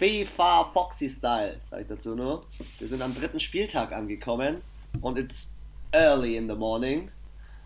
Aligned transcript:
FIFA 0.00 0.70
Foxy 0.72 1.10
Style, 1.10 1.60
sag 1.68 1.82
ich 1.82 1.86
dazu 1.86 2.14
nur. 2.14 2.42
Wir 2.78 2.88
sind 2.88 3.02
am 3.02 3.14
dritten 3.14 3.38
Spieltag 3.38 3.92
angekommen 3.92 4.62
und 5.02 5.18
it's 5.18 5.54
early 5.92 6.38
in 6.38 6.48
the 6.48 6.54
morning. 6.54 7.10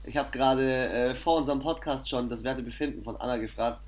Ich 0.03 0.17
habe 0.17 0.33
gerade 0.33 0.89
äh, 0.89 1.15
vor 1.15 1.37
unserem 1.37 1.61
Podcast 1.61 2.09
schon 2.09 2.29
das 2.29 2.43
Wertebefinden 2.43 3.05
von 3.05 3.17
Anna 3.19 3.37
gefragt. 3.37 3.79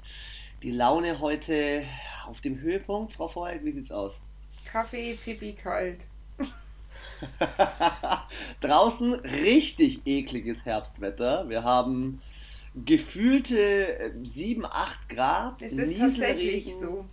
Die 0.63 0.71
Laune 0.71 1.19
heute 1.19 1.83
auf 2.29 2.41
dem 2.41 2.61
Höhepunkt, 2.61 3.15
Frau 3.15 3.27
Vorheck, 3.27 3.65
wie 3.65 3.73
sieht's 3.73 3.91
aus? 3.91 4.21
Kaffee, 4.65 5.19
Pipi, 5.25 5.55
kalt. 5.55 6.07
Draußen 8.61 9.15
richtig 9.15 10.07
ekliges 10.07 10.65
Herbstwetter. 10.65 11.49
Wir 11.49 11.65
haben 11.65 12.23
gefühlte 12.85 14.15
7, 14.23 14.63
äh, 14.63 14.67
8 14.71 15.09
Grad. 15.09 15.63
Es 15.63 15.79
ist 15.79 15.99
tatsächlich 15.99 16.73
so. 16.77 17.07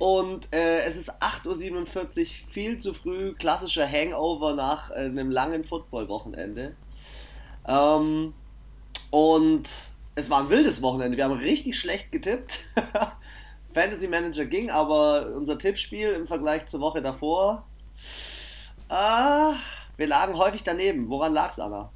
Und 0.00 0.50
äh, 0.54 0.84
es 0.84 0.96
ist 0.96 1.12
8.47 1.22 2.20
Uhr, 2.20 2.26
viel 2.48 2.78
zu 2.78 2.94
früh, 2.94 3.34
klassischer 3.34 3.86
Hangover 3.86 4.54
nach 4.54 4.90
äh, 4.90 4.94
einem 4.94 5.30
langen 5.30 5.62
Football-Wochenende. 5.62 6.74
Ähm, 7.68 8.32
und 9.10 9.68
es 10.14 10.30
war 10.30 10.40
ein 10.40 10.48
wildes 10.48 10.80
Wochenende. 10.80 11.18
Wir 11.18 11.24
haben 11.24 11.36
richtig 11.36 11.78
schlecht 11.78 12.12
getippt. 12.12 12.60
Fantasy 13.74 14.08
Manager 14.08 14.46
ging, 14.46 14.70
aber 14.70 15.34
unser 15.36 15.58
Tippspiel 15.58 16.12
im 16.12 16.26
Vergleich 16.26 16.64
zur 16.64 16.80
Woche 16.80 17.02
davor, 17.02 17.66
äh, 18.88 19.52
wir 19.98 20.06
lagen 20.06 20.38
häufig 20.38 20.62
daneben. 20.62 21.10
Woran 21.10 21.34
lag 21.34 21.52
es, 21.52 21.60
Anna? 21.60 21.92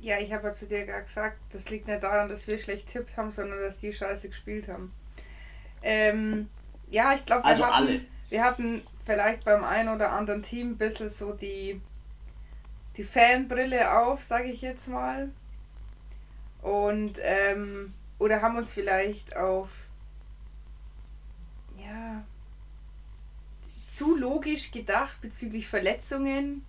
Ja, 0.00 0.20
ich 0.20 0.32
habe 0.32 0.46
ja 0.46 0.52
zu 0.52 0.66
dir 0.66 0.86
gesagt, 0.86 1.38
das 1.52 1.68
liegt 1.68 1.88
nicht 1.88 2.04
daran, 2.04 2.28
dass 2.28 2.46
wir 2.46 2.58
schlecht 2.58 2.86
tippt 2.86 3.16
haben, 3.16 3.32
sondern 3.32 3.58
dass 3.58 3.80
die 3.80 3.92
scheiße 3.92 4.28
gespielt 4.28 4.68
haben. 4.68 4.92
Ähm, 5.82 6.48
ja, 6.90 7.14
ich 7.14 7.24
glaube, 7.24 7.44
wir, 7.44 7.50
also 7.50 7.66
hatten, 7.66 8.06
wir 8.28 8.42
hatten 8.42 8.82
vielleicht 9.04 9.44
beim 9.44 9.64
einen 9.64 9.88
oder 9.88 10.12
anderen 10.12 10.42
Team 10.42 10.72
ein 10.72 10.78
bisschen 10.78 11.08
so 11.08 11.32
die, 11.32 11.80
die 12.96 13.04
Fanbrille 13.04 13.98
auf, 13.98 14.22
sage 14.22 14.48
ich 14.48 14.62
jetzt 14.62 14.88
mal. 14.88 15.30
Und, 16.62 17.18
ähm, 17.22 17.92
oder 18.18 18.40
haben 18.40 18.56
uns 18.56 18.72
vielleicht 18.72 19.36
auf, 19.36 19.68
ja, 21.78 22.24
zu 23.88 24.16
logisch 24.16 24.70
gedacht 24.70 25.20
bezüglich 25.20 25.68
Verletzungen. 25.68 26.64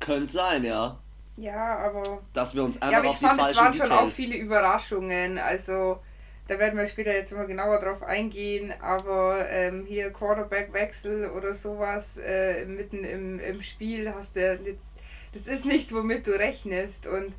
Könnte 0.00 0.32
sein, 0.32 0.64
ja. 0.64 0.98
Ja, 1.36 1.78
aber. 1.78 2.22
Dass 2.32 2.54
wir 2.54 2.64
uns 2.64 2.80
einfach 2.80 2.92
ja, 2.92 2.98
aber 2.98 3.08
ich 3.08 3.14
auf 3.14 3.20
fand, 3.20 3.50
es 3.50 3.56
waren 3.56 3.74
schon 3.74 3.92
auch 3.92 4.08
viele 4.08 4.36
Überraschungen. 4.36 5.38
Also, 5.38 6.00
da 6.48 6.58
werden 6.58 6.78
wir 6.78 6.86
später 6.86 7.12
jetzt 7.12 7.32
mal 7.32 7.46
genauer 7.46 7.78
drauf 7.78 8.02
eingehen, 8.02 8.72
aber 8.80 9.46
ähm, 9.50 9.84
hier 9.86 10.10
Quarterback-Wechsel 10.10 11.30
oder 11.30 11.52
sowas 11.52 12.16
äh, 12.16 12.64
mitten 12.64 13.04
im, 13.04 13.38
im 13.38 13.62
Spiel 13.62 14.12
hast 14.14 14.34
du 14.34 14.58
jetzt. 14.64 14.96
Das 15.34 15.46
ist 15.46 15.66
nichts, 15.66 15.92
womit 15.92 16.26
du 16.26 16.30
rechnest. 16.30 17.06
Und 17.06 17.34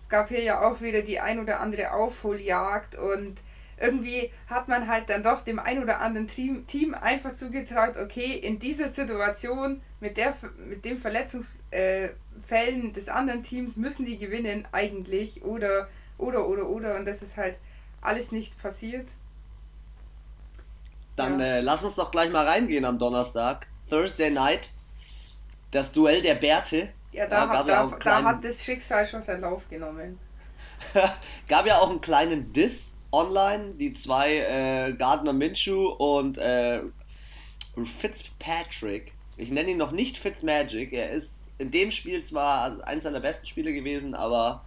es 0.00 0.08
gab 0.08 0.28
hier 0.28 0.42
ja 0.42 0.62
auch 0.62 0.80
wieder 0.80 1.02
die 1.02 1.18
ein 1.18 1.40
oder 1.40 1.58
andere 1.58 1.92
Aufholjagd 1.92 2.94
und 2.94 3.40
irgendwie 3.76 4.30
hat 4.46 4.68
man 4.68 4.86
halt 4.86 5.10
dann 5.10 5.24
doch 5.24 5.42
dem 5.42 5.58
ein 5.58 5.82
oder 5.82 6.00
anderen 6.00 6.28
Team, 6.28 6.64
Team 6.68 6.94
einfach 6.94 7.34
zugetraut, 7.34 7.96
okay, 7.96 8.34
in 8.34 8.60
dieser 8.60 8.86
Situation 8.86 9.82
mit, 9.98 10.16
der, 10.16 10.36
mit 10.68 10.84
den 10.84 10.96
Verletzungsfällen 10.98 11.60
äh, 11.72 12.92
des 12.92 13.08
anderen 13.08 13.42
Teams 13.42 13.76
müssen 13.76 14.06
die 14.06 14.16
gewinnen 14.16 14.68
eigentlich 14.70 15.42
oder 15.42 15.88
oder 16.18 16.46
oder 16.46 16.68
oder 16.68 16.96
und 16.96 17.06
das 17.06 17.20
ist 17.20 17.36
halt 17.36 17.56
alles 18.04 18.32
nicht 18.32 18.60
passiert. 18.60 19.08
Dann 21.16 21.38
ja. 21.38 21.46
äh, 21.46 21.60
lass 21.60 21.84
uns 21.84 21.94
doch 21.94 22.10
gleich 22.10 22.30
mal 22.30 22.46
reingehen 22.46 22.84
am 22.84 22.98
Donnerstag. 22.98 23.66
Thursday 23.88 24.30
Night. 24.30 24.72
Das 25.70 25.92
Duell 25.92 26.22
der 26.22 26.34
Bärte. 26.36 26.90
Ja, 27.12 27.26
da, 27.26 27.48
hat, 27.48 27.68
da, 27.68 27.84
ja 27.90 27.98
da 28.02 28.22
hat 28.24 28.44
das 28.44 28.64
Schicksal 28.64 29.06
schon 29.06 29.22
seinen 29.22 29.42
Lauf 29.42 29.68
genommen. 29.68 30.18
gab 31.48 31.66
ja 31.66 31.78
auch 31.78 31.90
einen 31.90 32.00
kleinen 32.00 32.52
Diss 32.52 32.96
online. 33.12 33.74
Die 33.74 33.92
zwei 33.92 34.38
äh, 34.38 34.92
Gardner 34.94 35.32
Minshew 35.32 35.88
und 35.88 36.38
äh, 36.38 36.80
Fitzpatrick. 37.82 39.12
Ich 39.36 39.50
nenne 39.50 39.70
ihn 39.70 39.78
noch 39.78 39.92
nicht 39.92 40.18
Fitzmagic. 40.18 40.92
Er 40.92 41.10
ist 41.10 41.48
in 41.58 41.70
dem 41.70 41.90
Spiel 41.90 42.24
zwar 42.24 42.86
eins 42.86 43.04
seiner 43.04 43.20
besten 43.20 43.46
Spiele 43.46 43.72
gewesen, 43.72 44.14
aber 44.14 44.64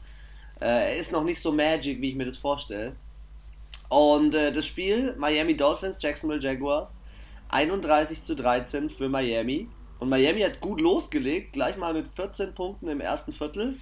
äh, 0.59 0.66
er 0.66 0.95
ist 0.97 1.12
noch 1.12 1.23
nicht 1.23 1.41
so 1.41 1.51
magic, 1.51 2.01
wie 2.01 2.09
ich 2.09 2.16
mir 2.16 2.25
das 2.25 2.38
vorstelle. 2.38 2.95
Und 3.90 4.34
äh, 4.34 4.52
das 4.52 4.66
Spiel 4.66 5.16
Miami 5.18 5.56
Dolphins, 5.56 5.98
Jacksonville 6.02 6.42
Jaguars, 6.42 7.02
31 7.50 8.22
zu 8.22 8.36
13 8.36 8.90
für 8.90 9.09
Miami. 9.09 9.68
Und 10.00 10.09
Miami 10.09 10.42
hat 10.42 10.59
gut 10.62 10.81
losgelegt, 10.81 11.53
gleich 11.53 11.78
mal 11.78 11.94
mit 11.94 12.08
14 12.16 12.53
Punkten 12.53 12.88
im 12.88 13.02
ersten 13.02 13.34
Viertel. 13.34 13.78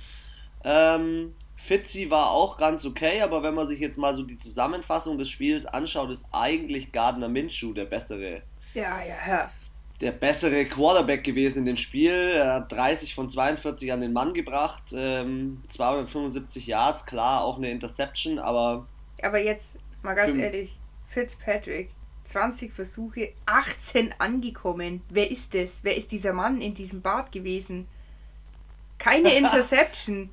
Ähm, 0.64 1.34
Fitzy 1.56 2.10
war 2.10 2.32
auch 2.32 2.58
ganz 2.58 2.86
okay, 2.86 3.22
aber 3.22 3.44
wenn 3.44 3.54
man 3.54 3.68
sich 3.68 3.80
jetzt 3.80 3.98
mal 3.98 4.16
so 4.16 4.24
die 4.24 4.38
Zusammenfassung 4.38 5.18
des 5.18 5.30
Spiels 5.30 5.66
anschaut, 5.66 6.10
ist 6.10 6.26
eigentlich 6.32 6.92
Gardner 6.92 7.30
Minshew 7.30 7.74
der 7.74 7.86
bessere. 7.86 8.42
Ja, 8.74 9.00
ja, 9.02 9.16
ja. 9.28 9.52
Der 10.02 10.12
bessere 10.12 10.66
Quarterback 10.66 11.24
gewesen 11.24 11.60
in 11.60 11.66
dem 11.66 11.76
Spiel. 11.78 12.12
Er 12.12 12.56
hat 12.56 12.72
30 12.72 13.16
von 13.16 13.30
42 13.30 13.94
an 13.94 14.02
den 14.02 14.12
Mann 14.12 14.34
gebracht, 14.34 14.84
ähm, 14.94 15.62
275 15.70 16.68
Yards, 16.68 17.06
klar, 17.06 17.44
auch 17.44 17.58
eine 17.58 17.72
Interception, 17.72 18.38
aber. 18.38 18.88
Aber 19.24 19.40
jetzt, 19.40 19.78
Mal 20.06 20.14
ganz 20.14 20.36
ehrlich, 20.36 20.78
Fitzpatrick, 21.08 21.90
20 22.26 22.72
Versuche, 22.72 23.34
18 23.48 24.14
angekommen. 24.20 25.02
Wer 25.10 25.32
ist 25.32 25.56
das? 25.56 25.84
Wer 25.84 25.98
ist 25.98 26.12
dieser 26.12 26.32
Mann 26.32 26.62
in 26.62 26.76
diesem 26.76 27.02
Bad 27.02 27.32
gewesen? 27.32 27.88
Keine 29.00 29.34
Interception. 29.38 30.30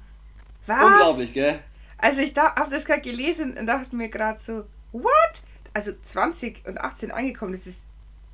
Was? 0.66 0.84
Unglaublich, 0.84 1.33
gell? 1.33 1.59
Also 1.97 2.21
ich 2.21 2.34
da, 2.34 2.55
habe 2.55 2.71
das 2.71 2.84
gerade 2.84 3.00
gelesen 3.00 3.56
und 3.56 3.65
dachte 3.65 3.97
mir 3.97 4.09
gerade 4.09 4.38
so, 4.38 4.65
what? 4.93 5.43
Also 5.72 5.93
20 6.03 6.66
und 6.66 6.78
18 6.78 7.10
angekommen, 7.10 7.53
das 7.53 7.66
ist, 7.66 7.84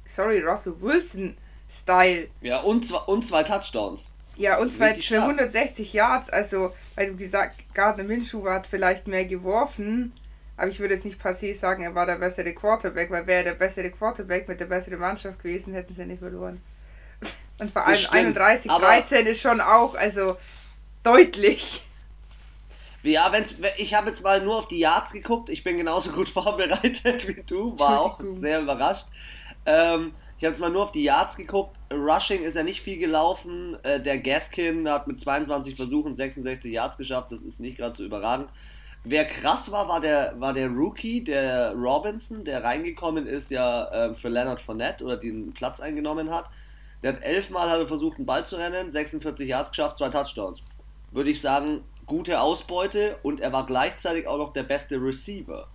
sorry, 0.04 0.40
Russell 0.40 0.74
Wilson 0.80 1.36
Style. 1.70 2.28
Ja, 2.40 2.62
und, 2.62 2.84
zwei, 2.84 2.98
und 2.98 3.24
zwei 3.24 3.44
Touchdowns. 3.44 4.10
Ja, 4.36 4.58
und 4.58 4.72
zwei 4.72 4.94
für 4.94 5.22
160 5.22 5.92
Yards, 5.92 6.30
also, 6.30 6.72
weil 6.96 7.10
du 7.10 7.16
gesagt, 7.16 7.62
Gardner 7.74 8.04
Minshew 8.04 8.48
hat 8.48 8.66
vielleicht 8.66 9.06
mehr 9.06 9.24
geworfen, 9.24 10.12
aber 10.58 10.68
ich 10.68 10.80
würde 10.80 10.94
jetzt 10.94 11.04
nicht 11.04 11.22
passé 11.22 11.54
sagen, 11.54 11.84
er 11.84 11.94
war 11.94 12.04
der 12.04 12.16
bessere 12.16 12.52
Quarterback, 12.52 13.10
weil 13.12 13.26
wäre 13.28 13.44
der 13.44 13.54
bessere 13.54 13.90
Quarterback 13.90 14.48
mit 14.48 14.58
der 14.58 14.66
besseren 14.66 14.98
Mannschaft 14.98 15.38
gewesen, 15.38 15.72
hätten 15.72 15.94
sie 15.94 16.04
nicht 16.04 16.18
verloren. 16.18 16.60
Und 17.60 17.70
vor 17.70 17.86
allem 17.86 18.04
31, 18.10 18.70
13 18.70 19.26
ist 19.26 19.40
schon 19.40 19.60
auch, 19.60 19.94
also 19.94 20.36
deutlich. 21.02 21.84
Ja, 23.04 23.30
wenn's, 23.30 23.54
ich 23.76 23.94
habe 23.94 24.08
jetzt 24.08 24.22
mal 24.24 24.42
nur 24.42 24.58
auf 24.58 24.68
die 24.68 24.80
Yards 24.80 25.12
geguckt. 25.12 25.48
Ich 25.50 25.62
bin 25.62 25.78
genauso 25.78 26.10
gut 26.10 26.28
vorbereitet 26.28 27.26
wie 27.28 27.42
du. 27.46 27.78
War 27.78 28.00
auch 28.00 28.20
sehr 28.22 28.60
überrascht. 28.60 29.06
Ähm, 29.64 30.12
ich 30.36 30.44
habe 30.44 30.52
jetzt 30.52 30.60
mal 30.60 30.68
nur 30.68 30.82
auf 30.82 30.92
die 30.92 31.04
Yards 31.04 31.36
geguckt. 31.36 31.76
Rushing 31.92 32.42
ist 32.42 32.56
ja 32.56 32.64
nicht 32.64 32.82
viel 32.82 32.98
gelaufen. 32.98 33.78
Äh, 33.84 34.00
der 34.00 34.18
Gaskin 34.18 34.90
hat 34.90 35.06
mit 35.06 35.20
22 35.20 35.76
Versuchen 35.76 36.12
66 36.12 36.72
Yards 36.72 36.98
geschafft. 36.98 37.30
Das 37.30 37.42
ist 37.42 37.60
nicht 37.60 37.78
gerade 37.78 37.94
so 37.96 38.04
überragend. 38.04 38.50
Wer 39.04 39.24
krass 39.26 39.70
war, 39.70 39.88
war 39.88 40.00
der, 40.00 40.34
war 40.38 40.52
der 40.52 40.68
Rookie, 40.68 41.22
der 41.22 41.72
Robinson, 41.72 42.44
der 42.44 42.64
reingekommen 42.64 43.26
ist 43.26 43.50
ja 43.50 43.88
äh, 43.90 44.14
für 44.14 44.28
Leonard 44.28 44.60
Fournette 44.60 45.04
oder 45.04 45.16
den 45.16 45.52
Platz 45.52 45.80
eingenommen 45.80 46.30
hat. 46.30 46.50
Der 47.02 47.12
hat 47.14 47.22
elfmal 47.22 47.70
hat 47.70 47.78
er 47.78 47.86
versucht, 47.86 48.16
einen 48.16 48.26
Ball 48.26 48.44
zu 48.44 48.56
rennen, 48.56 48.90
46 48.90 49.48
Yards 49.48 49.70
geschafft, 49.70 49.98
zwei 49.98 50.08
Touchdowns. 50.08 50.62
Würde 51.12 51.30
ich 51.30 51.40
sagen, 51.40 51.84
gute 52.06 52.40
Ausbeute 52.40 53.16
und 53.22 53.40
er 53.40 53.52
war 53.52 53.66
gleichzeitig 53.66 54.26
auch 54.26 54.38
noch 54.38 54.52
der 54.52 54.64
beste 54.64 55.00
Receiver. 55.00 55.68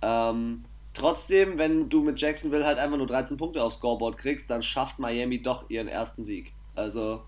Ähm, 0.00 0.64
trotzdem, 0.94 1.58
wenn 1.58 1.88
du 1.90 2.02
mit 2.02 2.20
Jacksonville 2.20 2.64
halt 2.64 2.78
einfach 2.78 2.96
nur 2.96 3.06
13 3.06 3.36
Punkte 3.36 3.62
aufs 3.62 3.76
Scoreboard 3.76 4.16
kriegst, 4.16 4.48
dann 4.48 4.62
schafft 4.62 4.98
Miami 4.98 5.42
doch 5.42 5.68
ihren 5.68 5.88
ersten 5.88 6.24
Sieg. 6.24 6.52
Also 6.74 7.22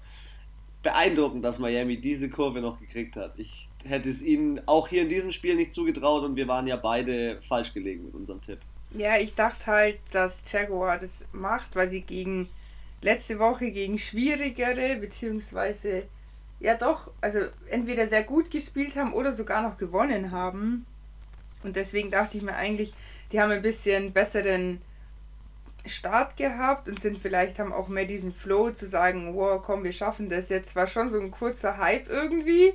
beeindruckend, 0.82 1.44
dass 1.44 1.58
Miami 1.58 2.00
diese 2.00 2.30
Kurve 2.30 2.60
noch 2.60 2.80
gekriegt 2.80 3.16
hat. 3.16 3.38
Ich 3.38 3.68
hätte 3.84 4.08
es 4.08 4.22
ihnen 4.22 4.60
auch 4.66 4.88
hier 4.88 5.02
in 5.02 5.08
diesem 5.08 5.32
Spiel 5.32 5.56
nicht 5.56 5.74
zugetraut 5.74 6.24
und 6.24 6.36
wir 6.36 6.48
waren 6.48 6.66
ja 6.66 6.76
beide 6.76 7.40
falsch 7.42 7.72
gelegen 7.72 8.06
mit 8.06 8.14
unserem 8.14 8.40
Tipp. 8.40 8.58
Ja, 8.92 9.16
ich 9.18 9.34
dachte 9.34 9.66
halt, 9.66 9.98
dass 10.12 10.40
Jaguar 10.50 10.98
das 10.98 11.26
macht, 11.32 11.74
weil 11.76 11.88
sie 11.88 12.00
gegen 12.00 12.48
letzte 13.00 13.38
Woche 13.38 13.70
gegen 13.70 13.98
schwierigere, 13.98 14.96
beziehungsweise 14.96 16.04
ja 16.60 16.74
doch, 16.74 17.10
also 17.20 17.40
entweder 17.68 18.06
sehr 18.06 18.22
gut 18.22 18.50
gespielt 18.50 18.96
haben 18.96 19.12
oder 19.12 19.32
sogar 19.32 19.62
noch 19.62 19.76
gewonnen 19.76 20.30
haben. 20.30 20.86
Und 21.62 21.76
deswegen 21.76 22.10
dachte 22.10 22.38
ich 22.38 22.42
mir 22.42 22.56
eigentlich, 22.56 22.94
die 23.32 23.40
haben 23.40 23.50
ein 23.50 23.62
bisschen 23.62 24.12
besseren 24.12 24.80
Start 25.86 26.36
gehabt 26.36 26.88
und 26.88 26.98
sind 26.98 27.18
vielleicht 27.18 27.58
haben 27.58 27.72
auch 27.72 27.88
mehr 27.88 28.06
diesen 28.06 28.32
Flow 28.32 28.70
zu 28.70 28.86
sagen, 28.86 29.34
wow, 29.34 29.60
komm, 29.62 29.84
wir 29.84 29.92
schaffen 29.92 30.28
das 30.28 30.48
jetzt. 30.48 30.76
War 30.76 30.86
schon 30.86 31.08
so 31.08 31.20
ein 31.20 31.30
kurzer 31.30 31.76
Hype 31.76 32.08
irgendwie. 32.08 32.74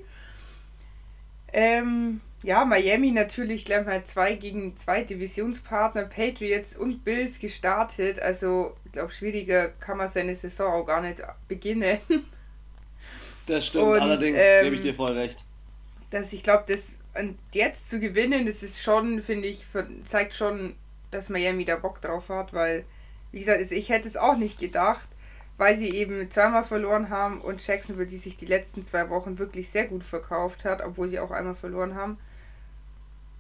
Ähm, 1.54 2.22
ja, 2.44 2.64
Miami 2.64 3.12
natürlich 3.12 3.66
gleich 3.66 3.86
mal 3.86 4.04
zwei 4.06 4.36
gegen 4.36 4.78
zwei 4.78 5.04
Divisionspartner, 5.04 6.04
Patriots 6.04 6.76
und 6.76 7.04
Bills 7.04 7.40
gestartet. 7.40 8.20
Also, 8.22 8.76
ich 8.86 8.94
glaube, 8.94 9.12
schwieriger 9.12 9.70
kann 9.70 9.98
man 9.98 10.08
seine 10.08 10.36
Saison 10.36 10.74
auch 10.74 10.86
gar 10.86 11.02
nicht 11.02 11.22
beginnen. 11.48 12.00
Das 13.46 13.66
stimmt, 13.66 13.86
und, 13.86 14.00
allerdings 14.00 14.38
ähm, 14.40 14.66
gebe 14.66 14.76
ich 14.76 14.82
dir 14.84 14.94
voll 14.94 15.14
recht. 15.14 15.44
Dass 16.12 16.32
ich 16.34 16.44
glaube, 16.44 16.66
das 16.68 17.00
und 17.20 17.38
jetzt 17.54 17.90
zu 17.90 18.00
gewinnen, 18.00 18.46
das 18.46 18.64
ist 18.64 18.82
schon, 18.82 19.22
finde 19.22 19.48
ich, 19.48 19.66
zeigt 20.06 20.34
schon, 20.34 20.76
dass 21.12 21.30
Miami 21.30 21.66
da 21.66 21.76
Bock 21.76 22.02
drauf 22.02 22.30
hat, 22.30 22.54
weil, 22.54 22.86
wie 23.32 23.40
gesagt, 23.40 23.72
ich 23.72 23.90
hätte 23.90 24.08
es 24.08 24.18
auch 24.18 24.38
nicht 24.38 24.60
gedacht, 24.60 25.08
weil 25.60 25.78
sie 25.78 25.90
eben 25.90 26.32
zweimal 26.32 26.64
verloren 26.64 27.10
haben 27.10 27.42
und 27.42 27.66
Jacksonville, 27.68 28.08
die 28.08 28.16
sich 28.16 28.38
die 28.38 28.46
letzten 28.46 28.82
zwei 28.82 29.10
Wochen 29.10 29.38
wirklich 29.38 29.70
sehr 29.70 29.88
gut 29.88 30.06
verkauft 30.06 30.64
hat, 30.64 30.82
obwohl 30.82 31.10
sie 31.10 31.20
auch 31.20 31.32
einmal 31.32 31.54
verloren 31.54 31.96
haben. 31.96 32.18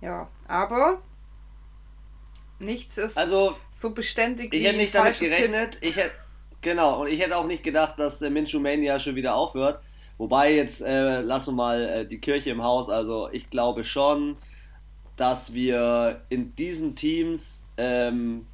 Ja, 0.02 0.28
aber 0.46 1.02
nichts 2.60 2.98
ist 2.98 3.18
also, 3.18 3.56
so 3.72 3.92
beständig. 3.92 4.54
Ich 4.54 4.66
hätte 4.66 4.78
nicht 4.78 4.94
damit 4.94 5.18
gerechnet. 5.18 5.78
Ich 5.80 5.96
hätte, 5.96 6.12
genau, 6.60 7.02
und 7.02 7.08
ich 7.08 7.22
hätte 7.22 7.38
auch 7.38 7.48
nicht 7.48 7.64
gedacht, 7.64 7.98
dass 7.98 8.22
äh, 8.22 8.30
Minshew 8.30 8.60
Mania 8.60 9.00
schon 9.00 9.16
wieder 9.16 9.36
aufhört. 9.36 9.82
Wobei 10.18 10.54
jetzt 10.54 10.82
äh, 10.82 11.22
lassen 11.22 11.52
wir 11.52 11.56
mal 11.56 11.82
äh, 11.82 12.06
die 12.06 12.20
Kirche 12.20 12.50
im 12.50 12.62
Haus. 12.62 12.90
Also 12.90 13.30
ich 13.32 13.50
glaube 13.50 13.86
schon, 13.86 14.36
dass 15.16 15.54
wir 15.54 16.26
in 16.28 16.54
diesen 16.56 16.98
Teams 16.98 17.66
ähm, 17.78 18.46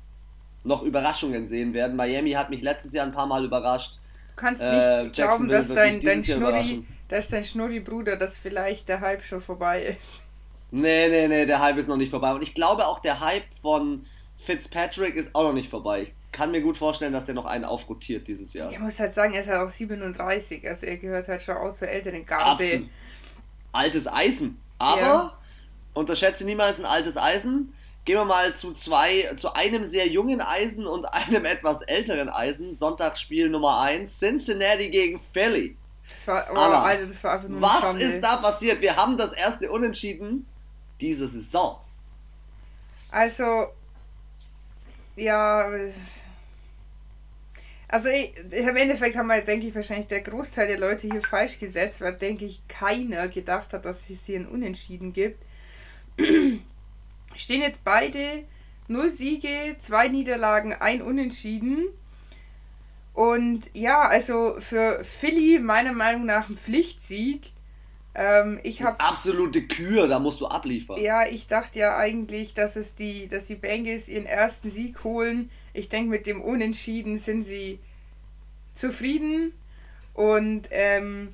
noch 0.66 0.84
Überraschungen 0.84 1.48
sehen 1.48 1.74
werden. 1.74 1.96
Miami 1.96 2.32
hat 2.32 2.50
mich 2.50 2.62
letztes 2.62 2.94
Jahr 2.94 3.06
ein 3.06 3.12
paar 3.12 3.28
Mal 3.28 3.46
überrascht. 3.46 4.00
Du 4.36 4.42
kannst 4.42 4.62
nicht 4.62 4.74
äh, 4.74 5.10
glauben, 5.14 5.48
dass 5.48 5.70
dein, 5.70 6.02
dein 6.02 6.24
Schnurri, 6.24 6.86
dass 7.08 7.30
dein 7.30 7.44
Schnurri-Bruder, 7.44 8.18
dass 8.18 8.38
vielleicht 8.38 8.90
der 8.90 9.00
Hype 9.00 9.24
schon 9.24 9.42
vorbei 9.42 9.84
ist. 9.84 10.24
Nee, 10.72 11.08
nee, 11.08 11.28
nee, 11.28 11.46
der 11.46 11.62
Hype 11.62 11.78
ist 11.78 11.88
noch 11.88 11.96
nicht 11.96 12.10
vorbei. 12.10 12.34
Und 12.34 12.42
ich 12.42 12.54
glaube 12.54 12.88
auch, 12.88 13.00
der 13.00 13.22
Hype 13.22 13.46
von 13.62 14.06
Fitzpatrick 14.38 15.16
ist 15.16 15.34
auch 15.34 15.44
noch 15.44 15.54
nicht 15.54 15.70
vorbei. 15.70 16.02
Ich 16.02 16.14
kann 16.32 16.52
mir 16.52 16.62
gut 16.62 16.78
vorstellen, 16.78 17.14
dass 17.14 17.26
der 17.26 17.36
noch 17.36 17.46
einen 17.46 17.64
aufrotiert 17.64 18.28
dieses 18.28 18.52
Jahr. 18.54 18.70
Ich 18.70 18.80
muss 18.80 19.00
halt 19.00 19.14
sagen, 19.14 19.34
er 19.34 19.40
ist 19.40 19.48
halt 19.48 19.60
auch 19.60 19.70
37, 19.70 20.68
also 20.68 20.86
er 20.86 20.98
gehört 20.98 21.30
halt 21.30 21.42
schon 21.42 21.56
auch 21.56 21.72
zur 21.72 21.88
älteren 21.88 22.26
Garde. 22.26 22.64
Absolut. 22.64 22.90
Altes 23.72 24.12
Eisen. 24.12 24.60
Aber 24.78 25.02
ja. 25.02 25.38
unterschätze 25.94 26.44
niemals 26.46 26.80
ein 26.80 26.86
altes 26.86 27.16
Eisen. 27.16 27.74
Gehen 28.06 28.18
wir 28.18 28.26
mal 28.26 28.56
zu 28.56 28.74
zwei, 28.74 29.34
zu 29.36 29.54
einem 29.54 29.84
sehr 29.84 30.08
jungen 30.08 30.40
Eisen 30.40 30.86
und 30.86 31.06
einem 31.06 31.46
etwas 31.46 31.82
älteren 31.82 32.30
Eisen. 32.30 32.74
Sonntagsspiel 32.74 33.50
Nummer 33.50 33.80
1, 33.82 34.20
Cincinnati 34.20 34.90
gegen 34.90 35.20
Philly. 35.20 35.76
Das 36.08 36.28
war, 36.28 36.48
oh, 36.52 36.56
Anna, 36.56 36.84
also 36.84 37.08
das 37.08 37.24
war 37.24 37.34
einfach 37.34 37.50
nur 37.50 37.62
Was 37.62 37.98
ist 38.00 38.22
da 38.22 38.38
passiert? 38.38 38.80
Wir 38.80 38.96
haben 38.96 39.18
das 39.18 39.34
erste 39.34 39.72
Unentschieden 39.72 40.46
diese 41.02 41.28
Saison. 41.28 41.80
Also, 43.10 43.68
ja, 45.16 45.68
also 47.88 48.10
ich, 48.10 48.36
im 48.52 48.76
Endeffekt 48.76 49.16
haben 49.16 49.28
wir, 49.28 49.42
denke 49.42 49.68
ich, 49.68 49.76
wahrscheinlich 49.76 50.08
der 50.08 50.22
Großteil 50.22 50.68
der 50.68 50.80
Leute 50.80 51.08
hier 51.08 51.22
falsch 51.22 51.60
gesetzt, 51.60 52.02
weil, 52.02 52.14
denke 52.16 52.46
ich, 52.46 52.68
keiner 52.68 53.28
gedacht 53.30 53.74
hat, 53.74 53.86
dass 53.86 54.10
es 54.10 54.26
hier 54.26 54.40
ein 54.40 54.48
Unentschieden 54.48 55.14
gibt. 55.14 55.42
Stehen 57.36 57.62
jetzt 57.62 57.84
beide 57.84 58.44
null 58.88 59.10
Siege, 59.10 59.76
zwei 59.78 60.08
Niederlagen, 60.08 60.74
ein 60.74 61.02
Unentschieden. 61.02 61.88
Und 63.14 63.64
ja, 63.74 64.02
also 64.02 64.56
für 64.60 65.04
Philly 65.04 65.60
meiner 65.60 65.94
Meinung 65.94 66.26
nach 66.26 66.50
ein 66.50 66.58
Pflichtsieg. 66.58 67.52
Ähm, 68.14 68.60
ich 68.64 68.82
habe 68.82 69.00
absolute 69.00 69.68
Kür, 69.68 70.08
da 70.08 70.20
musst 70.20 70.42
du 70.42 70.48
abliefern. 70.48 71.02
Ja, 71.02 71.26
ich 71.26 71.48
dachte 71.48 71.80
ja 71.80 71.98
eigentlich, 71.98 72.54
dass 72.54 72.76
es 72.76 72.96
die, 72.96 73.28
dass 73.28 73.48
die 73.48 73.56
Bengals 73.56 74.10
ihren 74.10 74.26
ersten 74.26 74.70
Sieg 74.70 75.04
holen. 75.04 75.50
Ich 75.74 75.90
denke, 75.90 76.10
mit 76.10 76.26
dem 76.26 76.42
Unentschieden 76.42 77.18
sind 77.18 77.44
sie 77.44 77.80
zufrieden 78.74 79.54
und 80.14 80.68
ähm, 80.72 81.34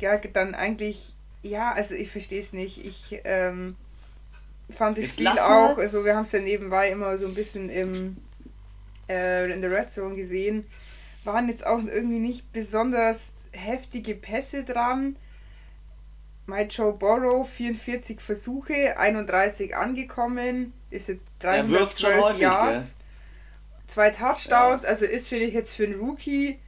ja, 0.00 0.16
dann 0.18 0.54
eigentlich, 0.54 1.14
ja, 1.42 1.72
also 1.72 1.94
ich 1.94 2.10
verstehe 2.10 2.40
es 2.40 2.52
nicht. 2.52 2.84
Ich 2.84 3.20
ähm, 3.24 3.76
fand 4.70 4.98
Jetzt 4.98 5.14
Spiel 5.14 5.28
auch, 5.28 5.78
also 5.78 6.04
wir 6.04 6.14
haben 6.14 6.22
es 6.22 6.32
ja 6.32 6.40
nebenbei 6.40 6.90
immer 6.90 7.16
so 7.18 7.26
ein 7.26 7.34
bisschen 7.34 7.70
im, 7.70 8.16
äh, 9.08 9.50
in 9.52 9.60
der 9.60 9.70
Red 9.70 9.90
Zone 9.90 10.16
gesehen, 10.16 10.66
waren 11.24 11.48
jetzt 11.48 11.66
auch 11.66 11.78
irgendwie 11.78 12.18
nicht 12.18 12.52
besonders 12.52 13.34
heftige 13.52 14.14
Pässe 14.14 14.64
dran. 14.64 15.16
My 16.46 16.62
Joe 16.62 16.92
Borrow 16.92 17.48
44 17.48 18.20
Versuche, 18.20 18.96
31 18.98 19.76
angekommen, 19.76 20.72
ist 20.90 21.08
jetzt 21.08 21.24
312 21.40 22.38
Yards, 22.38 22.96
gell? 22.96 23.86
zwei 23.88 24.10
Touchdowns, 24.10 24.84
ja. 24.84 24.88
also 24.88 25.04
ist 25.04 25.28
finde 25.28 25.46
ich 25.46 25.54
jetzt 25.54 25.74
für 25.74 25.84
einen 25.84 25.98
Rookie 25.98 26.60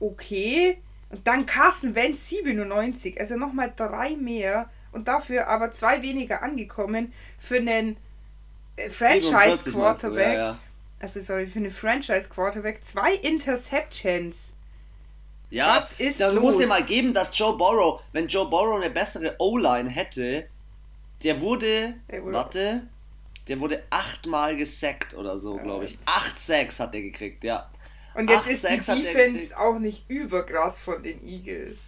okay. 0.00 0.78
Und 1.10 1.26
dann 1.26 1.46
Carson 1.46 1.94
Wentz 1.94 2.28
97, 2.28 3.20
also 3.20 3.36
nochmal 3.36 3.72
drei 3.74 4.16
mehr 4.16 4.68
und 4.96 5.06
dafür 5.06 5.48
aber 5.48 5.70
zwei 5.70 6.02
weniger 6.02 6.42
angekommen 6.42 7.12
für 7.38 7.58
einen 7.58 7.96
äh, 8.76 8.90
Franchise 8.90 9.70
Quarterback. 9.70 10.34
Ja, 10.34 10.34
ja. 10.34 10.58
Also 10.98 11.20
sorry, 11.20 11.46
für 11.46 11.58
einen 11.58 11.70
Franchise 11.70 12.28
Quarterback 12.28 12.82
zwei 12.82 13.14
Interceptions. 13.14 14.52
Ja, 15.50 15.76
Was 15.76 15.92
ist 15.92 16.20
da, 16.20 16.32
du 16.32 16.40
musst 16.40 16.58
dir 16.58 16.66
mal 16.66 16.82
geben, 16.82 17.12
dass 17.12 17.36
Joe 17.38 17.56
Borrow, 17.56 18.00
wenn 18.12 18.26
Joe 18.26 18.48
Borrow 18.48 18.82
eine 18.82 18.90
bessere 18.90 19.36
O-Line 19.38 19.88
hätte, 19.88 20.48
der 21.22 21.40
wurde, 21.40 21.94
wurde, 22.08 22.32
warte, 22.32 22.82
der 23.46 23.60
wurde 23.60 23.82
achtmal 23.90 24.56
gesackt 24.56 25.14
oder 25.14 25.38
so, 25.38 25.56
glaube 25.58 25.84
ich. 25.84 25.96
Acht 26.06 26.40
Sacks 26.40 26.80
hat 26.80 26.94
er 26.94 27.02
gekriegt, 27.02 27.44
ja. 27.44 27.70
Und 28.14 28.30
jetzt 28.30 28.40
Acht 28.40 28.50
ist 28.50 28.88
die 28.88 29.02
Defense 29.02 29.56
auch 29.56 29.78
nicht 29.78 30.08
überkrass 30.08 30.80
von 30.80 31.02
den 31.02 31.24
Eagles. 31.26 31.78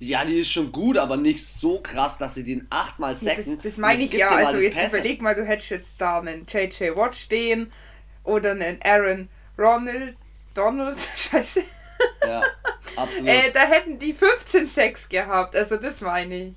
Ja, 0.00 0.24
die 0.24 0.40
ist 0.40 0.50
schon 0.50 0.70
gut, 0.70 0.96
aber 0.96 1.16
nicht 1.16 1.44
so 1.44 1.80
krass, 1.80 2.18
dass 2.18 2.34
sie 2.34 2.44
den 2.44 2.66
achtmal 2.70 3.16
sacken. 3.16 3.44
Ja, 3.44 3.56
das, 3.56 3.62
das 3.62 3.76
meine 3.78 4.04
ich 4.04 4.12
ja. 4.12 4.28
Also 4.28 4.58
jetzt 4.58 4.74
Pässe. 4.74 4.96
überleg 4.96 5.20
mal, 5.20 5.34
du 5.34 5.44
hättest 5.44 5.70
jetzt 5.70 6.00
da 6.00 6.20
einen 6.20 6.46
JJ 6.46 6.94
Watt 6.94 7.16
stehen 7.16 7.72
oder 8.22 8.52
einen 8.52 8.78
Aaron 8.82 9.28
Ronald 9.58 10.16
Donald, 10.58 10.98
scheiße. 11.16 11.62
Ja, 12.24 12.42
absolut. 12.96 13.28
äh, 13.28 13.52
da 13.52 13.60
hätten 13.60 13.98
die 13.98 14.14
15-6 14.14 15.08
gehabt, 15.08 15.54
also 15.54 15.76
das 15.76 16.00
meine 16.00 16.36
ich. 16.36 16.54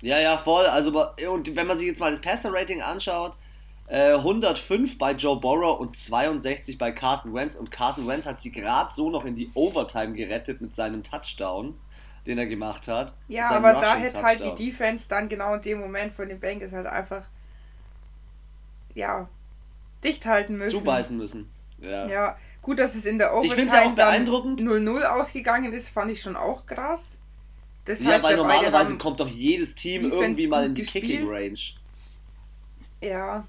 Ja, 0.00 0.20
ja, 0.20 0.36
voll. 0.36 0.64
Also, 0.66 0.90
und 1.30 1.56
wenn 1.56 1.66
man 1.66 1.78
sich 1.78 1.88
jetzt 1.88 2.00
mal 2.00 2.10
das 2.10 2.20
Passer-Rating 2.20 2.82
anschaut, 2.82 3.32
äh, 3.88 4.14
105 4.14 4.98
bei 4.98 5.12
Joe 5.12 5.40
Burrow 5.40 5.80
und 5.80 5.96
62 5.96 6.78
bei 6.78 6.92
Carson 6.92 7.34
Wentz. 7.34 7.56
Und 7.56 7.70
Carson 7.70 8.06
Wentz 8.06 8.26
hat 8.26 8.40
sie 8.40 8.52
gerade 8.52 8.92
so 8.92 9.10
noch 9.10 9.24
in 9.24 9.34
die 9.34 9.50
Overtime 9.54 10.14
gerettet 10.14 10.60
mit 10.60 10.74
seinem 10.76 11.02
Touchdown, 11.02 11.74
den 12.28 12.38
er 12.38 12.46
gemacht 12.46 12.86
hat. 12.86 13.14
Ja, 13.26 13.50
aber 13.50 13.72
da 13.72 13.96
hätte 13.96 14.22
halt 14.22 14.44
die 14.44 14.66
Defense 14.66 15.08
dann 15.08 15.28
genau 15.28 15.54
in 15.54 15.62
dem 15.62 15.80
Moment 15.80 16.12
von 16.12 16.28
den 16.28 16.38
Bengals 16.38 16.72
halt 16.72 16.86
einfach, 16.86 17.26
ja, 18.94 19.28
dicht 20.04 20.26
halten 20.26 20.58
müssen. 20.58 20.78
Zubeißen 20.78 21.16
müssen. 21.16 21.48
Ja. 21.80 22.06
ja. 22.06 22.36
Gut, 22.60 22.78
dass 22.78 22.94
es 22.94 23.06
in 23.06 23.18
der 23.18 23.34
Overtime 23.34 23.94
dann 23.96 24.26
0-0 24.26 25.02
ausgegangen 25.04 25.72
ist, 25.72 25.88
fand 25.88 26.10
ich 26.10 26.20
schon 26.20 26.36
auch 26.36 26.66
krass. 26.66 27.16
Das 27.86 28.00
ja, 28.02 28.10
heißt, 28.10 28.22
weil 28.22 28.32
ja, 28.32 28.36
normalerweise 28.36 28.98
kommt 28.98 29.20
doch 29.20 29.28
jedes 29.28 29.74
Team 29.74 30.02
Defense 30.02 30.22
irgendwie 30.22 30.46
mal 30.48 30.66
in 30.66 30.74
die 30.74 30.82
gespielt. 30.82 31.04
Kicking 31.04 31.28
Range. 31.28 31.58
Ja. 33.00 33.46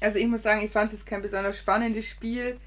Also 0.00 0.18
ich 0.18 0.26
muss 0.26 0.42
sagen, 0.42 0.62
ich 0.62 0.70
fand 0.70 0.90
es 0.94 1.04
kein 1.04 1.20
besonders 1.20 1.58
spannendes 1.58 2.08
Spiel, 2.08 2.58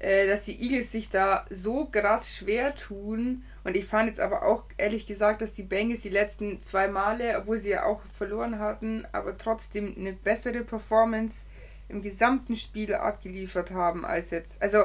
äh, 0.00 0.26
dass 0.26 0.46
die 0.46 0.58
Eagles 0.58 0.90
sich 0.90 1.10
da 1.10 1.44
so 1.50 1.84
krass 1.84 2.34
schwer 2.34 2.74
tun. 2.74 3.44
Und 3.64 3.76
ich 3.76 3.84
fand 3.84 4.08
jetzt 4.08 4.20
aber 4.20 4.44
auch 4.44 4.64
ehrlich 4.76 5.06
gesagt, 5.06 5.42
dass 5.42 5.54
die 5.54 5.62
Bengals 5.62 6.02
die 6.02 6.08
letzten 6.08 6.62
zwei 6.62 6.88
Male, 6.88 7.38
obwohl 7.38 7.58
sie 7.58 7.70
ja 7.70 7.84
auch 7.84 8.00
verloren 8.16 8.58
hatten, 8.58 9.06
aber 9.12 9.36
trotzdem 9.36 9.94
eine 9.96 10.12
bessere 10.12 10.62
Performance 10.62 11.44
im 11.88 12.02
gesamten 12.02 12.56
Spiel 12.56 12.94
abgeliefert 12.94 13.70
haben 13.70 14.04
als 14.04 14.30
jetzt. 14.30 14.60
Also 14.62 14.84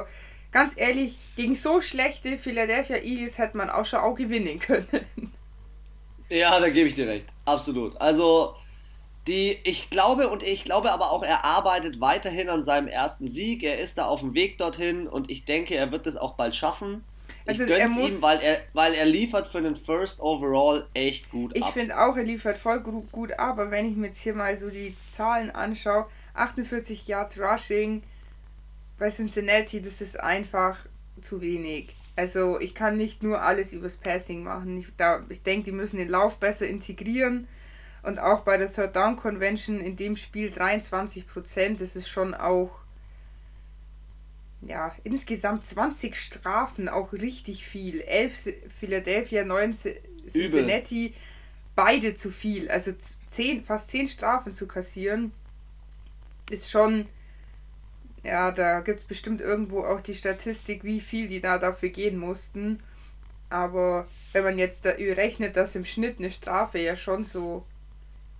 ganz 0.52 0.74
ehrlich, 0.76 1.18
gegen 1.36 1.54
so 1.54 1.80
schlechte 1.80 2.38
Philadelphia 2.38 2.96
Eagles 2.96 3.38
hätte 3.38 3.56
man 3.56 3.70
auch 3.70 3.84
schon 3.84 4.00
auch 4.00 4.14
gewinnen 4.14 4.58
können. 4.58 5.06
Ja, 6.30 6.58
da 6.58 6.70
gebe 6.70 6.88
ich 6.88 6.94
dir 6.94 7.06
recht. 7.06 7.26
Absolut. 7.44 8.00
Also 8.00 8.56
die, 9.26 9.58
ich 9.64 9.90
glaube 9.90 10.28
und 10.28 10.42
ich 10.42 10.64
glaube 10.64 10.90
aber 10.90 11.10
auch, 11.10 11.22
er 11.22 11.44
arbeitet 11.44 12.00
weiterhin 12.00 12.48
an 12.48 12.64
seinem 12.64 12.88
ersten 12.88 13.28
Sieg. 13.28 13.62
Er 13.62 13.78
ist 13.78 13.98
da 13.98 14.06
auf 14.06 14.20
dem 14.20 14.34
Weg 14.34 14.58
dorthin 14.58 15.06
und 15.06 15.30
ich 15.30 15.44
denke, 15.44 15.74
er 15.74 15.92
wird 15.92 16.06
es 16.06 16.16
auch 16.16 16.34
bald 16.34 16.54
schaffen. 16.54 17.04
Ich 17.46 17.60
also 17.60 17.66
gönn's 17.66 17.96
ihm, 17.96 18.22
weil 18.22 18.40
er, 18.40 18.60
weil 18.72 18.94
er 18.94 19.04
liefert 19.04 19.46
für 19.46 19.60
den 19.60 19.76
First 19.76 20.20
Overall 20.20 20.86
echt 20.94 21.30
gut 21.30 21.52
Ich 21.54 21.66
finde 21.66 22.00
auch, 22.00 22.16
er 22.16 22.24
liefert 22.24 22.56
voll 22.56 22.80
gut, 22.80 23.38
aber 23.38 23.70
wenn 23.70 23.86
ich 23.86 23.96
mir 23.96 24.06
jetzt 24.06 24.20
hier 24.20 24.34
mal 24.34 24.56
so 24.56 24.70
die 24.70 24.96
Zahlen 25.10 25.50
anschaue, 25.50 26.06
48 26.32 27.06
Yards 27.06 27.38
Rushing 27.38 28.02
bei 28.98 29.10
Cincinnati, 29.10 29.82
das 29.82 30.00
ist 30.00 30.18
einfach 30.18 30.78
zu 31.20 31.40
wenig. 31.40 31.94
Also 32.16 32.60
ich 32.60 32.74
kann 32.74 32.96
nicht 32.96 33.22
nur 33.22 33.42
alles 33.42 33.72
übers 33.72 33.96
Passing 33.96 34.42
machen. 34.42 34.78
Ich, 34.78 34.86
ich 35.28 35.42
denke, 35.42 35.64
die 35.64 35.72
müssen 35.72 35.98
den 35.98 36.08
Lauf 36.08 36.38
besser 36.38 36.66
integrieren. 36.66 37.48
Und 38.02 38.18
auch 38.18 38.40
bei 38.40 38.56
der 38.56 38.72
Third 38.72 38.96
Down 38.96 39.16
Convention 39.16 39.80
in 39.80 39.96
dem 39.96 40.16
Spiel 40.16 40.50
23 40.50 41.26
Prozent, 41.26 41.80
das 41.80 41.96
ist 41.96 42.08
schon 42.08 42.34
auch 42.34 42.83
ja, 44.66 44.94
insgesamt 45.04 45.64
20 45.64 46.16
Strafen, 46.16 46.88
auch 46.88 47.12
richtig 47.12 47.66
viel. 47.66 48.00
11 48.00 48.48
Philadelphia, 48.78 49.44
9 49.44 49.74
Cincinnati, 50.26 51.06
Übel. 51.06 51.16
beide 51.74 52.14
zu 52.14 52.30
viel. 52.30 52.70
Also 52.70 52.92
10, 53.28 53.64
fast 53.64 53.90
10 53.90 54.08
Strafen 54.08 54.52
zu 54.52 54.66
kassieren, 54.66 55.32
ist 56.50 56.70
schon, 56.70 57.06
ja, 58.22 58.52
da 58.52 58.80
gibt 58.80 59.00
es 59.00 59.04
bestimmt 59.06 59.40
irgendwo 59.40 59.84
auch 59.84 60.00
die 60.00 60.14
Statistik, 60.14 60.84
wie 60.84 61.00
viel 61.00 61.28
die 61.28 61.40
da 61.40 61.58
dafür 61.58 61.90
gehen 61.90 62.18
mussten. 62.18 62.82
Aber 63.50 64.08
wenn 64.32 64.44
man 64.44 64.58
jetzt 64.58 64.84
da 64.84 64.90
rechnet, 64.90 65.56
dass 65.56 65.76
im 65.76 65.84
Schnitt 65.84 66.18
eine 66.18 66.30
Strafe 66.30 66.78
ja 66.78 66.96
schon 66.96 67.24
so 67.24 67.64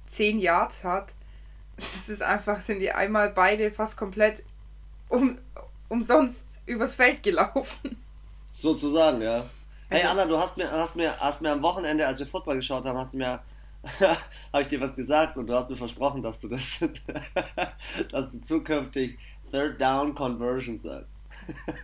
10 0.06 0.38
Yards 0.38 0.84
hat, 0.84 1.14
das 1.76 2.08
ist 2.08 2.22
einfach, 2.22 2.60
sind 2.60 2.80
die 2.80 2.92
einmal 2.92 3.30
beide 3.30 3.70
fast 3.70 3.96
komplett 3.96 4.42
um, 5.08 5.38
umsonst 5.88 6.60
übers 6.66 6.94
Feld 6.94 7.22
gelaufen. 7.22 7.96
Sozusagen, 8.52 9.22
ja. 9.22 9.44
Hey 9.88 10.02
also, 10.02 10.20
Anna, 10.20 10.26
du 10.26 10.38
hast 10.38 10.56
mir, 10.56 10.70
hast, 10.70 10.96
mir, 10.96 11.18
hast 11.18 11.42
mir 11.42 11.52
am 11.52 11.62
Wochenende, 11.62 12.06
als 12.06 12.18
wir 12.18 12.26
Football 12.26 12.56
geschaut 12.56 12.84
haben, 12.84 12.98
hast 12.98 13.12
du 13.12 13.18
mir 13.18 13.40
habe 14.52 14.62
ich 14.62 14.68
dir 14.68 14.80
was 14.80 14.94
gesagt 14.94 15.36
und 15.36 15.46
du 15.46 15.54
hast 15.54 15.68
mir 15.68 15.76
versprochen, 15.76 16.22
dass 16.22 16.40
du 16.40 16.48
das, 16.48 16.80
dass 18.10 18.30
du 18.30 18.40
zukünftig 18.40 19.18
Third 19.50 19.80
Down 19.80 20.14
Conversion 20.14 20.78
sagst. 20.78 21.10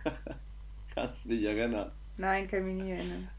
Kannst 0.95 1.25
du 1.25 1.29
dich 1.29 1.43
erinnern? 1.43 1.91
Nein, 2.17 2.47
kann 2.47 2.65
mich 2.65 2.83
nie 2.83 2.91
erinnern. 2.91 3.29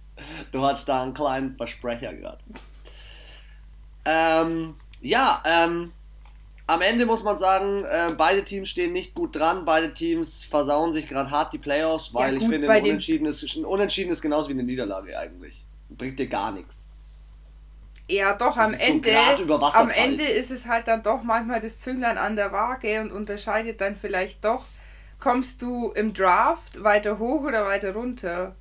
Du 0.53 0.63
hattest 0.65 0.89
da 0.89 1.03
einen 1.03 1.15
kleinen 1.15 1.57
Versprecher 1.57 2.15
gerade. 2.15 2.43
Ähm, 4.05 4.77
ja, 5.01 5.43
ähm, 5.45 5.93
am 6.73 6.81
Ende 6.81 7.07
muss 7.07 7.23
man 7.23 7.37
sagen, 7.37 7.85
äh, 7.85 8.15
beide 8.17 8.45
Teams 8.45 8.69
stehen 8.69 8.93
nicht 8.93 9.15
gut 9.15 9.37
dran. 9.37 9.65
Beide 9.65 9.93
Teams 9.93 10.45
versauen 10.45 10.93
sich 10.93 11.09
gerade 11.09 11.31
hart 11.31 11.53
die 11.53 11.59
Playoffs, 11.59 12.15
weil 12.15 12.33
ja, 12.35 12.39
gut, 12.39 12.43
ich 12.43 12.49
finde, 12.49 12.71
ein 12.71 12.83
Unentschieden, 12.83 13.27
ist, 13.27 13.57
ein 13.57 13.65
Unentschieden 13.65 14.11
ist 14.11 14.23
genauso 14.23 14.49
wie 14.49 14.53
eine 14.53 14.63
Niederlage 14.63 15.19
eigentlich. 15.19 15.65
Bringt 15.91 16.19
dir 16.19 16.29
gar 16.29 16.53
nichts. 16.53 16.89
Ja, 18.09 18.35
doch, 18.35 18.57
am 18.57 18.75
Ende, 18.75 19.11
so 19.39 19.55
am 19.55 19.91
Ende 19.91 20.25
ist 20.25 20.51
es 20.51 20.67
halt 20.67 20.89
dann 20.89 21.03
doch 21.03 21.23
manchmal 21.23 21.61
das 21.61 21.81
Zünglein 21.81 22.19
an 22.19 22.37
der 22.37 22.53
Waage 22.53 23.01
und 23.01 23.13
unterscheidet 23.13 23.81
dann 23.81 23.97
vielleicht 23.97 24.45
doch, 24.45 24.67
kommst 25.21 25.63
du 25.63 25.93
im 25.93 26.13
Draft 26.13 26.83
weiter 26.83 27.19
hoch 27.19 27.43
oder 27.43 27.65
weiter 27.65 27.95
runter? 27.95 28.55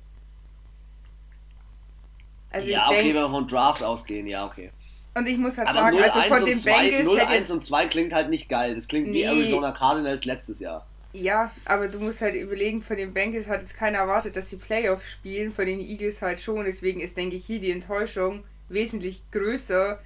Also 2.50 2.68
ja, 2.68 2.86
okay, 2.86 3.02
denk, 3.02 3.14
wenn 3.14 3.22
wir 3.22 3.30
von 3.30 3.48
Draft 3.48 3.82
ausgehen, 3.82 4.26
ja, 4.26 4.46
okay. 4.46 4.70
Und 5.14 5.26
ich 5.26 5.36
muss 5.36 5.58
halt 5.58 5.68
Aber 5.68 5.80
sagen, 5.80 5.96
0, 5.96 6.04
also 6.04 6.34
von 6.34 6.44
den 6.46 6.56
2, 6.56 6.70
Bengals. 6.70 7.04
0, 7.04 7.20
1 7.20 7.50
und 7.50 7.64
2 7.64 7.86
klingt 7.86 8.12
halt 8.14 8.30
nicht 8.30 8.48
geil. 8.48 8.74
Das 8.74 8.88
klingt 8.88 9.08
nee. 9.08 9.18
wie 9.18 9.22
Arizona 9.24 9.72
Cardinals 9.72 10.24
letztes 10.24 10.60
Jahr. 10.60 10.86
Ja, 11.12 11.50
aber 11.66 11.88
du 11.88 11.98
musst 11.98 12.22
halt 12.22 12.34
überlegen, 12.34 12.80
von 12.80 12.96
den 12.96 13.12
Bengals 13.12 13.46
hat 13.46 13.60
jetzt 13.60 13.76
keiner 13.76 13.98
erwartet, 13.98 14.34
dass 14.36 14.48
sie 14.48 14.56
Playoffs 14.56 15.10
spielen, 15.10 15.52
von 15.52 15.66
den 15.66 15.80
Eagles 15.80 16.22
halt 16.22 16.40
schon. 16.40 16.64
Deswegen 16.64 17.00
ist, 17.00 17.18
denke 17.18 17.36
ich, 17.36 17.44
hier 17.44 17.60
die 17.60 17.70
Enttäuschung 17.70 18.44
wesentlich 18.70 19.22
größer. 19.30 19.98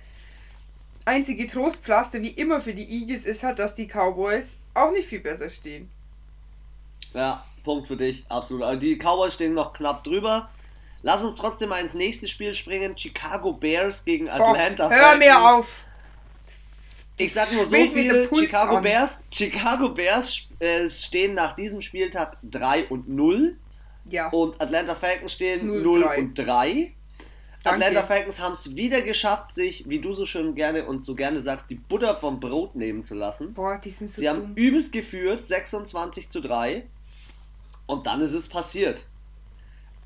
Einzige 1.05 1.47
Trostpflaster, 1.47 2.21
wie 2.23 2.31
immer 2.31 2.61
für 2.61 2.75
die 2.75 2.91
Eagles, 2.91 3.25
ist 3.25 3.45
halt, 3.45 3.61
dass 3.61 3.77
die 3.77 3.87
Cowboys 3.87 4.57
auch 4.75 4.91
nicht 4.91 5.07
viel 5.07 5.21
besser 5.21 5.49
stehen. 5.49 5.89
Ja, 7.15 7.45
Punkt 7.63 7.87
für 7.87 7.97
dich, 7.97 8.25
absolut. 8.29 8.65
Also 8.65 8.81
die 8.81 8.97
Cowboys 8.97 9.35
stehen 9.35 9.55
noch 9.55 9.73
knapp 9.73 10.03
drüber. 10.03 10.51
Lass 11.07 11.23
uns 11.23 11.37
trotzdem 11.37 11.69
mal 11.69 11.81
ins 11.81 11.95
nächste 11.95 12.27
Spiel 12.27 12.53
springen. 12.53 12.99
Chicago 12.99 13.53
Bears 13.53 14.05
gegen 14.05 14.29
Atlanta 14.29 14.89
Boah, 14.89 14.95
Hör 14.97 15.03
Falcons. 15.03 15.19
mir 15.25 15.41
auf! 15.41 15.85
Ich 17.17 17.33
sag 17.33 17.53
nur 17.53 17.65
so 17.65 17.71
viel, 17.77 18.29
Chicago 18.35 18.81
Bears, 18.81 19.23
Chicago 19.31 19.91
Bears 19.91 20.49
äh, 20.59 20.91
stehen 20.91 21.35
nach 21.35 21.55
diesem 21.55 21.81
Spieltag 21.81 22.39
3 22.43 22.89
und 22.89 23.09
0. 23.09 23.57
Ja. 24.07 24.31
Und 24.31 24.61
Atlanta 24.61 24.97
Falcons 24.97 25.33
stehen 25.33 25.69
0, 25.69 25.81
0 25.81 26.03
und 26.19 26.35
3. 26.35 26.93
Atlanta 27.63 28.03
Falcons 28.03 28.41
haben 28.41 28.55
es 28.55 28.75
wieder 28.75 29.01
geschafft, 29.03 29.55
sich, 29.55 29.89
wie 29.89 30.01
du 30.01 30.13
so 30.13 30.27
schön 30.27 30.57
gerne 30.57 30.87
und 30.87 31.05
so 31.05 31.15
gerne 31.15 31.39
sagst, 31.39 31.71
die 31.71 31.77
Butter 31.77 32.17
vom 32.17 32.41
Brot 32.41 32.75
nehmen 32.75 33.05
zu 33.05 33.15
lassen. 33.15 33.55
Boah, 33.55 33.79
die 33.79 33.91
sind 33.91 34.11
so 34.11 34.21
Sie 34.21 34.27
dumm. 34.27 34.37
haben 34.37 34.55
übelst 34.57 34.91
geführt, 34.91 35.47
26 35.47 36.31
zu 36.31 36.41
3. 36.41 36.85
Und 37.87 38.09
dann 38.09 38.23
ist 38.23 38.33
es 38.33 38.49
passiert. 38.49 39.07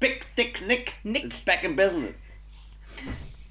Big 0.01 0.25
Dick 0.37 0.67
Nick, 0.67 0.95
Nick. 1.05 1.25
is 1.25 1.41
back 1.41 1.63
in 1.63 1.77
business. 1.77 2.19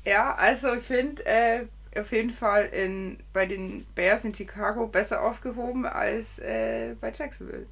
Ja, 0.04 0.34
also 0.36 0.74
ich 0.74 0.84
finde 0.84 1.26
äh, 1.26 1.66
auf 1.98 2.12
jeden 2.12 2.32
Fall 2.32 2.66
in, 2.66 3.20
bei 3.34 3.46
den 3.46 3.86
Bears 3.96 4.26
in 4.26 4.34
Chicago 4.34 4.88
besser 4.88 5.24
aufgehoben 5.24 5.86
als 5.86 6.40
äh, 6.40 6.96
bei 7.00 7.12
Jacksonville. 7.12 7.68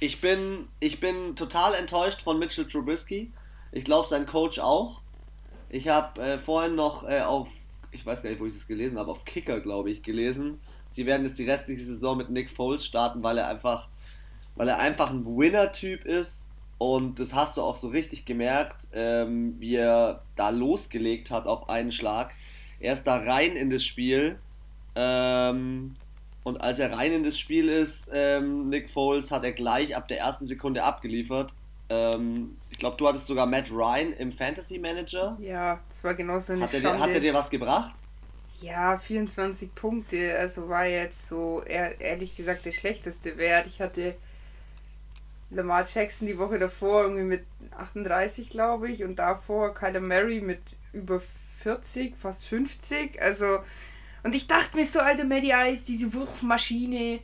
Ich 0.00 0.20
bin, 0.20 0.68
ich 0.80 0.98
bin 0.98 1.36
total 1.36 1.74
enttäuscht 1.74 2.22
von 2.22 2.38
Mitchell 2.38 2.66
Trubisky. 2.66 3.30
Ich 3.70 3.84
glaube, 3.84 4.08
sein 4.08 4.26
Coach 4.26 4.58
auch. 4.58 5.02
Ich 5.68 5.88
habe 5.88 6.20
äh, 6.20 6.38
vorhin 6.38 6.74
noch 6.74 7.08
äh, 7.08 7.20
auf, 7.20 7.48
ich 7.92 8.04
weiß 8.04 8.22
gar 8.22 8.30
nicht, 8.30 8.40
wo 8.40 8.46
ich 8.46 8.54
das 8.54 8.66
gelesen 8.66 8.98
habe, 8.98 9.10
auf 9.10 9.24
Kicker, 9.24 9.60
glaube 9.60 9.90
ich, 9.90 10.02
gelesen. 10.02 10.60
Sie 10.88 11.06
werden 11.06 11.24
jetzt 11.26 11.38
die 11.38 11.48
restliche 11.48 11.84
Saison 11.84 12.16
mit 12.16 12.30
Nick 12.30 12.50
Foles 12.50 12.84
starten, 12.84 13.22
weil 13.22 13.38
er 13.38 13.46
einfach, 13.46 13.88
weil 14.56 14.68
er 14.68 14.78
einfach 14.78 15.10
ein 15.10 15.24
Winner-Typ 15.24 16.04
ist. 16.04 16.48
Und 16.78 17.20
das 17.20 17.34
hast 17.34 17.56
du 17.56 17.62
auch 17.62 17.74
so 17.74 17.88
richtig 17.88 18.24
gemerkt, 18.24 18.88
ähm, 18.94 19.56
wie 19.58 19.76
er 19.76 20.22
da 20.36 20.48
losgelegt 20.48 21.30
hat 21.30 21.46
auf 21.46 21.68
einen 21.68 21.92
Schlag. 21.92 22.32
Er 22.80 22.94
ist 22.94 23.04
da 23.04 23.16
rein 23.18 23.56
in 23.56 23.68
das 23.68 23.84
Spiel. 23.84 24.38
Ähm, 24.94 25.94
und 26.42 26.60
als 26.60 26.78
er 26.78 26.92
rein 26.92 27.12
in 27.12 27.22
das 27.22 27.38
Spiel 27.38 27.68
ist, 27.68 28.10
ähm, 28.14 28.70
Nick 28.70 28.88
Foles, 28.88 29.30
hat 29.30 29.44
er 29.44 29.52
gleich 29.52 29.94
ab 29.94 30.08
der 30.08 30.20
ersten 30.20 30.46
Sekunde 30.46 30.82
abgeliefert. 30.82 31.52
Ähm, 31.90 32.56
ich 32.70 32.78
glaube, 32.78 32.96
du 32.96 33.06
hattest 33.06 33.26
sogar 33.26 33.46
Matt 33.46 33.70
Ryan 33.70 34.12
im 34.14 34.32
Fantasy 34.32 34.78
Manager. 34.78 35.36
Ja, 35.40 35.80
das 35.88 36.02
war 36.02 36.14
genauso 36.14 36.54
eine 36.54 36.62
hat 36.62 36.72
er, 36.72 36.98
hat 36.98 37.10
er 37.10 37.20
dir 37.20 37.34
was 37.34 37.50
gebracht? 37.50 37.94
Ja, 38.62 38.98
24 38.98 39.74
Punkte. 39.74 40.36
Also 40.38 40.68
war 40.68 40.86
jetzt 40.86 41.28
so 41.28 41.62
ehrlich 41.62 42.36
gesagt 42.36 42.64
der 42.64 42.72
schlechteste 42.72 43.36
Wert. 43.36 43.66
Ich 43.66 43.80
hatte 43.80 44.14
Lamar 45.50 45.86
Jackson 45.92 46.26
die 46.26 46.38
Woche 46.38 46.58
davor 46.58 47.02
irgendwie 47.02 47.24
mit 47.24 47.44
38, 47.76 48.50
glaube 48.50 48.88
ich, 48.88 49.04
und 49.04 49.16
davor 49.16 49.74
Kyler 49.74 50.00
Murray 50.00 50.40
mit 50.40 50.60
über 50.92 51.20
40, 51.62 52.16
fast 52.16 52.46
50. 52.46 53.20
Also 53.20 53.58
und 54.22 54.34
ich 54.34 54.46
dachte 54.46 54.76
mir 54.76 54.84
so, 54.84 55.00
alte 55.00 55.24
Maddie 55.24 55.52
Ice, 55.52 55.84
diese 55.86 56.12
Wurfmaschine. 56.12 57.20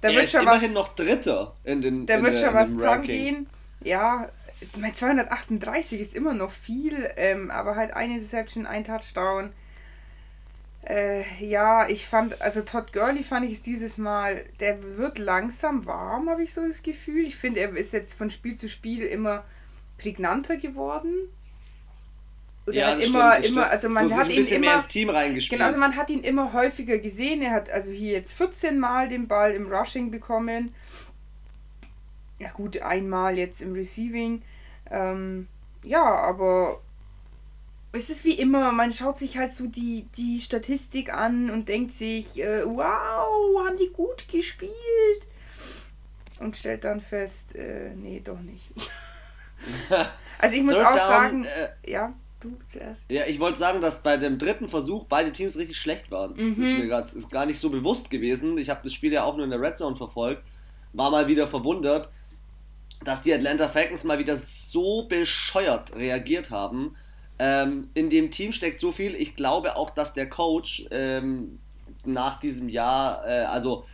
Da 0.00 0.08
er 0.08 0.16
wird 0.16 0.28
schon 0.28 0.42
immerhin 0.42 0.74
was, 0.74 0.82
noch 0.82 0.94
Dritter 0.94 1.54
in 1.64 1.80
den 1.80 2.06
Da 2.06 2.16
in 2.16 2.24
wird 2.24 2.34
der, 2.34 2.40
schon 2.40 2.54
was 2.54 2.76
dran 2.76 3.02
gehen. 3.02 3.46
Ja, 3.82 4.28
mein 4.76 4.94
238 4.94 6.00
ist 6.00 6.14
immer 6.14 6.34
noch 6.34 6.50
viel, 6.50 7.08
ähm, 7.16 7.50
aber 7.50 7.76
halt 7.76 7.92
eine 7.92 8.18
Deception, 8.18 8.66
ein 8.66 8.84
Touchdown. 8.84 9.52
Äh, 10.88 11.24
ja, 11.44 11.88
ich 11.88 12.06
fand, 12.06 12.40
also 12.40 12.62
Todd 12.62 12.92
Gurley 12.92 13.24
fand 13.24 13.44
ich 13.44 13.54
es 13.54 13.62
dieses 13.62 13.98
Mal, 13.98 14.44
der 14.60 14.96
wird 14.96 15.18
langsam 15.18 15.84
warm, 15.84 16.30
habe 16.30 16.44
ich 16.44 16.54
so 16.54 16.64
das 16.64 16.82
Gefühl. 16.82 17.26
Ich 17.26 17.34
finde, 17.36 17.60
er 17.60 17.76
ist 17.76 17.92
jetzt 17.92 18.14
von 18.14 18.30
Spiel 18.30 18.54
zu 18.54 18.68
Spiel 18.68 19.02
immer 19.02 19.44
prägnanter 19.98 20.56
geworden. 20.56 21.28
Oder 22.66 22.76
ja, 22.76 22.86
hat 22.92 23.00
immer, 23.00 23.34
stimmt, 23.34 23.48
immer, 23.48 23.66
also 23.68 23.88
man 23.88 24.08
so 24.08 24.16
hat 24.16 24.28
ihn 24.28 24.44
immer 24.44 24.74
ins 24.74 24.88
Team 24.88 25.10
reingespielt. 25.10 25.58
Genau, 25.58 25.66
also 25.66 25.78
man 25.78 25.96
hat 25.96 26.08
ihn 26.08 26.20
immer 26.20 26.52
häufiger 26.52 26.98
gesehen. 26.98 27.42
Er 27.42 27.50
hat 27.50 27.68
also 27.68 27.90
hier 27.90 28.12
jetzt 28.12 28.32
14 28.34 28.78
Mal 28.78 29.08
den 29.08 29.26
Ball 29.26 29.52
im 29.52 29.72
Rushing 29.72 30.12
bekommen. 30.12 30.72
Ja 32.38 32.50
gut, 32.50 32.80
einmal 32.82 33.38
jetzt 33.38 33.60
im 33.60 33.72
Receiving. 33.72 34.42
Ähm, 34.90 35.48
ja, 35.82 36.04
aber 36.04 36.80
es 37.96 38.10
ist 38.10 38.24
wie 38.24 38.34
immer, 38.34 38.72
man 38.72 38.92
schaut 38.92 39.16
sich 39.16 39.38
halt 39.38 39.52
so 39.52 39.66
die, 39.66 40.06
die 40.16 40.40
Statistik 40.40 41.12
an 41.12 41.50
und 41.50 41.68
denkt 41.68 41.92
sich, 41.92 42.38
äh, 42.38 42.64
wow, 42.64 43.66
haben 43.66 43.76
die 43.78 43.90
gut 43.92 44.28
gespielt. 44.28 44.72
Und 46.38 46.56
stellt 46.56 46.84
dann 46.84 47.00
fest, 47.00 47.54
äh, 47.56 47.94
nee, 47.94 48.20
doch 48.22 48.40
nicht. 48.40 48.68
also 50.38 50.54
ich 50.54 50.62
muss 50.62 50.76
auch 50.76 50.96
sagen, 50.96 51.44
äh, 51.44 51.90
ja 51.90 52.12
du 52.40 52.58
zuerst. 52.66 53.04
Ja, 53.08 53.26
ich 53.26 53.40
wollte 53.40 53.58
sagen, 53.58 53.80
dass 53.80 54.02
bei 54.02 54.16
dem 54.16 54.38
dritten 54.38 54.68
Versuch 54.68 55.04
beide 55.04 55.32
Teams 55.32 55.56
richtig 55.56 55.76
schlecht 55.76 56.10
waren. 56.10 56.34
Mhm. 56.34 56.56
Das 56.58 56.68
ist 56.68 56.78
mir 56.78 56.88
grad, 56.88 57.30
gar 57.30 57.46
nicht 57.46 57.58
so 57.58 57.70
bewusst 57.70 58.10
gewesen. 58.10 58.58
Ich 58.58 58.70
habe 58.70 58.80
das 58.82 58.92
Spiel 58.92 59.12
ja 59.12 59.24
auch 59.24 59.36
nur 59.36 59.44
in 59.44 59.50
der 59.50 59.60
Red 59.60 59.76
Zone 59.76 59.96
verfolgt. 59.96 60.42
War 60.92 61.10
mal 61.10 61.28
wieder 61.28 61.48
verwundert, 61.48 62.10
dass 63.04 63.22
die 63.22 63.32
Atlanta 63.32 63.68
Falcons 63.68 64.04
mal 64.04 64.18
wieder 64.18 64.36
so 64.36 65.06
bescheuert 65.08 65.94
reagiert 65.94 66.50
haben. 66.50 66.96
Ähm, 67.38 67.90
in 67.94 68.10
dem 68.10 68.30
Team 68.30 68.52
steckt 68.52 68.80
so 68.80 68.92
viel. 68.92 69.14
Ich 69.14 69.36
glaube 69.36 69.76
auch, 69.76 69.90
dass 69.90 70.14
der 70.14 70.28
Coach 70.28 70.86
ähm, 70.90 71.58
nach 72.04 72.40
diesem 72.40 72.68
Jahr, 72.68 73.26
äh, 73.26 73.44
also 73.44 73.84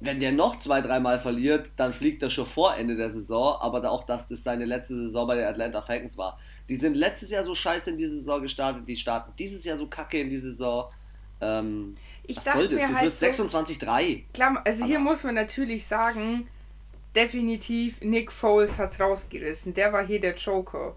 wenn 0.00 0.18
der 0.18 0.32
noch 0.32 0.58
zwei, 0.58 0.80
dreimal 0.80 1.20
verliert, 1.20 1.72
dann 1.76 1.92
fliegt 1.92 2.22
er 2.22 2.30
schon 2.30 2.46
vor 2.46 2.74
Ende 2.74 2.96
der 2.96 3.10
Saison, 3.10 3.60
aber 3.60 3.90
auch, 3.90 4.04
dass 4.04 4.28
das 4.28 4.42
seine 4.42 4.64
letzte 4.64 4.94
Saison 4.94 5.26
bei 5.26 5.36
den 5.36 5.44
Atlanta 5.44 5.82
Falcons 5.82 6.16
war. 6.16 6.38
Die 6.70 6.76
sind 6.76 6.96
letztes 6.96 7.30
Jahr 7.30 7.44
so 7.44 7.54
scheiße 7.54 7.90
in 7.90 7.98
die 7.98 8.06
Saison 8.06 8.40
gestartet, 8.40 8.88
die 8.88 8.96
starten 8.96 9.32
dieses 9.38 9.64
Jahr 9.64 9.76
so 9.76 9.86
kacke 9.88 10.18
in 10.20 10.30
die 10.30 10.38
Saison. 10.38 10.86
Ähm, 11.42 11.96
ich 12.22 12.38
was 12.38 12.44
soll 12.44 12.68
das? 12.68 12.80
Du 12.80 12.94
halt 12.94 13.04
wirst 13.04 13.20
so, 13.20 13.26
26-3. 13.26 14.22
Klar, 14.32 14.62
also 14.64 14.84
hier 14.84 15.00
muss 15.00 15.22
man 15.22 15.34
natürlich 15.34 15.84
sagen, 15.84 16.48
definitiv 17.14 18.00
Nick 18.00 18.32
Foles 18.32 18.78
hat 18.78 18.92
es 18.92 19.00
rausgerissen. 19.00 19.74
Der 19.74 19.92
war 19.92 20.06
hier 20.06 20.20
der 20.20 20.34
Joker. 20.34 20.94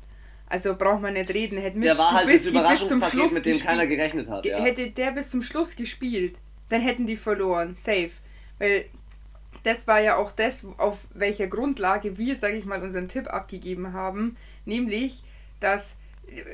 Also 0.47 0.75
braucht 0.75 1.01
man 1.01 1.13
nicht 1.13 1.29
reden. 1.29 1.57
Hätte 1.57 1.79
der 1.79 1.97
war 1.97 2.12
halt 2.12 2.31
das 2.31 2.45
Überraschungspaket, 2.45 3.31
mit 3.31 3.45
dem 3.45 3.59
keiner 3.59 3.88
gerechnet 3.88 4.29
hat. 4.29 4.45
Ja. 4.45 4.59
Hätte 4.59 4.91
der 4.91 5.12
bis 5.12 5.29
zum 5.29 5.41
Schluss 5.41 5.75
gespielt, 5.75 6.39
dann 6.69 6.81
hätten 6.81 7.07
die 7.07 7.17
verloren. 7.17 7.75
Safe. 7.75 8.12
Weil 8.59 8.85
das 9.63 9.88
war 9.88 10.00
ja 10.00 10.17
auch 10.17 10.31
das, 10.31 10.65
auf 10.77 11.07
welcher 11.13 11.47
Grundlage 11.47 12.17
wir, 12.17 12.35
sage 12.35 12.55
ich 12.55 12.65
mal, 12.65 12.81
unseren 12.81 13.07
Tipp 13.07 13.27
abgegeben 13.27 13.93
haben. 13.93 14.38
Nämlich, 14.65 15.23
dass 15.59 15.95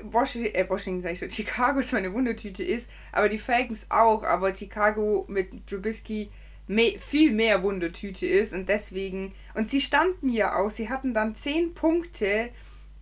Washington, 0.04 0.56
äh, 0.56 0.70
Washington 0.70 1.02
sag 1.02 1.14
ich 1.14 1.20
schon, 1.20 1.30
Chicago 1.32 1.82
zwar 1.82 2.00
eine 2.00 2.14
Wundertüte 2.14 2.64
ist, 2.64 2.90
aber 3.12 3.30
die 3.30 3.38
Falcons 3.38 3.88
auch, 3.90 4.24
aber 4.24 4.56
Chicago 4.56 5.26
mit 5.28 5.68
Trubisky 5.68 6.30
mehr, 6.68 7.00
viel 7.00 7.32
mehr 7.32 7.64
Wundertüte 7.64 8.28
ist 8.28 8.54
und 8.54 8.70
deswegen, 8.70 9.34
und 9.56 9.70
sie 9.70 9.82
standen 9.82 10.30
ja 10.30 10.56
auch, 10.56 10.70
sie 10.70 10.90
hatten 10.90 11.14
dann 11.14 11.36
10 11.36 11.74
Punkte 11.74 12.50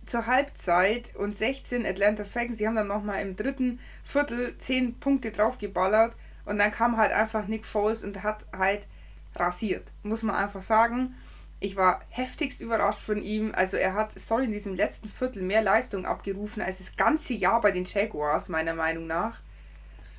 zur 0.08 0.26
Halbzeit 0.26 1.14
und 1.16 1.36
16 1.36 1.86
Atlanta 1.86 2.24
Falcons. 2.24 2.58
Sie 2.58 2.66
haben 2.66 2.76
dann 2.76 2.88
nochmal 2.88 3.20
im 3.20 3.36
dritten 3.36 3.80
Viertel 4.04 4.56
10 4.58 4.98
Punkte 4.98 5.30
draufgeballert 5.30 6.14
und 6.44 6.58
dann 6.58 6.70
kam 6.70 6.96
halt 6.96 7.12
einfach 7.12 7.46
Nick 7.46 7.66
Foles 7.66 8.02
und 8.02 8.22
hat 8.22 8.46
halt 8.56 8.86
rasiert. 9.36 9.92
Muss 10.02 10.22
man 10.22 10.34
einfach 10.34 10.62
sagen. 10.62 11.14
Ich 11.60 11.76
war 11.76 12.00
heftigst 12.10 12.60
überrascht 12.60 13.00
von 13.00 13.20
ihm. 13.20 13.52
Also 13.54 13.76
er 13.76 13.94
hat, 13.94 14.12
soll 14.12 14.44
in 14.44 14.52
diesem 14.52 14.74
letzten 14.74 15.08
Viertel 15.08 15.42
mehr 15.42 15.62
Leistung 15.62 16.06
abgerufen 16.06 16.62
als 16.62 16.78
das 16.78 16.96
ganze 16.96 17.34
Jahr 17.34 17.60
bei 17.60 17.72
den 17.72 17.84
Jaguars, 17.84 18.48
meiner 18.48 18.74
Meinung 18.74 19.06
nach. 19.06 19.40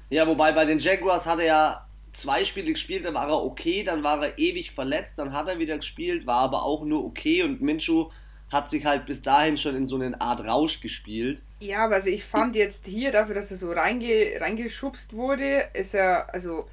Ja, 0.09 0.27
wobei 0.27 0.51
bei 0.51 0.65
den 0.65 0.79
Jaguars 0.79 1.25
hat 1.25 1.39
er 1.39 1.45
ja 1.45 1.85
zwei 2.13 2.43
Spiele 2.43 2.71
gespielt, 2.71 3.05
dann 3.05 3.13
war 3.13 3.29
er 3.29 3.43
okay, 3.43 3.83
dann 3.83 4.03
war 4.03 4.23
er 4.23 4.37
ewig 4.37 4.71
verletzt, 4.71 5.13
dann 5.17 5.33
hat 5.33 5.47
er 5.47 5.59
wieder 5.59 5.77
gespielt, 5.77 6.25
war 6.27 6.39
aber 6.39 6.63
auch 6.63 6.83
nur 6.83 7.05
okay 7.05 7.43
und 7.43 7.61
Minshu 7.61 8.09
hat 8.51 8.69
sich 8.69 8.85
halt 8.85 9.05
bis 9.05 9.21
dahin 9.21 9.57
schon 9.57 9.75
in 9.75 9.87
so 9.87 9.95
eine 9.95 10.19
Art 10.19 10.41
Rausch 10.41 10.81
gespielt. 10.81 11.43
Ja, 11.59 11.85
aber 11.85 11.95
also 11.95 12.09
ich 12.09 12.23
fand 12.23 12.55
jetzt 12.55 12.87
hier 12.87 13.11
dafür, 13.11 13.35
dass 13.35 13.51
er 13.51 13.57
so 13.57 13.71
reinge, 13.71 14.39
reingeschubst 14.39 15.13
wurde, 15.13 15.69
ist 15.73 15.93
er, 15.93 16.33
also 16.33 16.67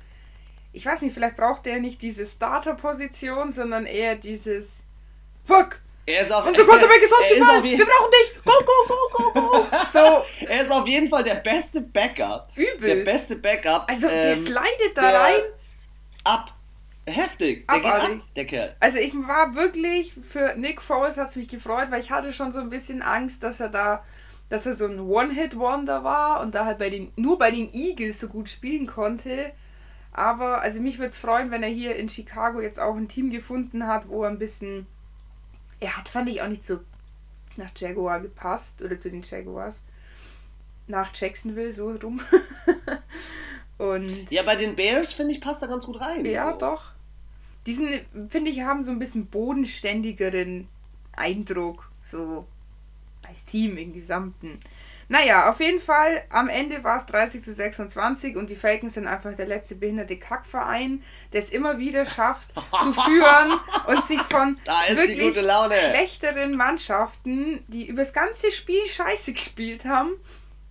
ich 0.73 0.85
weiß 0.85 1.02
nicht, 1.02 1.14
vielleicht 1.14 1.37
braucht 1.37 1.66
er 1.66 1.80
nicht 1.80 2.02
diese 2.02 2.26
Starter-Position, 2.26 3.50
sondern 3.50 3.87
eher 3.87 4.14
dieses 4.16 4.85
Fuck! 5.45 5.80
Er 6.06 6.23
ist 6.23 6.33
auf, 6.33 6.47
Unser 6.47 6.64
Quarterback 6.64 7.02
ist 7.02 7.12
ausgefallen! 7.12 7.64
Wir 7.64 7.85
brauchen 7.85 8.11
dich! 8.11 8.45
Go, 8.45 8.52
go, 8.64 8.73
go, 8.87 9.33
go, 9.33 9.40
go! 9.40 9.66
So. 9.92 10.25
er 10.47 10.62
ist 10.62 10.71
auf 10.71 10.87
jeden 10.87 11.09
Fall 11.09 11.25
der 11.25 11.37
beste 11.37 11.80
Backup. 11.80 12.50
Übel. 12.54 12.97
Der 12.97 13.04
beste 13.04 13.37
Backup. 13.37 13.90
Also 13.90 14.09
der 14.09 14.33
ähm, 14.33 14.37
slidet 14.37 14.97
da 14.97 15.18
rein. 15.18 15.40
Ab. 16.25 16.52
Heftig. 17.07 17.69
Der 17.69 17.81
geht 17.81 17.93
ab, 17.93 18.11
der 18.35 18.47
Kerl. 18.47 18.77
Also 18.81 18.99
ich 18.99 19.15
war 19.15 19.55
wirklich, 19.55 20.15
für 20.29 20.55
Nick 20.57 20.83
Foles 20.83 21.17
hat 21.17 21.29
es 21.29 21.37
mich 21.37 21.49
gefreut, 21.49 21.91
weil 21.91 22.01
ich 22.01 22.11
hatte 22.11 22.33
schon 22.33 22.51
so 22.51 22.59
ein 22.59 22.69
bisschen 22.69 23.01
Angst, 23.01 23.45
dass 23.45 23.61
er 23.61 23.69
da, 23.69 24.05
dass 24.49 24.67
er 24.67 24.73
so 24.73 24.87
ein 24.87 24.99
One-Hit-Wonder 24.99 26.03
war 26.03 26.41
und 26.41 26.55
da 26.55 26.65
halt 26.65 26.79
bei 26.79 26.91
den, 26.91 27.13
nur 27.15 27.39
bei 27.39 27.53
den 27.53 27.73
Eagles 27.73 28.19
so 28.19 28.27
gut 28.27 28.49
spielen 28.49 28.87
konnte. 28.87 29.53
Aber 30.13 30.63
also 30.63 30.81
mich 30.81 30.99
würde 30.99 31.11
es 31.11 31.17
freuen, 31.17 31.51
wenn 31.53 31.63
er 31.63 31.69
hier 31.69 31.95
in 31.95 32.09
Chicago 32.09 32.61
jetzt 32.61 32.81
auch 32.81 32.97
ein 32.97 33.09
Team 33.09 33.31
gefunden 33.31 33.87
hat, 33.87 34.09
wo 34.09 34.25
er 34.25 34.31
ein 34.31 34.39
bisschen. 34.39 34.87
Er 35.79 35.97
hat, 35.97 36.09
fand 36.09 36.29
ich, 36.29 36.43
auch 36.43 36.49
nicht 36.49 36.65
so 36.65 36.81
nach 37.57 37.71
Jaguar 37.77 38.21
gepasst 38.21 38.83
oder 38.83 38.99
zu 38.99 39.11
den 39.11 39.23
Jaguars. 39.23 39.83
Nach 40.89 41.15
Jacksonville 41.15 41.73
so 41.73 41.91
rum. 41.91 42.21
Und 43.79 44.31
ja, 44.31 44.43
bei 44.43 44.57
den 44.57 44.75
Bears 44.75 45.13
finde 45.13 45.35
ich 45.35 45.41
passt 45.41 45.63
er 45.63 45.69
ganz 45.69 45.85
gut 45.85 46.01
rein. 46.01 46.25
Ja, 46.25 46.53
doch. 46.53 46.96
Die 47.67 47.73
sind, 47.73 48.07
finde 48.29 48.50
ich, 48.50 48.61
haben 48.61 48.83
so 48.83 48.91
ein 48.91 48.99
bisschen 48.99 49.26
bodenständigeren 49.26 50.69
Eindruck, 51.13 51.91
so 52.00 52.47
als 53.26 53.45
Team 53.45 53.76
im 53.76 53.93
Gesamten. 53.93 54.61
Naja, 55.09 55.50
auf 55.50 55.61
jeden 55.61 55.81
Fall, 55.81 56.25
am 56.31 56.49
Ende 56.49 56.83
war 56.83 56.97
es 56.97 57.07
30 57.07 57.43
zu 57.43 57.55
26 57.55 58.37
und 58.37 58.50
die 58.50 58.57
Falcons 58.57 58.95
sind 58.95 59.07
einfach 59.07 59.35
der 59.37 59.47
letzte 59.47 59.76
behinderte 59.76 60.17
Kackverein, 60.17 61.02
der 61.33 61.41
es 61.41 61.50
immer 61.50 61.79
wieder 61.79 62.05
schafft 62.07 62.49
zu 62.55 62.93
führen 63.05 63.52
und 63.87 64.05
sich 64.05 64.21
von 64.23 64.59
wirklich 64.91 65.35
schlechteren 65.35 66.57
Mannschaften, 66.57 67.65
die 67.69 67.87
über 67.87 68.02
das 68.02 68.13
ganze 68.13 68.50
Spiel 68.50 68.85
scheiße 68.85 69.33
gespielt 69.33 69.85
haben, 69.85 70.11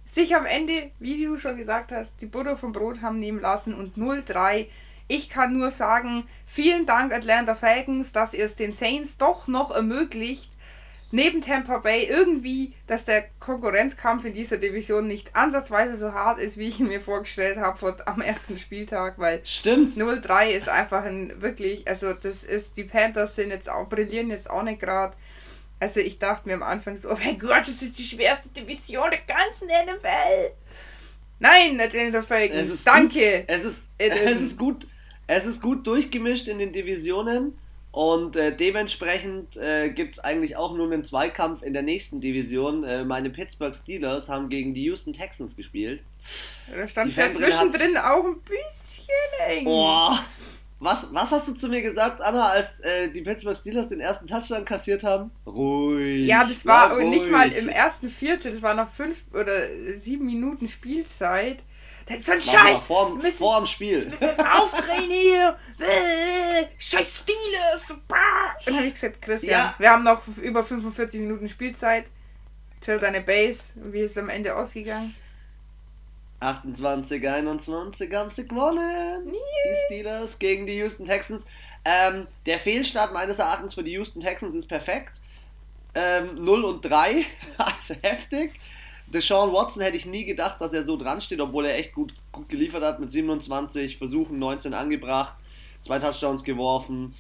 sich 0.06 0.36
am 0.36 0.46
Ende, 0.46 0.92
wie 1.00 1.24
du 1.24 1.38
schon 1.38 1.56
gesagt 1.56 1.94
hast, 1.94 2.22
die 2.22 2.26
Butter 2.26 2.58
vom 2.58 2.74
Brot 2.74 3.02
haben 3.02 3.20
nehmen 3.20 3.40
lassen 3.40 3.74
und 3.74 3.98
0-3 3.98 4.68
ich 5.08 5.30
kann 5.30 5.58
nur 5.58 5.72
sagen, 5.72 6.28
vielen 6.46 6.86
Dank 6.86 7.14
Atlanta 7.14 7.56
Falcons, 7.56 8.12
dass 8.12 8.34
ihr 8.34 8.46
es 8.46 8.56
den 8.56 8.74
Saints 8.74 9.18
doch 9.18 9.48
noch 9.48 9.72
ermöglicht, 9.72 10.52
neben 11.12 11.42
Tampa 11.42 11.78
Bay 11.78 12.06
irgendwie, 12.06 12.74
dass 12.88 13.06
der 13.06 13.26
Konkurrenzkampf 13.40 14.26
in 14.26 14.34
dieser 14.34 14.58
Division 14.58 15.08
nicht 15.08 15.36
ansatzweise 15.36 15.96
so 15.96 16.14
hart 16.14 16.40
ist, 16.40 16.58
wie 16.58 16.68
ich 16.68 16.80
mir 16.80 17.00
vorgestellt 17.00 17.58
habe 17.58 17.98
am 18.06 18.22
ersten 18.22 18.58
Spieltag, 18.58 19.18
weil 19.18 19.42
Stimmt. 19.46 19.96
0-3 19.96 20.50
ist 20.50 20.68
einfach 20.68 21.04
ein 21.04 21.42
wirklich, 21.42 21.88
also 21.88 22.14
das 22.14 22.44
ist, 22.44 22.78
die 22.78 22.84
Panthers 22.84 23.36
sind 23.36 23.52
jetzt 23.52 23.70
auch, 23.70 23.88
brillieren 23.88 24.30
jetzt 24.30 24.50
auch 24.50 24.64
nicht 24.64 24.82
gerade. 24.82 25.16
Also 25.80 26.00
ich 26.00 26.20
dachte 26.20 26.48
mir 26.48 26.56
am 26.56 26.64
Anfang 26.64 26.98
so, 26.98 27.12
oh 27.12 27.18
mein 27.24 27.38
Gott, 27.38 27.62
das 27.62 27.82
ist 27.82 27.98
die 27.98 28.04
schwerste 28.04 28.50
Division 28.50 29.10
der 29.10 29.20
ganzen 29.20 29.68
NFL. 29.68 30.54
Nein, 31.40 31.80
Atlanta 31.80 32.22
Falcons, 32.22 32.84
danke. 32.84 33.40
Gut. 33.40 33.46
Es 33.48 33.64
ist, 33.64 33.92
es 33.98 34.42
ist 34.42 34.58
gut, 34.58 34.88
es 35.28 35.46
ist 35.46 35.62
gut 35.62 35.86
durchgemischt 35.88 36.48
in 36.48 36.60
den 36.60 36.74
Divisionen 36.74 37.58
und 37.96 38.36
äh, 38.36 38.54
dementsprechend 38.54 39.56
äh, 39.56 39.90
gibt 39.90 40.16
es 40.16 40.20
eigentlich 40.20 40.58
auch 40.58 40.76
nur 40.76 40.92
einen 40.92 41.06
Zweikampf 41.06 41.64
in 41.64 41.72
der 41.72 41.82
nächsten 41.82 42.20
Division. 42.20 42.84
Äh, 42.84 43.06
meine 43.06 43.30
Pittsburgh 43.30 43.74
Steelers 43.74 44.28
haben 44.28 44.50
gegen 44.50 44.74
die 44.74 44.84
Houston 44.84 45.14
Texans 45.14 45.56
gespielt. 45.56 46.04
Da 46.70 46.86
stand 46.88 47.12
es 47.12 47.16
ja 47.16 47.32
zwischendrin 47.32 47.96
auch 47.96 48.26
ein 48.26 48.42
bisschen 48.42 49.48
eng. 49.48 49.64
Boah. 49.64 50.20
Was, 50.80 51.08
was 51.14 51.32
hast 51.32 51.48
du 51.48 51.54
zu 51.54 51.70
mir 51.70 51.82
gesagt, 51.82 52.20
Anna, 52.20 52.50
als 52.50 52.82
äh, 52.82 53.08
die 53.08 53.22
Pittsburgh 53.22 53.56
Steelers 53.56 53.88
den 53.88 54.02
ersten 54.02 54.28
Touchdown 54.28 54.66
kassiert 54.66 55.04
haben? 55.04 55.32
Ruhig. 55.48 56.28
Ja, 56.28 56.44
das 56.44 56.66
war 56.66 57.00
ja, 57.00 57.08
nicht 57.08 57.32
mal 57.32 57.50
im 57.50 57.70
ersten 57.70 58.10
Viertel, 58.10 58.52
das 58.52 58.62
war 58.62 58.74
noch 58.74 58.92
fünf 58.92 59.24
oder 59.34 59.94
sieben 59.94 60.26
Minuten 60.26 60.68
Spielzeit. 60.68 61.64
Das 62.06 62.18
ist 62.18 62.26
so 62.26 62.32
ein 62.34 62.42
Scheiß. 62.42 62.88
Vor, 62.88 63.10
wir 63.10 63.24
müssen, 63.24 63.38
vor 63.40 63.58
dem 63.58 63.66
Spiel. 63.66 64.02
Wir 64.02 64.10
müssen 64.12 64.28
jetzt 64.28 64.40
aufdrehen 64.40 65.12
hier. 65.12 65.58
Äh, 65.78 66.68
Scheiß 66.78 67.18
Steelers. 67.18 67.92
Und 67.92 68.04
dann 68.66 68.76
habe 68.78 68.86
ich 68.86 68.94
gesagt, 68.94 69.22
Christian, 69.22 69.52
ja. 69.52 69.76
wir 69.78 69.90
haben 69.92 70.06
noch 70.06 70.22
über 70.38 70.64
45 70.64 71.20
Minuten 71.20 71.50
Spielzeit. 71.50 72.06
Chill 72.82 72.98
deine 72.98 73.20
Base. 73.20 73.74
Wie 73.76 74.00
ist 74.00 74.12
es 74.12 74.18
am 74.18 74.30
Ende 74.30 74.56
ausgegangen? 74.56 75.14
28, 76.40 77.28
21 77.28 78.14
haben 78.14 78.30
sie 78.30 78.48
gewonnen. 78.48 79.26
Yeah. 79.26 79.34
Die 79.66 79.76
Steelers 79.86 80.40
gegen 80.40 80.66
die 80.66 80.78
Houston 80.78 81.06
Texans. 81.06 81.46
Ähm, 81.84 82.28
der 82.46 82.60
Fehlstart 82.60 83.14
meines 83.14 83.40
Erachtens 83.40 83.74
für 83.74 83.84
die 83.84 83.92
Houston 83.94 84.22
Texans 84.22 84.54
ist 84.54 84.68
perfekt. 84.68 85.22
Ähm, 85.94 86.36
0 86.36 86.64
und 86.66 86.82
3, 86.82 87.26
also 87.58 87.96
heftig. 88.02 88.54
Deshaun 89.08 89.54
Watson 89.54 89.84
hätte 89.84 89.98
ich 89.98 90.06
nie 90.06 90.26
gedacht, 90.26 90.60
dass 90.60 90.74
er 90.74 90.84
so 90.84 90.98
dran 90.98 91.22
steht, 91.22 91.40
obwohl 91.40 91.66
er 91.66 91.78
echt 91.78 91.94
gut, 91.94 92.14
gut 92.32 92.50
geliefert 92.50 92.84
hat 92.84 93.00
mit 93.00 93.12
27 93.12 93.98
Versuchen, 93.98 94.40
19 94.40 94.74
angebracht, 94.74 95.36
zwei 95.82 96.00
Touchdowns 96.00 96.44
geworfen. 96.44 97.16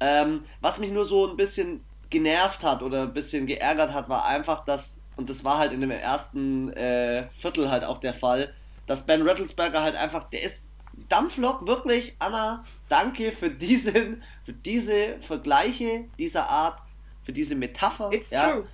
Ähm, 0.00 0.44
was 0.60 0.78
mich 0.78 0.90
nur 0.90 1.04
so 1.04 1.28
ein 1.28 1.36
bisschen 1.36 1.84
genervt 2.10 2.64
hat 2.64 2.82
oder 2.82 3.02
ein 3.02 3.14
bisschen 3.14 3.46
geärgert 3.46 3.92
hat, 3.92 4.08
war 4.08 4.26
einfach, 4.26 4.64
dass, 4.64 5.00
und 5.16 5.30
das 5.30 5.44
war 5.44 5.58
halt 5.58 5.72
in 5.72 5.80
dem 5.80 5.90
ersten 5.90 6.72
äh, 6.72 7.28
Viertel 7.30 7.70
halt 7.70 7.84
auch 7.84 7.98
der 7.98 8.14
Fall, 8.14 8.52
dass 8.86 9.06
Ben 9.06 9.26
Rattlesberger 9.26 9.82
halt 9.82 9.96
einfach, 9.96 10.24
der 10.24 10.42
ist 10.42 10.68
Dampflok, 11.08 11.66
wirklich, 11.66 12.16
Anna, 12.18 12.64
danke 12.88 13.30
für 13.30 13.50
diesen, 13.50 14.22
für 14.44 14.52
diese 14.52 15.20
Vergleiche 15.20 16.06
dieser 16.18 16.48
Art, 16.48 16.80
für 17.22 17.32
diese 17.32 17.54
Metapher. 17.54 18.10
It's 18.12 18.30
ja. 18.30 18.50
true 18.50 18.66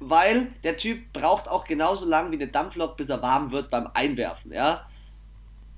weil 0.00 0.48
der 0.64 0.76
Typ 0.76 1.12
braucht 1.12 1.48
auch 1.48 1.64
genauso 1.64 2.06
lang 2.06 2.30
wie 2.30 2.36
eine 2.36 2.48
Dampflok, 2.48 2.96
bis 2.96 3.08
er 3.08 3.22
warm 3.22 3.50
wird 3.50 3.70
beim 3.70 3.88
Einwerfen, 3.94 4.52
ja. 4.52 4.86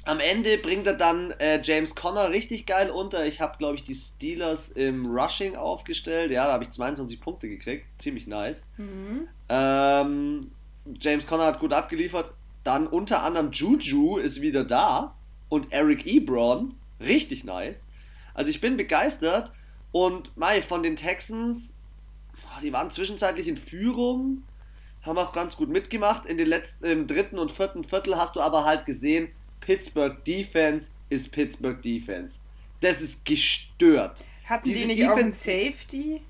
Am 0.05 0.19
Ende 0.19 0.57
bringt 0.57 0.87
er 0.87 0.95
dann 0.95 1.31
äh, 1.33 1.61
James 1.63 1.95
Conner 1.95 2.31
richtig 2.31 2.65
geil 2.65 2.91
unter. 2.91 3.27
Ich 3.27 3.41
habe, 3.41 3.59
glaube 3.59 3.77
ich, 3.77 3.85
die 3.85 3.95
Steelers 3.95 4.71
im 4.71 5.07
Rushing 5.07 5.57
aufgestellt. 5.57 6.31
Ja, 6.31 6.47
da 6.47 6.55
habe 6.55 6.65
ich 6.65 6.71
22 6.71 7.21
Punkte 7.21 7.49
gekriegt. 7.51 7.85
Ziemlich 7.99 8.27
nice. 8.27 8.67
Mhm. 8.79 9.29
Ähm, 9.51 10.53
James 10.99 11.27
Conner 11.27 11.45
hat 11.45 11.61
gut 11.61 11.75
abgeliefert. 11.75 12.33
Dann 12.65 12.87
unter 12.87 13.23
anderem 13.23 13.53
Juju 13.53 14.17
ist 14.17 14.41
wieder 14.41 14.65
da. 14.65 15.15
Und 15.51 15.71
Eric 15.71 16.07
Ebron. 16.07 16.77
Richtig 16.99 17.45
nice. 17.45 17.87
Also 18.33 18.51
ich 18.51 18.61
bin 18.63 18.79
begeistert 18.79 19.53
und 19.93 20.37
Mai, 20.37 20.63
von 20.63 20.83
den 20.83 20.97
Texans, 20.97 21.75
die 22.62 22.72
waren 22.72 22.90
zwischenzeitlich 22.90 23.48
in 23.48 23.57
Führung, 23.57 24.42
haben 25.03 25.18
auch 25.18 25.33
ganz 25.33 25.57
gut 25.57 25.68
mitgemacht. 25.68 26.26
In 26.26 26.37
den 26.37 26.46
letzten, 26.46 26.85
im 26.85 27.07
dritten 27.07 27.38
und 27.38 27.53
vierten 27.53 27.85
Viertel 27.85 28.16
hast 28.16 28.37
du 28.37 28.40
aber 28.40 28.64
halt 28.64 28.87
gesehen, 28.87 29.29
Pittsburgh 29.61 30.24
Defense 30.24 30.90
ist 31.09 31.33
Pittsburgh 31.33 31.81
Defense. 31.81 32.40
Das 32.81 33.00
ist 33.00 33.24
gestört. 33.24 34.24
Hatten 34.44 34.64
Diese 34.68 34.81
die 34.81 34.87
nicht 34.87 35.00
Defense, 35.00 35.14
auch 35.14 35.18
einen 35.18 35.33
Safety? 35.33 36.22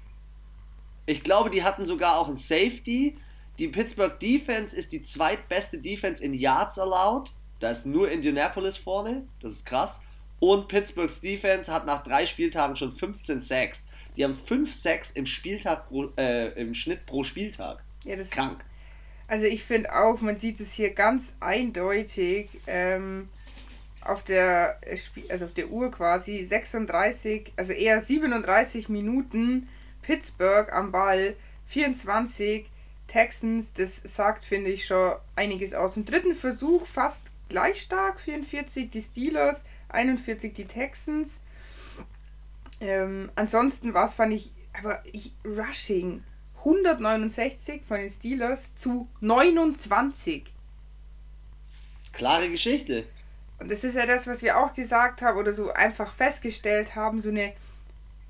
Ich 1.06 1.22
glaube, 1.22 1.50
die 1.50 1.62
hatten 1.62 1.86
sogar 1.86 2.18
auch 2.18 2.28
einen 2.28 2.36
Safety. 2.36 3.16
Die 3.58 3.68
Pittsburgh 3.68 4.18
Defense 4.18 4.76
ist 4.76 4.92
die 4.92 5.02
zweitbeste 5.02 5.78
Defense 5.78 6.22
in 6.22 6.34
Yards 6.34 6.78
allowed. 6.78 7.32
Da 7.60 7.70
ist 7.70 7.86
nur 7.86 8.10
Indianapolis 8.10 8.76
vorne. 8.76 9.26
Das 9.40 9.52
ist 9.52 9.66
krass. 9.66 10.00
Und 10.38 10.68
Pittsburghs 10.68 11.20
Defense 11.20 11.72
hat 11.72 11.84
nach 11.84 12.02
drei 12.02 12.26
Spieltagen 12.26 12.76
schon 12.76 12.92
15 12.96 13.40
Sacks. 13.40 13.88
Die 14.20 14.24
haben 14.24 14.37
5 14.37 14.70
Sacks 14.70 15.12
im, 15.12 15.24
Spieltag 15.24 15.88
pro, 15.88 16.11
äh, 16.18 16.48
im 16.61 16.74
Schnitt 16.74 17.06
pro 17.06 17.24
Spieltag. 17.24 17.83
Ja, 18.04 18.16
das 18.16 18.28
Krank. 18.28 18.62
Also 19.26 19.46
ich 19.46 19.64
finde 19.64 19.94
auch, 19.96 20.20
man 20.20 20.37
sieht 20.37 20.61
es 20.61 20.74
hier 20.74 20.92
ganz 20.92 21.35
eindeutig 21.40 22.50
ähm, 22.66 23.30
auf 24.02 24.22
der 24.22 24.78
also 25.30 25.46
auf 25.46 25.54
der 25.54 25.70
Uhr 25.70 25.90
quasi 25.90 26.44
36, 26.44 27.54
also 27.56 27.72
eher 27.72 28.02
37 28.02 28.90
Minuten 28.90 29.70
Pittsburgh 30.02 30.70
am 30.70 30.92
Ball, 30.92 31.35
24 31.68 32.66
Texans, 33.06 33.72
das 33.72 34.02
sagt, 34.04 34.44
finde 34.44 34.70
ich, 34.70 34.85
schon 34.85 35.14
einiges 35.35 35.72
aus. 35.72 35.96
Im 35.96 36.04
dritten 36.04 36.35
Versuch 36.35 36.85
fast 36.85 37.33
gleich 37.48 37.80
stark, 37.80 38.20
44 38.20 38.90
die 38.90 39.00
Steelers, 39.00 39.64
41 39.88 40.52
die 40.52 40.66
Texans. 40.66 41.40
Ähm, 42.80 43.30
ansonsten 43.34 43.94
war 43.94 44.06
es, 44.06 44.14
fand 44.14 44.32
ich, 44.32 44.52
aber 44.78 45.02
ich, 45.12 45.34
Rushing, 45.44 46.24
169 46.58 47.82
von 47.86 47.98
den 47.98 48.10
Steelers 48.10 48.74
zu 48.74 49.08
29. 49.20 50.52
Klare 52.12 52.50
Geschichte. 52.50 53.04
Und 53.58 53.70
das 53.70 53.84
ist 53.84 53.94
ja 53.96 54.06
das, 54.06 54.26
was 54.26 54.42
wir 54.42 54.58
auch 54.58 54.72
gesagt 54.72 55.22
haben 55.22 55.38
oder 55.38 55.52
so 55.52 55.70
einfach 55.72 56.12
festgestellt 56.12 56.94
haben, 56.96 57.20
so 57.20 57.28
eine 57.28 57.52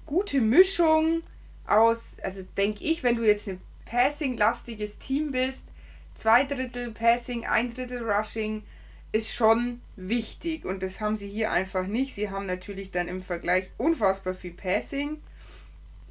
gute 0.06 0.40
Mischung 0.40 1.22
aus, 1.66 2.18
also 2.22 2.42
denke 2.56 2.82
ich, 2.82 3.04
wenn 3.04 3.16
du 3.16 3.24
jetzt 3.24 3.48
ein 3.48 3.60
Passing-lastiges 3.86 4.98
Team 4.98 5.30
bist, 5.30 5.66
zwei 6.14 6.44
Drittel 6.44 6.90
Passing, 6.90 7.46
ein 7.46 7.72
Drittel 7.72 8.08
Rushing, 8.08 8.64
ist 9.12 9.32
schon 9.32 9.80
wichtig. 9.96 10.64
Und 10.64 10.82
das 10.82 11.00
haben 11.00 11.16
sie 11.16 11.28
hier 11.28 11.50
einfach 11.50 11.86
nicht. 11.86 12.14
Sie 12.14 12.30
haben 12.30 12.46
natürlich 12.46 12.90
dann 12.90 13.08
im 13.08 13.22
Vergleich 13.22 13.70
unfassbar 13.76 14.34
viel 14.34 14.52
Passing. 14.52 15.18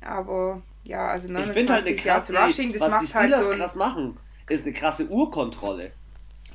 Aber 0.02 0.62
ja, 0.84 1.08
also 1.08 1.32
29 1.32 1.70
halt 1.70 1.88
eine 1.88 1.96
krasse, 1.96 2.38
Rushing, 2.38 2.72
das 2.72 2.82
was 2.82 2.92
macht 2.92 3.04
die 3.04 3.14
halt 3.14 3.44
so 3.44 3.50
krass 3.52 3.76
machen, 3.76 4.18
ist 4.48 4.66
eine 4.66 4.74
krasse 4.74 5.08
Uhrkontrolle. 5.10 5.92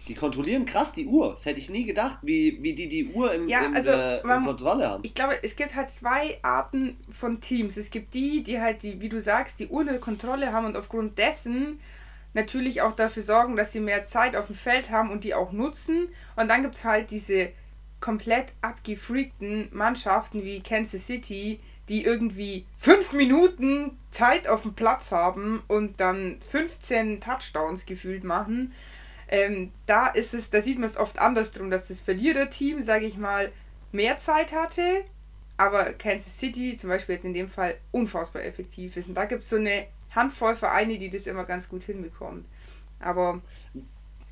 Die 0.08 0.14
kontrollieren 0.14 0.66
krass 0.66 0.92
die 0.92 1.06
Uhr. 1.06 1.30
Das 1.30 1.46
hätte 1.46 1.58
ich 1.58 1.70
nie 1.70 1.84
gedacht, 1.84 2.18
wie, 2.22 2.62
wie 2.62 2.74
die 2.74 2.88
die 2.88 3.06
Uhr 3.06 3.32
im, 3.32 3.48
ja, 3.48 3.64
im, 3.64 3.74
also, 3.74 3.90
äh, 3.90 4.20
in 4.20 4.44
Kontrolle 4.44 4.86
haben. 4.86 5.02
Ich 5.02 5.14
glaube, 5.14 5.42
es 5.42 5.56
gibt 5.56 5.74
halt 5.74 5.90
zwei 5.90 6.38
Arten 6.42 6.98
von 7.10 7.40
Teams. 7.40 7.78
Es 7.78 7.90
gibt 7.90 8.12
die, 8.12 8.42
die 8.42 8.60
halt, 8.60 8.82
die, 8.82 9.00
wie 9.00 9.08
du 9.08 9.20
sagst, 9.20 9.60
die 9.60 9.68
Uhr 9.68 9.80
in 9.80 9.86
der 9.86 9.98
Kontrolle 9.98 10.52
haben 10.52 10.66
und 10.66 10.76
aufgrund 10.76 11.16
dessen 11.16 11.80
natürlich 12.34 12.82
auch 12.82 12.92
dafür 12.92 13.22
sorgen, 13.22 13.56
dass 13.56 13.72
sie 13.72 13.80
mehr 13.80 14.04
Zeit 14.04 14.36
auf 14.36 14.46
dem 14.46 14.54
Feld 14.54 14.90
haben 14.90 15.10
und 15.10 15.24
die 15.24 15.34
auch 15.34 15.52
nutzen. 15.52 16.08
Und 16.36 16.48
dann 16.48 16.62
gibt 16.62 16.74
es 16.74 16.84
halt 16.84 17.10
diese 17.10 17.50
komplett 18.00 18.52
abgefreakten 18.60 19.70
Mannschaften 19.72 20.44
wie 20.44 20.60
Kansas 20.60 21.06
City, 21.06 21.60
die 21.88 22.04
irgendwie 22.04 22.66
fünf 22.76 23.12
Minuten 23.12 23.96
Zeit 24.10 24.48
auf 24.48 24.62
dem 24.62 24.74
Platz 24.74 25.12
haben 25.12 25.62
und 25.68 26.00
dann 26.00 26.38
15 26.50 27.20
Touchdowns 27.20 27.86
gefühlt 27.86 28.24
machen. 28.24 28.72
Ähm, 29.28 29.72
da 29.86 30.08
ist 30.08 30.34
es, 30.34 30.50
da 30.50 30.60
sieht 30.60 30.78
man 30.78 30.88
es 30.88 30.96
oft 30.96 31.18
andersrum, 31.18 31.70
dass 31.70 31.88
das 31.88 32.00
Verliererteam, 32.00 32.82
sage 32.82 33.06
ich 33.06 33.16
mal, 33.16 33.50
mehr 33.92 34.18
Zeit 34.18 34.52
hatte, 34.52 35.04
aber 35.56 35.92
Kansas 35.92 36.38
City 36.38 36.76
zum 36.76 36.90
Beispiel 36.90 37.14
jetzt 37.14 37.24
in 37.24 37.34
dem 37.34 37.48
Fall 37.48 37.76
unfassbar 37.92 38.42
effektiv 38.42 38.96
ist. 38.96 39.08
Und 39.08 39.14
da 39.14 39.24
gibt 39.24 39.42
es 39.42 39.50
so 39.50 39.56
eine 39.56 39.86
Handvoll 40.14 40.56
Vereine, 40.56 40.98
die 40.98 41.10
das 41.10 41.26
immer 41.26 41.44
ganz 41.44 41.68
gut 41.68 41.84
hinbekommen. 41.84 42.44
Aber 43.00 43.40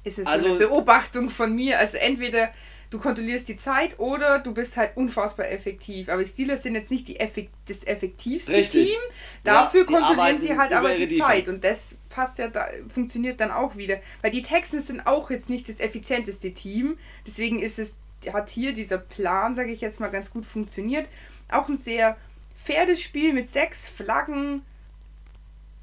ist 0.05 0.19
es 0.19 0.27
also, 0.27 0.47
so 0.47 0.55
eine 0.55 0.67
Beobachtung 0.67 1.31
von 1.31 1.55
mir? 1.55 1.79
Also 1.79 1.99
entweder 1.99 2.53
du 2.93 2.99
kontrollierst 2.99 3.49
die 3.49 3.57
Zeit 3.57 3.99
oder 3.99 4.39
du 4.39 4.53
bist 4.53 4.77
halt 4.77 4.97
unfassbar 4.97 5.51
effektiv. 5.51 6.09
Aber 6.09 6.23
die 6.23 6.29
Steelers 6.29 6.63
sind 6.63 6.75
jetzt 6.75 6.91
nicht 6.91 7.09
die 7.09 7.19
effekt 7.19 7.53
das 7.67 7.85
effektivste 7.85 8.53
richtig. 8.53 8.91
Team. 8.91 8.99
Dafür 9.45 9.81
ja, 9.81 9.99
kontrollieren 9.99 10.41
sie 10.41 10.57
halt 10.57 10.73
aber 10.73 10.95
die 10.95 11.19
Zeit. 11.19 11.49
Und 11.49 11.65
das 11.65 11.97
passt 12.09 12.39
ja, 12.39 12.49
da, 12.49 12.69
funktioniert 12.93 13.41
dann 13.41 13.51
auch 13.51 13.77
wieder. 13.77 13.99
Weil 14.21 14.31
die 14.31 14.43
Texans 14.43 14.89
sind 14.89 15.07
auch 15.07 15.31
jetzt 15.31 15.49
nicht 15.49 15.69
das 15.69 15.81
effizienteste 15.81 16.53
Team. 16.53 16.99
Deswegen 17.27 17.61
ist 17.61 17.79
es, 17.79 17.97
hat 18.33 18.51
hier 18.51 18.73
dieser 18.73 18.99
Plan, 18.99 19.57
sage 19.57 19.73
ich 19.73 19.81
jetzt 19.81 20.01
mal, 20.01 20.11
ganz 20.11 20.31
gut 20.31 20.45
funktioniert. 20.45 21.09
Auch 21.51 21.69
ein 21.69 21.77
sehr 21.77 22.17
faires 22.55 23.01
Spiel 23.01 23.33
mit 23.33 23.49
sechs 23.49 23.89
Flaggen. 23.89 24.63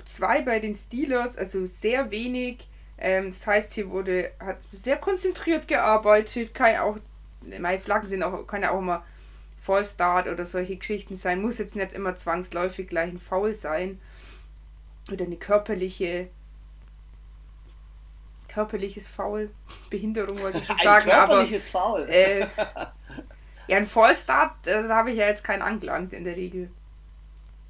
Zwei 0.09 0.41
bei 0.41 0.59
den 0.59 0.75
Steelers, 0.75 1.37
also 1.37 1.67
sehr 1.67 2.09
wenig. 2.09 2.67
Ähm, 2.97 3.27
das 3.27 3.45
heißt, 3.45 3.73
hier 3.73 3.91
wurde, 3.91 4.31
hat 4.39 4.57
sehr 4.73 4.97
konzentriert 4.97 5.67
gearbeitet. 5.67 6.55
Kein 6.55 6.79
auch, 6.79 6.97
meine 7.41 7.79
Flaggen 7.79 8.07
sind 8.07 8.23
auch, 8.23 8.47
kann 8.47 8.63
ja 8.63 8.71
auch 8.71 8.79
immer 8.79 9.05
Vollstart 9.59 10.27
oder 10.27 10.45
solche 10.45 10.77
Geschichten 10.77 11.15
sein. 11.15 11.43
Muss 11.43 11.59
jetzt 11.59 11.75
nicht 11.75 11.93
immer 11.93 12.15
zwangsläufig 12.15 12.87
gleich 12.87 13.11
ein 13.11 13.19
Foul 13.19 13.53
sein. 13.53 14.01
Oder 15.11 15.25
eine 15.25 15.37
körperliche 15.37 16.29
körperliches 18.47 19.07
Foul, 19.07 19.51
Behinderung 19.91 20.41
wollte 20.41 20.57
ich 20.57 20.65
schon 20.65 20.75
sagen, 20.77 21.11
ein 21.11 21.17
körperliches 21.17 21.75
aber 21.75 21.85
Foul. 21.85 22.09
Äh, 22.09 22.47
ja, 23.67 23.77
ein 23.77 23.85
Vollstart, 23.85 24.65
äh, 24.65 24.87
da 24.87 24.95
habe 24.95 25.11
ich 25.11 25.17
ja 25.17 25.27
jetzt 25.27 25.43
keinen 25.43 25.61
angelangt 25.61 26.13
in 26.13 26.23
der 26.23 26.35
Regel. 26.35 26.71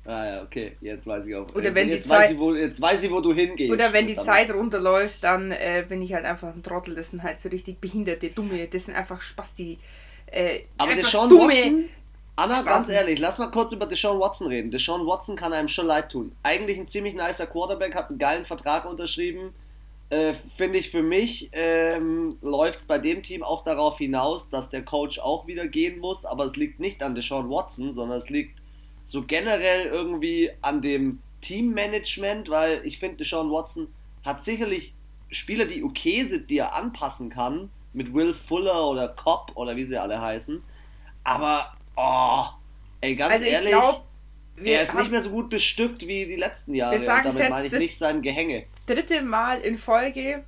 Ah 0.09 0.25
ja, 0.25 0.41
okay, 0.41 0.75
jetzt 0.81 1.05
weiß 1.05 1.27
ich 1.27 1.35
auch. 1.35 1.53
Oder 1.53 1.75
wenn 1.75 1.87
jetzt, 1.87 2.05
die 2.05 2.09
Zeit, 2.09 2.19
weiß 2.19 2.31
ich, 2.31 2.39
wo, 2.39 2.55
jetzt 2.55 2.81
weiß 2.81 3.03
ich, 3.03 3.11
wo 3.11 3.21
du 3.21 3.31
hingehst. 3.31 3.71
Oder 3.71 3.93
wenn 3.93 4.07
die 4.07 4.15
Zeit 4.15 4.51
runterläuft, 4.51 5.23
dann 5.23 5.51
äh, 5.51 5.85
bin 5.87 6.01
ich 6.01 6.13
halt 6.13 6.25
einfach 6.25 6.51
ein 6.51 6.63
Trottel. 6.63 6.95
Das 6.95 7.11
sind 7.11 7.21
halt 7.21 7.37
so 7.37 7.47
richtig 7.49 7.79
behinderte, 7.79 8.29
dumme, 8.29 8.67
das 8.67 8.85
sind 8.85 8.95
einfach 8.95 9.21
Spasti. 9.21 9.77
Äh, 10.25 10.61
Aber 10.79 10.95
der 10.95 11.05
Sean 11.05 11.29
dumme, 11.29 11.53
Watson, 11.53 11.89
Anna, 12.35 12.55
Spaten. 12.55 12.69
ganz 12.69 12.89
ehrlich, 12.89 13.19
lass 13.19 13.37
mal 13.37 13.51
kurz 13.51 13.71
über 13.71 13.85
Deshaun 13.85 14.19
Watson 14.19 14.47
reden. 14.47 14.71
Deshaun 14.71 15.05
Watson 15.05 15.35
kann 15.35 15.53
einem 15.53 15.67
schon 15.67 15.85
leid 15.85 16.11
tun. 16.11 16.31
Eigentlich 16.41 16.79
ein 16.79 16.87
ziemlich 16.87 17.13
nicer 17.13 17.45
Quarterback, 17.45 17.93
hat 17.93 18.09
einen 18.09 18.17
geilen 18.17 18.45
Vertrag 18.45 18.89
unterschrieben. 18.89 19.53
Äh, 20.09 20.33
Finde 20.57 20.79
ich 20.79 20.89
für 20.89 21.03
mich 21.03 21.49
ähm, 21.51 22.39
läuft 22.41 22.79
es 22.79 22.85
bei 22.85 22.97
dem 22.97 23.21
Team 23.21 23.43
auch 23.43 23.63
darauf 23.63 23.99
hinaus, 23.99 24.49
dass 24.49 24.71
der 24.71 24.83
Coach 24.83 25.19
auch 25.19 25.45
wieder 25.45 25.67
gehen 25.67 25.99
muss. 25.99 26.25
Aber 26.25 26.45
es 26.45 26.55
liegt 26.55 26.79
nicht 26.79 27.03
an 27.03 27.13
Deshaun 27.13 27.47
Watson, 27.51 27.93
sondern 27.93 28.17
es 28.17 28.31
liegt 28.31 28.58
so 29.09 29.23
generell 29.23 29.87
irgendwie 29.87 30.51
an 30.61 30.83
dem 30.83 31.19
Teammanagement, 31.41 32.47
weil 32.47 32.81
ich 32.85 32.99
finde, 32.99 33.17
Deshaun 33.17 33.49
Watson 33.49 33.87
hat 34.23 34.43
sicherlich 34.43 34.93
Spieler, 35.31 35.65
die 35.65 35.83
okay 35.83 36.23
sind, 36.25 36.51
die 36.51 36.59
er 36.59 36.75
anpassen 36.75 37.31
kann, 37.31 37.71
mit 37.91 38.13
Will 38.13 38.35
Fuller 38.35 38.87
oder 38.87 39.07
Cobb 39.07 39.53
oder 39.55 39.75
wie 39.75 39.83
sie 39.83 39.97
alle 39.97 40.21
heißen. 40.21 40.61
Aber, 41.23 41.73
oh, 41.95 42.45
ey, 43.01 43.15
ganz 43.15 43.33
also 43.33 43.45
ehrlich, 43.45 43.71
glaub, 43.71 44.05
er 44.63 44.83
ist 44.83 44.93
nicht 44.93 45.09
mehr 45.09 45.21
so 45.21 45.31
gut 45.31 45.49
bestückt 45.49 46.05
wie 46.05 46.27
die 46.27 46.35
letzten 46.35 46.75
Jahre. 46.75 46.93
Wir 46.93 46.99
sagen 46.99 47.29
und 47.29 47.35
damit 47.35 47.49
meine 47.49 47.65
ich 47.65 47.73
nicht 47.73 47.97
sein 47.97 48.21
Gehänge. 48.21 48.65
Dritte 48.85 49.23
Mal 49.23 49.61
in 49.61 49.79
Folge. 49.79 50.43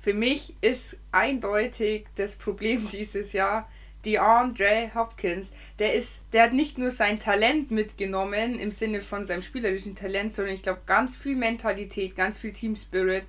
Für 0.00 0.14
mich 0.14 0.54
ist 0.62 0.98
eindeutig 1.12 2.06
das 2.14 2.36
Problem 2.36 2.88
dieses 2.92 3.34
Jahr, 3.34 3.68
DeAndre 4.04 4.90
Hopkins, 4.94 5.52
der 5.78 5.94
ist, 5.94 6.22
der 6.32 6.44
hat 6.44 6.52
nicht 6.52 6.78
nur 6.78 6.90
sein 6.90 7.18
Talent 7.18 7.70
mitgenommen 7.70 8.58
im 8.58 8.70
Sinne 8.70 9.00
von 9.00 9.26
seinem 9.26 9.42
spielerischen 9.42 9.94
Talent, 9.94 10.32
sondern 10.32 10.54
ich 10.54 10.62
glaube 10.62 10.80
ganz 10.86 11.16
viel 11.16 11.36
Mentalität, 11.36 12.16
ganz 12.16 12.38
viel 12.38 12.52
Team 12.52 12.76
Spirit, 12.76 13.26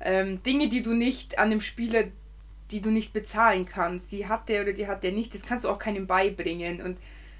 ähm, 0.00 0.42
Dinge, 0.42 0.68
die 0.68 0.82
du 0.82 0.92
nicht 0.92 1.38
an 1.38 1.50
dem 1.50 1.60
Spieler, 1.60 2.04
die 2.70 2.80
du 2.80 2.90
nicht 2.90 3.12
bezahlen 3.12 3.64
kannst, 3.64 4.12
die 4.12 4.26
hat 4.26 4.48
der 4.48 4.62
oder 4.62 4.72
die 4.72 4.86
hat 4.86 5.02
der 5.02 5.12
nicht, 5.12 5.34
das 5.34 5.46
kannst 5.46 5.64
du 5.64 5.68
auch 5.68 5.78
keinem 5.78 6.06
beibringen 6.06 6.82
und 6.82 6.98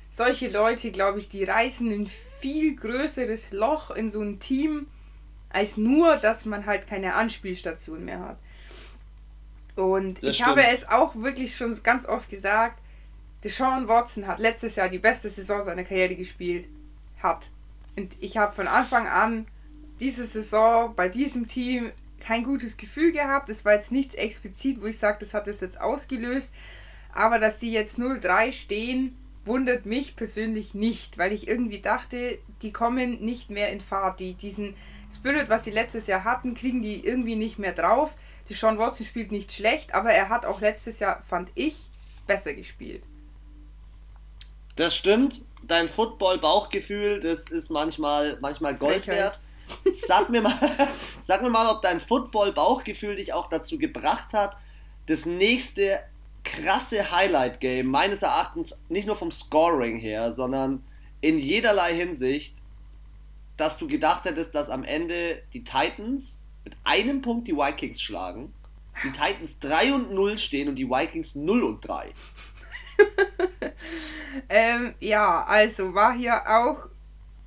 solche 0.08 0.48
Leute, 0.48 0.90
glaube 0.90 1.18
ich, 1.18 1.28
die 1.28 1.44
reißen 1.44 1.90
ein 1.90 2.06
viel 2.40 2.76
größeres 2.76 3.52
Loch 3.52 3.90
in 3.90 4.08
so 4.08 4.22
ein 4.22 4.40
Team, 4.40 4.86
als 5.50 5.76
nur, 5.76 6.16
dass 6.16 6.44
man 6.44 6.66
halt 6.66 6.86
keine 6.86 7.14
Anspielstation 7.14 8.04
mehr 8.04 8.20
hat. 8.20 8.38
Und 9.76 10.22
das 10.22 10.30
ich 10.30 10.36
stimmt. 10.36 10.50
habe 10.50 10.66
es 10.66 10.88
auch 10.88 11.14
wirklich 11.16 11.54
schon 11.54 11.80
ganz 11.82 12.06
oft 12.06 12.28
gesagt, 12.28 12.80
Deshaun 13.44 13.86
Watson 13.86 14.26
hat 14.26 14.38
letztes 14.38 14.76
Jahr 14.76 14.88
die 14.88 14.98
beste 14.98 15.28
Saison 15.28 15.62
seiner 15.62 15.84
Karriere 15.84 16.16
gespielt. 16.16 16.68
Hat. 17.22 17.50
Und 17.96 18.14
ich 18.20 18.36
habe 18.36 18.54
von 18.54 18.68
Anfang 18.68 19.06
an 19.06 19.46
diese 20.00 20.26
Saison 20.26 20.94
bei 20.94 21.08
diesem 21.08 21.46
Team 21.46 21.92
kein 22.20 22.44
gutes 22.44 22.76
Gefühl 22.76 23.12
gehabt. 23.12 23.48
Es 23.50 23.64
war 23.64 23.74
jetzt 23.74 23.92
nichts 23.92 24.14
explizit, 24.14 24.80
wo 24.82 24.86
ich 24.86 24.98
sage, 24.98 25.18
das 25.20 25.32
hat 25.32 25.48
es 25.48 25.60
jetzt 25.60 25.80
ausgelöst. 25.80 26.52
Aber 27.12 27.38
dass 27.38 27.60
sie 27.60 27.72
jetzt 27.72 27.98
0-3 27.98 28.52
stehen, 28.52 29.16
wundert 29.44 29.86
mich 29.86 30.16
persönlich 30.16 30.74
nicht, 30.74 31.18
weil 31.18 31.32
ich 31.32 31.48
irgendwie 31.48 31.80
dachte, 31.80 32.38
die 32.62 32.72
kommen 32.72 33.24
nicht 33.24 33.48
mehr 33.48 33.70
in 33.70 33.80
Fahrt. 33.80 34.20
Die, 34.20 34.34
diesen 34.34 34.74
Spirit, 35.14 35.48
was 35.48 35.64
sie 35.64 35.70
letztes 35.70 36.06
Jahr 36.06 36.24
hatten, 36.24 36.54
kriegen 36.54 36.82
die 36.82 37.06
irgendwie 37.06 37.36
nicht 37.36 37.58
mehr 37.58 37.72
drauf. 37.72 38.12
Die 38.48 38.54
Sean 38.54 38.78
Watson 38.78 39.06
spielt 39.06 39.32
nicht 39.32 39.52
schlecht, 39.52 39.94
aber 39.94 40.10
er 40.10 40.28
hat 40.28 40.46
auch 40.46 40.60
letztes 40.60 41.00
Jahr, 41.00 41.22
fand 41.28 41.50
ich, 41.54 41.76
besser 42.26 42.54
gespielt. 42.54 43.02
Das 44.76 44.94
stimmt. 44.94 45.42
Dein 45.62 45.88
Football-Bauchgefühl, 45.88 47.20
das 47.20 47.48
ist 47.50 47.70
manchmal, 47.70 48.38
manchmal 48.40 48.76
Gold 48.76 49.06
wert. 49.08 49.40
Sag 49.92 50.30
mir, 50.30 50.42
mal, 50.42 50.54
sag 51.20 51.42
mir 51.42 51.50
mal, 51.50 51.68
ob 51.74 51.82
dein 51.82 52.00
Football-Bauchgefühl 52.00 53.16
dich 53.16 53.32
auch 53.32 53.48
dazu 53.48 53.78
gebracht 53.78 54.32
hat, 54.32 54.56
das 55.06 55.26
nächste 55.26 56.00
krasse 56.44 57.10
Highlight-Game, 57.10 57.86
meines 57.88 58.22
Erachtens 58.22 58.78
nicht 58.88 59.06
nur 59.06 59.16
vom 59.16 59.32
Scoring 59.32 59.98
her, 59.98 60.30
sondern 60.30 60.84
in 61.20 61.38
jederlei 61.38 61.94
Hinsicht, 61.94 62.56
dass 63.56 63.78
du 63.78 63.88
gedacht 63.88 64.24
hättest, 64.24 64.54
dass 64.54 64.70
am 64.70 64.84
Ende 64.84 65.42
die 65.52 65.64
Titans 65.64 66.45
mit 66.66 66.76
einem 66.82 67.22
Punkt 67.22 67.46
die 67.46 67.56
Vikings 67.56 68.02
schlagen, 68.02 68.52
die 69.04 69.12
Titans 69.12 69.60
3 69.60 69.94
und 69.94 70.12
0 70.12 70.36
stehen 70.36 70.68
und 70.68 70.74
die 70.74 70.88
Vikings 70.88 71.36
0 71.36 71.62
und 71.62 71.86
3. 71.86 72.10
ähm, 74.48 74.94
ja, 74.98 75.44
also 75.44 75.94
war 75.94 76.12
hier 76.16 76.42
auch 76.48 76.88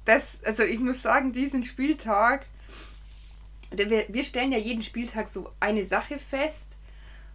das, 0.05 0.41
also 0.45 0.63
ich 0.63 0.79
muss 0.79 1.01
sagen, 1.01 1.33
diesen 1.33 1.65
Spieltag, 1.65 2.45
wir, 3.71 4.05
wir 4.07 4.23
stellen 4.23 4.53
ja 4.53 4.57
jeden 4.57 4.83
Spieltag 4.83 5.27
so 5.27 5.51
eine 5.59 5.83
Sache 5.83 6.17
fest. 6.17 6.71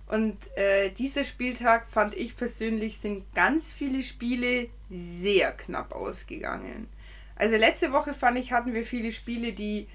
Und 0.06 0.38
äh, 0.56 0.90
dieser 0.90 1.24
Spieltag 1.24 1.86
fand 1.86 2.14
ich 2.14 2.34
persönlich, 2.34 2.98
sind 2.98 3.24
ganz 3.34 3.74
viele 3.74 4.02
Spiele 4.02 4.68
sehr 4.88 5.52
knapp 5.52 5.92
ausgegangen. 5.92 6.88
Also 7.36 7.56
letzte 7.56 7.92
Woche 7.92 8.14
fand 8.14 8.38
ich, 8.38 8.52
hatten 8.52 8.72
wir 8.72 8.86
viele 8.86 9.12
Spiele, 9.12 9.52
die 9.52 9.86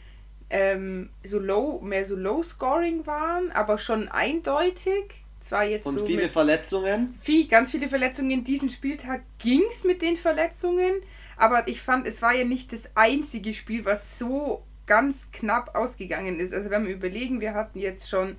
ähm, 0.50 1.10
so 1.24 1.40
low, 1.40 1.80
mehr 1.82 2.06
so 2.06 2.16
low 2.16 2.42
scoring 2.42 3.06
waren, 3.06 3.52
aber 3.52 3.78
schon 3.78 4.08
eindeutig. 4.08 5.24
Zwar 5.40 5.64
jetzt 5.64 5.86
Und 5.86 5.96
so 5.96 6.06
viele 6.06 6.28
Verletzungen? 6.28 7.16
Viel, 7.22 7.48
ganz 7.48 7.72
viele 7.72 7.88
Verletzungen. 7.88 8.44
Diesen 8.44 8.70
Spieltag 8.70 9.22
ging 9.38 9.62
es 9.70 9.84
mit 9.84 10.02
den 10.02 10.18
Verletzungen. 10.18 10.96
Aber 11.38 11.68
ich 11.68 11.82
fand, 11.82 12.06
es 12.06 12.22
war 12.22 12.36
ja 12.36 12.44
nicht 12.44 12.74
das 12.74 12.90
einzige 12.96 13.54
Spiel, 13.54 13.86
was 13.86 14.20
so 14.20 14.64
ganz 14.86 15.32
knapp 15.32 15.76
ausgegangen 15.76 16.40
ist. 16.40 16.54
Also 16.54 16.70
wenn 16.70 16.86
wir 16.86 16.94
überlegen, 16.94 17.40
wir 17.40 17.54
hatten 17.54 17.80
jetzt 17.80 18.10
schon 18.10 18.36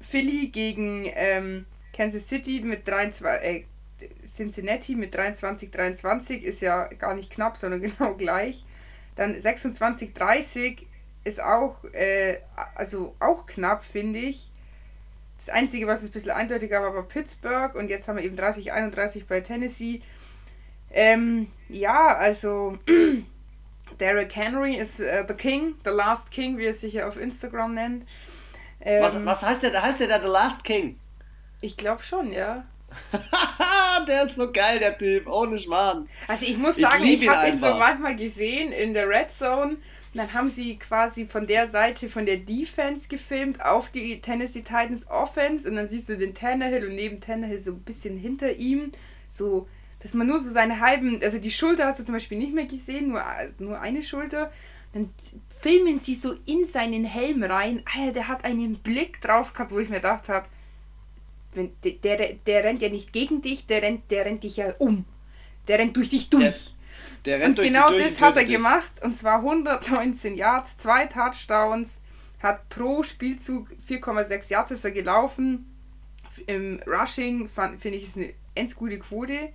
Philly 0.00 0.48
gegen 0.48 1.10
ähm, 1.14 1.64
Kansas 1.92 2.28
City 2.28 2.60
mit 2.60 2.86
23, 2.86 3.42
äh, 3.42 3.64
Cincinnati 4.24 4.94
mit 4.94 5.14
23, 5.14 5.70
23 5.70 6.44
ist 6.44 6.60
ja 6.60 6.86
gar 6.86 7.14
nicht 7.14 7.32
knapp, 7.32 7.56
sondern 7.56 7.80
genau 7.98 8.14
gleich. 8.14 8.64
Dann 9.16 9.38
26, 9.38 10.12
30 10.12 10.86
ist 11.26 11.42
auch, 11.42 11.82
äh, 11.92 12.38
also 12.76 13.14
auch 13.20 13.46
knapp, 13.46 13.82
finde 13.82 14.20
ich. 14.20 14.50
Das 15.36 15.48
Einzige, 15.48 15.86
was 15.86 16.02
ein 16.02 16.10
bisschen 16.10 16.30
eindeutiger 16.30 16.80
war, 16.80 16.94
war 16.94 17.02
Pittsburgh 17.02 17.74
und 17.74 17.90
jetzt 17.90 18.08
haben 18.08 18.16
wir 18.16 18.24
eben 18.24 18.36
30, 18.36 18.72
31 18.72 19.26
bei 19.26 19.40
Tennessee. 19.40 20.02
Ähm, 20.90 21.48
ja, 21.68 22.16
also 22.16 22.78
Derek 24.00 24.34
Henry 24.34 24.76
ist 24.76 25.00
uh, 25.00 25.24
The 25.26 25.34
King, 25.34 25.74
The 25.84 25.90
Last 25.90 26.30
King, 26.30 26.58
wie 26.58 26.66
er 26.66 26.72
sich 26.72 26.94
ja 26.94 27.08
auf 27.08 27.20
Instagram 27.20 27.74
nennt. 27.74 28.06
Ähm, 28.80 29.02
was, 29.02 29.24
was 29.24 29.42
heißt 29.42 29.62
der? 29.62 29.82
Heißt 29.82 30.00
der 30.00 30.08
da 30.08 30.20
The 30.20 30.28
Last 30.28 30.64
King? 30.64 30.98
Ich 31.60 31.76
glaube 31.76 32.02
schon, 32.02 32.32
ja. 32.32 32.64
der 34.08 34.24
ist 34.24 34.36
so 34.36 34.52
geil, 34.52 34.78
der 34.78 34.96
Typ, 34.96 35.26
ohne 35.26 35.58
Schmarrn. 35.58 36.08
Also 36.28 36.46
ich 36.46 36.56
muss 36.56 36.76
sagen, 36.76 37.02
ich, 37.02 37.22
ich 37.22 37.28
habe 37.28 37.48
ihn 37.48 37.58
so 37.58 37.74
manchmal 37.74 38.16
gesehen 38.16 38.72
in 38.72 38.94
der 38.94 39.08
Red 39.08 39.30
Zone. 39.30 39.78
Dann 40.16 40.32
haben 40.32 40.50
sie 40.50 40.78
quasi 40.78 41.26
von 41.26 41.46
der 41.46 41.66
Seite, 41.66 42.08
von 42.08 42.26
der 42.26 42.38
Defense 42.38 43.08
gefilmt 43.08 43.64
auf 43.64 43.90
die 43.90 44.20
Tennessee 44.20 44.62
Titans 44.62 45.08
Offense 45.08 45.68
und 45.68 45.76
dann 45.76 45.88
siehst 45.88 46.08
du 46.08 46.16
den 46.16 46.34
Tannehill 46.34 46.86
und 46.86 46.94
neben 46.94 47.20
Tannehill 47.20 47.58
so 47.58 47.72
ein 47.72 47.82
bisschen 47.82 48.18
hinter 48.18 48.54
ihm 48.54 48.92
so 49.28 49.66
dass 50.00 50.14
man 50.14 50.26
nur 50.26 50.38
so 50.38 50.50
seine 50.50 50.80
halben, 50.80 51.20
also 51.22 51.38
die 51.38 51.50
Schulter 51.50 51.86
hast 51.86 51.98
du 51.98 52.04
zum 52.04 52.14
Beispiel 52.14 52.38
nicht 52.38 52.54
mehr 52.54 52.66
gesehen, 52.66 53.08
nur, 53.08 53.24
nur 53.58 53.80
eine 53.80 54.02
Schulter. 54.02 54.52
Dann 54.92 55.10
filmen 55.58 56.00
sie 56.00 56.14
so 56.14 56.36
in 56.46 56.64
seinen 56.64 57.04
Helm 57.04 57.42
rein. 57.42 57.82
Alter, 57.92 58.12
der 58.12 58.28
hat 58.28 58.44
einen 58.44 58.78
Blick 58.78 59.20
drauf 59.20 59.52
gehabt, 59.52 59.72
wo 59.72 59.78
ich 59.78 59.88
mir 59.88 59.96
gedacht 59.96 60.28
habe, 60.28 60.46
der, 61.56 61.92
der, 61.92 62.34
der 62.34 62.64
rennt 62.64 62.82
ja 62.82 62.88
nicht 62.88 63.12
gegen 63.12 63.42
dich, 63.42 63.66
der 63.66 63.82
rennt, 63.82 64.10
der 64.10 64.26
rennt 64.26 64.44
dich 64.44 64.58
ja 64.58 64.74
um. 64.78 65.04
Der 65.66 65.78
rennt 65.78 65.96
durch 65.96 66.10
dich 66.10 66.30
durch. 66.30 66.74
Der, 67.26 67.40
rennt 67.40 67.48
und 67.50 67.58
durch 67.58 67.68
genau 67.68 67.90
das 67.90 68.20
hat 68.20 68.36
er 68.36 68.44
gemacht. 68.44 68.92
Und 69.02 69.16
zwar 69.16 69.38
119 69.38 70.36
Yards, 70.36 70.78
zwei 70.78 71.06
Touchdowns, 71.06 72.00
hat 72.42 72.68
pro 72.68 73.02
Spielzug 73.02 73.68
4,6 73.88 74.50
Yards 74.50 74.70
ist 74.70 74.84
er 74.84 74.92
gelaufen. 74.92 75.72
Im 76.46 76.80
Rushing 76.86 77.48
finde 77.48 77.98
ich 77.98 78.04
ist 78.04 78.16
eine 78.16 78.32
ganz 78.54 78.74
gute 78.74 78.98
Quote. 78.98 79.50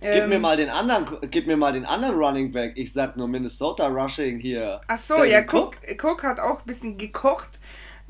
Gib 0.00 0.14
ähm, 0.14 0.28
mir 0.28 0.38
mal 0.38 0.56
den 0.56 0.70
anderen, 0.70 1.06
gib 1.30 1.48
mir 1.48 1.56
mal 1.56 1.72
den 1.72 1.84
anderen 1.84 2.14
Running 2.14 2.52
Back. 2.52 2.74
Ich 2.76 2.92
sag 2.92 3.16
nur 3.16 3.26
Minnesota 3.26 3.88
Rushing 3.88 4.38
hier. 4.38 4.80
Ach 4.86 4.98
so, 4.98 5.24
ja, 5.24 5.40
Cook, 5.40 5.76
Cook 6.00 6.22
hat 6.22 6.38
auch 6.38 6.60
ein 6.60 6.66
bisschen 6.66 6.98
gekocht. 6.98 7.58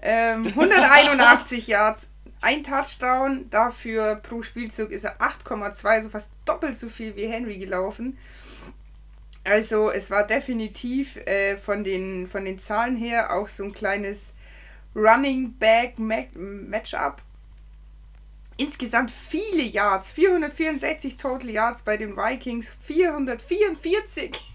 Ähm, 0.02 0.46
181 0.46 1.66
Yards, 1.68 2.08
ein 2.42 2.62
Touchdown. 2.62 3.48
Dafür 3.48 4.16
pro 4.16 4.42
Spielzug 4.42 4.90
ist 4.90 5.04
er 5.04 5.18
8,2, 5.18 6.02
so 6.02 6.08
fast 6.10 6.30
doppelt 6.44 6.76
so 6.76 6.88
viel 6.88 7.16
wie 7.16 7.26
Henry 7.26 7.56
gelaufen. 7.56 8.18
Also 9.48 9.90
es 9.90 10.10
war 10.10 10.26
definitiv 10.26 11.16
äh, 11.16 11.56
von, 11.56 11.84
den, 11.84 12.26
von 12.26 12.44
den 12.44 12.58
Zahlen 12.58 12.96
her 12.96 13.34
auch 13.34 13.48
so 13.48 13.64
ein 13.64 13.72
kleines 13.72 14.34
Running 14.94 15.54
Back 15.58 15.98
Matchup 15.98 17.22
insgesamt 18.58 19.10
viele 19.10 19.62
Yards, 19.62 20.12
464 20.12 21.16
Total 21.16 21.48
Yards 21.48 21.82
bei 21.82 21.96
den 21.96 22.16
Vikings, 22.16 22.70
444. 22.82 24.32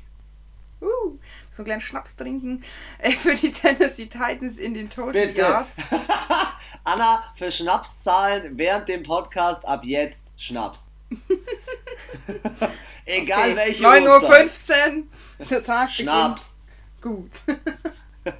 Uh, 0.82 1.18
so 1.50 1.60
einen 1.60 1.66
kleinen 1.66 1.80
Schnaps 1.80 2.18
trinken 2.18 2.62
äh, 2.98 3.12
für 3.12 3.36
die 3.36 3.52
Tennessee 3.52 4.08
Titans 4.08 4.58
in 4.58 4.74
den 4.74 4.90
Total 4.90 5.14
Bitte. 5.14 5.40
Yards. 5.40 5.78
Anna, 6.84 7.24
für 7.36 7.50
Schnapszahlen 7.50 8.58
während 8.58 8.90
dem 8.90 9.04
Podcast 9.04 9.64
ab 9.64 9.86
jetzt 9.86 10.20
Schnaps. 10.36 10.93
Egal 13.06 13.52
okay. 13.52 13.56
welche 13.56 13.84
9.15 13.84 14.97
Uhr, 14.97 15.04
der 15.49 15.63
Tag 15.63 15.91
Schnaps. 15.91 16.63
Beginnt. 17.02 17.32
Gut. 17.45 17.56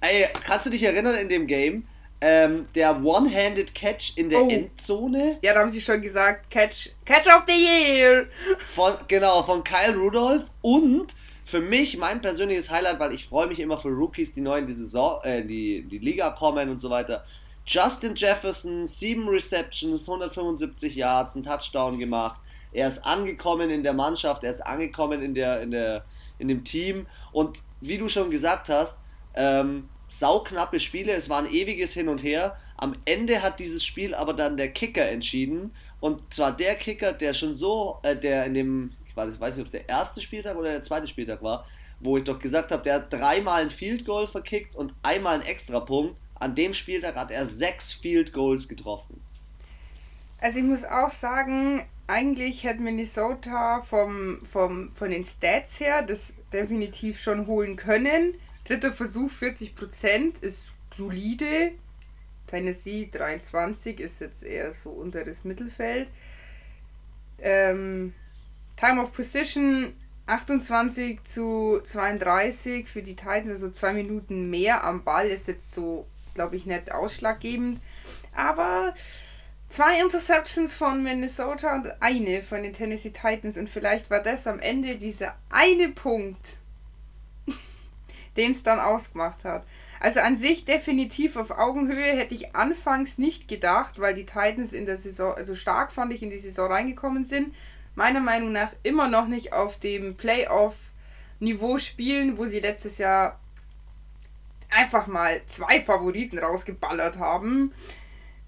Ey, 0.00 0.28
kannst 0.44 0.66
du 0.66 0.70
dich 0.70 0.82
erinnern 0.82 1.14
in 1.16 1.28
dem 1.28 1.46
Game, 1.46 1.86
ähm, 2.20 2.66
der 2.74 3.02
One-Handed 3.02 3.74
Catch 3.74 4.16
in 4.16 4.28
der 4.30 4.42
oh. 4.42 4.48
Endzone. 4.48 5.38
Ja, 5.42 5.54
da 5.54 5.60
haben 5.60 5.70
sie 5.70 5.80
schon 5.80 6.02
gesagt, 6.02 6.50
Catch, 6.50 6.90
Catch 7.04 7.28
of 7.28 7.44
the 7.46 7.54
Year. 7.54 8.26
Von, 8.74 8.94
genau, 9.08 9.42
von 9.42 9.62
Kyle 9.62 9.96
Rudolph 9.96 10.50
und 10.62 11.14
für 11.44 11.60
mich 11.60 11.96
mein 11.96 12.20
persönliches 12.20 12.70
Highlight, 12.70 12.98
weil 12.98 13.12
ich 13.12 13.26
freue 13.26 13.46
mich 13.46 13.58
immer 13.58 13.78
für 13.78 13.88
Rookies, 13.88 14.32
die 14.32 14.40
neu 14.40 14.58
in 14.58 14.66
die 14.66 14.72
Saison, 14.72 15.20
äh, 15.22 15.42
die, 15.42 15.82
die 15.82 15.98
Liga 15.98 16.30
kommen 16.30 16.68
und 16.68 16.80
so 16.80 16.90
weiter. 16.90 17.24
Justin 17.70 18.16
Jefferson, 18.16 18.84
7 18.84 19.28
Receptions, 19.28 20.08
175 20.08 20.96
Yards, 20.96 21.36
ein 21.36 21.44
Touchdown 21.44 22.00
gemacht. 22.00 22.40
Er 22.72 22.88
ist 22.88 23.06
angekommen 23.06 23.70
in 23.70 23.84
der 23.84 23.92
Mannschaft, 23.92 24.42
er 24.42 24.50
ist 24.50 24.60
angekommen 24.60 25.22
in, 25.22 25.34
der, 25.36 25.62
in, 25.62 25.70
der, 25.70 26.04
in 26.40 26.48
dem 26.48 26.64
Team 26.64 27.06
und 27.30 27.62
wie 27.80 27.96
du 27.96 28.08
schon 28.08 28.28
gesagt 28.28 28.68
hast, 28.68 28.96
ähm, 29.34 29.88
sauknappe 30.08 30.80
Spiele, 30.80 31.12
es 31.12 31.30
war 31.30 31.38
ein 31.38 31.48
ewiges 31.48 31.92
Hin 31.92 32.08
und 32.08 32.24
Her. 32.24 32.56
Am 32.76 32.96
Ende 33.04 33.40
hat 33.40 33.60
dieses 33.60 33.84
Spiel 33.84 34.16
aber 34.16 34.34
dann 34.34 34.56
der 34.56 34.72
Kicker 34.72 35.08
entschieden. 35.08 35.70
Und 36.00 36.34
zwar 36.34 36.56
der 36.56 36.74
Kicker, 36.74 37.12
der 37.12 37.34
schon 37.34 37.54
so, 37.54 37.98
äh, 38.02 38.16
der 38.16 38.46
in 38.46 38.54
dem, 38.54 38.92
ich 39.06 39.16
weiß 39.16 39.28
nicht, 39.38 39.60
ob 39.60 39.66
es 39.66 39.70
der 39.70 39.88
erste 39.88 40.20
Spieltag 40.20 40.56
oder 40.56 40.72
der 40.72 40.82
zweite 40.82 41.06
Spieltag 41.06 41.40
war, 41.40 41.64
wo 42.00 42.16
ich 42.16 42.24
doch 42.24 42.40
gesagt 42.40 42.72
habe, 42.72 42.82
der 42.82 42.94
hat 42.94 43.12
dreimal 43.12 43.62
ein 43.62 43.70
Field 43.70 44.04
Goal 44.04 44.26
verkickt 44.26 44.74
und 44.74 44.92
einmal 45.02 45.34
einen 45.34 45.44
Extrapunkt. 45.44 46.16
An 46.40 46.56
dem 46.56 46.74
Spieltag 46.74 47.14
hat 47.14 47.30
er 47.30 47.46
sechs 47.46 47.92
Field 47.92 48.32
Goals 48.32 48.66
getroffen. 48.66 49.20
Also 50.38 50.58
ich 50.58 50.64
muss 50.64 50.84
auch 50.84 51.10
sagen, 51.10 51.86
eigentlich 52.06 52.64
hätte 52.64 52.80
Minnesota 52.80 53.82
vom, 53.82 54.40
vom, 54.42 54.90
von 54.90 55.10
den 55.10 55.24
Stats 55.24 55.78
her 55.78 56.02
das 56.02 56.32
definitiv 56.52 57.20
schon 57.20 57.46
holen 57.46 57.76
können. 57.76 58.34
Dritter 58.64 58.92
Versuch 58.92 59.30
40% 59.30 60.42
ist 60.42 60.72
solide. 60.94 61.72
Tennessee 62.46 63.08
23 63.12 64.00
ist 64.00 64.20
jetzt 64.20 64.42
eher 64.42 64.72
so 64.72 64.90
unteres 64.90 65.44
Mittelfeld. 65.44 66.10
Ähm, 67.38 68.14
Time 68.76 69.02
of 69.02 69.12
Position 69.12 69.94
28 70.26 71.22
zu 71.24 71.80
32 71.82 72.88
für 72.88 73.02
die 73.02 73.16
Titans, 73.16 73.50
also 73.50 73.70
zwei 73.70 73.92
Minuten 73.92 74.48
mehr 74.48 74.84
am 74.84 75.04
Ball 75.04 75.26
ist 75.26 75.48
jetzt 75.48 75.72
so, 75.72 76.06
glaube 76.34 76.56
ich, 76.56 76.66
nicht 76.66 76.92
ausschlaggebend. 76.92 77.80
Aber 78.34 78.94
zwei 79.68 80.00
Interceptions 80.00 80.72
von 80.74 81.02
Minnesota 81.02 81.74
und 81.74 82.02
eine 82.02 82.42
von 82.42 82.62
den 82.62 82.72
Tennessee 82.72 83.10
Titans. 83.10 83.56
Und 83.56 83.70
vielleicht 83.70 84.10
war 84.10 84.22
das 84.22 84.46
am 84.46 84.58
Ende 84.58 84.96
dieser 84.96 85.34
eine 85.48 85.88
Punkt, 85.88 86.56
den 88.36 88.52
es 88.52 88.62
dann 88.62 88.80
ausgemacht 88.80 89.44
hat. 89.44 89.64
Also 90.00 90.20
an 90.20 90.34
sich 90.34 90.64
definitiv 90.64 91.36
auf 91.36 91.50
Augenhöhe 91.50 92.16
hätte 92.16 92.34
ich 92.34 92.56
anfangs 92.56 93.18
nicht 93.18 93.48
gedacht, 93.48 94.00
weil 94.00 94.14
die 94.14 94.24
Titans 94.24 94.72
in 94.72 94.86
der 94.86 94.96
Saison, 94.96 95.34
also 95.34 95.54
stark 95.54 95.92
fand 95.92 96.12
ich 96.12 96.22
in 96.22 96.30
die 96.30 96.38
Saison 96.38 96.72
reingekommen 96.72 97.26
sind. 97.26 97.54
Meiner 97.94 98.20
Meinung 98.20 98.50
nach 98.50 98.72
immer 98.82 99.08
noch 99.08 99.26
nicht 99.26 99.52
auf 99.52 99.78
dem 99.78 100.16
Playoff-Niveau 100.16 101.76
spielen, 101.76 102.38
wo 102.38 102.46
sie 102.46 102.60
letztes 102.60 102.96
Jahr 102.96 103.39
einfach 104.70 105.06
mal 105.06 105.40
zwei 105.46 105.80
Favoriten 105.80 106.38
rausgeballert 106.38 107.18
haben. 107.18 107.72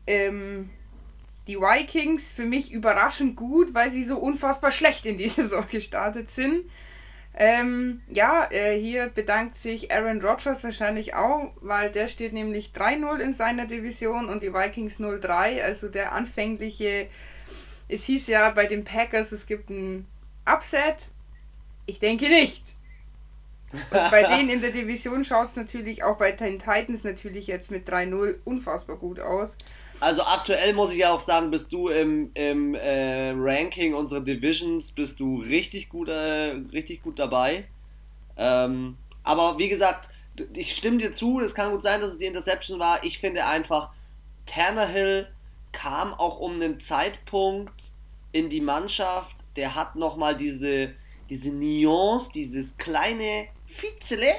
Ähm, 0.07 0.71
die 1.47 1.57
Vikings 1.57 2.33
für 2.33 2.45
mich 2.45 2.73
überraschend 2.73 3.37
gut, 3.37 3.75
weil 3.75 3.91
sie 3.91 4.05
so 4.05 4.17
unfassbar 4.17 4.71
schlecht 4.71 5.07
in 5.07 5.17
die 5.17 5.29
Saison 5.29 5.65
gestartet 5.71 6.29
sind. 6.29 6.65
Ähm, 7.35 8.03
ja, 8.09 8.47
äh, 8.51 8.79
hier 8.79 9.07
bedankt 9.07 9.55
sich 9.55 9.91
Aaron 9.91 10.21
Rodgers 10.21 10.63
wahrscheinlich 10.65 11.15
auch, 11.15 11.53
weil 11.63 11.91
der 11.91 12.07
steht 12.07 12.35
nämlich 12.35 12.73
3-0 12.75 13.19
in 13.21 13.33
seiner 13.33 13.67
Division 13.67 14.29
und 14.29 14.43
die 14.43 14.53
Vikings 14.53 15.01
0-3. 15.01 15.63
Also 15.63 15.89
der 15.89 16.13
anfängliche, 16.13 17.09
es 17.89 18.05
hieß 18.05 18.27
ja 18.27 18.51
bei 18.51 18.67
den 18.67 18.85
Packers, 18.85 19.33
es 19.33 19.47
gibt 19.47 19.71
ein 19.71 20.07
Upset. 20.45 21.09
Ich 21.87 21.99
denke 21.99 22.29
nicht. 22.29 22.72
Bei 23.91 24.23
denen 24.25 24.51
in 24.51 24.61
der 24.61 24.71
Division 24.71 25.25
schaut 25.25 25.47
es 25.47 25.57
natürlich 25.57 26.05
auch 26.05 26.19
bei 26.19 26.33
den 26.33 26.59
Titans 26.59 27.05
natürlich 27.05 27.47
jetzt 27.47 27.71
mit 27.71 27.89
3-0 27.89 28.37
unfassbar 28.45 28.97
gut 28.97 29.21
aus. 29.21 29.57
Also 30.01 30.23
aktuell 30.23 30.75
muss 30.75 30.93
ich 30.93 30.99
ja 30.99 31.13
auch 31.13 31.21
sagen, 31.21 31.51
bist 31.51 31.73
du 31.73 31.89
im, 31.89 32.31
im 32.35 32.75
äh, 32.75 33.31
Ranking 33.37 33.95
unserer 33.95 34.21
Divisions, 34.21 34.93
bist 34.93 35.21
du 35.21 35.37
richtig 35.37 35.89
gut, 35.89 36.09
äh, 36.09 36.57
richtig 36.73 37.03
gut 37.03 37.19
dabei. 37.19 37.65
Ähm, 38.37 38.97
aber 39.23 39.59
wie 39.59 39.69
gesagt, 39.69 40.09
ich 40.55 40.75
stimme 40.75 40.99
dir 40.99 41.13
zu, 41.13 41.41
es 41.41 41.55
kann 41.55 41.71
gut 41.71 41.83
sein, 41.83 42.01
dass 42.01 42.13
es 42.13 42.19
die 42.19 42.27
Interception 42.27 42.79
war. 42.79 43.05
Ich 43.05 43.21
finde 43.21 43.47
einfach, 43.47 43.91
Tannehill 44.47 45.29
kam 45.73 46.13
auch 46.15 46.39
um 46.39 46.55
einen 46.55 46.81
Zeitpunkt 46.81 47.93
in 48.33 48.51
die 48.51 48.61
Mannschaft, 48.61 49.37
der 49.57 49.75
hat 49.75 49.97
nochmal 49.97 50.37
diese, 50.37 50.95
diese 51.29 51.51
Nuance, 51.51 52.33
dieses 52.33 52.77
kleine 52.77 53.47
Fizele 53.73 54.33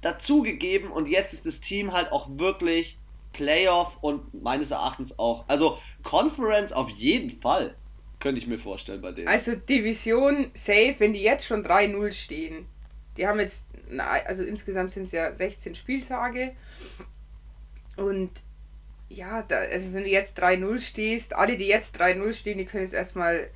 dazugegeben 0.00 0.90
und 0.90 1.08
jetzt 1.08 1.32
ist 1.32 1.46
das 1.46 1.60
Team 1.60 1.92
halt 1.92 2.12
auch 2.12 2.28
wirklich 2.38 2.98
Playoff 3.32 3.98
und 4.00 4.42
meines 4.42 4.70
Erachtens 4.70 5.18
auch. 5.18 5.44
Also 5.48 5.78
Conference 6.02 6.72
auf 6.72 6.88
jeden 6.90 7.30
Fall, 7.30 7.74
könnte 8.20 8.40
ich 8.40 8.46
mir 8.46 8.58
vorstellen 8.58 9.00
bei 9.00 9.12
denen. 9.12 9.28
Also 9.28 9.54
Division 9.56 10.50
safe, 10.54 10.94
wenn 10.98 11.12
die 11.12 11.22
jetzt 11.22 11.46
schon 11.46 11.64
3-0 11.64 12.12
stehen. 12.12 12.66
Die 13.16 13.26
haben 13.26 13.40
jetzt, 13.40 13.66
also 14.26 14.42
insgesamt 14.42 14.92
sind 14.92 15.04
es 15.04 15.12
ja 15.12 15.34
16 15.34 15.74
Spieltage. 15.74 16.54
Und 17.96 18.30
ja, 19.08 19.42
da, 19.42 19.58
also 19.58 19.92
wenn 19.92 20.04
du 20.04 20.08
jetzt 20.08 20.40
3-0 20.42 20.78
stehst, 20.80 21.34
alle, 21.34 21.56
die 21.56 21.66
jetzt 21.66 22.00
3-0 22.00 22.32
stehen, 22.32 22.58
die 22.58 22.64
können 22.64 22.84
jetzt 22.84 22.94
erstmal 22.94 23.48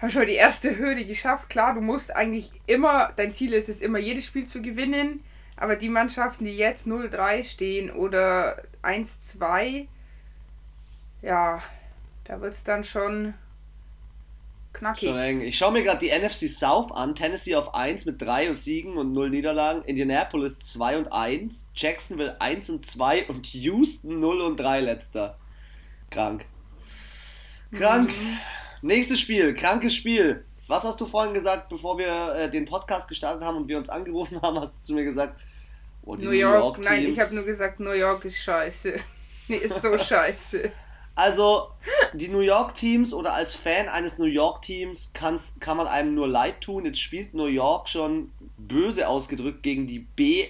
haben 0.00 0.10
schon 0.10 0.26
die 0.26 0.34
erste 0.34 0.78
Hürde 0.78 1.04
geschafft. 1.04 1.48
Klar, 1.48 1.74
du 1.74 1.80
musst 1.80 2.14
eigentlich 2.14 2.50
immer, 2.66 3.12
dein 3.16 3.30
Ziel 3.30 3.52
ist 3.52 3.68
es 3.68 3.80
immer, 3.80 3.98
jedes 3.98 4.26
Spiel 4.26 4.46
zu 4.46 4.62
gewinnen. 4.62 5.24
Aber 5.56 5.74
die 5.74 5.88
Mannschaften, 5.88 6.44
die 6.44 6.56
jetzt 6.56 6.86
0-3 6.86 7.42
stehen 7.42 7.90
oder 7.90 8.62
1-2, 8.82 9.88
ja, 11.20 11.60
da 12.24 12.40
wird 12.40 12.54
es 12.54 12.62
dann 12.62 12.84
schon 12.84 13.34
knackig. 14.72 15.08
Schon 15.08 15.18
eng. 15.18 15.40
Ich 15.40 15.58
schaue 15.58 15.72
mir 15.72 15.82
gerade 15.82 15.98
die 15.98 16.16
NFC 16.16 16.48
South 16.48 16.92
an. 16.92 17.16
Tennessee 17.16 17.56
auf 17.56 17.74
1 17.74 18.04
mit 18.04 18.22
3 18.22 18.54
Siegen 18.54 18.96
und 18.96 19.12
0 19.12 19.30
Niederlagen. 19.30 19.82
Indianapolis 19.82 20.60
2 20.60 20.98
und 20.98 21.12
1. 21.12 21.70
Jacksonville 21.74 22.40
1 22.40 22.70
und 22.70 22.86
2 22.86 23.26
und 23.26 23.52
Houston 23.52 24.20
0 24.20 24.42
und 24.42 24.60
3 24.60 24.80
letzter. 24.80 25.38
Krank. 26.10 26.44
Krank. 27.72 28.10
Mhm. 28.10 28.38
Nächstes 28.82 29.20
Spiel. 29.20 29.54
Krankes 29.54 29.94
Spiel. 29.94 30.44
Was 30.66 30.84
hast 30.84 31.00
du 31.00 31.06
vorhin 31.06 31.34
gesagt, 31.34 31.68
bevor 31.68 31.98
wir 31.98 32.34
äh, 32.34 32.50
den 32.50 32.66
Podcast 32.66 33.08
gestartet 33.08 33.42
haben 33.42 33.56
und 33.56 33.68
wir 33.68 33.78
uns 33.78 33.88
angerufen 33.88 34.40
haben, 34.42 34.58
hast 34.60 34.78
du 34.78 34.82
zu 34.82 34.94
mir 34.94 35.04
gesagt, 35.04 35.34
Oh, 36.08 36.14
New, 36.14 36.30
York, 36.30 36.32
New 36.32 36.38
York 36.38 36.78
nein, 36.84 37.06
ich 37.06 37.20
habe 37.20 37.34
nur 37.34 37.44
gesagt, 37.44 37.80
New 37.80 37.90
York 37.90 38.24
ist 38.24 38.38
scheiße. 38.38 38.94
nee, 39.48 39.56
ist 39.56 39.82
so 39.82 39.98
scheiße. 39.98 40.72
Also, 41.14 41.68
die 42.14 42.28
New 42.28 42.40
York 42.40 42.74
Teams 42.74 43.12
oder 43.12 43.34
als 43.34 43.54
Fan 43.54 43.88
eines 43.88 44.18
New 44.18 44.24
York 44.24 44.62
Teams 44.62 45.12
kann 45.12 45.76
man 45.76 45.86
einem 45.86 46.14
nur 46.14 46.26
leid 46.26 46.62
tun. 46.62 46.86
Jetzt 46.86 47.00
spielt 47.00 47.34
New 47.34 47.44
York 47.44 47.90
schon 47.90 48.32
böse 48.56 49.06
ausgedrückt 49.06 49.62
gegen 49.62 49.86
die 49.86 49.98
B 49.98 50.46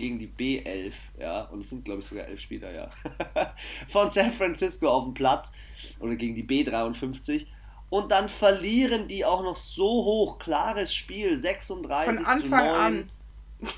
gegen 0.00 0.18
die 0.18 0.28
B11, 0.28 0.92
ja, 1.18 1.42
und 1.44 1.60
es 1.60 1.70
sind 1.70 1.84
glaube 1.84 2.00
ich 2.00 2.06
sogar 2.06 2.26
elf 2.26 2.40
Spieler, 2.40 2.72
ja, 2.72 2.90
von 3.88 4.10
San 4.10 4.32
Francisco 4.32 4.88
auf 4.88 5.04
dem 5.04 5.14
Platz. 5.14 5.52
Oder 6.00 6.16
gegen 6.16 6.34
die 6.34 6.44
B53 6.44 7.46
und 7.90 8.12
dann 8.12 8.28
verlieren 8.28 9.08
die 9.08 9.24
auch 9.24 9.42
noch 9.42 9.56
so 9.56 9.84
hoch, 9.84 10.38
klares 10.38 10.94
Spiel, 10.94 11.36
36 11.36 12.16
von 12.16 12.24
Anfang 12.24 12.40
zu 12.40 12.48
9. 12.48 12.68
an. 12.68 13.10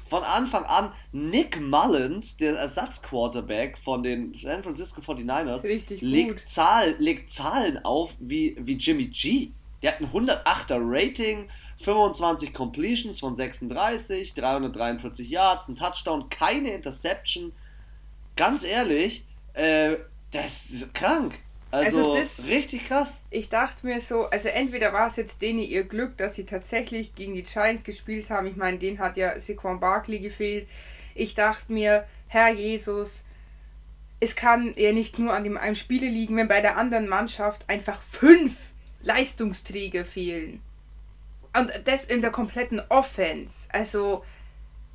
Von 0.09 0.23
Anfang 0.23 0.65
an. 0.65 0.93
Nick 1.11 1.61
Mullins, 1.61 2.37
der 2.37 2.57
Ersatzquarterback 2.57 3.79
von 3.79 4.03
den 4.03 4.33
San 4.35 4.63
Francisco 4.63 5.01
49ers, 5.01 5.63
legt, 6.03 6.49
Zahl, 6.49 6.95
legt 6.99 7.33
Zahlen 7.33 7.85
auf 7.85 8.15
wie, 8.21 8.55
wie 8.61 8.75
Jimmy 8.75 9.07
G. 9.07 9.49
Der 9.83 9.93
hat 9.93 10.01
ein 10.01 10.13
108er 10.13 10.79
Rating, 10.79 11.49
25 11.83 12.55
Completions 12.55 13.21
von 13.21 13.37
36, 13.37 14.35
343 14.35 15.29
Yards, 15.29 15.69
ein 15.69 15.77
Touchdown, 15.77 16.29
keine 16.31 16.71
Interception. 16.71 17.53
Ganz 18.37 18.65
ehrlich, 18.65 19.25
äh, 19.55 19.97
das 20.31 20.67
ist 20.67 20.95
krank. 20.95 21.39
Also, 21.71 21.99
also 21.99 22.15
das, 22.17 22.45
richtig 22.45 22.87
krass. 22.87 23.25
Ich 23.31 23.49
dachte 23.49 23.87
mir 23.87 23.99
so, 23.99 24.27
also 24.27 24.49
entweder 24.49 24.93
war 24.93 25.09
es 25.09 25.17
jetzt 25.17 25.41
denen 25.41 25.61
ihr 25.61 25.85
Glück, 25.85 26.19
dass 26.19 26.35
sie 26.35 26.45
tatsächlich 26.45 27.15
gegen 27.15 27.35
die 27.35 27.45
Giants 27.45 27.83
gespielt 27.83 28.29
haben. 28.29 28.47
Ich 28.47 28.57
meine, 28.57 28.79
denen 28.79 28.99
hat 28.99 29.17
ja 29.17 29.39
Saquon 29.39 29.81
Barkley 29.81 30.19
gefehlt. 30.19 30.69
Ich 31.15 31.35
dachte 31.35 31.73
mir, 31.73 32.07
Herr 32.29 32.51
Jesus, 32.51 33.23
es 34.21 34.37
kann 34.37 34.75
ja 34.77 34.93
nicht 34.93 35.19
nur 35.19 35.33
an 35.33 35.45
dem 35.45 35.57
einen 35.57 35.75
Spieler 35.75 36.09
liegen, 36.09 36.37
wenn 36.37 36.49
bei 36.49 36.61
der 36.61 36.77
anderen 36.77 37.09
Mannschaft 37.09 37.69
einfach 37.69 38.03
fünf 38.03 38.73
Leistungsträger 39.03 40.05
fehlen. 40.05 40.61
Und 41.57 41.71
das 41.85 42.05
in 42.05 42.21
der 42.21 42.31
kompletten 42.31 42.81
Offense. 42.89 43.69
Also, 43.73 44.25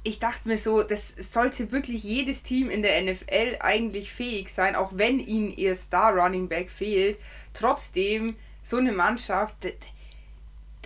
ich 0.03 0.19
dachte 0.19 0.47
mir 0.47 0.57
so, 0.57 0.83
das 0.83 1.09
sollte 1.17 1.71
wirklich 1.71 2.03
jedes 2.03 2.43
Team 2.43 2.69
in 2.69 2.81
der 2.81 3.01
NFL 3.01 3.57
eigentlich 3.59 4.11
fähig 4.11 4.49
sein, 4.49 4.75
auch 4.75 4.91
wenn 4.93 5.19
ihnen 5.19 5.55
ihr 5.55 5.75
Star 5.75 6.13
Running 6.13 6.47
Back 6.47 6.69
fehlt. 6.69 7.19
Trotzdem 7.53 8.35
so 8.63 8.77
eine 8.77 8.91
Mannschaft, 8.91 9.55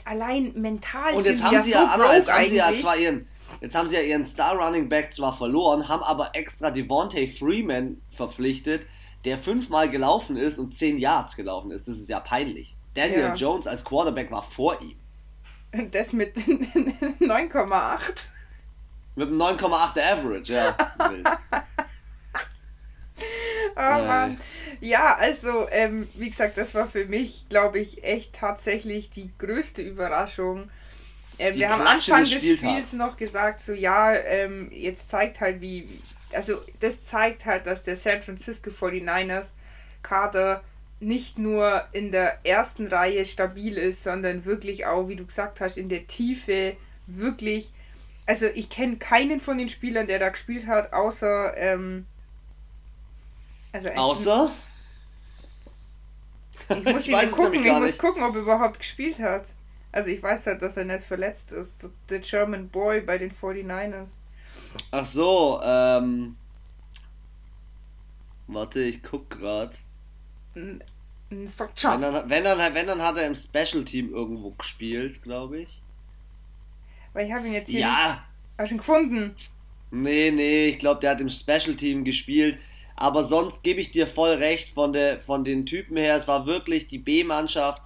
allein 0.05 0.53
mental 0.55 1.13
Und 1.13 1.25
jetzt 1.25 1.43
haben 1.43 1.59
sie 1.59 1.71
ja, 1.71 1.81
so 1.81 2.03
Anna, 2.03 2.15
jetzt 2.15 2.31
haben 2.31 2.45
sie 2.45 2.55
ja 2.55 2.75
zwar 2.77 2.97
ihren 2.97 3.27
Jetzt 3.59 3.75
haben 3.75 3.87
sie 3.87 3.95
ja 3.95 4.01
ihren 4.01 4.25
Star 4.25 4.55
Running 4.55 4.87
Back 4.87 5.13
zwar 5.13 5.35
verloren, 5.35 5.89
haben 5.89 6.03
aber 6.03 6.31
extra 6.33 6.71
Devontae 6.71 7.27
Freeman 7.27 8.01
verpflichtet, 8.09 8.85
der 9.25 9.37
fünfmal 9.37 9.89
gelaufen 9.89 10.37
ist 10.37 10.57
und 10.57 10.75
zehn 10.75 10.97
Yards 10.97 11.35
gelaufen 11.35 11.71
ist. 11.71 11.87
Das 11.87 11.97
ist 11.97 12.09
ja 12.09 12.19
peinlich. 12.19 12.75
Daniel 12.93 13.19
ja. 13.19 13.33
Jones 13.33 13.67
als 13.67 13.83
Quarterback 13.83 14.31
war 14.31 14.41
vor 14.41 14.81
ihm. 14.81 14.95
Das 15.71 16.11
mit 16.13 16.35
9,8. 16.37 18.27
Mit 19.15 19.27
einem 19.27 19.41
9,8 19.41 19.99
Average, 19.99 20.53
ja. 20.53 20.77
oh 23.75 23.79
Mann. 23.79 24.37
Ja, 24.79 25.15
also, 25.15 25.67
ähm, 25.69 26.09
wie 26.15 26.29
gesagt, 26.29 26.57
das 26.57 26.73
war 26.75 26.87
für 26.87 27.05
mich, 27.05 27.47
glaube 27.49 27.79
ich, 27.79 28.03
echt 28.03 28.33
tatsächlich 28.33 29.09
die 29.11 29.31
größte 29.37 29.81
Überraschung. 29.81 30.69
Äh, 31.37 31.55
wir 31.55 31.69
haben 31.69 31.81
Anfang 31.81 32.23
des, 32.23 32.41
des 32.41 32.59
Spiels 32.59 32.93
noch 32.93 33.15
gesagt, 33.17 33.61
so 33.61 33.73
ja, 33.73 34.13
ähm, 34.13 34.69
jetzt 34.71 35.09
zeigt 35.09 35.39
halt 35.39 35.61
wie, 35.61 35.87
also 36.33 36.61
das 36.79 37.05
zeigt 37.05 37.45
halt, 37.45 37.67
dass 37.67 37.83
der 37.83 37.95
San 37.95 38.21
Francisco 38.21 38.69
49ers 38.69 39.51
Kader 40.03 40.63
nicht 41.01 41.37
nur 41.37 41.83
in 41.91 42.11
der 42.11 42.45
ersten 42.45 42.87
Reihe 42.87 43.25
stabil 43.25 43.77
ist, 43.77 44.03
sondern 44.03 44.45
wirklich 44.45 44.85
auch, 44.85 45.07
wie 45.07 45.15
du 45.15 45.25
gesagt 45.25 45.59
hast, 45.59 45.77
in 45.77 45.89
der 45.89 46.07
Tiefe 46.07 46.77
wirklich 47.07 47.73
also 48.25 48.45
ich 48.45 48.69
kenne 48.69 48.97
keinen 48.97 49.39
von 49.39 49.57
den 49.57 49.69
Spielern, 49.69 50.07
der 50.07 50.19
da 50.19 50.29
gespielt 50.29 50.67
hat, 50.67 50.93
außer. 50.93 51.57
Ähm, 51.57 52.05
also 53.73 53.89
außer? 53.89 54.51
Ich 56.69 56.83
muss 56.85 57.03
ich 57.07 57.09
ihn 57.09 57.31
gucken, 57.31 57.65
ich 57.65 57.73
muss 57.73 57.97
gucken, 57.97 58.23
ob 58.23 58.35
er 58.35 58.41
überhaupt 58.41 58.79
gespielt 58.79 59.19
hat. 59.19 59.49
Also 59.91 60.09
ich 60.09 60.23
weiß 60.23 60.47
halt, 60.47 60.61
dass 60.61 60.77
er 60.77 60.85
nicht 60.85 61.03
verletzt 61.03 61.51
ist. 61.51 61.89
Der 62.09 62.19
German 62.19 62.69
Boy 62.69 63.01
bei 63.01 63.17
den 63.17 63.31
49ers. 63.31 64.07
Ach 64.91 65.05
so, 65.05 65.59
ähm. 65.61 66.37
Warte, 68.47 68.79
ich 68.81 69.03
guck 69.03 69.29
grad. 69.29 69.73
Ein, 70.55 70.83
ein 71.31 71.47
Wenn 71.47 72.01
dann, 72.01 72.29
wenn, 72.29 72.43
dann, 72.43 72.73
wenn 72.73 72.87
dann 72.87 73.01
hat 73.01 73.17
er 73.17 73.27
im 73.27 73.35
Special 73.35 73.83
Team 73.85 74.13
irgendwo 74.13 74.51
gespielt, 74.51 75.21
glaube 75.23 75.61
ich. 75.61 75.67
Weil 77.13 77.27
ich 77.27 77.33
habe 77.33 77.47
ihn 77.47 77.53
jetzt 77.53 77.69
hier 77.69 77.81
ja. 77.81 78.23
nicht, 78.57 78.69
schon 78.69 78.77
gefunden. 78.77 79.35
Nee, 79.91 80.31
nee, 80.31 80.67
ich 80.67 80.79
glaube, 80.79 81.01
der 81.01 81.11
hat 81.11 81.21
im 81.21 81.29
Special 81.29 81.75
Team 81.75 82.03
gespielt. 82.03 82.57
Aber 82.95 83.23
sonst 83.23 83.63
gebe 83.63 83.81
ich 83.81 83.91
dir 83.91 84.07
voll 84.07 84.33
recht 84.33 84.69
von, 84.69 84.93
der, 84.93 85.19
von 85.19 85.43
den 85.43 85.65
Typen 85.65 85.97
her. 85.97 86.15
Es 86.15 86.27
war 86.27 86.45
wirklich 86.45 86.87
die 86.87 86.99
B-Mannschaft. 86.99 87.81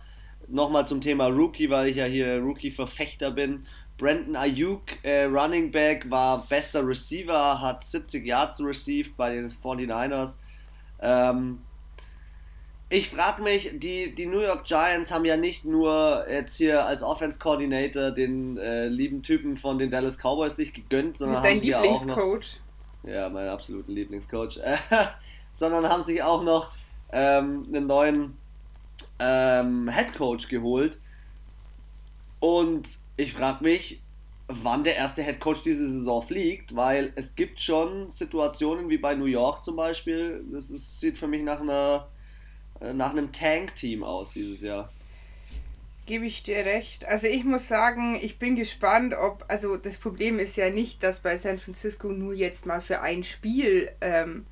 Nochmal 0.47 0.87
zum 0.87 1.01
Thema 1.01 1.27
Rookie, 1.27 1.69
weil 1.69 1.87
ich 1.87 1.95
ja 1.95 2.05
hier 2.05 2.39
Rookie-Verfechter 2.39 3.31
bin. 3.31 3.65
Brandon 3.97 4.35
Ayuk, 4.35 5.03
äh, 5.03 5.23
Running 5.23 5.71
Back, 5.71 6.09
war 6.11 6.45
bester 6.47 6.85
Receiver, 6.85 7.61
hat 7.61 7.85
70 7.85 8.25
Yards 8.25 8.61
received 8.61 9.15
bei 9.15 9.33
den 9.33 9.49
49ers. 9.49 10.35
Ähm, 10.99 11.59
ich 12.89 13.09
frage 13.09 13.41
mich, 13.41 13.71
die, 13.73 14.13
die 14.13 14.27
New 14.27 14.39
York 14.39 14.65
Giants 14.65 15.11
haben 15.11 15.25
ja 15.25 15.37
nicht 15.37 15.65
nur 15.65 16.25
jetzt 16.29 16.55
hier 16.55 16.85
als 16.85 17.01
Offense 17.01 17.39
Coordinator 17.39 18.11
den 18.11 18.57
äh, 18.57 18.87
lieben 18.87 19.23
Typen 19.23 19.57
von 19.57 19.79
den 19.79 19.89
Dallas 19.89 20.17
Cowboys 20.17 20.55
sich 20.55 20.73
gegönnt, 20.73 21.17
sondern 21.17 21.41
Mit 21.41 21.51
haben 21.51 21.59
sie 21.59 21.67
Lieblingscoach. 21.67 22.59
Noch, 23.03 23.11
ja, 23.11 23.29
mein 23.29 23.47
absoluter 23.47 23.91
Lieblingscoach. 23.91 24.59
sondern 25.53 25.89
haben 25.89 26.03
sich 26.03 26.21
auch 26.21 26.43
noch 26.43 26.71
ähm, 27.11 27.65
einen 27.67 27.87
neuen 27.87 28.37
ähm, 29.17 29.89
Head 29.89 30.13
Coach 30.13 30.47
geholt. 30.47 30.99
Und 32.39 32.87
ich 33.17 33.33
frage 33.33 33.63
mich, 33.63 34.01
wann 34.47 34.83
der 34.83 34.95
erste 34.95 35.23
Head 35.23 35.39
Coach 35.39 35.63
diese 35.63 35.89
Saison 35.89 36.21
fliegt, 36.21 36.75
weil 36.75 37.13
es 37.15 37.35
gibt 37.35 37.59
schon 37.59 38.11
Situationen 38.11 38.89
wie 38.89 38.97
bei 38.99 39.15
New 39.15 39.25
York 39.25 39.63
zum 39.63 39.75
Beispiel. 39.75 40.43
Das 40.51 40.69
ist, 40.69 40.99
sieht 40.99 41.17
für 41.17 41.27
mich 41.27 41.41
nach 41.41 41.61
einer 41.61 42.07
nach 42.81 43.11
einem 43.11 43.31
Tank-Team 43.31 44.03
aus 44.03 44.33
dieses 44.33 44.61
Jahr. 44.61 44.91
Gebe 46.05 46.25
ich 46.25 46.43
dir 46.43 46.57
recht. 46.57 47.05
Also 47.05 47.27
ich 47.27 47.43
muss 47.43 47.67
sagen, 47.67 48.19
ich 48.21 48.37
bin 48.37 48.55
gespannt, 48.55 49.15
ob, 49.15 49.43
also 49.47 49.75
das 49.75 49.97
Problem 49.97 50.37
ist 50.37 50.55
ja 50.55 50.69
nicht, 50.69 51.01
dass 51.01 51.19
bei 51.19 51.35
San 51.35 51.57
Francisco 51.57 52.09
nur 52.09 52.33
jetzt 52.33 52.67
mal 52.67 52.79
für 52.79 53.01
ein 53.01 53.23
Spiel 53.23 53.89
ähm, 54.01 54.45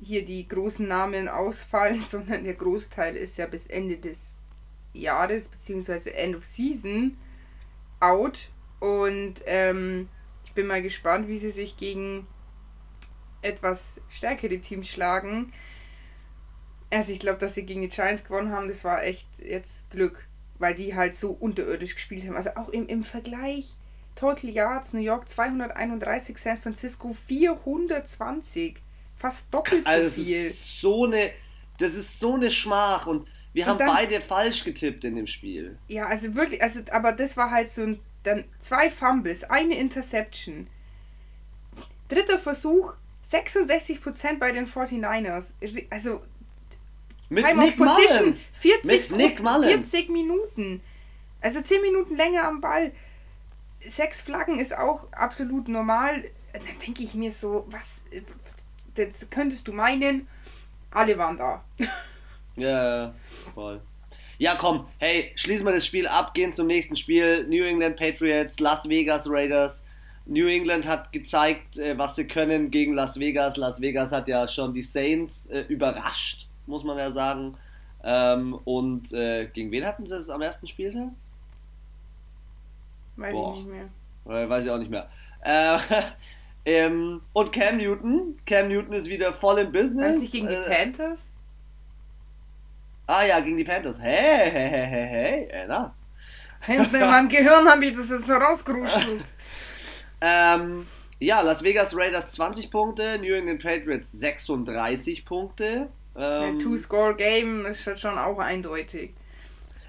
hier 0.00 0.24
die 0.24 0.48
großen 0.48 0.88
Namen 0.88 1.28
ausfallen, 1.28 2.00
sondern 2.08 2.44
der 2.44 2.54
Großteil 2.54 3.16
ist 3.16 3.36
ja 3.36 3.46
bis 3.46 3.66
Ende 3.66 3.98
des 3.98 4.38
Jahres, 4.94 5.48
beziehungsweise 5.48 6.14
End 6.14 6.36
of 6.36 6.44
Season, 6.44 7.18
out. 8.00 8.48
Und 8.80 9.34
ähm, 9.46 10.08
ich 10.44 10.52
bin 10.52 10.66
mal 10.66 10.82
gespannt, 10.82 11.28
wie 11.28 11.36
sie 11.36 11.50
sich 11.50 11.76
gegen 11.76 12.26
etwas 13.42 14.00
stärkere 14.08 14.58
Teams 14.58 14.88
schlagen. 14.88 15.52
Also 16.90 17.12
ich 17.12 17.20
glaube, 17.20 17.38
dass 17.38 17.54
sie 17.54 17.64
gegen 17.64 17.82
die 17.82 17.88
Giants 17.88 18.24
gewonnen 18.24 18.50
haben, 18.50 18.68
das 18.68 18.84
war 18.84 19.02
echt 19.02 19.26
jetzt 19.38 19.90
Glück, 19.90 20.26
weil 20.58 20.74
die 20.74 20.94
halt 20.94 21.14
so 21.14 21.30
unterirdisch 21.30 21.94
gespielt 21.94 22.26
haben. 22.26 22.36
Also 22.36 22.50
auch 22.56 22.70
im, 22.70 22.86
im 22.88 23.04
Vergleich, 23.04 23.74
Total 24.14 24.50
Yards, 24.50 24.94
New 24.94 25.00
York 25.00 25.28
231, 25.28 26.38
San 26.38 26.58
Francisco 26.58 27.12
420. 27.12 28.76
Fast 29.16 29.52
doppelt 29.52 29.84
so 29.84 29.90
also 29.90 30.10
viel. 30.10 30.24
Das 30.24 30.46
ist 30.46 30.80
so 30.80 31.04
eine, 31.04 31.30
das 31.78 31.94
ist 31.94 32.18
so 32.18 32.34
eine 32.34 32.50
Schmach 32.50 33.06
und 33.06 33.28
wir 33.52 33.64
und 33.64 33.70
haben 33.70 33.78
dann, 33.78 33.88
beide 33.88 34.20
falsch 34.20 34.64
getippt 34.64 35.04
in 35.04 35.16
dem 35.16 35.26
Spiel. 35.26 35.78
Ja, 35.88 36.06
also 36.06 36.34
wirklich, 36.34 36.62
also, 36.62 36.80
aber 36.90 37.12
das 37.12 37.36
war 37.36 37.50
halt 37.50 37.70
so 37.70 37.82
ein, 37.82 38.00
dann 38.22 38.44
zwei 38.58 38.90
Fumbles, 38.90 39.44
eine 39.44 39.78
Interception. 39.78 40.68
Dritter 42.08 42.38
Versuch, 42.38 42.94
66% 43.24 44.38
bei 44.38 44.52
den 44.52 44.66
49ers. 44.66 45.54
Also 45.90 46.22
mit 47.28 47.44
Time 47.44 47.60
Nick 47.62 47.80
of 47.80 47.86
Position. 47.86 48.18
Mullins. 48.18 48.52
40, 48.54 48.84
Mit 48.84 49.10
Nick 49.16 49.42
Mullins. 49.42 49.90
40 49.90 50.08
Minuten. 50.10 50.80
Also 51.40 51.60
10 51.60 51.82
Minuten 51.82 52.16
länger 52.16 52.44
am 52.44 52.60
Ball. 52.60 52.92
Sechs 53.86 54.20
Flaggen 54.20 54.58
ist 54.58 54.76
auch 54.76 55.10
absolut 55.12 55.68
normal. 55.68 56.24
Dann 56.52 56.62
denke 56.84 57.02
ich 57.02 57.14
mir 57.14 57.30
so, 57.30 57.66
was 57.70 58.00
das 58.94 59.30
könntest 59.30 59.68
du 59.68 59.72
meinen, 59.72 60.26
alle 60.90 61.16
waren 61.18 61.36
da. 61.36 61.62
ja, 62.56 63.14
voll. 63.54 63.80
Ja, 64.38 64.56
komm, 64.56 64.86
hey, 64.98 65.32
schließen 65.34 65.66
wir 65.66 65.72
das 65.72 65.86
Spiel 65.86 66.06
ab, 66.06 66.34
gehen 66.34 66.52
zum 66.52 66.66
nächsten 66.66 66.96
Spiel. 66.96 67.44
New 67.48 67.64
England 67.64 67.96
Patriots, 67.96 68.58
Las 68.60 68.88
Vegas 68.88 69.28
Raiders. 69.28 69.84
New 70.26 70.46
England 70.46 70.86
hat 70.86 71.12
gezeigt, 71.12 71.78
äh, 71.78 71.96
was 71.96 72.16
sie 72.16 72.26
können 72.26 72.70
gegen 72.70 72.94
Las 72.94 73.18
Vegas. 73.18 73.56
Las 73.56 73.80
Vegas 73.80 74.12
hat 74.12 74.28
ja 74.28 74.46
schon 74.46 74.74
die 74.74 74.82
Saints 74.82 75.46
äh, 75.46 75.60
überrascht 75.68 76.47
muss 76.68 76.84
man 76.84 76.98
ja 76.98 77.10
sagen. 77.10 77.56
Ähm, 78.04 78.54
und 78.64 79.12
äh, 79.12 79.46
gegen 79.46 79.72
wen 79.72 79.84
hatten 79.84 80.06
sie 80.06 80.16
es 80.16 80.30
am 80.30 80.42
ersten 80.42 80.66
Spieltag? 80.66 81.08
Weiß 83.16 83.32
Boah. 83.32 83.54
ich 83.54 83.64
nicht 83.64 83.68
mehr. 83.68 83.88
Äh, 84.26 84.48
weiß 84.48 84.64
ich 84.64 84.70
auch 84.70 84.78
nicht 84.78 84.90
mehr. 84.90 85.08
Äh, 85.40 85.78
ähm, 86.64 87.22
und 87.32 87.52
Cam 87.52 87.78
Newton. 87.78 88.38
Cam 88.46 88.68
Newton 88.68 88.92
ist 88.92 89.08
wieder 89.08 89.32
voll 89.32 89.58
im 89.58 89.72
Business. 89.72 90.14
Weiß 90.14 90.22
nicht 90.22 90.32
gegen 90.32 90.48
die 90.48 90.54
äh, 90.54 90.70
Panthers? 90.70 91.30
Ah 93.06 93.24
ja, 93.24 93.40
gegen 93.40 93.56
die 93.56 93.64
Panthers. 93.64 93.98
Hey, 94.00 94.50
hey, 94.50 94.68
hey, 94.68 94.86
hey, 94.86 95.48
hey, 95.50 95.62
Anna. 95.62 95.94
In 96.66 96.92
meinem 96.92 97.28
Gehirn 97.28 97.68
habe 97.68 97.84
ich 97.84 97.96
das 97.96 98.10
jetzt 98.10 98.28
rausgeruschelt. 98.28 99.32
ähm, 100.20 100.86
ja, 101.18 101.40
Las 101.40 101.62
Vegas 101.62 101.96
Raiders 101.96 102.30
20 102.30 102.70
Punkte, 102.70 103.18
New 103.18 103.32
England 103.32 103.62
Patriots 103.62 104.12
36 104.12 105.24
Punkte. 105.24 105.88
Ähm, 106.18 106.58
Two-Score-Game 106.58 107.66
ist 107.66 107.98
schon 107.98 108.18
auch 108.18 108.38
eindeutig. 108.38 109.14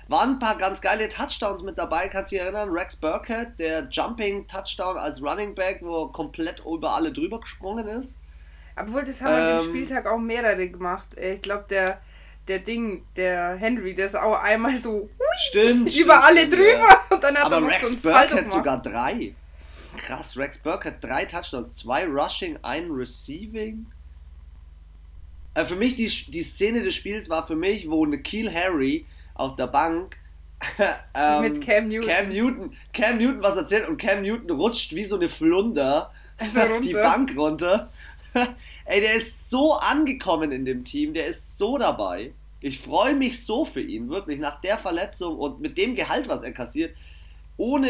Waren 0.07 0.31
ein 0.31 0.39
paar 0.39 0.57
ganz 0.57 0.81
geile 0.81 1.09
Touchdowns 1.09 1.61
mit 1.63 1.77
dabei, 1.77 2.07
kannst 2.07 2.31
du 2.31 2.35
dich 2.35 2.43
erinnern? 2.43 2.69
Rex 2.69 2.95
Burkhead, 2.95 3.59
der 3.59 3.87
Jumping-Touchdown 3.91 4.97
als 4.97 5.21
Running 5.21 5.53
Back, 5.53 5.79
wo 5.81 6.05
er 6.05 6.11
komplett 6.11 6.63
über 6.65 6.91
alle 6.91 7.11
drüber 7.11 7.39
gesprungen 7.39 7.87
ist. 7.87 8.17
Obwohl, 8.79 9.03
das 9.03 9.21
haben 9.21 9.33
ähm, 9.33 9.41
an 9.41 9.63
dem 9.63 9.69
Spieltag 9.69 10.07
auch 10.07 10.17
mehrere 10.17 10.67
gemacht. 10.69 11.07
Ich 11.15 11.41
glaube, 11.41 11.65
der, 11.69 12.01
der 12.47 12.59
Ding, 12.59 13.05
der 13.15 13.55
Henry, 13.55 13.93
der 13.93 14.07
ist 14.07 14.15
auch 14.15 14.41
einmal 14.41 14.75
so 14.75 15.09
stimmt, 15.49 15.93
über 15.95 16.15
stimmt, 16.15 16.23
alle 16.23 16.47
drüber 16.47 16.87
ja. 16.89 17.01
und 17.09 17.23
dann 17.23 17.35
hat 17.37 17.45
Aber 17.45 17.55
er 17.55 17.61
noch 17.61 17.71
Rex 17.71 18.01
so 18.01 18.09
ein 18.09 18.13
Burkhead 18.13 18.51
sogar 18.51 18.81
drei. 18.81 19.35
Krass, 19.97 20.37
Rex 20.37 20.57
Burkhead 20.57 20.95
drei 21.01 21.25
Touchdowns, 21.25 21.75
zwei 21.75 22.05
Rushing, 22.05 22.57
ein 22.63 22.89
Receiving. 22.91 23.85
Äh, 25.53 25.65
für 25.65 25.75
mich, 25.75 25.95
die, 25.95 26.07
die 26.07 26.43
Szene 26.43 26.83
des 26.83 26.95
Spiels 26.95 27.29
war 27.29 27.45
für 27.47 27.55
mich, 27.55 27.89
wo 27.89 28.05
Nikhil 28.05 28.53
Harry 28.53 29.05
auf 29.33 29.55
der 29.55 29.67
Bank 29.67 30.17
ähm, 31.13 31.41
mit 31.41 31.61
Cam 31.61 31.87
Newton. 31.87 32.09
Cam 32.09 32.29
Newton. 32.29 32.77
Cam 32.93 33.17
Newton 33.17 33.41
was 33.41 33.55
erzählt 33.55 33.87
und 33.87 33.97
Cam 33.97 34.21
Newton 34.21 34.51
rutscht 34.51 34.93
wie 34.93 35.05
so 35.05 35.15
eine 35.15 35.29
Flunder 35.29 36.11
also 36.37 36.59
die 36.81 36.93
Bank 36.93 37.35
runter. 37.37 37.91
Ey, 38.85 39.01
der 39.01 39.15
ist 39.15 39.49
so 39.49 39.73
angekommen 39.73 40.51
in 40.51 40.65
dem 40.65 40.83
Team, 40.83 41.13
der 41.13 41.27
ist 41.27 41.57
so 41.57 41.77
dabei. 41.77 42.33
Ich 42.61 42.79
freue 42.79 43.15
mich 43.15 43.45
so 43.45 43.65
für 43.65 43.81
ihn, 43.81 44.09
wirklich, 44.09 44.39
nach 44.39 44.59
der 44.61 44.77
Verletzung 44.77 45.37
und 45.37 45.61
mit 45.61 45.77
dem 45.77 45.95
Gehalt, 45.95 46.27
was 46.27 46.43
er 46.43 46.51
kassiert. 46.51 46.95
Ohne, 47.57 47.89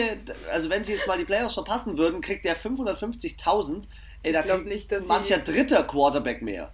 also 0.51 0.70
wenn 0.70 0.84
sie 0.84 0.93
jetzt 0.93 1.07
mal 1.07 1.18
die 1.18 1.26
Playoffs 1.26 1.55
verpassen 1.55 1.97
würden, 1.97 2.22
kriegt 2.22 2.45
der 2.45 2.57
550.000. 2.57 3.84
Ey, 4.24 4.34
da 4.34 4.41
kriegt 4.41 4.66
nicht, 4.66 4.91
mancher 5.07 5.38
dritter 5.39 5.84
Quarterback 5.84 6.41
mehr. 6.41 6.72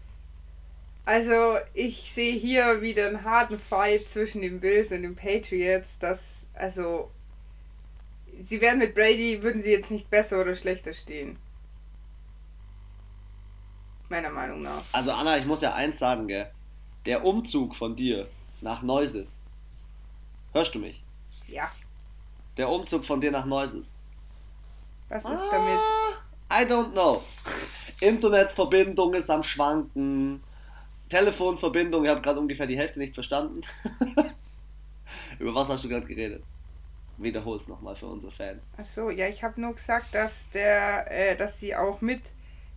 Also, 1.05 1.57
ich 1.75 2.11
sehe 2.11 2.33
hier 2.33 2.81
wieder 2.81 3.07
einen 3.07 3.23
harten 3.23 3.59
Fight 3.59 4.09
zwischen 4.09 4.41
den 4.41 4.59
Bills 4.59 4.91
und 4.91 5.03
den 5.03 5.15
Patriots. 5.15 5.99
Das, 5.99 6.47
also, 6.55 7.11
sie 8.41 8.59
wären 8.59 8.79
mit 8.79 8.95
Brady, 8.95 9.43
würden 9.43 9.61
sie 9.61 9.71
jetzt 9.71 9.91
nicht 9.91 10.09
besser 10.09 10.41
oder 10.41 10.55
schlechter 10.55 10.93
stehen. 10.93 11.37
Meiner 14.09 14.31
Meinung 14.31 14.63
nach. 14.63 14.83
Also, 14.91 15.11
Anna, 15.11 15.37
ich 15.37 15.45
muss 15.45 15.61
ja 15.61 15.73
eins 15.73 15.99
sagen, 15.99 16.27
gell. 16.27 16.49
Der 17.05 17.23
Umzug 17.23 17.75
von 17.75 17.95
dir 17.95 18.27
nach 18.61 18.81
Neuses. 18.81 19.39
Hörst 20.53 20.73
du 20.73 20.79
mich? 20.79 21.03
Ja. 21.47 21.71
Der 22.57 22.67
Umzug 22.69 23.05
von 23.05 23.21
dir 23.21 23.29
nach 23.29 23.45
Neuses. 23.45 23.93
Was 25.09 25.23
ist 25.23 25.31
ah, 25.31 25.49
damit? 25.51 25.79
I 26.51 26.71
don't 26.71 26.93
know. 26.93 27.21
Internetverbindung 27.99 29.13
ist 29.13 29.29
am 29.29 29.43
Schwanken. 29.43 30.41
Telefonverbindung, 31.09 32.03
ich 32.03 32.09
habe 32.09 32.21
gerade 32.21 32.39
ungefähr 32.39 32.67
die 32.67 32.77
Hälfte 32.77 32.99
nicht 32.99 33.13
verstanden. 33.13 33.61
Über 35.39 35.53
was 35.53 35.69
hast 35.69 35.83
du 35.83 35.89
gerade 35.89 36.05
geredet? 36.05 36.43
Wiederhol 37.17 37.57
es 37.57 37.67
nochmal 37.67 37.95
für 37.95 38.07
unsere 38.07 38.31
Fans. 38.31 38.67
Achso, 38.77 39.09
ja, 39.09 39.27
ich 39.27 39.43
habe 39.43 39.59
nur 39.61 39.73
gesagt, 39.73 40.13
dass 40.13 40.49
der, 40.49 41.11
äh, 41.11 41.37
dass 41.37 41.59
sie 41.59 41.75
auch 41.75 42.01
mit 42.01 42.21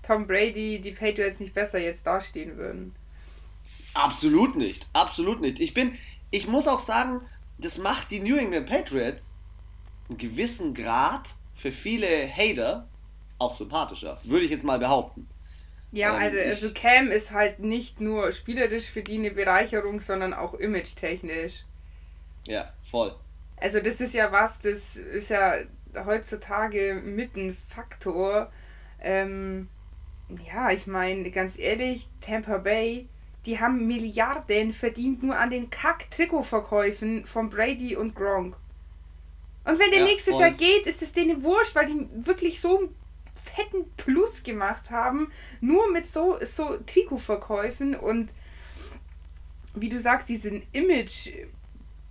Tom 0.02 0.26
Brady 0.26 0.80
die 0.80 0.92
Patriots 0.92 1.40
nicht 1.40 1.54
besser 1.54 1.78
jetzt 1.78 2.06
dastehen 2.06 2.56
würden. 2.56 2.94
Absolut 3.94 4.56
nicht, 4.56 4.86
absolut 4.92 5.40
nicht. 5.40 5.58
Ich 5.58 5.74
bin, 5.74 5.98
ich 6.30 6.46
muss 6.46 6.68
auch 6.68 6.80
sagen, 6.80 7.22
das 7.58 7.78
macht 7.78 8.10
die 8.10 8.20
New 8.20 8.36
England 8.36 8.68
Patriots 8.68 9.34
einen 10.08 10.18
gewissen 10.18 10.74
Grad 10.74 11.34
für 11.54 11.72
viele 11.72 12.28
Hater 12.28 12.86
auch 13.38 13.56
sympathischer, 13.56 14.18
würde 14.24 14.44
ich 14.44 14.50
jetzt 14.50 14.64
mal 14.64 14.78
behaupten. 14.78 15.28
Ja, 15.92 16.14
Ähm, 16.14 16.16
also, 16.16 16.38
also 16.38 16.72
Cam 16.72 17.10
ist 17.10 17.30
halt 17.32 17.58
nicht 17.60 18.00
nur 18.00 18.32
spielerisch 18.32 18.90
für 18.90 19.02
die 19.02 19.18
eine 19.18 19.30
Bereicherung, 19.30 20.00
sondern 20.00 20.32
auch 20.34 20.54
image-technisch. 20.54 21.64
Ja, 22.46 22.74
voll. 22.82 23.14
Also 23.56 23.80
das 23.80 24.00
ist 24.00 24.14
ja 24.14 24.30
was, 24.32 24.60
das 24.60 24.96
ist 24.96 25.30
ja 25.30 25.54
heutzutage 26.06 26.94
mit 27.04 27.36
ein 27.36 27.54
Faktor. 27.54 28.50
Ähm, 29.00 29.68
ja, 30.52 30.70
ich 30.72 30.86
meine, 30.86 31.30
ganz 31.30 31.58
ehrlich, 31.58 32.08
Tampa 32.20 32.58
Bay, 32.58 33.08
die 33.46 33.60
haben 33.60 33.86
Milliarden 33.86 34.72
verdient 34.72 35.22
nur 35.22 35.38
an 35.38 35.50
den 35.50 35.70
Kack-Trikotverkäufen 35.70 37.26
von 37.26 37.50
Brady 37.50 37.96
und 37.96 38.14
Gronk. 38.14 38.56
Und 39.64 39.78
wenn 39.78 39.90
der 39.90 40.00
Ja, 40.00 40.02
nächstes 40.02 40.38
voll. 40.38 40.38
Jahr 40.38 40.50
geht, 40.50 40.86
ist 40.86 41.02
es 41.02 41.12
denen 41.12 41.42
wurscht, 41.42 41.74
weil 41.74 41.86
die 41.86 42.08
wirklich 42.26 42.60
so 42.60 42.88
fetten 43.48 43.90
Plus 43.96 44.42
gemacht 44.42 44.90
haben, 44.90 45.30
nur 45.60 45.90
mit 45.90 46.06
so, 46.06 46.38
so 46.42 46.76
Trikotverkäufen 46.86 47.94
und 47.94 48.32
wie 49.74 49.88
du 49.88 50.00
sagst, 50.00 50.28
diesen 50.28 50.62
Image 50.72 51.30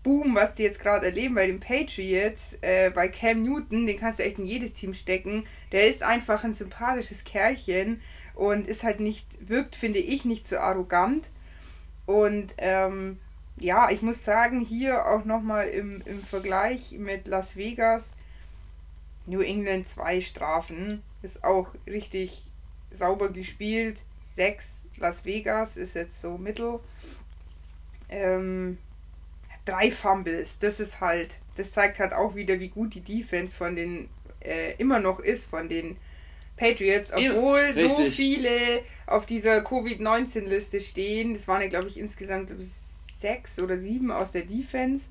Boom, 0.04 0.36
was 0.36 0.54
die 0.54 0.64
jetzt 0.64 0.80
gerade 0.80 1.08
erleben 1.08 1.36
bei 1.36 1.48
den 1.48 1.60
Patriots, 1.60 2.58
äh, 2.62 2.92
bei 2.92 3.10
Cam 3.10 3.44
Newton, 3.44 3.86
den 3.86 4.00
kannst 4.00 4.20
du 4.20 4.24
echt 4.24 4.40
in 4.40 4.46
jedes 4.46 4.72
Team 4.72 4.94
stecken. 4.94 5.44
Der 5.74 5.90
ist 5.90 6.02
einfach 6.02 6.46
ein 6.46 6.54
sympathisches 6.54 7.26
Kerlchen 7.26 8.00
und 8.34 8.68
ist 8.68 8.84
halt 8.84 9.02
nicht, 9.02 9.50
wirkt, 9.50 9.76
finde 9.76 10.00
ich, 10.00 10.24
nicht 10.24 10.46
so 10.48 10.60
arrogant. 10.60 11.30
Und 12.06 12.54
ähm, 12.58 13.20
ja, 13.60 13.90
ich 13.90 14.02
muss 14.02 14.24
sagen, 14.24 14.62
hier 14.62 15.08
auch 15.08 15.26
nochmal 15.26 15.68
im, 15.68 16.02
im 16.06 16.24
Vergleich 16.24 16.94
mit 16.94 17.28
Las 17.28 17.58
Vegas, 17.58 18.14
New 19.28 19.42
England 19.42 19.88
zwei 19.88 20.20
Strafen, 20.22 21.04
ist 21.22 21.44
auch 21.44 21.68
richtig 21.86 22.46
sauber 22.92 23.32
gespielt. 23.32 24.02
Sechs 24.30 24.86
Las 24.98 25.26
Vegas 25.26 25.78
ist 25.78 25.94
jetzt 25.94 26.22
so 26.22 26.38
mittel. 26.38 26.80
Ähm, 28.10 28.78
drei 29.66 29.92
Fumbles, 29.92 30.60
das 30.60 30.80
ist 30.80 31.02
halt, 31.02 31.40
das 31.56 31.72
zeigt 31.72 32.00
halt 32.00 32.14
auch 32.14 32.36
wieder, 32.36 32.60
wie 32.60 32.70
gut 32.70 32.96
die 32.96 33.02
Defense 33.02 33.56
von 33.56 33.76
den 33.76 34.10
äh, 34.40 34.74
immer 34.78 35.00
noch 35.00 35.20
ist, 35.20 35.46
von 35.46 35.68
den 35.68 35.98
Patriots, 36.56 37.12
Ja, 37.16 37.32
obwohl 37.32 37.74
so 37.74 37.82
richtig. 37.82 38.16
viele 38.16 38.82
auf 39.06 39.26
dieser 39.26 39.62
Covid-19-Liste 39.62 40.80
stehen. 40.80 41.34
Das 41.34 41.48
waren 41.48 41.62
ja, 41.62 41.68
glaube 41.68 41.88
ich, 41.88 42.00
insgesamt 42.00 42.54
sechs 42.60 43.60
oder 43.60 43.78
sieben 43.78 44.12
aus 44.12 44.32
der 44.32 44.44
Defense. 44.44 45.08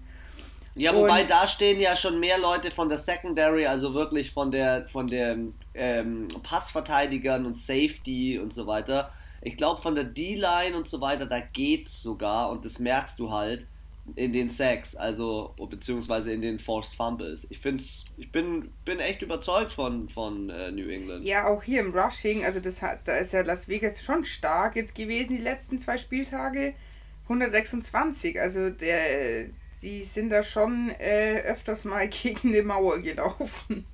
Ja, 0.76 0.94
wobei 0.94 1.22
Und- 1.22 1.30
da 1.30 1.48
stehen 1.48 1.80
ja 1.80 1.96
schon 1.96 2.20
mehr 2.20 2.38
Leute 2.38 2.70
von 2.70 2.88
der 2.88 2.98
Secondary, 2.98 3.66
also 3.66 3.94
wirklich 3.94 4.30
von 4.30 4.50
der 4.50 4.86
von 4.88 5.06
den 5.06 5.54
ähm, 5.74 6.28
Passverteidigern 6.42 7.46
und 7.46 7.56
Safety 7.56 8.38
und 8.38 8.52
so 8.52 8.66
weiter. 8.66 9.10
Ich 9.40 9.56
glaube 9.56 9.80
von 9.80 9.94
der 9.94 10.04
D-Line 10.04 10.76
und 10.76 10.86
so 10.86 11.00
weiter, 11.00 11.26
da 11.26 11.40
geht's 11.40 12.02
sogar 12.02 12.50
und 12.50 12.64
das 12.64 12.78
merkst 12.78 13.18
du 13.18 13.30
halt 13.30 13.66
in 14.14 14.32
den 14.32 14.50
Sacks, 14.50 14.94
also 14.94 15.52
beziehungsweise 15.68 16.32
in 16.32 16.40
den 16.40 16.58
Forced 16.58 16.94
Fumbles. 16.94 17.46
Ich 17.50 17.58
find's, 17.58 18.04
ich 18.16 18.30
bin, 18.30 18.70
bin 18.84 19.00
echt 19.00 19.22
überzeugt 19.22 19.72
von, 19.72 20.08
von 20.08 20.48
äh, 20.50 20.70
New 20.70 20.88
England. 20.88 21.24
Ja, 21.24 21.46
auch 21.48 21.62
hier 21.62 21.80
im 21.80 21.92
Rushing, 21.92 22.44
also 22.44 22.60
das 22.60 22.82
hat, 22.82 23.00
da 23.08 23.16
ist 23.16 23.32
ja 23.32 23.40
Las 23.42 23.66
Vegas 23.66 24.02
schon 24.02 24.24
stark 24.24 24.76
jetzt 24.76 24.94
gewesen, 24.94 25.36
die 25.36 25.42
letzten 25.42 25.78
zwei 25.78 25.96
Spieltage. 25.98 26.74
126, 27.24 28.40
also 28.40 28.70
der, 28.70 29.46
die 29.82 30.02
sind 30.02 30.30
da 30.30 30.42
schon 30.42 30.90
äh, 30.90 31.42
öfters 31.44 31.84
mal 31.84 32.08
gegen 32.22 32.48
eine 32.48 32.62
Mauer 32.62 33.00
gelaufen. 33.00 33.84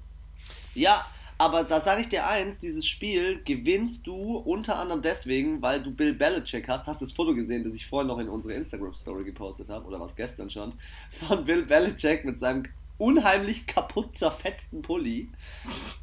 Ja, 0.75 1.07
aber 1.39 1.65
da 1.65 1.81
sage 1.81 2.03
ich 2.03 2.09
dir 2.09 2.27
eins, 2.27 2.59
dieses 2.61 2.87
Spiel 2.87 3.43
gewinnst 3.45 4.07
du 4.07 4.37
unter 4.37 4.79
anderem 4.79 5.03
deswegen, 5.03 5.61
weil 5.61 5.83
du 5.83 5.91
Bill 5.91 6.15
Belichick 6.15 6.69
hast. 6.69 6.87
Hast 6.87 7.01
du 7.01 7.05
das 7.05 7.13
Foto 7.13 7.35
gesehen, 7.35 7.65
das 7.65 7.75
ich 7.75 7.87
vorhin 7.87 8.09
noch 8.09 8.19
in 8.19 8.29
unsere 8.29 8.55
Instagram-Story 8.55 9.25
gepostet 9.25 9.69
habe, 9.69 9.87
oder 9.87 9.99
was 9.99 10.15
gestern 10.15 10.51
schon, 10.51 10.73
von 11.11 11.45
Bill 11.45 11.65
Belichick 11.65 12.25
mit 12.25 12.39
seinem 12.39 12.63
unheimlich 12.97 13.67
kaputt 13.67 14.17
zerfetzten 14.17 14.83
Pulli. 14.83 15.29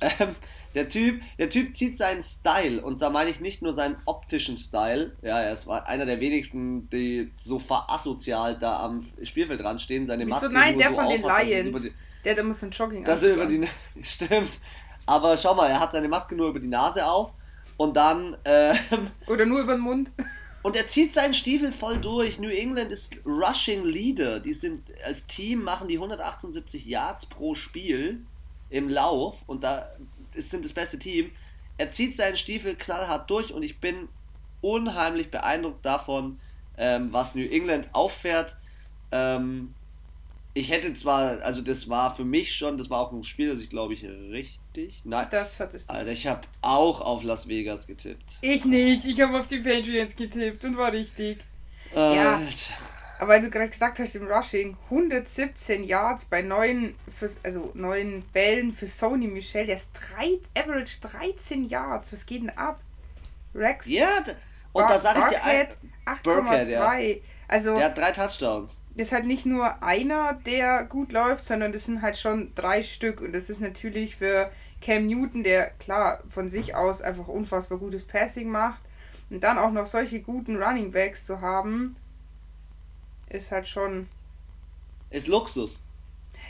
Ähm, 0.01 0.35
der 0.75 0.87
Typ, 0.89 1.21
der 1.37 1.49
Typ 1.49 1.75
zieht 1.75 1.97
seinen 1.97 2.21
Style 2.23 2.81
und 2.83 3.01
da 3.01 3.09
meine 3.09 3.29
ich 3.31 3.39
nicht 3.39 3.61
nur 3.61 3.73
seinen 3.73 3.97
optischen 4.05 4.57
Style. 4.57 5.15
Ja, 5.21 5.41
er 5.41 5.65
war 5.65 5.87
einer 5.87 6.05
der 6.05 6.19
wenigsten, 6.19 6.89
die 6.89 7.31
so 7.37 7.57
verasozial 7.59 8.57
da 8.59 8.79
am 8.83 9.05
Spielfeld 9.23 9.61
dran 9.61 9.79
stehen. 9.79 10.05
Seine 10.05 10.25
Wieso? 10.25 10.35
Maske 10.35 10.53
Nein, 10.53 10.73
nur 10.75 10.81
der 10.81 10.89
so 10.91 10.95
von 10.95 11.09
den 11.09 11.19
über 11.21 11.43
Lions. 11.43 11.81
die- 11.81 11.93
Der 12.23 12.31
hat 12.33 12.39
immer 12.39 12.53
so 12.53 12.65
ein 12.65 12.71
Jogging 12.71 13.03
dass 13.05 13.23
er 13.23 13.33
über 13.33 13.45
die 13.45 13.67
stimmt. 14.03 14.59
Aber 15.05 15.37
schau 15.37 15.55
mal, 15.55 15.69
er 15.69 15.79
hat 15.79 15.91
seine 15.91 16.07
Maske 16.07 16.35
nur 16.35 16.49
über 16.49 16.59
die 16.59 16.67
Nase 16.67 17.05
auf 17.05 17.33
und 17.77 17.95
dann 17.95 18.37
ähm, 18.45 18.75
Oder 19.27 19.45
nur 19.47 19.61
über 19.61 19.73
den 19.73 19.81
Mund. 19.81 20.11
und 20.61 20.75
er 20.75 20.87
zieht 20.87 21.15
seinen 21.15 21.33
Stiefel 21.33 21.71
voll 21.71 21.97
durch. 21.97 22.37
New 22.37 22.49
England 22.49 22.91
ist 22.91 23.15
Rushing 23.25 23.83
Leader. 23.85 24.39
Die 24.39 24.53
sind 24.53 24.83
als 25.03 25.25
Team 25.25 25.63
machen 25.63 25.87
die 25.87 25.95
178 25.95 26.85
Yards 26.85 27.25
pro 27.25 27.55
Spiel 27.55 28.23
im 28.69 28.87
Lauf 28.87 29.35
und 29.47 29.63
da 29.63 29.87
ist, 30.18 30.18
sind 30.41 30.65
das 30.65 30.73
beste 30.73 30.99
Team. 30.99 31.31
Er 31.77 31.91
zieht 31.91 32.15
seinen 32.15 32.37
Stiefel 32.37 32.75
knallhart 32.75 33.29
durch 33.29 33.53
und 33.53 33.63
ich 33.63 33.79
bin 33.79 34.09
unheimlich 34.61 35.31
beeindruckt 35.31 35.85
davon, 35.85 36.39
ähm, 36.77 37.11
was 37.11 37.35
New 37.35 37.47
England 37.47 37.89
auffährt. 37.93 38.57
Ähm, 39.11 39.73
ich 40.53 40.69
hätte 40.69 40.93
zwar, 40.93 41.41
also 41.41 41.61
das 41.61 41.87
war 41.89 42.15
für 42.15 42.25
mich 42.25 42.53
schon, 42.55 42.77
das 42.77 42.89
war 42.89 42.99
auch 42.99 43.11
ein 43.11 43.23
Spiel, 43.23 43.49
das 43.49 43.59
ich 43.59 43.69
glaube 43.69 43.93
ich 43.93 44.03
richtig. 44.03 45.01
Nein, 45.03 45.27
Das 45.31 45.59
hattest 45.59 45.89
du. 45.89 45.93
Alter, 45.93 46.11
ich 46.11 46.27
habe 46.27 46.41
auch 46.61 47.01
auf 47.01 47.23
Las 47.23 47.47
Vegas 47.47 47.87
getippt. 47.87 48.23
Ich 48.41 48.65
nicht, 48.65 49.05
ich 49.05 49.21
habe 49.21 49.39
auf 49.39 49.47
die 49.47 49.59
Patriots 49.59 50.15
getippt 50.15 50.65
und 50.65 50.77
war 50.77 50.91
richtig. 50.91 51.39
Ja. 51.95 52.13
Ja. 52.13 52.41
Aber 53.19 53.33
weil 53.33 53.41
du 53.41 53.49
gerade 53.49 53.69
gesagt 53.69 53.99
hast, 53.99 54.15
im 54.15 54.27
Rushing, 54.27 54.77
117 54.85 55.83
Yards 55.83 56.23
bei 56.23 56.41
neun, 56.41 56.95
also 57.43 57.71
neun 57.73 58.23
Bällen 58.31 58.71
für 58.71 58.87
Sony 58.87 59.27
Michel, 59.27 59.65
der 59.65 59.75
ist 59.75 59.91
drei, 59.93 60.39
Average 60.57 61.01
13 61.01 61.65
Yards. 61.65 62.13
Was 62.13 62.25
geht 62.25 62.43
denn 62.43 62.49
ab? 62.51 62.79
Rex 63.53 63.87
Ja, 63.87 64.07
und 64.71 64.89
da 64.89 64.99
sage 64.99 65.19
ich 65.19 65.25
dir, 65.37 65.43
ein, 65.43 65.67
Burkhead, 66.23 66.23
Burkhead, 66.23 66.77
8,2. 66.77 67.21
Also, 67.49 67.75
der 67.75 67.85
hat 67.87 67.97
drei 67.97 68.11
Touchdowns. 68.11 68.83
das 68.95 69.07
ist 69.07 69.11
halt 69.11 69.25
nicht 69.25 69.45
nur 69.45 69.83
einer, 69.83 70.33
der 70.45 70.85
gut 70.85 71.11
läuft, 71.11 71.43
sondern 71.43 71.73
das 71.73 71.85
sind 71.85 72.01
halt 72.01 72.17
schon 72.17 72.53
drei 72.55 72.83
Stück. 72.83 73.19
Und 73.19 73.33
das 73.33 73.49
ist 73.49 73.59
natürlich 73.59 74.15
für 74.15 74.49
Cam 74.81 75.07
Newton, 75.07 75.43
der 75.43 75.71
klar 75.71 76.23
von 76.29 76.47
sich 76.47 76.75
aus 76.75 77.01
einfach 77.01 77.27
unfassbar 77.27 77.79
gutes 77.79 78.05
Passing 78.05 78.49
macht. 78.49 78.79
Und 79.29 79.43
dann 79.43 79.57
auch 79.57 79.71
noch 79.71 79.87
solche 79.87 80.21
guten 80.21 80.61
Running 80.61 80.91
Backs 80.91 81.25
zu 81.25 81.41
haben, 81.41 81.97
ist 83.29 83.51
halt 83.51 83.67
schon. 83.67 84.07
Ist 85.09 85.27
Luxus. 85.27 85.81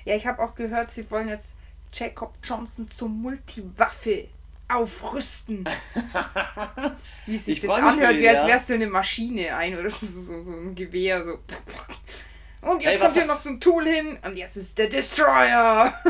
Ja, 0.06 0.16
ich 0.16 0.26
habe 0.26 0.42
auch 0.42 0.56
gehört, 0.56 0.90
sie 0.90 1.10
wollen 1.12 1.28
jetzt 1.28 1.56
Jacob 1.94 2.38
Johnson 2.44 2.88
zur 2.88 3.10
Multiwaffe 3.10 4.28
aufrüsten. 4.68 5.66
Wie 7.26 7.38
sich 7.38 7.58
Ich 7.58 7.70
das 7.70 7.72
anhört, 7.72 8.18
wie 8.18 8.30
als 8.30 8.46
wärst 8.46 8.70
du 8.70 8.76
eine 8.76 8.88
Maschine 8.88 9.56
ein 9.56 9.78
oder 9.78 9.90
so, 9.90 10.42
so, 10.42 10.54
ein 10.54 10.76
Gewehr. 10.76 11.24
So. 11.24 11.40
Und 12.62 12.82
jetzt 12.82 12.94
Hey, 12.94 13.00
kommt 13.00 13.14
hier 13.14 13.26
noch 13.26 13.38
so 13.38 13.50
ein 13.50 13.60
Tool 13.60 13.88
hin 13.88 14.18
und 14.24 14.38
jetzt 14.38 14.58
ist 14.58 14.78
der 14.78 14.88
Destroyer. 14.88 15.94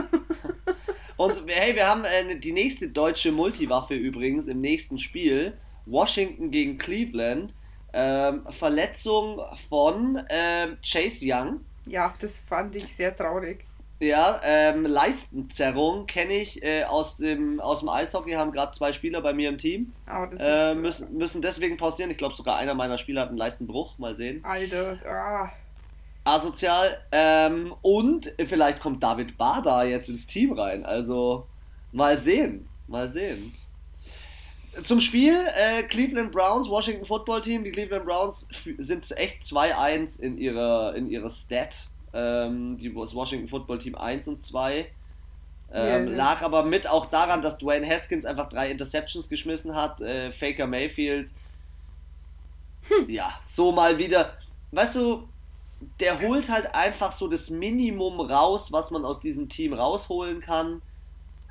Und 1.17 1.43
hey, 1.47 1.75
wir 1.75 1.85
haben 1.85 2.05
äh, 2.05 2.39
die 2.39 2.53
nächste 2.53 2.87
deutsche 2.87 3.33
Multiwaffe 3.33 3.93
übrigens 3.93 4.47
im 4.47 4.61
nächsten 4.61 4.97
Spiel. 4.97 5.57
Washington 5.85 6.49
gegen 6.49 6.77
Cleveland. 6.77 7.53
Ähm, 7.93 8.45
Verletzung 8.49 9.41
von 9.69 10.23
ähm, 10.29 10.77
Chase 10.83 11.25
Young. 11.25 11.61
ja, 11.85 12.13
das 12.19 12.39
fand 12.47 12.75
ich 12.75 12.95
sehr 12.95 13.15
traurig. 13.15 13.65
Ja, 14.01 14.39
ähm, 14.45 14.85
Leistenzerrung 14.85 16.05
kenne 16.05 16.33
ich 16.33 16.63
äh, 16.63 16.85
aus, 16.85 17.17
dem, 17.17 17.59
aus 17.59 17.79
dem 17.79 17.89
Eishockey, 17.89 18.31
haben 18.31 18.53
gerade 18.53 18.71
zwei 18.71 18.93
Spieler 18.93 19.21
bei 19.21 19.33
mir 19.33 19.49
im 19.49 19.57
Team. 19.57 19.91
Äh, 20.07 20.71
ist. 20.71 20.77
müssen, 20.77 21.17
müssen 21.17 21.41
deswegen 21.41 21.75
pausieren. 21.75 22.09
Ich 22.09 22.17
glaube 22.17 22.33
sogar 22.33 22.55
einer 22.55 22.75
meiner 22.75 22.97
Spieler 22.97 23.21
hat 23.21 23.29
einen 23.29 23.37
Leistenbruch. 23.37 23.97
Mal 23.97 24.15
sehen. 24.15 24.43
Alter, 24.45 24.97
ah. 25.05 25.49
Asozial. 26.23 26.97
Ähm, 27.11 27.73
und 27.81 28.33
vielleicht 28.45 28.79
kommt 28.79 29.03
David 29.03 29.37
Bader 29.37 29.83
jetzt 29.83 30.07
ins 30.07 30.25
Team 30.25 30.53
rein. 30.53 30.85
Also 30.85 31.45
mal 31.91 32.17
sehen. 32.17 32.69
Mal 32.87 33.09
sehen. 33.09 33.53
Zum 34.83 34.99
Spiel 34.99 35.35
äh, 35.55 35.83
Cleveland 35.83 36.31
Browns, 36.31 36.69
Washington 36.69 37.05
Football 37.05 37.41
Team. 37.41 37.63
Die 37.63 37.71
Cleveland 37.71 38.05
Browns 38.05 38.47
sind 38.77 39.09
echt 39.17 39.43
2-1 39.43 40.19
in 40.21 40.37
ihrer, 40.37 40.95
in 40.95 41.09
ihrer 41.09 41.29
Stat. 41.29 41.87
Ähm, 42.13 42.77
die, 42.77 42.93
das 42.93 43.13
Washington 43.13 43.47
Football 43.47 43.79
Team 43.79 43.95
1 43.95 44.27
und 44.27 44.41
2. 44.41 44.87
Ähm, 45.71 46.07
Ja. 46.07 46.15
Lag 46.15 46.41
aber 46.41 46.63
mit 46.63 46.87
auch 46.87 47.05
daran, 47.05 47.41
dass 47.41 47.57
Dwayne 47.57 47.87
Haskins 47.87 48.25
einfach 48.25 48.49
drei 48.49 48.71
Interceptions 48.71 49.29
geschmissen 49.29 49.75
hat. 49.75 50.01
Äh, 50.01 50.31
Faker 50.31 50.67
Mayfield. 50.67 51.33
Ja, 53.07 53.33
so 53.43 53.71
mal 53.71 53.97
wieder. 53.97 54.33
Weißt 54.71 54.95
du, 54.95 55.27
der 55.99 56.19
holt 56.21 56.49
halt 56.49 56.73
einfach 56.73 57.11
so 57.11 57.27
das 57.27 57.49
Minimum 57.49 58.19
raus, 58.19 58.71
was 58.71 58.91
man 58.91 59.05
aus 59.05 59.19
diesem 59.19 59.47
Team 59.49 59.73
rausholen 59.73 60.41
kann. 60.41 60.81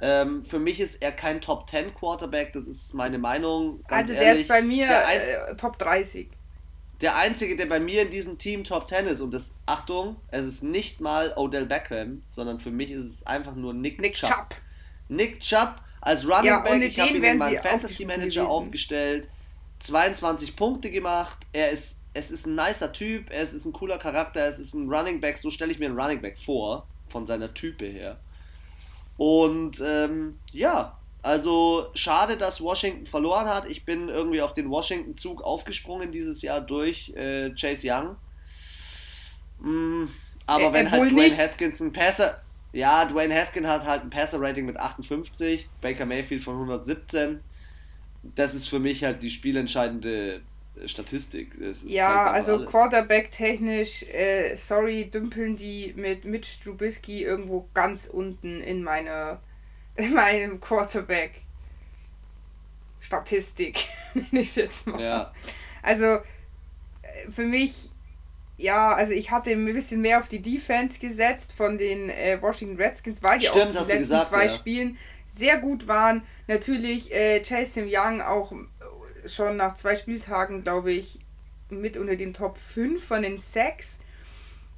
Ähm, 0.00 0.44
für 0.44 0.58
mich 0.58 0.80
ist 0.80 1.02
er 1.02 1.12
kein 1.12 1.40
Top 1.40 1.68
10 1.68 1.94
Quarterback, 1.94 2.52
das 2.52 2.68
ist 2.68 2.94
meine 2.94 3.18
Meinung. 3.18 3.82
also 3.88 4.12
der 4.12 4.34
ist 4.34 4.48
bei 4.48 4.62
mir 4.62 4.88
äh, 4.88 5.56
Top 5.56 5.78
30. 5.78 6.28
Der 7.00 7.16
einzige, 7.16 7.56
der 7.56 7.66
bei 7.66 7.80
mir 7.80 8.02
in 8.02 8.10
diesem 8.10 8.38
Team 8.38 8.64
Top 8.64 8.88
10 8.88 9.06
ist, 9.06 9.20
und 9.20 9.32
das, 9.32 9.54
Achtung, 9.66 10.16
es 10.30 10.44
ist 10.44 10.62
nicht 10.62 11.00
mal 11.00 11.32
Odell 11.36 11.66
Beckham, 11.66 12.22
sondern 12.28 12.60
für 12.60 12.70
mich 12.70 12.90
ist 12.90 13.04
es 13.04 13.26
einfach 13.26 13.54
nur 13.54 13.74
Nick, 13.74 14.00
Nick 14.00 14.14
Chubb. 14.14 14.30
Chubb. 14.30 14.54
Nick 15.08 15.40
Chubb 15.40 15.80
als 16.00 16.24
Running 16.28 16.44
ja, 16.44 16.60
Back, 16.60 16.82
ich 16.82 16.98
habe 16.98 17.10
ihn 17.10 17.24
in 17.24 17.38
meinem 17.38 17.62
Fantasy 17.62 18.04
Manager 18.04 18.48
aufgestellt, 18.48 19.28
22 19.80 20.56
Punkte 20.56 20.90
gemacht, 20.90 21.38
er 21.52 21.70
ist, 21.70 22.00
es 22.14 22.30
ist 22.30 22.46
ein 22.46 22.54
nicer 22.54 22.92
Typ, 22.92 23.30
es 23.30 23.52
ist 23.52 23.64
ein 23.64 23.72
cooler 23.72 23.98
Charakter, 23.98 24.46
es 24.46 24.58
ist 24.58 24.74
ein 24.74 24.88
Running 24.88 25.20
Back, 25.20 25.38
so 25.38 25.50
stelle 25.50 25.72
ich 25.72 25.78
mir 25.78 25.86
einen 25.86 25.98
Running 25.98 26.20
Back 26.20 26.38
vor, 26.38 26.86
von 27.08 27.26
seiner 27.26 27.52
Type 27.52 27.86
her. 27.86 28.18
Und 29.18 29.82
ähm, 29.84 30.38
ja, 30.52 30.96
also 31.22 31.90
schade, 31.94 32.36
dass 32.36 32.62
Washington 32.62 33.04
verloren 33.04 33.46
hat. 33.46 33.68
Ich 33.68 33.84
bin 33.84 34.08
irgendwie 34.08 34.40
auf 34.40 34.54
den 34.54 34.70
Washington-Zug 34.70 35.42
aufgesprungen 35.42 36.12
dieses 36.12 36.40
Jahr 36.40 36.60
durch 36.60 37.10
äh, 37.16 37.50
Chase 37.50 37.86
Young. 37.90 38.16
Mm, 39.58 40.08
aber 40.46 40.68
äh, 40.68 40.72
wenn 40.72 40.90
halt 40.90 41.02
Dwayne 41.02 41.22
nicht. 41.22 41.38
Haskins 41.38 41.80
ein 41.80 41.92
Passer. 41.92 42.40
Ja, 42.72 43.04
Dwayne 43.06 43.34
Haskins 43.34 43.66
hat 43.66 43.84
halt 43.84 44.02
ein 44.04 44.10
Passer-Rating 44.10 44.64
mit 44.64 44.76
58, 44.76 45.68
Baker 45.80 46.06
Mayfield 46.06 46.44
von 46.44 46.54
117. 46.54 47.40
Das 48.36 48.54
ist 48.54 48.68
für 48.68 48.78
mich 48.78 49.02
halt 49.02 49.22
die 49.22 49.30
spielentscheidende 49.30 50.42
Statistik. 50.86 51.56
ja, 51.84 52.30
also 52.30 52.64
Quarterback-technisch, 52.64 54.04
äh, 54.04 54.54
sorry, 54.54 55.10
dümpeln 55.10 55.56
die 55.56 55.92
mit 55.96 56.24
Mitch 56.24 56.58
Trubisky 56.62 57.24
irgendwo 57.24 57.68
ganz 57.74 58.06
unten 58.06 58.60
in 58.60 58.82
meiner 58.82 59.40
in 59.96 60.14
meinem 60.14 60.60
Quarterback 60.60 61.42
Statistik, 63.00 63.86
nenne 64.14 64.42
ich 64.42 64.48
es 64.48 64.54
jetzt 64.56 64.86
mal. 64.86 65.00
Ja. 65.00 65.32
Also 65.82 66.04
äh, 66.04 66.20
für 67.30 67.44
mich, 67.44 67.90
ja, 68.56 68.92
also 68.94 69.12
ich 69.12 69.30
hatte 69.30 69.50
ein 69.50 69.64
bisschen 69.64 70.00
mehr 70.00 70.18
auf 70.18 70.28
die 70.28 70.42
Defense 70.42 70.98
gesetzt 70.98 71.52
von 71.52 71.78
den 71.78 72.10
äh, 72.10 72.38
Washington 72.40 72.76
Redskins, 72.76 73.22
weil 73.22 73.38
die 73.38 73.46
Stimmt, 73.46 73.76
auch 73.76 73.82
die 73.82 73.92
letzten 73.92 73.98
gesagt, 73.98 74.28
zwei 74.28 74.44
ja. 74.44 74.50
Spielen 74.50 74.98
sehr 75.26 75.58
gut 75.58 75.86
waren. 75.86 76.22
Natürlich 76.48 77.12
äh, 77.12 77.40
Chase 77.40 77.86
Young 77.86 78.20
auch 78.20 78.52
schon 79.26 79.56
nach 79.56 79.74
zwei 79.74 79.96
Spieltagen, 79.96 80.62
glaube 80.62 80.92
ich, 80.92 81.18
mit 81.70 81.96
unter 81.96 82.16
den 82.16 82.34
Top 82.34 82.58
5 82.58 83.04
von 83.04 83.22
den 83.22 83.38
Sacks 83.38 83.98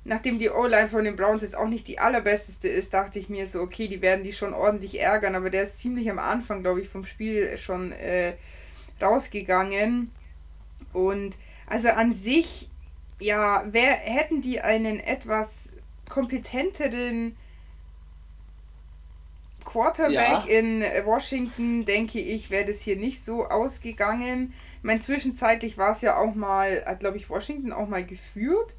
nachdem 0.04 0.38
die 0.38 0.50
O-Line 0.50 0.88
von 0.88 1.04
den 1.04 1.16
Browns 1.16 1.42
jetzt 1.42 1.56
auch 1.56 1.68
nicht 1.68 1.86
die 1.88 1.98
allerbesteste 1.98 2.68
ist, 2.68 2.94
dachte 2.94 3.18
ich 3.18 3.28
mir 3.28 3.46
so, 3.46 3.60
okay, 3.60 3.88
die 3.88 4.02
werden 4.02 4.24
die 4.24 4.32
schon 4.32 4.54
ordentlich 4.54 5.00
ärgern, 5.00 5.34
aber 5.34 5.50
der 5.50 5.64
ist 5.64 5.78
ziemlich 5.78 6.10
am 6.10 6.18
Anfang, 6.18 6.62
glaube 6.62 6.80
ich, 6.80 6.88
vom 6.88 7.04
Spiel 7.04 7.56
schon 7.58 7.92
äh, 7.92 8.34
rausgegangen. 9.00 10.10
Und 10.92 11.36
also 11.66 11.90
an 11.90 12.12
sich, 12.12 12.68
ja, 13.18 13.64
wer 13.70 13.92
hätten 13.92 14.40
die 14.40 14.60
einen 14.60 14.98
etwas 15.00 15.72
kompetenteren 16.08 17.36
Quarterback 19.64 20.14
ja. 20.14 20.44
in 20.46 20.82
Washington, 21.04 21.84
denke 21.84 22.20
ich, 22.20 22.50
wäre 22.50 22.66
das 22.66 22.80
hier 22.80 22.96
nicht 22.96 23.24
so 23.24 23.46
ausgegangen. 23.46 24.54
Ich 24.78 24.84
meine, 24.84 25.00
zwischenzeitlich 25.00 25.78
war 25.78 25.92
es 25.92 26.00
ja 26.00 26.16
auch 26.16 26.34
mal, 26.34 26.84
hat 26.86 27.00
glaube 27.00 27.16
ich 27.16 27.28
Washington 27.28 27.72
auch 27.72 27.88
mal 27.88 28.04
geführt. 28.04 28.74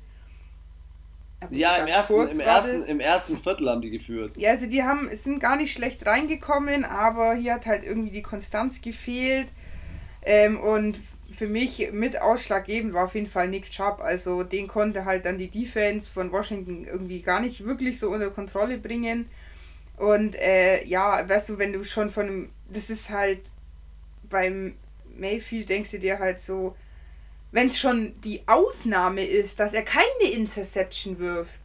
Ja, 1.49 1.77
im 1.77 1.87
ersten, 1.87 2.27
im, 2.27 2.39
ersten, 2.39 2.81
im 2.83 2.99
ersten 2.99 3.37
Viertel 3.37 3.69
haben 3.69 3.81
die 3.81 3.89
geführt. 3.89 4.37
Ja, 4.37 4.51
also 4.51 4.67
die 4.67 4.83
haben, 4.83 5.09
sind 5.13 5.39
gar 5.39 5.55
nicht 5.55 5.73
schlecht 5.73 6.05
reingekommen, 6.05 6.85
aber 6.85 7.33
hier 7.33 7.55
hat 7.55 7.65
halt 7.65 7.83
irgendwie 7.83 8.11
die 8.11 8.21
Konstanz 8.21 8.81
gefehlt. 8.81 9.47
Ähm, 10.23 10.59
und 10.59 10.99
für 11.31 11.47
mich 11.47 11.91
mit 11.91 12.21
ausschlaggebend 12.21 12.93
war 12.93 13.05
auf 13.05 13.15
jeden 13.15 13.25
Fall 13.25 13.47
Nick 13.47 13.71
Chubb. 13.71 14.01
Also 14.01 14.43
den 14.43 14.67
konnte 14.67 15.05
halt 15.05 15.25
dann 15.25 15.39
die 15.39 15.49
Defense 15.49 16.09
von 16.11 16.31
Washington 16.31 16.85
irgendwie 16.85 17.21
gar 17.21 17.39
nicht 17.39 17.65
wirklich 17.65 17.97
so 17.97 18.09
unter 18.09 18.29
Kontrolle 18.29 18.77
bringen. 18.77 19.27
Und 19.97 20.35
äh, 20.35 20.83
ja, 20.85 21.27
weißt 21.27 21.49
du, 21.49 21.57
wenn 21.57 21.73
du 21.73 21.83
schon 21.83 22.09
von 22.09 22.25
einem, 22.25 22.49
das 22.69 22.89
ist 22.89 23.09
halt 23.09 23.41
beim 24.29 24.75
Mayfield 25.15 25.69
denkst 25.69 25.91
du 25.91 25.99
dir 25.99 26.19
halt 26.19 26.39
so, 26.39 26.75
wenn 27.51 27.67
es 27.67 27.77
schon 27.77 28.19
die 28.21 28.41
Ausnahme 28.47 29.25
ist, 29.25 29.59
dass 29.59 29.73
er 29.73 29.83
keine 29.83 30.31
Interception 30.31 31.19
wirft. 31.19 31.59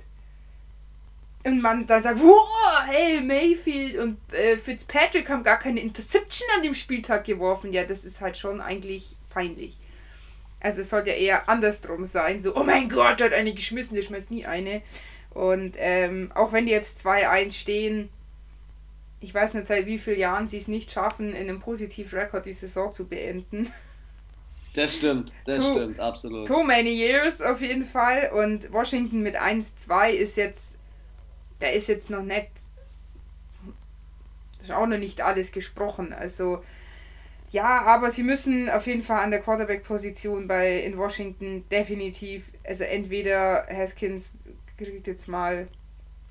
Und 1.44 1.62
man 1.62 1.86
dann 1.86 2.02
sagt, 2.02 2.20
wow, 2.20 2.82
hey, 2.86 3.20
Mayfield 3.20 3.98
und 3.98 4.18
äh, 4.32 4.56
Fitzpatrick 4.56 5.28
haben 5.28 5.44
gar 5.44 5.60
keine 5.60 5.80
Interception 5.80 6.48
an 6.56 6.64
dem 6.64 6.74
Spieltag 6.74 7.24
geworfen. 7.24 7.72
Ja, 7.72 7.84
das 7.84 8.04
ist 8.04 8.20
halt 8.20 8.36
schon 8.36 8.60
eigentlich 8.60 9.14
peinlich. 9.30 9.78
Also 10.58 10.80
es 10.80 10.90
sollte 10.90 11.10
ja 11.10 11.16
eher 11.16 11.48
andersrum 11.48 12.04
sein. 12.04 12.40
So, 12.40 12.56
oh 12.56 12.64
mein 12.64 12.88
Gott, 12.88 13.20
der 13.20 13.28
hat 13.28 13.34
eine 13.34 13.54
geschmissen, 13.54 13.94
der 13.94 14.02
schmeißt 14.02 14.32
nie 14.32 14.44
eine. 14.44 14.82
Und 15.30 15.76
ähm, 15.78 16.32
auch 16.34 16.52
wenn 16.52 16.66
die 16.66 16.72
jetzt 16.72 17.06
2-1 17.06 17.52
stehen, 17.52 18.08
ich 19.20 19.32
weiß 19.32 19.54
nicht 19.54 19.66
seit 19.66 19.86
wie 19.86 19.98
vielen 19.98 20.18
Jahren 20.18 20.46
sie 20.46 20.58
es 20.58 20.68
nicht 20.68 20.90
schaffen, 20.90 21.30
in 21.30 21.48
einem 21.48 21.60
Positiv-Rekord 21.60 22.46
die 22.46 22.52
Saison 22.52 22.92
zu 22.92 23.06
beenden. 23.06 23.70
Das 24.74 24.96
stimmt, 24.96 25.32
das 25.46 25.64
too, 25.64 25.72
stimmt, 25.72 26.00
absolut. 26.00 26.46
Too 26.46 26.62
many 26.62 26.90
years 26.90 27.40
auf 27.40 27.62
jeden 27.62 27.84
Fall. 27.84 28.30
Und 28.34 28.70
Washington 28.72 29.22
mit 29.22 29.34
1-2 29.34 30.10
ist 30.10 30.36
jetzt, 30.36 30.76
da 31.60 31.68
ist 31.68 31.88
jetzt 31.88 32.10
noch 32.10 32.22
nicht, 32.22 32.50
das 34.58 34.66
ist 34.68 34.72
auch 34.72 34.86
noch 34.86 34.98
nicht 34.98 35.22
alles 35.22 35.50
gesprochen. 35.50 36.12
Also, 36.12 36.62
ja, 37.52 37.82
aber 37.86 38.10
sie 38.10 38.22
müssen 38.22 38.68
auf 38.68 38.86
jeden 38.86 39.02
Fall 39.02 39.24
an 39.24 39.30
der 39.30 39.40
Quarterback-Position 39.40 40.46
bei 40.46 40.80
in 40.80 40.98
Washington 40.98 41.66
definitiv, 41.70 42.44
also 42.62 42.84
entweder 42.84 43.66
Haskins 43.70 44.30
kriegt 44.76 45.06
jetzt 45.06 45.26
mal. 45.26 45.68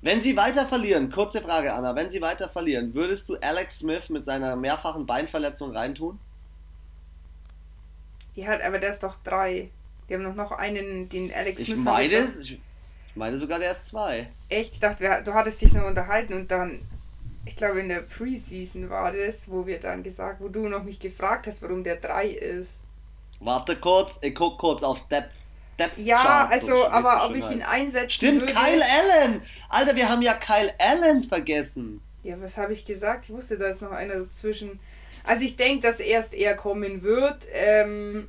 Wenn 0.06 0.20
sie 0.20 0.36
weiter 0.36 0.66
verlieren, 0.66 1.10
kurze 1.10 1.40
Frage, 1.40 1.72
Anna, 1.72 1.96
wenn 1.96 2.08
sie 2.08 2.20
weiter 2.20 2.48
verlieren, 2.48 2.94
würdest 2.94 3.28
du 3.28 3.34
Alex 3.40 3.80
Smith 3.80 4.08
mit 4.08 4.24
seiner 4.24 4.54
mehrfachen 4.54 5.04
Beinverletzung 5.04 5.76
reintun? 5.76 6.20
Die 8.36 8.46
hat, 8.46 8.62
aber 8.62 8.78
der 8.78 8.90
ist 8.90 9.02
doch 9.02 9.16
drei. 9.24 9.68
Die 10.08 10.14
haben 10.14 10.22
noch, 10.22 10.36
noch 10.36 10.52
einen, 10.52 11.08
den 11.08 11.34
Alex 11.34 11.60
ich 11.62 11.74
Meine, 11.74 12.28
ich 12.38 12.60
meine 13.16 13.36
sogar, 13.36 13.58
der 13.58 13.72
ist 13.72 13.86
zwei. 13.86 14.28
Echt? 14.48 14.74
Ich 14.74 14.78
dachte, 14.78 15.00
wir, 15.00 15.22
du 15.22 15.34
hattest 15.34 15.60
dich 15.60 15.72
nur 15.72 15.84
unterhalten 15.84 16.34
und 16.34 16.52
dann, 16.52 16.82
ich 17.44 17.56
glaube 17.56 17.80
in 17.80 17.88
der 17.88 18.02
Preseason 18.02 18.88
war 18.88 19.10
das, 19.10 19.50
wo 19.50 19.66
wir 19.66 19.80
dann 19.80 20.04
gesagt, 20.04 20.40
wo 20.40 20.46
du 20.46 20.68
noch 20.68 20.84
mich 20.84 21.00
gefragt 21.00 21.48
hast, 21.48 21.62
warum 21.62 21.82
der 21.82 21.96
drei 21.96 22.28
ist. 22.28 22.84
Warte 23.40 23.74
kurz, 23.74 24.20
ich 24.22 24.36
guck 24.36 24.56
kurz 24.56 24.84
auf 24.84 25.08
Depth. 25.08 25.34
Depth 25.78 25.98
ja, 25.98 26.16
Chart, 26.16 26.52
also, 26.52 26.66
so, 26.66 26.88
aber 26.88 27.26
ob 27.26 27.34
ich 27.34 27.50
ihn 27.50 27.62
einsetze. 27.62 28.10
Stimmt, 28.10 28.40
würde. 28.40 28.54
Kyle 28.54 28.82
Allen! 28.82 29.42
Alter, 29.68 29.94
wir 29.94 30.08
haben 30.08 30.22
ja 30.22 30.34
Kyle 30.34 30.72
Allen 30.78 31.22
vergessen. 31.22 32.00
Ja, 32.22 32.40
was 32.40 32.56
habe 32.56 32.72
ich 32.72 32.84
gesagt? 32.84 33.26
Ich 33.26 33.34
wusste, 33.34 33.56
da 33.58 33.66
ist 33.68 33.82
noch 33.82 33.92
einer 33.92 34.16
dazwischen. 34.16 34.80
Also 35.24 35.44
ich 35.44 35.56
denke, 35.56 35.82
dass 35.82 36.00
erst 36.00 36.34
er 36.34 36.54
kommen 36.54 37.02
wird. 37.02 37.46
Ähm, 37.52 38.28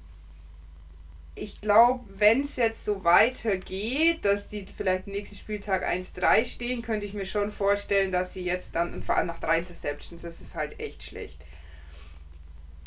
ich 1.36 1.62
glaube, 1.62 2.04
wenn 2.18 2.42
es 2.42 2.56
jetzt 2.56 2.84
so 2.84 3.04
weitergeht, 3.04 4.26
dass 4.26 4.50
sie 4.50 4.66
vielleicht 4.66 5.08
nächsten 5.08 5.36
Spieltag 5.36 5.88
1-3 5.88 6.44
stehen, 6.46 6.82
könnte 6.82 7.06
ich 7.06 7.14
mir 7.14 7.26
schon 7.26 7.52
vorstellen, 7.52 8.12
dass 8.12 8.34
sie 8.34 8.44
jetzt 8.44 8.76
dann, 8.76 8.94
und 8.94 9.06
vor 9.06 9.18
allem 9.18 9.28
nach 9.28 9.40
drei 9.40 9.60
Interceptions, 9.60 10.24
das 10.24 10.42
ist 10.42 10.56
halt 10.56 10.80
echt 10.80 11.04
schlecht. 11.04 11.46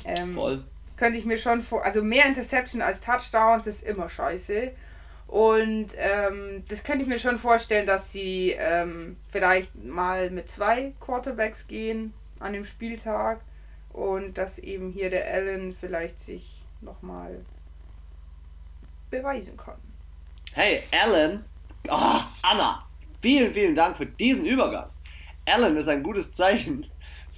Ähm, 0.04 0.34
Voll. 0.34 0.64
Könnte 1.00 1.18
ich 1.18 1.24
mir 1.24 1.38
schon 1.38 1.62
vor, 1.62 1.82
also 1.82 2.04
mehr 2.04 2.26
Interception 2.26 2.82
als 2.82 3.00
Touchdowns 3.00 3.66
ist 3.66 3.82
immer 3.84 4.10
scheiße. 4.10 4.70
Und 5.28 5.86
ähm, 5.96 6.62
das 6.68 6.84
könnte 6.84 7.04
ich 7.04 7.08
mir 7.08 7.18
schon 7.18 7.38
vorstellen, 7.38 7.86
dass 7.86 8.12
sie 8.12 8.54
ähm, 8.58 9.16
vielleicht 9.30 9.74
mal 9.82 10.30
mit 10.30 10.50
zwei 10.50 10.92
Quarterbacks 11.00 11.66
gehen 11.66 12.12
an 12.38 12.52
dem 12.52 12.66
Spieltag 12.66 13.40
und 13.94 14.36
dass 14.36 14.58
eben 14.58 14.92
hier 14.92 15.08
der 15.08 15.26
Allen 15.32 15.74
vielleicht 15.74 16.20
sich 16.20 16.60
nochmal 16.82 17.46
beweisen 19.08 19.56
kann. 19.56 19.80
Hey, 20.52 20.82
Allen, 20.92 21.46
oh, 21.88 22.20
Anna, 22.42 22.86
vielen, 23.22 23.54
vielen 23.54 23.74
Dank 23.74 23.96
für 23.96 24.04
diesen 24.04 24.44
Übergang. 24.44 24.90
Allen 25.46 25.78
ist 25.78 25.88
ein 25.88 26.02
gutes 26.02 26.34
Zeichen 26.34 26.86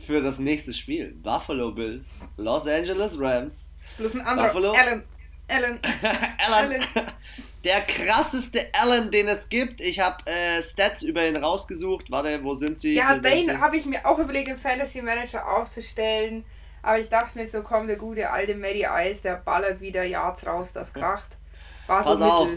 für 0.03 0.21
das 0.21 0.39
nächste 0.39 0.75
Spiel. 0.75 1.15
Buffalo 1.23 1.73
Bills, 1.73 2.21
Los 2.37 2.67
Angeles 2.67 3.19
Rams. 3.19 3.71
Plus 3.97 4.15
ein 4.15 4.23
anderer 4.23 4.49
Buffalo. 4.49 4.73
Allen. 4.73 5.03
Allen. 5.49 5.81
Allen. 6.53 6.83
Der 7.65 7.81
krasseste 7.83 8.67
Allen, 8.73 9.11
den 9.13 9.29
es 9.29 9.49
gibt. 9.49 9.81
Ich 9.81 10.01
habe 10.01 10.27
äh, 10.27 10.61
Stats 10.63 11.03
über 11.05 11.27
ihn 11.27 11.37
rausgesucht. 11.37 12.11
Warte, 12.11 12.43
wo 12.43 12.55
sind 12.55 12.81
sie? 12.81 12.95
Ja, 12.95 13.17
den 13.19 13.61
habe 13.61 13.77
ich 13.77 13.87
mir 13.87 14.05
auch 14.05 14.19
überlegt, 14.19 14.49
im 14.49 14.57
Fantasy 14.57 15.01
Manager 15.01 15.49
aufzustellen. 15.49 16.45
Aber 16.83 16.99
ich 16.99 17.09
dachte 17.09 17.39
mir 17.39 17.47
so, 17.47 17.63
komm, 17.63 17.87
der 17.87 17.97
gute 17.97 18.31
alte 18.31 18.57
Matty 18.57 18.85
Ice, 18.85 19.23
der 19.23 19.37
ballert 19.37 19.81
wieder 19.81 20.03
Yards 20.03 20.45
raus, 20.45 20.73
das 20.73 20.93
kracht. 20.93 21.39
War 21.87 22.03
Pass 22.03 22.19
so 22.19 22.25
auf. 22.25 22.49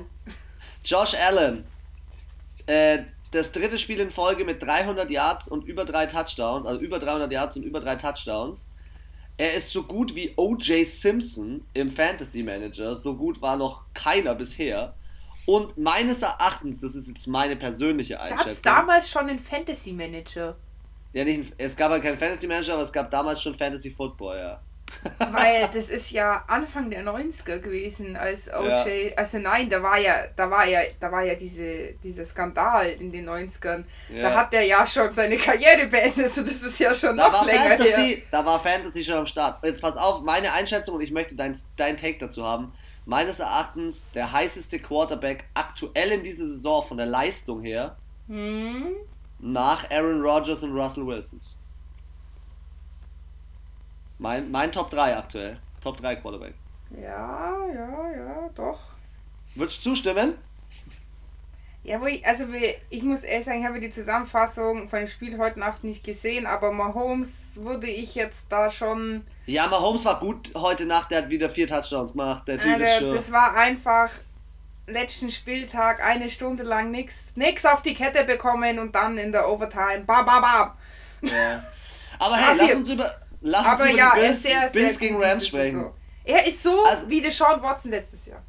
Josh 0.84 1.14
Allen. 1.14 1.66
Äh, 2.66 3.04
das 3.36 3.52
dritte 3.52 3.78
Spiel 3.78 4.00
in 4.00 4.12
Folge 4.12 4.46
mit 4.46 4.64
300 4.64 5.10
Yards 5.10 5.48
und 5.48 5.66
über 5.66 5.86
drei 5.86 6.06
Touchdowns, 6.06 6.66
also 6.66 6.80
über 6.80 7.00
300 7.00 7.32
Yards 7.32 7.58
und 7.58 7.64
über 7.64 7.80
drei 7.80 7.96
Touchdowns. 7.96 8.68
Er 9.38 9.54
ist 9.54 9.72
so 9.72 9.84
gut 9.84 10.16
wie 10.16 10.34
O.J. 10.38 10.88
Simpson 10.88 11.66
im 11.74 11.90
Fantasy 11.90 12.42
Manager. 12.42 12.96
So 12.96 13.16
gut 13.16 13.42
war 13.42 13.58
noch 13.58 13.84
keiner 13.94 14.34
bisher. 14.34 14.96
Und 15.46 15.78
meines 15.78 16.22
Erachtens, 16.22 16.80
das 16.80 16.96
ist 16.96 17.08
jetzt 17.10 17.28
meine 17.28 17.56
persönliche 17.56 18.20
Einschätzung. 18.20 18.46
Gab 18.46 18.54
es 18.54 18.62
damals 18.62 19.10
schon 19.10 19.30
einen 19.30 19.40
Fantasy 19.40 19.92
Manager? 19.92 20.56
Ja, 21.14 21.24
nicht, 21.24 21.54
es 21.58 21.76
gab 21.76 21.92
halt 21.92 22.04
keinen 22.04 22.18
Fantasy 22.18 22.48
Manager, 22.48 22.74
aber 22.74 22.84
es 22.84 22.92
gab 22.92 23.12
damals 23.12 23.42
schon 23.42 23.54
Fantasy 23.56 23.92
Football, 23.92 24.38
ja. 24.38 24.62
Weil 25.32 25.70
das 25.74 25.90
ist 25.90 26.12
ja 26.12 26.44
Anfang 26.48 26.90
der 26.90 27.04
90er 27.04 27.60
gewesen, 27.60 28.16
als 28.16 28.52
OJ, 28.52 29.10
ja. 29.10 29.16
also 29.18 29.38
nein, 29.40 29.70
da 29.70 29.82
war 29.82 29.98
ja, 29.98 30.26
da 30.36 30.50
war 30.50 30.66
ja, 30.68 30.80
da 31.00 31.12
war 31.12 31.24
ja 31.24 31.36
diese, 31.36 31.94
dieser 32.04 32.26
Skandal 32.26 32.90
in 33.00 33.12
den 33.12 33.30
90ern. 33.30 33.84
Ja. 34.14 34.30
Da 34.30 34.36
hat 34.36 34.54
er 34.54 34.64
ja 34.64 34.86
schon 34.86 35.14
seine 35.14 35.38
Karriere 35.38 35.88
beendet, 35.88 36.26
also 36.26 36.42
das 36.42 36.62
ist 36.62 36.80
ja 36.80 36.94
schon 36.94 37.18
da 37.18 37.30
noch 37.30 37.46
länger 37.46 37.78
Fantasy, 37.78 38.16
her. 38.16 38.18
Da 38.32 38.46
war 38.46 38.60
Fantasy 38.60 39.04
schon 39.04 39.16
am 39.16 39.26
Start. 39.26 39.64
Jetzt 39.64 39.82
pass 39.82 39.96
auf, 39.96 40.22
meine 40.22 40.52
Einschätzung 40.54 40.96
und 40.96 41.02
ich 41.02 41.12
möchte 41.12 41.36
dein, 41.36 41.58
dein 41.78 41.98
Take 41.98 42.18
dazu 42.20 42.46
haben. 42.46 42.74
Meines 43.06 43.40
Erachtens 43.40 44.08
der 44.16 44.32
heißeste 44.32 44.80
Quarterback 44.80 45.46
aktuell 45.54 46.12
in 46.12 46.24
dieser 46.24 46.46
Saison 46.46 46.84
von 46.88 46.98
der 46.98 47.06
Leistung 47.06 47.62
her. 47.62 47.98
Hm? 48.28 48.96
Nach 49.40 49.90
Aaron 49.92 50.22
Rodgers 50.22 50.64
und 50.64 50.76
Russell 50.76 51.06
Wilson. 51.06 51.40
Mein, 54.18 54.52
mein 54.52 54.72
Top 54.72 54.90
3 54.90 55.18
aktuell. 55.18 55.60
Top 55.82 55.98
3 55.98 56.16
Quarterback. 56.18 56.54
Ja, 57.02 57.54
ja, 57.74 58.12
ja, 58.12 58.50
doch. 58.56 58.80
Würdest 59.56 59.80
du 59.80 59.90
zustimmen? 59.90 60.36
Ja, 61.84 62.02
wo 62.02 62.08
ich, 62.08 62.26
also 62.26 62.46
ich 62.90 63.04
muss 63.04 63.24
ehrlich 63.24 63.46
sagen, 63.46 63.60
ich 63.60 63.68
habe 63.68 63.80
die 63.80 63.92
Zusammenfassung 63.92 64.90
von 64.90 65.00
dem 65.00 65.08
Spiel 65.08 65.38
heute 65.38 65.60
Nacht 65.60 65.84
nicht 65.84 66.04
gesehen, 66.04 66.48
aber 66.48 66.72
Mahomes 66.72 67.60
würde 67.62 67.88
ich 67.88 68.16
jetzt 68.16 68.52
da 68.52 68.72
schon. 68.72 69.24
Ja, 69.46 69.68
Mahomes 69.68 70.04
war 70.06 70.20
gut 70.20 70.52
heute 70.56 70.86
Nacht, 70.86 71.12
der 71.12 71.24
hat 71.24 71.30
wieder 71.30 71.48
vier 71.48 71.68
Touchdowns 71.68 72.14
gemacht. 72.14 72.48
Der 72.48 72.58
typ 72.58 72.80
ist 72.80 73.00
schon. 73.00 73.14
Das 73.14 73.32
war 73.32 73.56
einfach 73.56 74.10
letzten 74.88 75.30
Spieltag 75.30 76.04
eine 76.04 76.30
Stunde 76.30 76.64
lang 76.64 76.90
nichts 76.90 77.34
nix 77.36 77.66
auf 77.66 77.84
die 77.84 77.94
Kette 77.94 78.24
bekommen 78.24 78.80
und 78.80 78.96
dann 78.96 79.20
in 79.20 79.32
der 79.32 79.48
Overtime. 79.48 80.06
Ba, 80.08 80.24
ba, 80.24 80.40
ba. 80.40 80.78
Ja. 81.22 81.64
Aber 82.18 82.36
hey, 82.36 82.56
lass 82.58 82.76
uns 82.76 82.90
über, 82.90 83.12
Lass 83.48 83.66
aber 83.68 83.84
uns 83.84 83.96
ja, 83.96 84.12
über 84.12 84.22
Bills, 84.22 84.42
sehr, 84.42 84.70
Bills 84.70 84.98
gegen 84.98 85.22
Rams 85.22 85.48
sprechen. 85.48 85.84
So. 85.84 85.94
Er 86.24 86.48
ist 86.48 86.64
so 86.64 86.84
also, 86.84 87.08
wie 87.08 87.22
Deshaun 87.22 87.62
Watson 87.62 87.92
letztes 87.92 88.26
Jahr. 88.26 88.42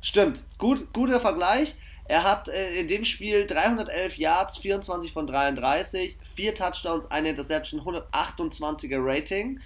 Stimmt, 0.00 0.44
Gut, 0.56 0.92
guter 0.92 1.20
Vergleich. 1.20 1.74
Er 2.04 2.22
hat 2.22 2.48
äh, 2.48 2.80
in 2.80 2.86
dem 2.86 3.04
Spiel 3.04 3.44
311 3.46 4.18
Yards, 4.18 4.58
24 4.58 5.12
von 5.12 5.26
33, 5.26 6.16
4 6.36 6.54
Touchdowns, 6.54 7.10
eine 7.10 7.30
Interception, 7.30 7.80
128er 7.80 8.98
Rating. 9.00 9.60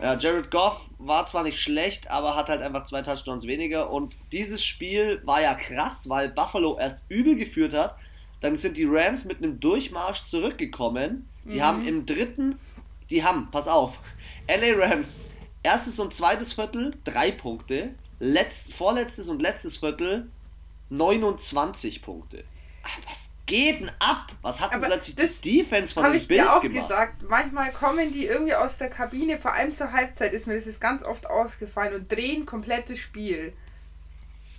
Ja, 0.00 0.16
Jared 0.16 0.50
Goff 0.50 0.88
war 0.98 1.26
zwar 1.26 1.42
nicht 1.42 1.60
schlecht, 1.60 2.10
aber 2.10 2.34
hat 2.34 2.48
halt 2.48 2.62
einfach 2.62 2.84
zwei 2.84 3.02
Touchdowns 3.02 3.46
weniger. 3.46 3.90
Und 3.90 4.16
dieses 4.32 4.64
Spiel 4.64 5.20
war 5.24 5.42
ja 5.42 5.54
krass, 5.54 6.08
weil 6.08 6.30
Buffalo 6.30 6.78
erst 6.78 7.02
übel 7.10 7.36
geführt 7.36 7.74
hat. 7.74 7.94
Dann 8.40 8.56
sind 8.56 8.78
die 8.78 8.86
Rams 8.86 9.26
mit 9.26 9.38
einem 9.38 9.60
Durchmarsch 9.60 10.24
zurückgekommen. 10.24 11.28
Die 11.44 11.56
mhm. 11.56 11.62
haben 11.62 11.86
im 11.86 12.06
dritten 12.06 12.58
die 13.10 13.24
haben, 13.24 13.48
pass 13.50 13.68
auf, 13.68 13.98
LA 14.48 14.84
Rams, 14.84 15.20
erstes 15.62 15.98
und 15.98 16.14
zweites 16.14 16.52
Viertel, 16.52 16.96
drei 17.04 17.30
Punkte, 17.30 17.94
letzt, 18.18 18.72
vorletztes 18.72 19.28
und 19.28 19.40
letztes 19.40 19.78
Viertel, 19.78 20.30
29 20.90 22.02
Punkte. 22.02 22.44
Ach, 22.82 22.98
was 23.06 23.28
geht 23.46 23.80
denn 23.80 23.90
ab? 23.98 24.32
Was 24.42 24.60
hat 24.60 24.72
denn 24.72 24.80
plötzlich 24.80 25.16
das 25.16 25.40
die 25.40 25.58
Defense 25.58 25.94
von 25.94 26.12
den 26.12 26.26
Bills 26.26 26.46
auch 26.46 26.60
gemacht? 26.60 26.88
gesagt. 26.88 27.22
Manchmal 27.28 27.72
kommen 27.72 28.12
die 28.12 28.26
irgendwie 28.26 28.54
aus 28.54 28.78
der 28.78 28.90
Kabine, 28.90 29.38
vor 29.38 29.52
allem 29.52 29.72
zur 29.72 29.92
Halbzeit 29.92 30.32
ist 30.32 30.46
mir 30.46 30.54
das 30.54 30.66
ist 30.66 30.80
ganz 30.80 31.02
oft 31.02 31.28
ausgefallen 31.28 31.94
und 31.94 32.12
drehen 32.12 32.46
komplettes 32.46 32.98
Spiel. 32.98 33.52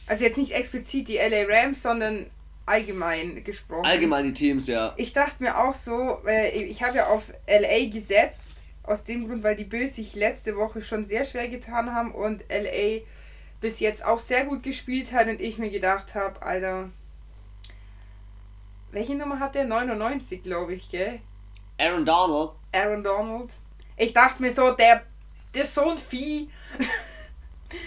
Also 0.07 0.23
jetzt 0.23 0.37
nicht 0.37 0.51
explizit 0.51 1.07
die 1.07 1.17
LA 1.17 1.45
Rams, 1.47 1.83
sondern 1.83 2.25
allgemein 2.69 3.43
gesprochen. 3.43 3.85
Allgemein 3.85 4.25
die 4.25 4.33
Teams, 4.33 4.67
ja. 4.67 4.93
Ich 4.97 5.11
dachte 5.13 5.43
mir 5.43 5.57
auch 5.57 5.73
so, 5.73 6.21
äh, 6.25 6.49
ich 6.63 6.83
habe 6.83 6.97
ja 6.97 7.07
auf 7.07 7.31
LA 7.47 7.89
gesetzt, 7.89 8.51
aus 8.83 9.03
dem 9.03 9.27
Grund, 9.27 9.43
weil 9.43 9.55
die 9.55 9.65
Bills 9.65 9.95
sich 9.95 10.15
letzte 10.15 10.55
Woche 10.55 10.81
schon 10.81 11.05
sehr 11.05 11.25
schwer 11.25 11.49
getan 11.49 11.93
haben 11.93 12.11
und 12.11 12.43
LA 12.49 13.01
bis 13.61 13.79
jetzt 13.79 14.05
auch 14.05 14.19
sehr 14.19 14.45
gut 14.45 14.63
gespielt 14.63 15.11
hat 15.11 15.27
und 15.27 15.41
ich 15.41 15.57
mir 15.57 15.69
gedacht 15.69 16.15
habe, 16.15 16.41
Alter, 16.41 16.89
welche 18.91 19.15
Nummer 19.15 19.39
hat 19.39 19.55
der? 19.55 19.65
99, 19.65 20.41
glaube 20.41 20.73
ich, 20.73 20.89
gell? 20.89 21.19
Aaron 21.77 22.05
Donald. 22.05 22.51
Aaron 22.71 23.03
Donald. 23.03 23.51
Ich 23.97 24.13
dachte 24.13 24.41
mir 24.41 24.51
so, 24.51 24.71
der, 24.71 25.03
der 25.53 25.63
ist 25.63 25.73
so 25.73 25.89
ein 25.89 25.97
Vieh. 25.97 26.49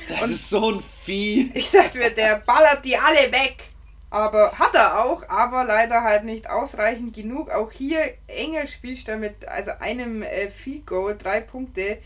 Das 0.08 0.22
und 0.22 0.30
ist 0.30 0.48
so 0.48 0.70
ein 0.70 0.82
Vieh. 1.04 1.50
Ich 1.54 1.70
dachte 1.70 1.98
mir, 1.98 2.10
der 2.10 2.36
ballert 2.36 2.84
die 2.84 2.96
alle 2.96 3.32
weg. 3.32 3.64
Aber 4.12 4.52
hat 4.58 4.74
er 4.74 5.02
auch, 5.02 5.26
aber 5.30 5.64
leider 5.64 6.02
halt 6.02 6.24
nicht 6.24 6.50
ausreichend 6.50 7.14
genug. 7.14 7.48
Auch 7.48 7.72
hier 7.72 8.12
enger 8.26 8.66
Spielstand 8.66 9.22
mit 9.22 9.48
also 9.48 9.70
einem 9.80 10.22
äh, 10.22 10.50
Field 10.50 10.86
Goal, 10.86 11.16
drei 11.16 11.40
Punkte. 11.40 11.96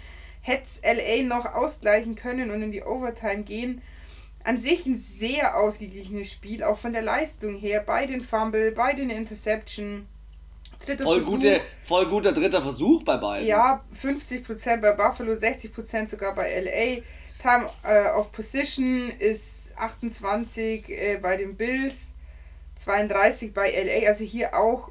Hätte 0.40 0.68
LA 0.84 1.24
noch 1.24 1.52
ausgleichen 1.52 2.14
können 2.14 2.52
und 2.52 2.62
in 2.62 2.70
die 2.70 2.84
Overtime 2.84 3.42
gehen. 3.42 3.82
An 4.44 4.56
sich 4.56 4.86
ein 4.86 4.94
sehr 4.94 5.56
ausgeglichenes 5.56 6.30
Spiel, 6.30 6.62
auch 6.62 6.78
von 6.78 6.92
der 6.92 7.02
Leistung 7.02 7.56
her. 7.56 7.82
Bei 7.84 8.06
den 8.06 8.20
Fumble, 8.20 8.70
bei 8.70 8.92
den 8.92 9.10
Interception. 9.10 10.06
Dritter 10.86 11.02
voll, 11.02 11.22
Versuch. 11.22 11.32
Gute, 11.32 11.60
voll 11.82 12.06
guter 12.06 12.30
dritter 12.30 12.62
Versuch 12.62 13.02
bei 13.02 13.16
beiden. 13.16 13.48
Ja, 13.48 13.82
50% 14.00 14.76
bei 14.76 14.92
Buffalo, 14.92 15.32
60% 15.32 16.06
sogar 16.06 16.36
bei 16.36 16.60
LA. 16.60 17.02
Time 17.42 17.68
äh, 17.82 18.16
of 18.16 18.30
Position 18.30 19.10
ist 19.18 19.65
28 19.78 20.88
äh, 20.88 21.18
bei 21.20 21.36
den 21.36 21.56
Bills, 21.56 22.14
32 22.76 23.54
bei 23.54 23.70
LA. 23.70 24.08
Also 24.08 24.24
hier 24.24 24.56
auch 24.56 24.90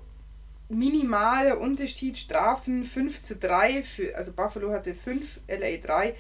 minimale 0.70 1.58
Unterschied, 1.58 2.18
Strafen 2.18 2.84
5 2.84 3.22
zu 3.22 3.36
3, 3.36 3.84
für, 3.84 4.16
also 4.16 4.32
Buffalo 4.32 4.72
hatte 4.72 4.96
5, 4.96 5.40
LA 5.48 5.78
3. 5.78 6.16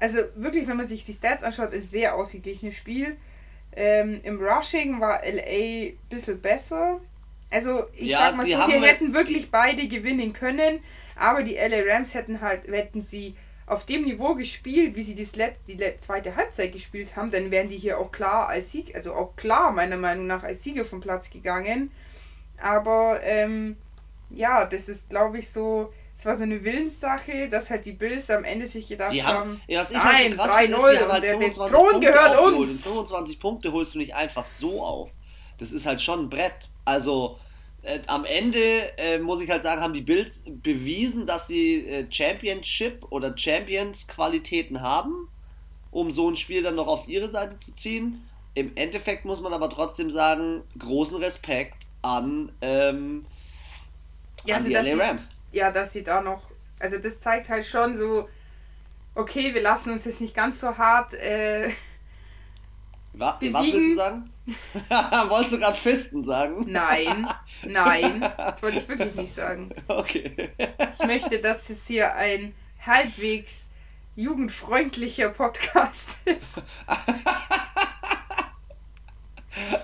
Also 0.00 0.18
wirklich, 0.34 0.66
wenn 0.66 0.76
man 0.76 0.86
sich 0.86 1.04
die 1.04 1.12
Stats 1.12 1.42
anschaut, 1.42 1.72
ist 1.72 1.90
sehr 1.90 2.14
ausgeglichenes 2.14 2.74
Spiel. 2.74 3.16
Ähm, 3.74 4.20
Im 4.22 4.40
Rushing 4.40 5.00
war 5.00 5.20
LA 5.24 5.88
ein 5.88 5.98
bisschen 6.08 6.40
besser. 6.40 7.00
Also 7.50 7.84
ich 7.94 8.08
ja, 8.10 8.18
sag 8.18 8.36
mal 8.36 8.46
so, 8.46 8.52
wir 8.52 8.82
hätten 8.82 9.12
wirklich 9.12 9.50
beide 9.50 9.86
gewinnen 9.86 10.32
können, 10.32 10.80
aber 11.16 11.42
die 11.42 11.54
LA 11.54 11.82
Rams 11.86 12.14
hätten 12.14 12.40
halt, 12.40 12.66
hätten 12.66 13.02
sie 13.02 13.36
auf 13.72 13.86
dem 13.86 14.04
Niveau 14.04 14.34
gespielt, 14.34 14.94
wie 14.94 15.02
sie 15.02 15.14
das 15.14 15.34
Let 15.34 15.56
die 15.66 15.78
zweite 15.98 16.36
Halbzeit 16.36 16.72
gespielt 16.72 17.16
haben, 17.16 17.30
dann 17.30 17.50
wären 17.50 17.68
die 17.68 17.78
hier 17.78 17.98
auch 17.98 18.12
klar 18.12 18.48
als 18.48 18.70
Sieg, 18.70 18.94
also 18.94 19.14
auch 19.14 19.34
klar 19.36 19.72
meiner 19.72 19.96
Meinung 19.96 20.26
nach 20.26 20.42
als 20.42 20.62
Sieger 20.62 20.84
vom 20.84 21.00
Platz 21.00 21.30
gegangen. 21.30 21.90
Aber 22.60 23.20
ähm, 23.22 23.76
ja, 24.30 24.64
das 24.64 24.88
ist 24.88 25.10
glaube 25.10 25.38
ich 25.38 25.50
so, 25.50 25.92
es 26.16 26.26
war 26.26 26.36
so 26.36 26.42
eine 26.42 26.62
Willenssache, 26.62 27.48
dass 27.48 27.70
halt 27.70 27.84
die 27.84 27.92
Bills 27.92 28.30
am 28.30 28.44
Ende 28.44 28.66
sich 28.66 28.86
gedacht 28.86 29.12
die 29.12 29.24
haben, 29.24 29.60
ja, 29.66 29.80
was 29.80 29.90
ich 29.90 29.98
halt 29.98 30.36
nein, 30.36 30.38
halt 30.38 30.70
3-0 30.70 31.08
halt 31.08 31.22
der, 31.24 31.38
der 31.38 31.52
Thron 31.52 32.00
gehört 32.00 32.40
uns. 32.40 32.82
25 32.84 33.40
Punkte 33.40 33.72
holst 33.72 33.94
du 33.94 33.98
nicht 33.98 34.14
einfach 34.14 34.46
so 34.46 34.82
auf. 34.82 35.10
Das 35.58 35.72
ist 35.72 35.86
halt 35.86 36.00
schon 36.00 36.26
ein 36.26 36.30
Brett. 36.30 36.68
Also 36.84 37.38
äh, 37.82 38.00
am 38.06 38.24
Ende 38.24 38.96
äh, 38.96 39.18
muss 39.18 39.40
ich 39.40 39.50
halt 39.50 39.62
sagen, 39.62 39.80
haben 39.80 39.94
die 39.94 40.02
Bills 40.02 40.44
bewiesen, 40.46 41.26
dass 41.26 41.46
sie 41.46 41.86
äh, 41.86 42.06
Championship 42.10 43.04
oder 43.10 43.36
Champions 43.36 44.06
Qualitäten 44.06 44.80
haben, 44.80 45.28
um 45.90 46.10
so 46.10 46.30
ein 46.30 46.36
Spiel 46.36 46.62
dann 46.62 46.76
noch 46.76 46.86
auf 46.86 47.08
ihre 47.08 47.28
Seite 47.28 47.58
zu 47.58 47.74
ziehen. 47.74 48.28
Im 48.54 48.76
Endeffekt 48.76 49.24
muss 49.24 49.40
man 49.40 49.52
aber 49.52 49.68
trotzdem 49.70 50.10
sagen, 50.10 50.62
großen 50.78 51.18
Respekt 51.18 51.86
an, 52.02 52.52
ähm, 52.60 53.24
ja, 54.44 54.56
an 54.56 54.62
also, 54.62 54.68
die 54.68 54.90
LA 54.90 55.04
Rams. 55.04 55.34
Sie, 55.50 55.58
ja, 55.58 55.70
dass 55.70 55.92
sie 55.92 56.02
da 56.02 56.20
noch, 56.20 56.42
also 56.78 56.98
das 56.98 57.20
zeigt 57.20 57.48
halt 57.48 57.66
schon 57.66 57.96
so, 57.96 58.28
okay, 59.14 59.54
wir 59.54 59.62
lassen 59.62 59.90
uns 59.90 60.04
jetzt 60.04 60.20
nicht 60.20 60.34
ganz 60.34 60.60
so 60.60 60.76
hart 60.76 61.14
äh, 61.14 61.70
was, 63.14 63.36
was 63.40 63.66
willst 63.66 63.74
du 63.74 63.94
sagen? 63.94 64.30
Wolltest 65.28 65.52
du 65.52 65.58
gerade 65.58 65.76
Fisten 65.76 66.24
sagen? 66.24 66.66
Nein, 66.68 67.28
nein, 67.64 68.20
das 68.20 68.60
wollte 68.62 68.78
ich 68.78 68.88
wirklich 68.88 69.14
nicht 69.14 69.32
sagen. 69.32 69.70
Okay. 69.86 70.50
ich 70.58 71.06
möchte, 71.06 71.38
dass 71.38 71.70
es 71.70 71.86
hier 71.86 72.14
ein 72.16 72.54
halbwegs 72.84 73.68
jugendfreundlicher 74.16 75.30
Podcast 75.30 76.16
ist. 76.24 76.60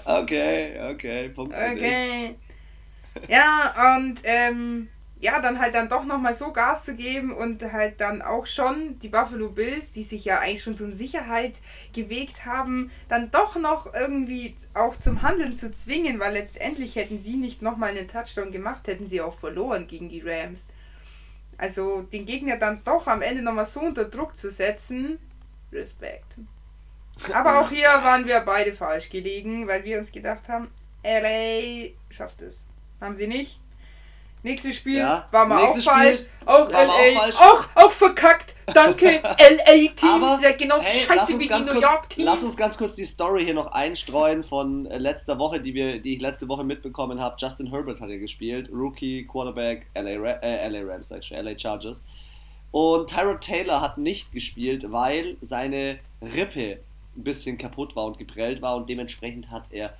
okay, 0.05 0.81
okay, 0.93 1.29
Punkt. 1.31 1.55
Okay. 1.55 2.37
Ja, 3.29 3.97
und 3.97 4.21
ähm, 4.25 4.89
ja, 5.21 5.41
dann 5.41 5.59
halt 5.59 5.75
dann 5.75 5.89
doch 5.89 6.05
nochmal 6.05 6.35
so 6.35 6.53
Gas 6.53 6.85
zu 6.85 6.95
geben 6.95 7.33
und 7.33 7.63
halt 7.73 8.01
dann 8.01 8.23
auch 8.23 8.47
schon 8.47 8.99
die 9.01 9.09
Buffalo 9.09 9.49
Bills, 9.49 9.91
die 9.91 10.05
sich 10.05 10.25
ja 10.25 10.39
eigentlich 10.39 10.63
schon 10.63 10.77
so 10.77 10.85
in 10.85 10.93
Sicherheit 10.93 11.59
gewegt 11.93 12.47
haben, 12.47 12.93
dann 13.09 13.31
doch 13.31 13.57
noch 13.57 13.93
irgendwie 13.93 14.55
auch 14.75 14.97
zum 14.97 15.23
Handeln 15.23 15.55
zu 15.55 15.73
zwingen, 15.73 16.21
weil 16.21 16.35
letztendlich 16.35 16.95
hätten 16.95 17.19
sie 17.19 17.35
nicht 17.35 17.63
nochmal 17.63 17.91
einen 17.91 18.07
Touchdown 18.07 18.53
gemacht, 18.53 18.87
hätten 18.87 19.09
sie 19.09 19.21
auch 19.21 19.37
verloren 19.37 19.89
gegen 19.89 20.09
die 20.09 20.21
Rams. 20.21 20.69
Also 21.57 22.03
den 22.03 22.25
Gegner 22.25 22.57
dann 22.57 22.83
doch 22.85 23.09
am 23.09 23.21
Ende 23.21 23.43
nochmal 23.43 23.67
so 23.67 23.81
unter 23.81 24.05
Druck 24.05 24.37
zu 24.37 24.51
setzen, 24.51 25.19
Respekt. 25.73 26.37
Aber 27.33 27.61
auch 27.61 27.69
hier 27.69 27.89
waren 27.89 28.27
wir 28.27 28.39
beide 28.41 28.73
falsch 28.73 29.11
gelegen, 29.11 29.67
weil 29.67 29.83
wir 29.85 29.99
uns 29.99 30.13
gedacht 30.13 30.49
haben, 30.49 30.69
LA 31.03 31.89
schafft 32.11 32.43
es. 32.43 32.65
Haben 33.01 33.17
sie 33.17 33.27
nicht. 33.27 33.61
Nächstes 34.43 34.77
Spiel 34.77 34.99
ja, 34.99 35.27
war 35.31 35.47
mal 35.47 35.65
auch 35.65 35.77
falsch. 35.79 36.21
Auch 36.47 36.71
LA. 36.71 36.87
Auch, 36.87 37.21
falsch. 37.21 37.37
auch, 37.37 37.65
auch 37.75 37.91
verkackt. 37.91 38.55
Danke, 38.67 39.07
LA-Teams. 39.23 40.43
Ja, 40.43 40.53
genau 40.53 40.81
hey, 40.81 41.01
scheiße 41.01 41.39
wie 41.39 41.49
die 41.49 41.61
New 41.61 41.81
York-Teams. 41.81 42.27
Lass 42.27 42.43
uns 42.43 42.57
ganz 42.57 42.77
kurz 42.77 42.95
die 42.95 43.05
Story 43.05 43.45
hier 43.45 43.55
noch 43.55 43.73
einstreuen 43.73 44.45
von 44.45 44.87
äh, 44.87 44.99
letzter 44.99 45.39
Woche, 45.39 45.61
die, 45.61 45.75
wir, 45.75 46.01
die 46.01 46.15
ich 46.15 46.21
letzte 46.21 46.49
Woche 46.49 46.65
mitbekommen 46.65 47.21
habe. 47.21 47.37
Justin 47.39 47.69
Herbert 47.69 48.01
hat 48.01 48.11
ja 48.11 48.19
gespielt. 48.19 48.71
Rookie, 48.73 49.27
Quarterback, 49.27 49.87
LA, 49.95 50.33
äh, 50.43 50.69
LA 50.69 50.93
Rams, 50.93 51.11
LA 51.11 51.59
Chargers. 51.59 52.03
Und 52.71 53.09
Tyrod 53.09 53.41
Taylor 53.41 53.81
hat 53.81 53.99
nicht 53.99 54.33
gespielt, 54.33 54.85
weil 54.91 55.37
seine 55.41 55.99
Rippe 56.21 56.81
ein 57.17 57.25
bisschen 57.25 57.59
kaputt 57.59 57.97
war 57.97 58.05
und 58.05 58.19
geprellt 58.19 58.63
war 58.63 58.77
und 58.77 58.89
dementsprechend 58.89 59.51
hat 59.51 59.65
er 59.71 59.95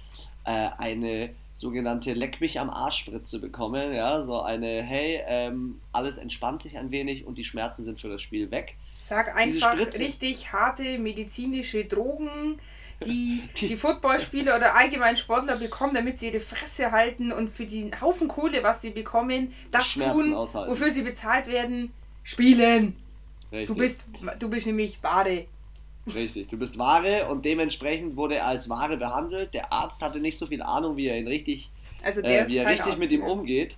äh, 0.45 0.71
eine 0.79 1.31
sogenannte 1.59 2.13
Leck 2.13 2.41
mich 2.41 2.61
am 2.61 2.71
Arsch 2.71 2.99
Spritze 2.99 3.41
bekommen. 3.41 3.93
Ja, 3.93 4.23
so 4.23 4.41
eine, 4.41 4.83
hey, 4.83 5.23
ähm, 5.27 5.81
alles 5.93 6.19
entspannt 6.19 6.63
sich 6.63 6.79
ein 6.79 6.91
wenig 6.91 7.27
und 7.27 7.37
die 7.37 7.45
Schmerzen 7.45 7.85
sind 7.85 8.01
für 8.01 8.09
das 8.09 8.23
Spiel 8.23 8.51
weg. 8.51 8.77
Sag 8.99 9.37
einfach 9.37 9.79
richtig 9.79 10.53
harte 10.53 10.99
medizinische 10.99 11.85
Drogen, 11.85 12.59
die 13.05 13.43
die 13.61 13.77
Footballspieler 13.77 14.57
oder 14.57 14.77
allgemein 14.77 15.17
Sportler 15.17 15.57
bekommen, 15.57 15.95
damit 15.95 16.19
sie 16.19 16.29
ihre 16.29 16.41
Fresse 16.41 16.93
halten 16.93 17.33
und 17.33 17.51
für 17.51 17.67
den 17.67 18.01
Haufen 18.01 18.29
Kohle, 18.29 18.63
was 18.63 18.83
sie 18.83 18.91
bekommen, 18.91 19.53
das 19.71 19.87
Schmerzen 19.89 20.21
tun, 20.21 20.35
aushalten. 20.35 20.71
wofür 20.71 20.91
sie 20.91 21.03
bezahlt 21.03 21.47
werden, 21.47 21.93
spielen. 22.23 22.97
Richtig. 23.51 23.69
Du 23.69 23.75
bist, 23.75 24.01
du 24.39 24.51
bist 24.51 24.67
nämlich 24.67 25.01
Bade. 25.01 25.47
Richtig, 26.15 26.49
du 26.49 26.57
bist 26.57 26.79
Ware 26.79 27.29
und 27.29 27.45
dementsprechend 27.45 28.17
wurde 28.17 28.37
er 28.37 28.47
als 28.47 28.69
Ware 28.69 28.97
behandelt. 28.97 29.55
Der 29.55 29.73
Arzt 29.73 30.03
hatte 30.03 30.21
nicht 30.21 30.39
so 30.39 30.47
viel 30.47 30.63
Ahnung, 30.63 30.97
wie 30.97 31.07
er 31.07 31.19
ihn 31.19 31.29
richtig, 31.29 31.71
also 32.03 32.21
äh, 32.21 32.47
wie 32.49 32.57
er 32.57 32.67
richtig 32.67 32.87
Arzt 32.87 32.99
mit 32.99 33.11
ihm 33.11 33.23
umgeht. 33.23 33.77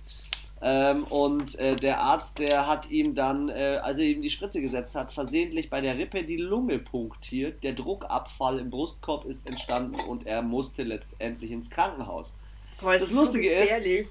Ähm, 0.63 1.05
und 1.05 1.57
äh, 1.57 1.75
der 1.75 2.01
Arzt, 2.01 2.37
der 2.37 2.67
hat 2.67 2.91
ihm 2.91 3.15
dann, 3.15 3.49
äh, 3.49 3.79
als 3.81 3.97
er 3.97 4.05
ihm 4.05 4.21
die 4.21 4.29
Spritze 4.29 4.61
gesetzt 4.61 4.93
hat, 4.93 5.11
versehentlich 5.11 5.71
bei 5.71 5.81
der 5.81 5.97
Rippe 5.97 6.23
die 6.23 6.37
Lunge 6.37 6.77
punktiert. 6.77 7.63
Der 7.63 7.73
Druckabfall 7.73 8.59
im 8.59 8.69
Brustkorb 8.69 9.25
ist 9.25 9.47
entstanden 9.47 9.95
und 10.07 10.27
er 10.27 10.43
musste 10.43 10.83
letztendlich 10.83 11.49
ins 11.49 11.71
Krankenhaus. 11.71 12.33
Aber 12.79 12.97
das 12.97 13.11
Lustige 13.11 13.49
so 13.49 13.75
ist, 13.75 14.07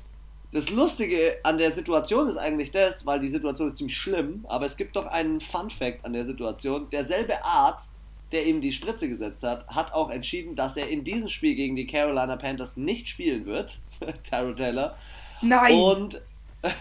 das 0.53 0.71
Lustige 0.71 1.37
an 1.45 1.59
der 1.59 1.71
Situation 1.71 2.29
ist 2.29 2.37
eigentlich 2.37 2.73
das, 2.73 3.07
weil 3.07 3.21
die 3.21 3.29
Situation 3.29 3.69
ist 3.69 3.77
ziemlich 3.77 3.97
schlimm, 3.97 4.45
aber 4.49 4.67
es 4.67 4.77
gibt 4.77 4.97
doch 4.97 5.07
einen 5.07 5.41
Fun 5.41 5.71
Fact 5.71 6.05
an 6.05 6.13
der 6.13 6.25
Situation. 6.25 6.91
Derselbe 6.91 7.45
Arzt 7.45 7.93
der 8.33 8.47
ihm 8.47 8.61
die 8.61 8.73
Spritze 8.73 9.09
gesetzt 9.09 9.43
hat, 9.43 9.67
hat 9.69 9.93
auch 9.93 10.11
entschieden, 10.11 10.55
dass 10.55 10.77
er 10.77 10.89
in 10.89 11.05
diesem 11.05 11.29
Spiel 11.29 11.55
gegen 11.55 11.77
die 11.77 11.87
Carolina 11.87 12.37
Panthers 12.37 12.77
nicht 12.77 13.09
spielen 13.09 13.47
wird, 13.47 13.79
Tyrell 14.29 14.55
Taylor. 14.55 14.97
Nein. 15.43 15.75
Und 15.75 16.21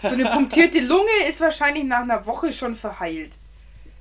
so 0.02 0.08
eine 0.08 0.26
punktierte 0.26 0.80
Lunge 0.80 1.10
ist 1.28 1.40
wahrscheinlich 1.40 1.84
nach 1.84 2.02
einer 2.02 2.26
Woche 2.26 2.52
schon 2.52 2.74
verheilt. 2.74 3.32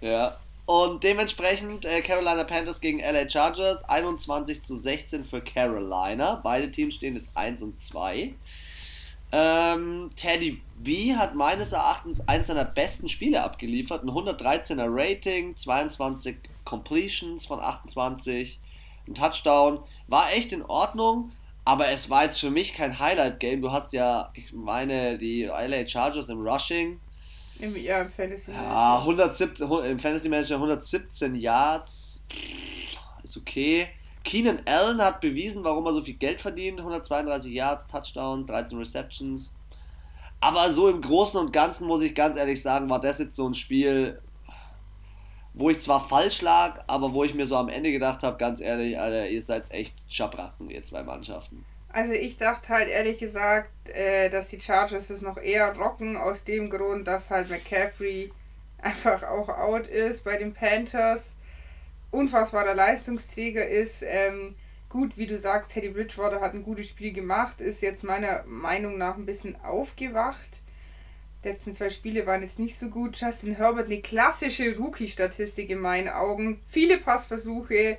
Ja. 0.02 0.38
Und 0.66 1.04
dementsprechend 1.04 1.86
äh, 1.86 2.02
Carolina 2.02 2.44
Panthers 2.44 2.80
gegen 2.80 3.00
LA 3.00 3.28
Chargers 3.28 3.84
21 3.86 4.62
zu 4.62 4.76
16 4.76 5.26
für 5.26 5.42
Carolina. 5.42 6.36
Beide 6.44 6.70
Teams 6.70 6.94
stehen 6.94 7.16
jetzt 7.16 7.30
1 7.34 7.64
und 7.64 7.82
2. 7.82 8.36
Ähm, 9.32 10.10
Teddy 10.16 10.62
B 10.80 11.16
hat 11.16 11.36
meines 11.36 11.72
Erachtens 11.72 12.28
eins 12.28 12.48
seiner 12.48 12.66
besten 12.66 13.10
Spiele 13.10 13.44
abgeliefert. 13.44 14.04
Ein 14.04 14.10
113er 14.10 14.88
Rating, 14.88 15.56
22 15.56 16.38
Completions 16.66 17.46
von 17.46 17.60
28, 17.60 18.60
ein 19.08 19.14
Touchdown. 19.14 19.80
War 20.08 20.32
echt 20.34 20.54
in 20.54 20.64
Ordnung, 20.64 21.32
aber 21.66 21.90
es 21.90 22.10
war 22.10 22.24
jetzt 22.24 22.40
für 22.40 22.50
mich 22.50 22.74
kein 22.74 22.98
Highlight-Game. 22.98 23.62
Du 23.62 23.72
hast 23.72 23.94
ja, 23.94 24.32
ich 24.34 24.52
meine, 24.54 25.18
die 25.18 25.44
LA 25.44 25.88
Chargers 25.88 26.30
im 26.30 26.46
Rushing. 26.46 27.00
Im, 27.60 27.76
ja, 27.76 28.02
im 28.02 28.12
Fantasy 28.12 28.52
Manager. 28.52 28.70
Ja, 28.70 29.00
117, 29.00 29.72
im 29.72 30.00
Fantasy 30.00 30.30
Manager 30.30 30.56
117 30.56 31.36
Yards. 31.36 32.24
Ist 33.22 33.38
okay. 33.38 33.90
Keenan 34.24 34.62
Allen 34.66 35.02
hat 35.02 35.22
bewiesen, 35.22 35.64
warum 35.64 35.86
er 35.86 35.94
so 35.94 36.02
viel 36.02 36.16
Geld 36.16 36.42
verdient. 36.42 36.80
132 36.80 37.52
Yards, 37.52 37.88
Touchdown, 37.88 38.46
13 38.46 38.78
Receptions. 38.78 39.54
Aber 40.42 40.72
so 40.72 40.90
im 40.90 41.02
Großen 41.02 41.40
und 41.40 41.52
Ganzen 41.52 41.88
muss 41.88 42.02
ich 42.02 42.16
ganz 42.16 42.38
ehrlich 42.38 42.62
sagen, 42.62 42.90
war 42.90 43.00
das 43.00 43.20
jetzt 43.20 43.36
so 43.36 43.48
ein 43.48 43.54
Spiel, 43.54 44.22
wo 45.54 45.70
ich 45.70 45.82
zwar 45.82 46.08
falsch 46.08 46.42
lag, 46.42 46.84
aber 46.88 47.14
wo 47.14 47.24
ich 47.24 47.34
mir 47.34 47.46
so 47.46 47.56
am 47.56 47.70
Ende 47.70 47.92
gedacht 47.92 48.24
habe, 48.24 48.38
ganz 48.38 48.62
ehrlich, 48.62 49.00
Alter, 49.00 49.28
ihr 49.28 49.42
seid 49.42 49.70
echt 49.72 49.96
Schabracken, 50.08 50.70
ihr 50.70 50.84
zwei 50.84 51.04
Mannschaften. 51.04 51.66
Also 51.92 52.14
ich 52.14 52.38
dachte 52.38 52.70
halt 52.70 52.88
ehrlich 52.88 53.18
gesagt, 53.18 53.90
äh, 53.90 54.30
dass 54.30 54.50
die 54.50 54.62
Chargers 54.62 55.10
es 55.10 55.22
noch 55.22 55.38
eher 55.38 55.76
rocken, 55.76 56.18
aus 56.18 56.44
dem 56.44 56.70
Grund, 56.70 57.08
dass 57.08 57.30
halt 57.30 57.50
McCaffrey 57.50 58.32
einfach 58.78 59.24
auch 59.24 59.50
out 59.50 59.88
ist 59.88 60.24
bei 60.24 60.38
den 60.38 60.54
Panthers. 60.54 61.36
Unfassbarer 62.12 62.74
Leistungsträger 62.74 63.68
ist. 63.68 64.04
Ähm, 64.06 64.56
gut, 64.90 65.18
wie 65.18 65.28
du 65.28 65.38
sagst, 65.38 65.72
Teddy 65.72 65.90
Bridgewater 65.90 66.42
hat 66.42 66.54
ein 66.54 66.64
gutes 66.64 66.88
Spiel 66.88 67.14
gemacht, 67.14 67.62
ist 67.62 67.82
jetzt 67.82 68.04
meiner 68.04 68.44
Meinung 68.46 68.98
nach 68.98 69.16
ein 69.16 69.26
bisschen 69.26 69.56
aufgewacht. 69.62 70.62
Die 71.44 71.48
letzten 71.48 71.74
zwei 71.74 71.90
Spiele 71.90 72.26
waren 72.26 72.42
jetzt 72.42 72.60
nicht 72.60 72.78
so 72.78 72.90
gut. 72.90 73.16
Justin 73.16 73.56
Herbert 73.56 73.86
eine 73.86 74.02
klassische 74.02 74.76
Rookie-Statistik 74.76 75.70
in 75.70 75.80
meinen 75.80 76.10
Augen. 76.10 76.60
Viele 76.68 76.98
Passversuche, 76.98 77.98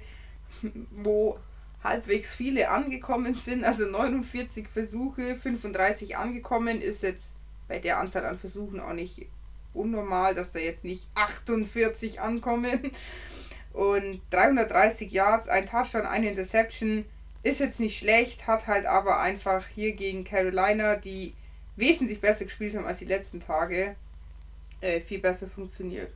wo 0.90 1.38
halbwegs 1.82 2.34
viele 2.34 2.68
angekommen 2.68 3.34
sind. 3.34 3.64
Also 3.64 3.86
49 3.86 4.68
Versuche, 4.68 5.36
35 5.36 6.16
angekommen 6.18 6.82
ist 6.82 7.02
jetzt 7.02 7.34
bei 7.68 7.78
der 7.78 7.98
Anzahl 7.98 8.26
an 8.26 8.38
Versuchen 8.38 8.80
auch 8.80 8.92
nicht 8.92 9.26
unnormal, 9.72 10.34
dass 10.34 10.50
da 10.52 10.58
jetzt 10.58 10.84
nicht 10.84 11.06
48 11.14 12.20
ankommen. 12.20 12.90
Und 13.72 14.20
330 14.30 15.12
Yards, 15.12 15.48
ein 15.48 15.66
Touchdown, 15.66 16.06
eine 16.06 16.28
Interception 16.28 17.04
ist 17.42 17.60
jetzt 17.60 17.80
nicht 17.80 17.98
schlecht, 17.98 18.46
hat 18.46 18.66
halt 18.66 18.86
aber 18.86 19.20
einfach 19.20 19.66
hier 19.74 19.92
gegen 19.92 20.24
Carolina, 20.24 20.96
die 20.96 21.34
wesentlich 21.76 22.20
besser 22.20 22.44
gespielt 22.44 22.76
haben 22.76 22.84
als 22.84 22.98
die 22.98 23.06
letzten 23.06 23.40
Tage, 23.40 23.96
äh, 24.80 25.00
viel 25.00 25.20
besser 25.20 25.48
funktioniert. 25.48 26.12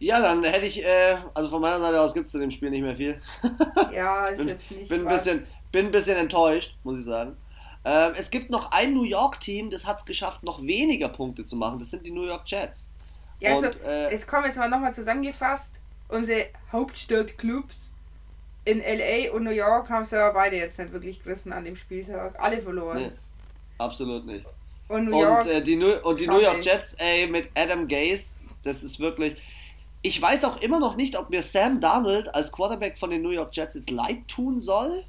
Ja, 0.00 0.20
dann 0.20 0.44
hätte 0.44 0.66
ich, 0.66 0.84
äh, 0.84 1.16
also 1.34 1.48
von 1.48 1.60
meiner 1.60 1.80
Seite 1.80 2.00
aus 2.00 2.14
gibt 2.14 2.26
es 2.26 2.32
zu 2.32 2.38
dem 2.38 2.50
Spiel 2.50 2.70
nicht 2.70 2.82
mehr 2.82 2.94
viel. 2.94 3.20
ja, 3.92 4.28
ist 4.28 4.38
bin, 4.38 4.48
jetzt 4.48 4.70
nicht. 4.70 4.88
Bin 4.88 5.06
ein, 5.06 5.14
bisschen, 5.14 5.46
bin 5.72 5.86
ein 5.86 5.92
bisschen 5.92 6.16
enttäuscht, 6.16 6.76
muss 6.84 6.98
ich 6.98 7.04
sagen. 7.04 7.36
Ähm, 7.84 8.12
es 8.16 8.30
gibt 8.30 8.50
noch 8.50 8.70
ein 8.70 8.94
New 8.94 9.04
York-Team, 9.04 9.70
das 9.70 9.86
hat 9.86 9.98
es 9.98 10.04
geschafft, 10.04 10.44
noch 10.44 10.62
weniger 10.62 11.08
Punkte 11.08 11.44
zu 11.44 11.56
machen. 11.56 11.78
Das 11.78 11.90
sind 11.90 12.06
die 12.06 12.10
New 12.12 12.24
York 12.24 12.42
Jets. 12.46 12.87
Ja, 13.40 13.54
also, 13.54 13.68
Und, 13.68 13.82
äh, 13.82 14.10
es 14.10 14.26
kommt 14.26 14.46
jetzt 14.46 14.56
mal 14.56 14.68
nochmal 14.68 14.92
zusammengefasst. 14.94 15.74
Unsere 16.08 16.46
Hauptstadtclubs 16.72 17.92
in 18.64 18.80
LA 18.80 19.32
und 19.32 19.44
New 19.44 19.50
York 19.50 19.88
haben 19.90 20.02
es 20.02 20.10
ja 20.10 20.30
beide 20.30 20.56
jetzt 20.56 20.78
nicht 20.78 20.92
wirklich 20.92 21.22
gerissen 21.22 21.52
an 21.52 21.64
dem 21.64 21.76
Spieltag. 21.76 22.38
Alle 22.38 22.60
verloren. 22.60 22.98
Nee. 22.98 23.10
Absolut 23.78 24.26
nicht. 24.26 24.46
Und, 24.88 25.10
New 25.10 25.20
York, 25.20 25.44
und, 25.44 25.50
äh, 25.50 25.62
die, 25.62 25.76
New, 25.76 25.92
und 26.02 26.18
die 26.18 26.26
New 26.26 26.40
York 26.40 26.64
Jets, 26.64 26.94
ey, 26.94 27.26
mit 27.26 27.50
Adam 27.54 27.86
Gase, 27.86 28.38
das 28.62 28.82
ist 28.82 28.98
wirklich. 29.00 29.36
Ich 30.00 30.20
weiß 30.20 30.44
auch 30.44 30.60
immer 30.60 30.78
noch 30.80 30.96
nicht, 30.96 31.18
ob 31.18 31.28
mir 31.30 31.42
Sam 31.42 31.80
Darnold 31.80 32.32
als 32.34 32.52
Quarterback 32.52 32.96
von 32.96 33.10
den 33.10 33.22
New 33.22 33.30
York 33.30 33.54
Jets 33.54 33.74
jetzt 33.74 33.90
leid 33.90 34.26
tun 34.28 34.60
soll. 34.60 35.04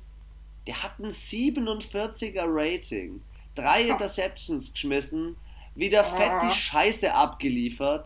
Der 0.68 0.82
hat 0.84 1.00
ein 1.00 1.12
47er 1.12 2.46
Rating, 2.46 3.22
drei. 3.56 3.84
Interceptions 3.84 4.74
geschmissen, 4.74 5.38
wieder 5.76 6.04
fett 6.04 6.32
die 6.44 6.52
Scheiße 6.52 7.14
abgeliefert. 7.14 8.06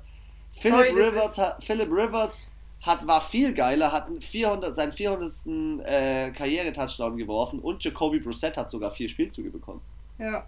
Philip 0.54 0.78
Sorry, 0.78 0.92
Rivers, 0.92 1.38
hat, 1.38 1.64
Philip 1.64 1.92
Rivers 1.92 2.56
hat, 2.82 3.06
war 3.08 3.22
viel 3.22 3.54
geiler, 3.54 3.92
hat 3.92 4.08
400, 4.20 4.76
seinen 4.76 4.92
400. 4.92 5.86
Äh, 5.86 6.32
Karriere-Touchdown 6.32 7.18
geworfen 7.18 7.60
und 7.60 7.84
Jacoby 7.84 8.20
Brissett 8.20 8.58
hat 8.58 8.70
sogar 8.70 8.92
vier 8.92 9.10
Spielzüge 9.10 9.50
bekommen. 9.50 9.82
Ja. 10.18 10.46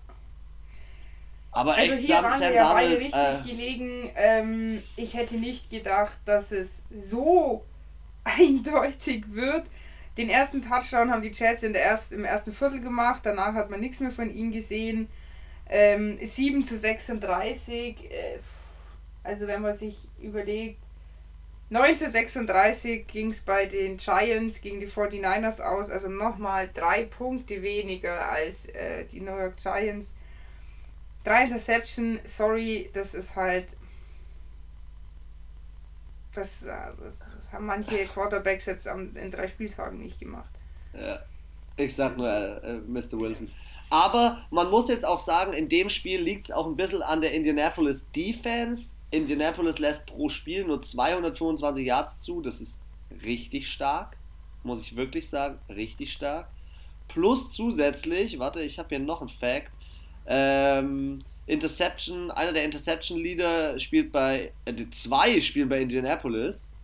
Aber 1.52 1.76
also 1.76 1.94
echt, 1.94 2.06
hier 2.06 2.16
Sam, 2.16 2.24
waren 2.26 2.34
Sam 2.34 2.50
wir 2.50 2.56
ja 2.56 2.74
beide 2.74 3.00
richtig 3.00 3.14
äh, 3.14 3.50
gelegen. 3.50 4.12
Ähm, 4.16 4.84
ich 4.98 5.14
hätte 5.14 5.36
nicht 5.36 5.70
gedacht, 5.70 6.18
dass 6.26 6.52
es 6.52 6.84
so 7.02 7.64
eindeutig 8.26 9.34
wird. 9.34 9.66
Den 10.18 10.30
ersten 10.30 10.62
Touchdown 10.62 11.12
haben 11.12 11.22
die 11.22 11.32
Jets 11.32 11.64
in 11.64 11.74
der 11.74 11.84
erst, 11.84 12.12
im 12.12 12.26
ersten 12.26 12.52
Viertel 12.54 12.82
gemacht, 12.82 13.22
danach 13.24 13.54
hat 13.54 13.70
man 13.70 13.80
nichts 13.80 14.00
mehr 14.00 14.12
von 14.12 14.34
ihnen 14.34 14.52
gesehen. 14.52 15.10
Ähm, 15.68 16.18
7 16.22 16.64
zu 16.64 16.78
36, 16.78 18.12
äh, 18.12 18.40
also 19.26 19.48
wenn 19.48 19.62
man 19.62 19.76
sich 19.76 20.08
überlegt, 20.20 20.80
9 21.70 21.98
zu 21.98 22.10
36 22.10 23.08
ging 23.08 23.32
es 23.32 23.42
bei 23.42 23.66
den 23.66 23.98
Giants 23.98 24.62
gegen 24.62 24.80
die 24.80 24.88
49ers 24.88 25.62
aus, 25.62 25.90
also 25.90 26.10
nochmal 26.10 26.70
drei 26.72 27.06
Punkte 27.06 27.64
weniger 27.64 28.30
als 28.30 28.68
äh, 28.68 29.06
die 29.06 29.20
New 29.20 29.36
York 29.36 29.58
Giants. 29.58 30.14
Drei 31.24 31.46
Interception, 31.46 32.20
sorry, 32.26 32.92
das 32.94 33.16
ist 33.16 33.36
halt. 33.36 33.76
Das, 36.36 36.64
äh, 36.64 36.76
das 37.04 37.32
haben 37.52 37.66
manche 37.66 38.06
Quarterbacks 38.06 38.68
jetzt 38.68 38.86
in 38.86 39.32
drei 39.32 39.48
Spieltagen 39.48 40.00
nicht 40.00 40.20
gemacht. 40.20 40.52
Ja, 40.94 41.20
ich 41.78 41.96
sag 41.96 42.16
nur 42.16 42.30
äh, 42.30 42.74
äh 42.74 42.82
Mr. 42.88 43.14
Wilson. 43.14 43.50
Aber 43.90 44.46
man 44.52 44.70
muss 44.70 44.88
jetzt 44.90 45.06
auch 45.06 45.20
sagen, 45.20 45.54
in 45.54 45.70
dem 45.70 45.90
Spiel 45.90 46.22
liegt 46.22 46.50
es 46.50 46.56
auch 46.56 46.68
ein 46.68 46.76
bisschen 46.76 47.02
an 47.02 47.22
der 47.22 47.34
Indianapolis 47.34 48.10
Defense. 48.12 48.95
Indianapolis 49.12 49.80
lässt 49.80 50.08
pro 50.08 50.30
Spiel 50.30 50.66
nur 50.66 50.82
225 50.82 51.86
Yards 51.86 52.20
zu. 52.20 52.42
Das 52.42 52.62
ist 52.62 52.82
richtig 53.24 53.70
stark. 53.70 54.18
Muss 54.64 54.82
ich 54.82 54.96
wirklich 54.96 55.30
sagen. 55.30 55.60
Richtig 55.70 56.12
stark. 56.14 56.50
Plus 57.08 57.52
zusätzlich, 57.52 58.40
warte, 58.40 58.62
ich 58.62 58.80
habe 58.80 58.90
hier 58.90 59.00
noch 59.00 59.22
einen 59.22 59.30
Fact. 59.30 59.72
Ähm, 60.26 61.24
Interception, 61.48 62.32
einer 62.32 62.54
der 62.54 62.66
Interception-Leader 62.66 63.80
spielt 63.80 64.12
bei, 64.12 64.52
äh, 64.66 64.74
zwei 64.92 65.40
spielen 65.42 65.70
bei 65.70 65.82
Indianapolis. 65.82 66.76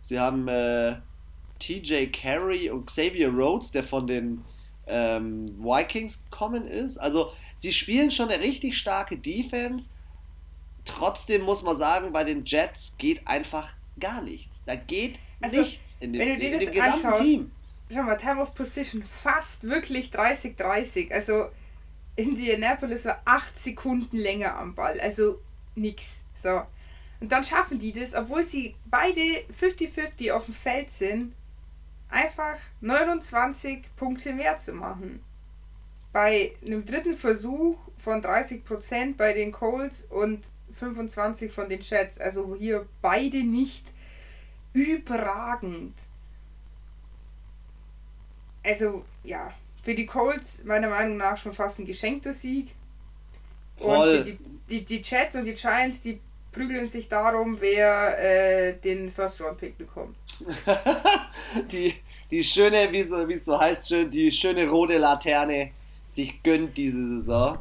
Sie 0.00 0.20
haben 0.20 0.46
äh, 0.48 0.96
TJ 1.58 2.06
Carey 2.06 2.70
und 2.70 2.86
Xavier 2.86 3.30
Rhodes, 3.30 3.70
der 3.70 3.84
von 3.84 4.06
den 4.06 4.44
ähm, 4.86 5.56
Vikings 5.58 6.22
gekommen 6.24 6.66
ist. 6.66 6.98
Also 6.98 7.32
sie 7.56 7.72
spielen 7.72 8.10
schon 8.10 8.28
eine 8.28 8.42
richtig 8.42 8.76
starke 8.76 9.16
Defense. 9.16 9.90
Trotzdem 10.84 11.42
muss 11.42 11.62
man 11.62 11.76
sagen, 11.76 12.12
bei 12.12 12.24
den 12.24 12.44
Jets 12.44 12.96
geht 12.98 13.26
einfach 13.26 13.72
gar 14.00 14.22
nichts. 14.22 14.60
Da 14.66 14.74
geht 14.74 15.18
also, 15.40 15.60
nichts 15.60 15.96
in 16.00 16.12
dem, 16.12 16.20
wenn 16.20 16.28
du 16.34 16.38
dir 16.38 16.52
das 16.52 16.70
gesamten 16.70 17.06
anschaust, 17.06 17.22
Team. 17.22 17.52
Schau 17.92 18.02
mal, 18.02 18.16
Time 18.16 18.40
of 18.40 18.54
Position 18.54 19.02
fast 19.02 19.64
wirklich 19.64 20.10
30-30. 20.10 21.12
Also 21.12 21.48
Indianapolis 22.16 23.04
war 23.04 23.20
8 23.24 23.58
Sekunden 23.58 24.16
länger 24.16 24.56
am 24.56 24.74
Ball. 24.74 24.98
Also 25.00 25.40
nix. 25.74 26.22
So. 26.34 26.62
Und 27.20 27.30
dann 27.30 27.44
schaffen 27.44 27.78
die 27.78 27.92
das, 27.92 28.14
obwohl 28.14 28.44
sie 28.44 28.74
beide 28.86 29.44
50-50 29.60 30.32
auf 30.32 30.46
dem 30.46 30.54
Feld 30.54 30.90
sind, 30.90 31.34
einfach 32.08 32.58
29 32.80 33.84
Punkte 33.96 34.32
mehr 34.32 34.56
zu 34.56 34.72
machen. 34.72 35.22
Bei 36.12 36.52
einem 36.66 36.84
dritten 36.84 37.14
Versuch 37.14 37.78
von 37.98 38.22
30% 38.22 39.16
bei 39.16 39.32
den 39.32 39.52
Colts 39.52 40.04
und 40.10 40.44
25 40.82 41.52
von 41.52 41.68
den 41.68 41.80
Jets. 41.80 42.18
Also 42.18 42.56
hier 42.58 42.86
beide 43.00 43.44
nicht 43.44 43.84
überragend. 44.72 45.94
Also 48.64 49.04
ja, 49.22 49.52
für 49.82 49.94
die 49.94 50.06
Colts 50.06 50.64
meiner 50.64 50.88
Meinung 50.88 51.16
nach 51.16 51.36
schon 51.36 51.52
fast 51.52 51.78
ein 51.78 51.86
geschenkter 51.86 52.32
Sieg. 52.32 52.74
Voll. 53.76 54.08
Und 54.08 54.16
für 54.16 54.24
die, 54.24 54.38
die, 54.68 54.84
die 54.84 55.02
Jets 55.02 55.36
und 55.36 55.44
die 55.44 55.54
Giants, 55.54 56.02
die 56.02 56.20
prügeln 56.50 56.88
sich 56.88 57.08
darum, 57.08 57.58
wer 57.60 58.18
äh, 58.18 58.74
den 58.74 59.10
First-Round-Pick 59.10 59.78
bekommt. 59.78 60.16
die, 61.72 61.94
die 62.30 62.44
schöne, 62.44 62.90
wie, 62.90 63.02
so, 63.02 63.28
wie 63.28 63.34
es 63.34 63.44
so 63.44 63.58
heißt, 63.58 63.88
schön, 63.88 64.10
die 64.10 64.30
schöne 64.30 64.68
rote 64.68 64.98
Laterne 64.98 65.70
sich 66.08 66.42
gönnt 66.42 66.76
diese 66.76 67.18
Saison. 67.18 67.58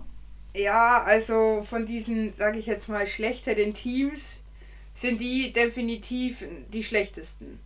Ja, 0.54 1.04
also 1.04 1.64
von 1.64 1.86
diesen, 1.86 2.34
sage 2.34 2.60
ich 2.60 2.66
jetzt 2.66 2.90
mal, 2.90 3.08
schlechteren 3.08 3.74
Teams 3.74 4.22
sind 4.94 5.22
die 5.22 5.54
definitiv 5.54 6.44
die 6.72 6.84
schlechtesten. 6.84 7.60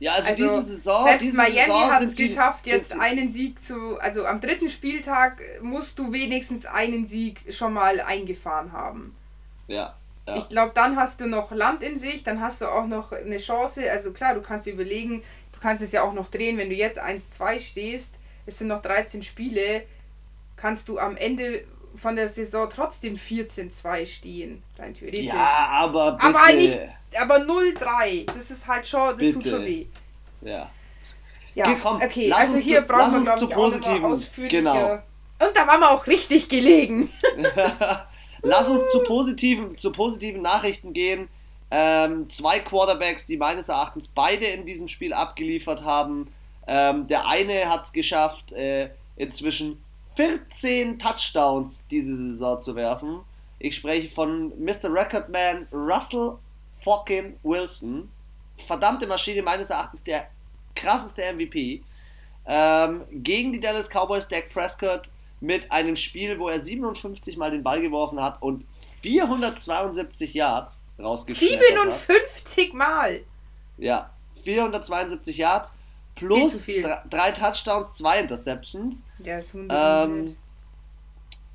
Ja, 0.00 0.14
also, 0.14 0.28
also 0.30 0.42
diese 0.42 0.62
Saison. 0.62 1.04
Selbst 1.04 1.24
diese 1.24 1.36
Miami 1.36 1.90
hat 1.90 2.02
es 2.02 2.16
geschafft, 2.16 2.66
jetzt 2.66 2.98
einen 2.98 3.30
Sieg 3.30 3.62
zu. 3.62 3.98
Also 4.00 4.26
am 4.26 4.40
dritten 4.40 4.68
Spieltag 4.68 5.40
musst 5.62 5.98
du 5.98 6.12
wenigstens 6.12 6.66
einen 6.66 7.06
Sieg 7.06 7.42
schon 7.50 7.72
mal 7.72 8.00
eingefahren 8.00 8.72
haben. 8.72 9.16
Ja. 9.68 9.94
ja. 10.26 10.36
Ich 10.36 10.48
glaube, 10.48 10.72
dann 10.74 10.96
hast 10.96 11.20
du 11.20 11.26
noch 11.26 11.52
Land 11.52 11.82
in 11.82 11.98
sich, 11.98 12.24
dann 12.24 12.40
hast 12.40 12.60
du 12.60 12.66
auch 12.66 12.86
noch 12.86 13.12
eine 13.12 13.38
Chance. 13.38 13.90
Also 13.90 14.12
klar, 14.12 14.34
du 14.34 14.42
kannst 14.42 14.66
überlegen, 14.66 15.22
du 15.52 15.60
kannst 15.60 15.82
es 15.82 15.92
ja 15.92 16.02
auch 16.02 16.12
noch 16.12 16.28
drehen, 16.28 16.58
wenn 16.58 16.68
du 16.68 16.74
jetzt 16.74 17.00
1-2 17.00 17.60
stehst, 17.60 18.16
es 18.46 18.58
sind 18.58 18.68
noch 18.68 18.82
13 18.82 19.22
Spiele, 19.22 19.84
kannst 20.56 20.88
du 20.88 20.98
am 20.98 21.16
Ende 21.16 21.64
von 21.96 22.16
der 22.16 22.28
Saison 22.28 22.68
trotzdem 22.68 23.14
14-2 23.14 24.06
stehen, 24.06 24.62
rein 24.78 24.94
theoretisch. 24.94 25.26
Ja, 25.26 25.68
aber 25.70 26.12
bitte. 26.12 26.24
Aber 26.24 26.52
nicht, 26.52 26.80
aber 27.20 27.36
0-3, 27.36 28.26
das 28.26 28.50
ist 28.50 28.66
halt 28.66 28.86
schon, 28.86 29.10
das 29.10 29.18
bitte. 29.18 29.32
tut 29.34 29.46
schon 29.46 29.64
weh. 29.64 29.86
Ja. 30.42 30.70
Ja, 31.54 31.66
okay, 31.66 31.78
komm, 31.80 31.96
okay 31.96 32.32
also 32.32 32.56
hier 32.56 32.80
zu, 32.80 32.88
brauchen 32.88 33.12
wir, 33.12 33.20
glaube 33.20 33.44
ich, 33.44 33.54
auch 33.54 34.00
noch 34.00 34.10
ausführlicher. 34.10 34.58
Genau. 34.58 34.94
Und 35.38 35.56
da 35.56 35.66
waren 35.66 35.80
wir 35.80 35.90
auch 35.90 36.06
richtig 36.06 36.48
gelegen. 36.48 37.10
Lass 38.42 38.68
uns 38.68 38.90
zu 38.90 39.00
positiven, 39.04 39.76
zu 39.76 39.92
positiven 39.92 40.42
Nachrichten 40.42 40.92
gehen. 40.92 41.28
Ähm, 41.70 42.28
zwei 42.28 42.58
Quarterbacks, 42.60 43.26
die 43.26 43.36
meines 43.36 43.68
Erachtens 43.68 44.08
beide 44.08 44.46
in 44.46 44.66
diesem 44.66 44.88
Spiel 44.88 45.12
abgeliefert 45.12 45.84
haben. 45.84 46.32
Ähm, 46.66 47.06
der 47.08 47.26
eine 47.26 47.68
hat 47.70 47.84
es 47.84 47.92
geschafft, 47.92 48.52
äh, 48.52 48.90
inzwischen 49.16 49.83
14 50.16 50.98
Touchdowns 50.98 51.86
diese 51.88 52.16
Saison 52.16 52.60
zu 52.60 52.76
werfen. 52.76 53.20
Ich 53.58 53.76
spreche 53.76 54.08
von 54.08 54.52
Mr. 54.62 54.92
Recordman 54.92 55.66
Russell 55.72 56.38
fucking 56.82 57.38
Wilson. 57.42 58.10
Verdammte 58.56 59.06
Maschine, 59.06 59.42
meines 59.42 59.70
Erachtens 59.70 60.02
der 60.02 60.28
krasseste 60.74 61.22
MVP. 61.32 61.82
Ähm, 62.46 63.04
gegen 63.10 63.52
die 63.52 63.60
Dallas 63.60 63.88
Cowboys, 63.88 64.28
Dak 64.28 64.50
Prescott 64.50 65.10
mit 65.40 65.70
einem 65.72 65.96
Spiel, 65.96 66.38
wo 66.38 66.48
er 66.48 66.60
57 66.60 67.36
Mal 67.36 67.50
den 67.50 67.62
Ball 67.62 67.80
geworfen 67.80 68.20
hat 68.20 68.40
und 68.42 68.64
472 69.02 70.34
Yards 70.34 70.82
rausgeschnitten 70.98 71.58
57 71.60 72.72
Mal! 72.74 73.20
Ja, 73.76 74.10
472 74.44 75.36
Yards 75.36 75.74
plus 76.14 76.66
drei 77.10 77.32
Touchdowns, 77.32 77.94
zwei 77.94 78.20
Interceptions. 78.20 79.04
Ja, 79.18 79.38
ist 79.38 79.54
ähm, 79.54 80.36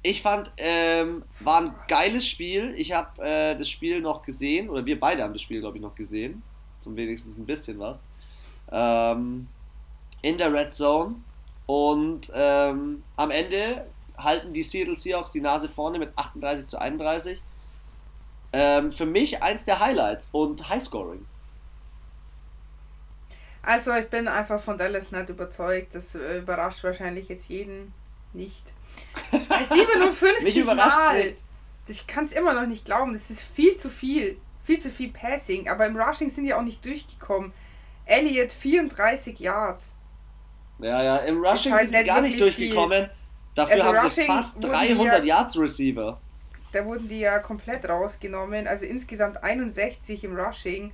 ich 0.01 0.21
fand, 0.21 0.51
ähm, 0.57 1.23
war 1.41 1.61
ein 1.61 1.75
geiles 1.87 2.25
Spiel. 2.25 2.73
Ich 2.77 2.93
habe 2.93 3.21
äh, 3.21 3.57
das 3.57 3.67
Spiel 3.69 4.01
noch 4.01 4.21
gesehen, 4.21 4.69
oder 4.69 4.85
wir 4.85 4.99
beide 4.99 5.23
haben 5.23 5.33
das 5.33 5.41
Spiel, 5.41 5.59
glaube 5.59 5.77
ich, 5.77 5.83
noch 5.83 5.95
gesehen. 5.95 6.41
Zum 6.81 6.95
wenigstens 6.95 7.37
ein 7.37 7.45
bisschen 7.45 7.79
was. 7.79 8.01
Ähm, 8.71 9.47
in 10.21 10.37
der 10.37 10.53
Red 10.53 10.73
Zone. 10.73 11.15
Und 11.65 12.31
ähm, 12.33 13.03
am 13.15 13.31
Ende 13.31 13.85
halten 14.17 14.53
die 14.53 14.63
Seattle 14.63 14.97
Seahawks 14.97 15.31
die 15.31 15.41
Nase 15.41 15.69
vorne 15.69 15.99
mit 15.99 16.17
38 16.17 16.67
zu 16.67 16.79
31. 16.79 17.41
Ähm, 18.51 18.91
für 18.91 19.05
mich 19.05 19.43
eins 19.43 19.65
der 19.65 19.79
Highlights 19.79 20.29
und 20.31 20.69
Highscoring. 20.69 21.25
Also 23.61 23.93
ich 23.93 24.07
bin 24.09 24.27
einfach 24.27 24.61
von 24.61 24.77
Dallas 24.77 25.11
nicht 25.11 25.29
überzeugt. 25.29 25.95
Das 25.95 26.15
äh, 26.15 26.39
überrascht 26.39 26.83
wahrscheinlich 26.83 27.29
jetzt 27.29 27.49
jeden 27.49 27.93
nicht. 28.33 28.73
57 29.31 30.43
Mich 30.43 30.65
Mal. 30.65 31.23
Nicht. 31.23 31.37
Ich 31.87 32.07
kann 32.07 32.25
es 32.25 32.31
immer 32.31 32.53
noch 32.53 32.67
nicht 32.67 32.85
glauben. 32.85 33.13
Das 33.13 33.29
ist 33.29 33.41
viel 33.41 33.75
zu 33.75 33.89
viel. 33.89 34.37
Viel 34.63 34.79
zu 34.79 34.89
viel 34.89 35.11
Passing. 35.11 35.69
Aber 35.69 35.87
im 35.87 35.97
Rushing 35.97 36.29
sind 36.29 36.43
die 36.43 36.53
auch 36.53 36.61
nicht 36.61 36.85
durchgekommen. 36.85 37.51
Elliott 38.05 38.51
34 38.51 39.39
Yards. 39.39 39.97
Ja, 40.79 41.03
ja, 41.03 41.17
im 41.17 41.43
Rushing 41.43 41.73
halt 41.73 41.91
sind 41.91 41.99
die 41.99 42.05
gar 42.05 42.21
nicht 42.21 42.39
durchgekommen. 42.39 43.05
Viel. 43.05 43.11
Dafür 43.55 43.73
also 43.75 43.85
haben 43.85 43.97
Rushing 43.97 44.23
sie 44.23 44.25
fast 44.25 44.63
300 44.63 45.25
ja, 45.25 45.35
Yards 45.35 45.59
Receiver. 45.59 46.21
Da 46.71 46.85
wurden 46.85 47.09
die 47.09 47.19
ja 47.19 47.39
komplett 47.39 47.87
rausgenommen. 47.89 48.67
Also 48.67 48.85
insgesamt 48.85 49.43
61 49.43 50.23
im 50.23 50.35
Rushing. 50.35 50.91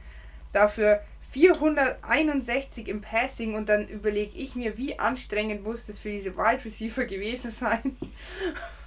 Dafür 0.53 1.01
461 1.35 2.87
im 2.87 3.01
Passing 3.01 3.55
und 3.55 3.67
dann 3.67 3.89
überlege 3.89 4.37
ich 4.37 4.55
mir, 4.55 4.77
wie 4.77 4.97
anstrengend 4.97 5.65
muss 5.65 5.85
das 5.85 5.99
für 5.99 6.09
diese 6.09 6.37
Wide 6.37 6.63
Receiver 6.63 7.03
gewesen 7.03 7.51
sein. 7.51 7.97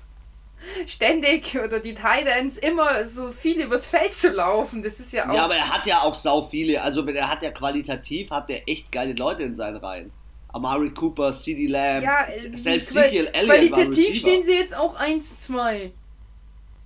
Ständig 0.86 1.58
oder 1.62 1.78
die 1.78 1.92
Titans 1.92 2.56
immer 2.56 3.04
so 3.04 3.32
viel 3.32 3.60
übers 3.60 3.86
Feld 3.86 4.14
zu 4.14 4.30
laufen. 4.30 4.80
Das 4.80 4.98
ist 4.98 5.12
ja 5.12 5.28
auch. 5.28 5.34
Ja, 5.34 5.44
aber 5.44 5.56
er 5.56 5.68
hat 5.68 5.86
ja 5.86 6.00
auch 6.00 6.14
sau 6.14 6.42
viele. 6.42 6.80
Also 6.80 7.06
er 7.06 7.28
hat 7.28 7.42
ja 7.42 7.50
qualitativ, 7.50 8.30
hat 8.30 8.48
er 8.48 8.66
echt 8.66 8.90
geile 8.90 9.12
Leute 9.12 9.42
in 9.42 9.54
seinen 9.54 9.76
Reihen. 9.76 10.10
Amari 10.48 10.88
Cooper, 10.90 11.32
CD 11.32 11.66
Lamb, 11.66 12.02
ja, 12.02 12.26
selbst 12.54 12.96
Ezekiel 12.96 13.28
Elliott 13.30 13.72
Qualitativ 13.74 14.18
stehen 14.18 14.42
sie 14.42 14.54
jetzt 14.54 14.74
auch 14.74 14.98
1-2. 14.98 15.90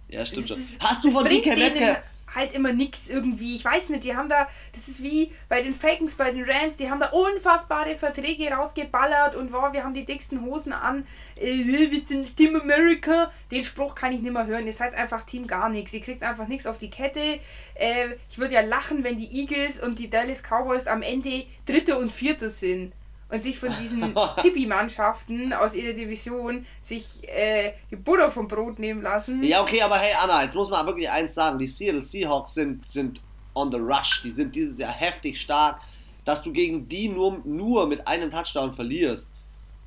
Ja, 0.08 0.26
stimmt 0.26 0.48
schon. 0.48 0.58
Hast 0.80 1.04
du 1.04 1.10
von 1.10 1.24
DK 1.24 1.56
Metcalf, 1.56 1.98
halt 2.35 2.53
immer 2.53 2.72
nix 2.72 3.09
irgendwie. 3.09 3.55
Ich 3.55 3.64
weiß 3.64 3.91
nicht, 3.91 4.05
die 4.05 4.16
haben 4.16 4.28
da, 4.28 4.49
das 4.72 4.89
ist 4.89 5.03
wie 5.03 5.33
bei 5.49 5.62
den 5.62 5.74
Falcons, 5.74 6.14
bei 6.14 6.30
den 6.30 6.45
Rams, 6.45 6.76
die 6.76 6.91
haben 6.91 7.01
da 7.01 7.11
unfassbare 7.11 7.97
Verträge 7.97 8.51
rausgeballert 8.51 9.35
und 9.35 9.53
wow, 9.53 9.72
wir 9.72 9.85
haben 9.85 9.95
die 9.95 10.05
dicksten 10.05 10.43
Hosen 10.43 10.72
an. 10.72 11.07
Äh, 11.37 11.64
wir 11.64 12.01
sind 12.01 12.37
Team 12.37 12.57
America. 12.57 13.30
Den 13.51 13.64
Spruch 13.64 13.95
kann 13.95 14.12
ich 14.12 14.20
nicht 14.20 14.33
mehr 14.33 14.47
hören. 14.47 14.66
Das 14.66 14.80
heißt 14.80 14.97
einfach 14.97 15.22
Team 15.22 15.47
gar 15.47 15.68
nichts. 15.68 15.93
Ihr 15.93 16.01
kriegt 16.01 16.22
einfach 16.22 16.49
nichts 16.49 16.66
auf 16.66 16.78
die 16.78 16.91
Kette. 16.91 17.41
Äh, 17.74 18.09
ich 18.30 18.39
würde 18.39 18.55
ja 18.55 18.61
lachen, 18.62 19.05
wenn 19.05 19.16
die 19.16 19.41
Eagles 19.41 19.80
und 19.80 19.99
die 19.99 20.11
Dallas 20.11 20.43
Cowboys 20.43 20.87
am 20.87 21.03
Ende 21.03 21.45
Dritte 21.66 21.99
und 21.99 22.12
Vierte 22.12 22.49
sind 22.49 22.93
und 23.33 23.41
sich 23.41 23.59
von 23.59 23.70
diesen 23.80 24.14
Hippie-Mannschaften 24.43 25.55
aus 25.55 25.74
ihrer 25.74 25.95
Division 25.95 26.66
sich 26.83 27.26
äh, 27.26 27.72
die 27.91 27.97
Butter 27.97 28.30
vom 28.30 28.47
Brot 28.47 28.78
nehmen 28.78 29.01
lassen. 29.01 29.43
Ja, 29.43 29.62
okay, 29.62 29.80
aber 29.80 29.97
hey 29.97 30.14
Anna, 30.22 30.43
jetzt 30.43 30.55
muss 30.55 30.68
man 30.68 30.85
wirklich 30.87 31.11
eins 31.11 31.35
sagen, 31.35 31.59
die 31.59 31.66
Seattle 31.66 32.03
Seahawks 32.03 32.53
sind, 32.53 32.87
sind 32.87 33.22
on 33.55 33.72
the 33.72 33.78
rush, 33.78 34.20
die 34.22 34.30
sind 34.30 34.55
dieses 34.55 34.78
Jahr 34.78 34.93
heftig 34.93 35.41
stark, 35.41 35.80
dass 36.26 36.43
du 36.43 36.53
gegen 36.53 36.89
die 36.89 37.09
nur, 37.09 37.41
nur 37.45 37.87
mit 37.87 38.07
einem 38.07 38.30
Touchdown 38.30 38.74
verlierst. 38.74 39.30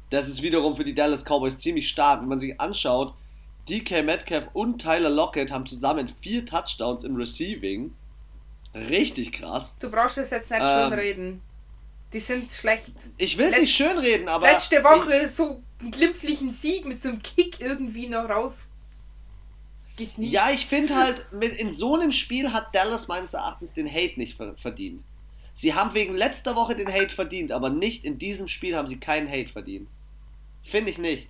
Das 0.09 0.27
ist 0.27 0.41
wiederum 0.41 0.75
für 0.75 0.83
die 0.83 0.95
Dallas 0.95 1.23
Cowboys 1.23 1.59
ziemlich 1.59 1.87
stark. 1.87 2.21
Wenn 2.21 2.29
man 2.29 2.39
sich 2.39 2.59
anschaut, 2.59 3.13
DK 3.69 4.03
Metcalf 4.03 4.47
und 4.53 4.81
Tyler 4.81 5.09
Lockett 5.11 5.51
haben 5.51 5.67
zusammen 5.67 6.11
vier 6.19 6.45
Touchdowns 6.45 7.03
im 7.03 7.15
Receiving. 7.15 7.93
Richtig 8.73 9.33
krass. 9.33 9.77
Du 9.79 9.89
brauchst 9.89 10.17
das 10.17 10.31
jetzt 10.31 10.49
nicht 10.49 10.61
ähm, 10.63 10.89
schön 10.89 10.99
reden. 10.99 11.41
Die 12.13 12.19
sind 12.19 12.51
schlecht. 12.51 12.93
Ich 13.17 13.37
will 13.37 13.47
es 13.51 13.59
nicht 13.59 13.75
schönreden, 13.75 14.27
aber. 14.27 14.47
Letzte 14.47 14.83
Woche 14.83 15.23
ich, 15.23 15.31
so 15.31 15.61
einen 15.79 15.91
glimpflichen 15.91 16.51
Sieg 16.51 16.85
mit 16.85 16.97
so 16.97 17.09
einem 17.09 17.21
Kick 17.21 17.59
irgendwie 17.59 18.07
noch 18.07 18.29
raus. 18.29 18.67
Gesneakt. 19.97 20.33
Ja, 20.33 20.49
ich 20.51 20.65
finde 20.65 20.95
halt, 20.95 21.31
mit, 21.31 21.55
in 21.55 21.71
so 21.71 21.95
einem 21.95 22.11
Spiel 22.11 22.51
hat 22.51 22.75
Dallas 22.75 23.07
meines 23.07 23.33
Erachtens 23.33 23.73
den 23.73 23.89
Hate 23.89 24.19
nicht 24.19 24.37
verdient. 24.37 25.03
Sie 25.53 25.73
haben 25.73 25.93
wegen 25.93 26.15
letzter 26.15 26.55
Woche 26.55 26.75
den 26.75 26.91
Hate 26.91 27.15
verdient, 27.15 27.53
aber 27.53 27.69
nicht 27.69 28.03
in 28.03 28.19
diesem 28.19 28.49
Spiel 28.49 28.75
haben 28.75 28.89
sie 28.89 28.99
keinen 28.99 29.29
Hate 29.29 29.47
verdient. 29.47 29.87
Finde 30.61 30.91
ich 30.91 30.97
nicht. 30.97 31.29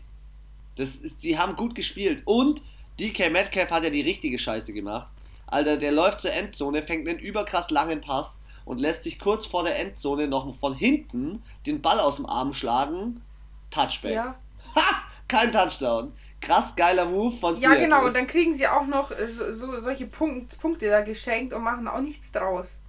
Das 0.78 0.96
ist, 0.96 1.24
die 1.24 1.38
haben 1.38 1.56
gut 1.56 1.76
gespielt. 1.76 2.24
Und 2.26 2.62
DK 3.00 3.32
Metcalf 3.32 3.70
hat 3.70 3.84
ja 3.84 3.90
die 3.90 4.02
richtige 4.02 4.40
Scheiße 4.40 4.74
gemacht. 4.74 5.08
Alter, 5.48 5.78
der 5.78 5.92
läuft 5.92 6.22
zur 6.22 6.34
Endzone, 6.34 6.82
fängt 6.82 7.08
einen 7.08 7.20
überkrass 7.20 7.70
langen 7.70 8.02
Pass, 8.02 8.40
und 8.66 8.80
lässt 8.80 9.04
sich 9.04 9.20
kurz 9.20 9.46
vor 9.46 9.64
der 9.64 9.80
Endzone 9.80 10.28
noch 10.28 10.54
von 10.58 10.74
hinten 10.74 11.44
den 11.66 11.82
Ball 11.82 12.00
aus 12.00 12.18
dem 12.18 12.26
Arm 12.26 12.54
schlagen. 12.54 13.22
Touchback. 13.70 14.14
Ja. 14.14 14.36
Ha! 14.76 14.82
Kein 15.28 15.52
Touchdown. 15.52 16.14
Krass 16.42 16.76
geiler 16.76 17.06
Move 17.06 17.36
von 17.36 17.58
Seattle. 17.58 17.80
Ja, 17.80 17.84
genau, 17.84 18.06
und 18.06 18.16
dann 18.16 18.28
kriegen 18.28 18.54
sie 18.54 18.68
auch 18.68 18.86
noch 18.86 19.12
äh, 19.12 19.28
so, 19.28 19.52
so, 19.52 19.80
solche 19.80 20.06
Punkt, 20.06 20.60
Punkte 20.60 20.90
da 20.90 21.02
geschenkt 21.02 21.54
und 21.54 21.64
machen 21.64 21.88
auch 21.88 22.02
nichts 22.02 22.32
draus. 22.32 22.80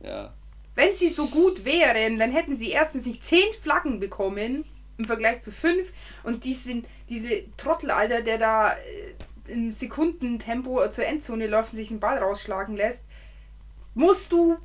Ja. 0.00 0.32
Wenn 0.74 0.94
sie 0.94 1.08
so 1.08 1.26
gut 1.26 1.64
wären, 1.64 2.18
dann 2.18 2.30
hätten 2.30 2.54
sie 2.54 2.70
erstens 2.70 3.04
nicht 3.04 3.24
zehn 3.24 3.52
Flaggen 3.60 4.00
bekommen 4.00 4.64
im 4.96 5.04
Vergleich 5.04 5.40
zu 5.40 5.52
fünf 5.52 5.92
und 6.22 6.44
diesen, 6.44 6.84
diese 7.08 7.42
Trottel, 7.56 7.90
Alter, 7.90 8.22
der 8.22 8.38
da 8.38 8.72
äh, 8.72 9.52
im 9.52 9.72
Sekundentempo 9.72 10.88
zur 10.90 11.04
Endzone 11.04 11.46
läuft 11.46 11.72
und 11.72 11.76
sich 11.76 11.88
den 11.88 12.00
Ball 12.00 12.18
rausschlagen 12.18 12.76
lässt, 12.76 13.04
musst 13.94 14.32
du 14.32 14.56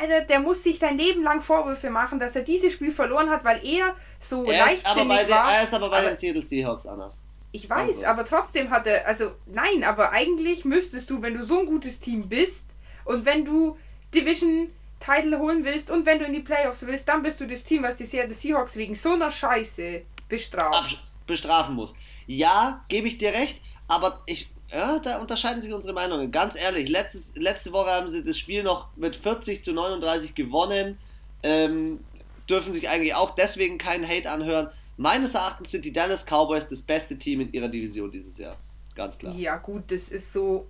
Alter, 0.00 0.22
der 0.22 0.40
muss 0.40 0.62
sich 0.62 0.78
sein 0.78 0.98
Leben 0.98 1.22
lang 1.22 1.40
Vorwürfe 1.40 1.90
machen, 1.90 2.18
dass 2.18 2.36
er 2.36 2.42
dieses 2.42 2.72
Spiel 2.72 2.90
verloren 2.90 3.30
hat, 3.30 3.44
weil 3.44 3.60
er 3.64 3.94
so 4.20 4.44
er 4.44 4.66
leichtsinnig 4.66 5.08
war. 5.08 5.24
Den, 5.24 5.30
er 5.30 5.62
ist 5.64 5.74
aber 5.74 5.90
bei 5.90 5.98
aber, 5.98 6.08
den 6.08 6.16
Seattle 6.16 6.44
Seahawks, 6.44 6.86
Anna. 6.86 7.10
Ich 7.52 7.70
weiß, 7.70 7.96
also. 7.96 8.06
aber 8.06 8.24
trotzdem 8.24 8.70
hat 8.70 8.86
er, 8.86 9.06
also 9.06 9.32
nein, 9.46 9.84
aber 9.84 10.12
eigentlich 10.12 10.64
müsstest 10.64 11.08
du, 11.10 11.22
wenn 11.22 11.34
du 11.34 11.44
so 11.44 11.60
ein 11.60 11.66
gutes 11.66 11.98
Team 11.98 12.28
bist 12.28 12.66
und 13.04 13.24
wenn 13.24 13.44
du 13.44 13.78
Division 14.14 14.70
Title 15.00 15.38
holen 15.38 15.64
willst 15.64 15.90
und 15.90 16.06
wenn 16.06 16.18
du 16.18 16.24
in 16.24 16.32
die 16.32 16.40
Playoffs 16.40 16.84
willst, 16.86 17.08
dann 17.08 17.22
bist 17.22 17.40
du 17.40 17.46
das 17.46 17.64
Team, 17.64 17.82
was 17.82 17.96
die 17.96 18.04
Seattle 18.04 18.34
Seahawks 18.34 18.76
wegen 18.76 18.94
so 18.94 19.12
einer 19.12 19.30
Scheiße 19.30 20.02
bestraft. 20.28 21.02
bestrafen 21.26 21.74
muss. 21.74 21.94
Ja, 22.26 22.84
gebe 22.88 23.08
ich 23.08 23.18
dir 23.18 23.32
recht, 23.32 23.60
aber 23.88 24.22
ich 24.26 24.50
ja, 24.72 24.98
da 24.98 25.20
unterscheiden 25.20 25.62
sich 25.62 25.72
unsere 25.72 25.94
Meinungen. 25.94 26.30
Ganz 26.32 26.56
ehrlich, 26.56 26.88
letztes, 26.88 27.32
letzte 27.36 27.72
Woche 27.72 27.90
haben 27.90 28.10
sie 28.10 28.24
das 28.24 28.36
Spiel 28.36 28.62
noch 28.62 28.88
mit 28.96 29.16
40 29.16 29.62
zu 29.64 29.72
39 29.72 30.34
gewonnen. 30.34 30.98
Ähm, 31.42 32.00
dürfen 32.48 32.72
sich 32.72 32.88
eigentlich 32.88 33.14
auch 33.14 33.34
deswegen 33.34 33.78
keinen 33.78 34.06
Hate 34.06 34.30
anhören. 34.30 34.70
Meines 34.96 35.34
Erachtens 35.34 35.70
sind 35.70 35.84
die 35.84 35.92
Dallas 35.92 36.24
Cowboys 36.24 36.68
das 36.68 36.82
beste 36.82 37.18
Team 37.18 37.40
in 37.42 37.52
ihrer 37.52 37.68
Division 37.68 38.10
dieses 38.10 38.38
Jahr. 38.38 38.56
Ganz 38.94 39.18
klar. 39.18 39.34
Ja, 39.34 39.56
gut, 39.58 39.90
das 39.90 40.08
ist 40.08 40.32
so. 40.32 40.66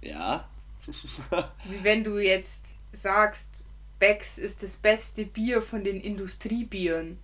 Ja. 0.00 0.48
Wie 1.64 1.82
wenn 1.82 2.04
du 2.04 2.18
jetzt 2.18 2.66
sagst, 2.92 3.50
Becks 3.98 4.38
ist 4.38 4.62
das 4.62 4.76
beste 4.76 5.24
Bier 5.24 5.60
von 5.60 5.82
den 5.84 6.00
Industriebieren. 6.00 7.18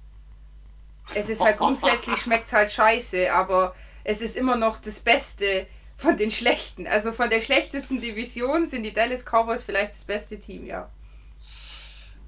Es 1.15 1.29
ist 1.29 1.41
halt 1.41 1.57
grundsätzlich 1.59 2.19
schmeckt 2.19 2.53
halt 2.53 2.73
scheiße, 2.73 3.33
aber 3.33 3.75
es 4.05 4.21
ist 4.21 4.37
immer 4.37 4.57
noch 4.57 4.79
das 4.79 5.01
Beste 5.01 5.67
von 5.97 6.17
den 6.17 6.31
schlechten. 6.31 6.87
Also 6.87 7.13
von 7.13 7.31
der 7.31 7.41
schlechtesten 7.41 8.01
Division 8.01 8.67
sind 8.67 8.83
die 8.83 8.93
Dallas 8.93 9.25
Cowboys 9.25 9.63
vielleicht 9.63 9.93
das 9.93 10.05
beste 10.05 10.39
Team, 10.39 10.67
ja. 10.67 10.89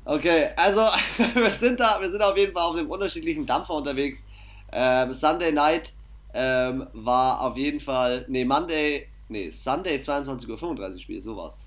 Okay, 0.04 0.50
also 0.56 0.80
wir 1.34 1.52
sind 1.52 1.80
da, 1.80 2.00
wir 2.00 2.10
sind 2.10 2.22
auf 2.22 2.36
jeden 2.36 2.52
Fall 2.52 2.62
auf 2.62 2.76
einem 2.76 2.90
unterschiedlichen 2.90 3.44
Dampfer 3.44 3.74
unterwegs. 3.74 4.24
Ähm, 4.72 5.12
Sunday 5.12 5.52
Night 5.52 5.92
ähm, 6.32 6.86
war 6.92 7.40
auf 7.40 7.56
jeden 7.56 7.80
Fall, 7.80 8.24
nee, 8.28 8.44
Monday, 8.44 9.08
nee, 9.28 9.50
Sunday 9.50 9.96
22.35 9.96 10.92
Uhr 10.92 10.98
Spiel, 10.98 11.20
so 11.20 11.36
war's. 11.36 11.58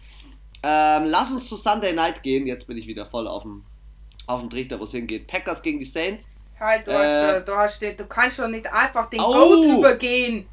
Ähm, 0.64 1.06
lass 1.08 1.32
uns 1.32 1.48
zu 1.48 1.56
Sunday 1.56 1.94
Night 1.94 2.24
gehen. 2.24 2.48
Jetzt 2.48 2.68
bin 2.68 2.78
ich 2.78 2.88
wieder 2.88 3.06
voll 3.06 3.28
auf 3.28 3.44
dem, 3.44 3.64
auf 4.28 4.42
dem 4.42 4.50
Trichter, 4.50 4.80
wo 4.80 4.84
es 4.84 4.92
hingeht. 4.92 5.28
Packers 5.28 5.62
gegen 5.62 5.80
die 5.80 5.86
Saints. 5.86 6.30
Halt, 6.60 6.88
du, 6.88 6.92
äh, 6.92 6.96
hast, 6.96 7.48
du, 7.48 7.56
hast, 7.56 7.82
du 7.82 8.06
kannst 8.06 8.40
doch 8.40 8.48
nicht 8.48 8.72
einfach 8.72 9.10
den 9.10 9.22
oh, 9.22 9.32
Goat 9.32 9.78
übergehen. 9.80 10.46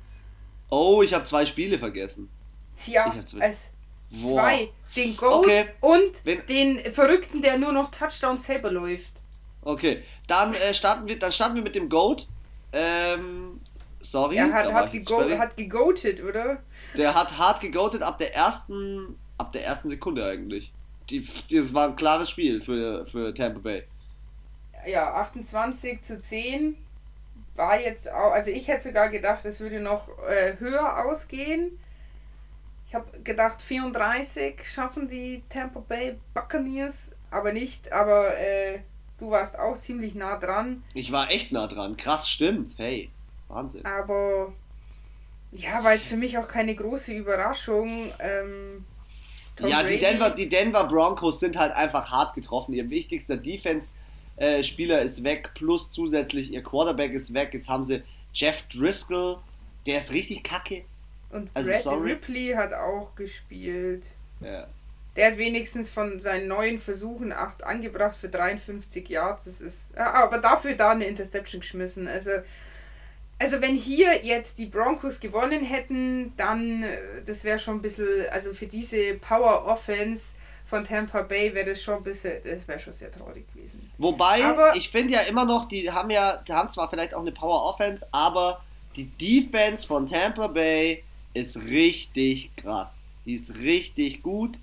Oh, 0.71 1.03
ich 1.03 1.13
habe 1.13 1.25
zwei 1.25 1.45
Spiele 1.45 1.79
vergessen. 1.79 2.29
Tja, 2.77 3.13
als 3.41 3.65
zwei. 4.11 4.71
Den 4.95 5.17
Goat 5.17 5.33
okay. 5.33 5.67
und 5.81 6.25
Wenn, 6.25 6.47
den 6.47 6.79
Verrückten, 6.93 7.43
der 7.43 7.59
nur 7.59 7.73
noch 7.73 7.91
Touchdown 7.91 8.39
selber 8.39 8.71
läuft. 8.71 9.21
Okay, 9.63 10.05
dann, 10.29 10.55
äh, 10.55 10.73
starten, 10.73 11.09
wir, 11.09 11.19
dann 11.19 11.33
starten 11.33 11.57
wir 11.57 11.63
mit 11.63 11.75
dem 11.75 11.89
Goat. 11.89 12.29
Ähm, 12.73 13.61
sorry. 14.01 14.37
Er 14.37 14.53
hat, 14.53 14.73
hat, 14.73 14.93
gego 14.93 15.29
hat 15.37 15.57
gegoatet, 15.57 16.23
oder? 16.23 16.63
Der 16.97 17.15
hat 17.15 17.37
hart 17.37 17.61
gegoatet 17.61 18.03
ab 18.03 18.19
der 18.19 18.35
ersten, 18.35 19.19
ab 19.39 19.51
der 19.53 19.65
ersten 19.65 19.91
Sekunde 19.91 20.25
eigentlich. 20.25 20.73
Die, 21.11 21.27
das 21.51 21.75
war 21.75 21.89
ein 21.89 21.97
klares 21.97 22.31
Spiel 22.31 22.61
für, 22.61 23.05
für 23.07 23.35
Tampa 23.35 23.59
Bay 23.59 23.85
ja, 24.87 25.15
28 25.15 26.03
zu 26.03 26.19
10 26.19 26.77
war 27.55 27.81
jetzt 27.81 28.11
auch, 28.11 28.33
also 28.33 28.51
ich 28.51 28.69
hätte 28.69 28.85
sogar 28.85 29.09
gedacht, 29.09 29.45
es 29.45 29.61
würde 29.61 29.81
noch 29.81 30.09
äh, 30.29 30.57
höher 30.59 31.05
ausgehen. 31.07 31.79
Ich 32.89 32.95
habe 32.95 33.07
gedacht, 33.25 33.61
34 33.63 34.63
schaffen 34.71 35.09
die 35.09 35.43
Tampa 35.49 35.81
Bay 35.81 36.17
Buccaneers, 36.35 37.13
aber 37.31 37.53
nicht, 37.53 37.93
aber 37.93 38.37
äh, 38.39 38.81
du 39.19 39.31
warst 39.31 39.59
auch 39.59 39.79
ziemlich 39.79 40.15
nah 40.15 40.37
dran. 40.39 40.83
Ich 40.95 41.11
war 41.13 41.31
echt 41.31 41.51
nah 41.53 41.67
dran, 41.67 41.97
krass, 41.97 42.29
stimmt, 42.29 42.75
hey, 42.79 43.11
Wahnsinn. 43.49 43.85
Aber 43.85 44.53
ja, 45.53 45.83
weil 45.83 45.99
es 45.99 46.07
für 46.07 46.17
mich 46.17 46.37
auch 46.39 46.49
keine 46.49 46.75
große 46.75 47.13
Überraschung. 47.13 48.13
Ähm, 48.19 48.85
ja, 49.61 49.83
die 49.83 49.99
Denver, 49.99 50.31
die 50.31 50.49
Denver 50.49 50.85
Broncos 50.87 51.41
sind 51.41 51.57
halt 51.57 51.75
einfach 51.75 52.11
hart 52.11 52.35
getroffen. 52.35 52.75
Ihr 52.75 52.89
wichtigster 52.91 53.37
Defense- 53.37 53.97
äh, 54.37 54.63
Spieler 54.63 55.03
ist 55.03 55.25
weg, 55.25 55.51
plus 55.55 55.91
zusätzlich 55.91 56.53
ihr 56.53 56.63
Quarterback 56.63 57.13
ist 57.13 57.33
weg. 57.33 57.51
Jetzt 57.53 57.69
haben 57.69 57.85
sie 57.85 58.03
Jeff 58.33 58.63
Driscoll, 58.69 59.39
der 59.87 59.99
ist 59.99 60.13
richtig 60.13 60.45
kacke. 60.45 60.85
Und 61.31 61.51
also, 61.55 61.71
Brad 61.71 61.83
sorry. 61.83 62.13
Ripley 62.13 62.53
hat 62.55 62.73
auch 62.73 63.15
gespielt. 63.15 64.05
Ja. 64.41 64.67
Der 65.17 65.31
hat 65.31 65.39
wenigstens 65.39 65.89
von 65.89 66.21
seinen 66.21 66.47
neuen 66.49 66.79
Versuchen 66.79 67.33
8 67.33 67.65
angebracht 67.65 68.17
für 68.17 68.29
53 68.29 69.09
Yards. 69.09 69.47
Das 69.47 69.61
ist, 69.63 69.97
aber 69.97 70.39
dafür 70.39 70.75
da 70.75 70.91
eine 70.91 71.07
Interception 71.07 71.63
geschmissen. 71.63 72.07
Also, 72.07 72.33
also 73.39 73.63
wenn 73.63 73.75
hier 73.75 74.25
jetzt 74.25 74.59
die 74.59 74.67
Broncos 74.67 75.21
gewonnen 75.21 75.65
hätten, 75.65 76.35
dann, 76.37 76.83
äh, 76.83 76.99
das 77.25 77.45
wäre 77.45 77.59
schon 77.59 77.77
ein 77.77 77.83
bisschen, 77.83 78.27
also 78.31 78.53
für 78.53 78.67
diese 78.67 79.15
Power 79.15 79.65
Offense 79.65 80.35
von 80.67 80.85
Tampa 80.85 81.23
Bay 81.23 81.55
wäre 81.55 81.71
das 81.71 81.83
schon 81.83 81.99
ein 81.99 82.03
bisschen, 82.03 82.43
das 82.45 82.67
wäre 82.67 82.79
schon 82.79 82.93
sehr 82.93 83.11
traurig 83.11 83.47
gewesen. 83.55 83.91
Wobei, 83.99 84.45
aber 84.45 84.75
ich 84.75 84.91
finde 84.91 85.15
ja 85.15 85.21
immer 85.21 85.45
noch, 85.45 85.69
die 85.69 85.91
haben 85.91 86.11
ja, 86.11 86.37
die 86.37 86.53
haben 86.53 86.69
zwar 86.69 86.91
vielleicht 86.91 87.15
auch 87.15 87.21
eine 87.21 87.33
Power 87.33 87.63
Offense, 87.63 88.07
aber 88.11 88.61
die 88.97 89.07
Defense 89.07 89.87
von 89.87 90.07
Tampa 90.07 90.49
Bay 90.49 91.05
ist 91.35 91.57
richtig 91.57 92.51
krass. 92.57 93.03
Die 93.25 93.35
ist 93.35 93.55
richtig 93.57 94.23
gut. 94.23 94.59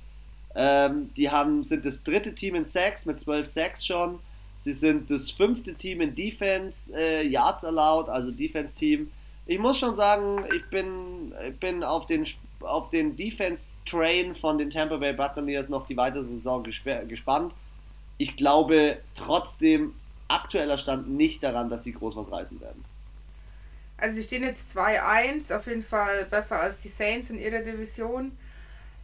Ähm, 0.55 1.11
die 1.15 1.31
haben, 1.31 1.63
sind 1.63 1.85
das 1.85 2.03
dritte 2.03 2.35
Team 2.35 2.55
in 2.55 2.65
Sacks 2.65 3.05
mit 3.05 3.19
12 3.19 3.47
Sacks 3.47 3.85
schon. 3.85 4.19
Sie 4.57 4.73
sind 4.73 5.09
das 5.09 5.31
fünfte 5.31 5.73
Team 5.73 6.01
in 6.01 6.15
Defense 6.15 6.93
äh, 6.95 7.27
Yards 7.27 7.65
allowed, 7.65 8.09
also 8.09 8.31
Defense 8.31 8.75
Team. 8.75 9.11
Ich 9.45 9.59
muss 9.59 9.77
schon 9.77 9.95
sagen, 9.95 10.45
ich 10.55 10.65
bin, 10.69 11.33
ich 11.47 11.59
bin 11.59 11.83
auf, 11.83 12.05
den, 12.05 12.25
auf 12.63 12.89
den 12.89 13.15
Defense-Train 13.15 14.35
von 14.35 14.57
den 14.57 14.69
Tampa 14.69 14.97
Bay 14.97 15.13
Buccaneers 15.13 15.69
noch 15.69 15.85
die 15.87 15.97
weitere 15.97 16.23
Saison 16.23 16.63
gespannt. 16.63 17.53
Ich 18.17 18.35
glaube 18.35 18.99
trotzdem, 19.15 19.95
aktueller 20.27 20.77
Stand 20.77 21.09
nicht 21.09 21.43
daran, 21.43 21.69
dass 21.69 21.83
sie 21.83 21.93
groß 21.93 22.15
was 22.15 22.31
reißen 22.31 22.59
werden. 22.61 22.83
Also 23.97 24.15
sie 24.15 24.23
stehen 24.23 24.43
jetzt 24.43 24.75
2-1, 24.77 25.55
auf 25.55 25.67
jeden 25.67 25.83
Fall 25.83 26.25
besser 26.25 26.59
als 26.59 26.81
die 26.81 26.89
Saints 26.89 27.29
in 27.29 27.39
ihrer 27.39 27.59
Division. 27.59 28.37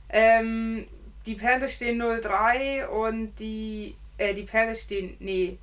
Ähm, 0.10 0.88
die 1.26 1.36
Panthers 1.36 1.74
stehen 1.76 2.02
0-3 2.02 2.88
und 2.88 3.36
die, 3.40 3.96
äh, 4.18 4.34
die 4.34 4.44
Panthers 4.44 4.82
stehen, 4.82 5.16
nee, 5.20 5.58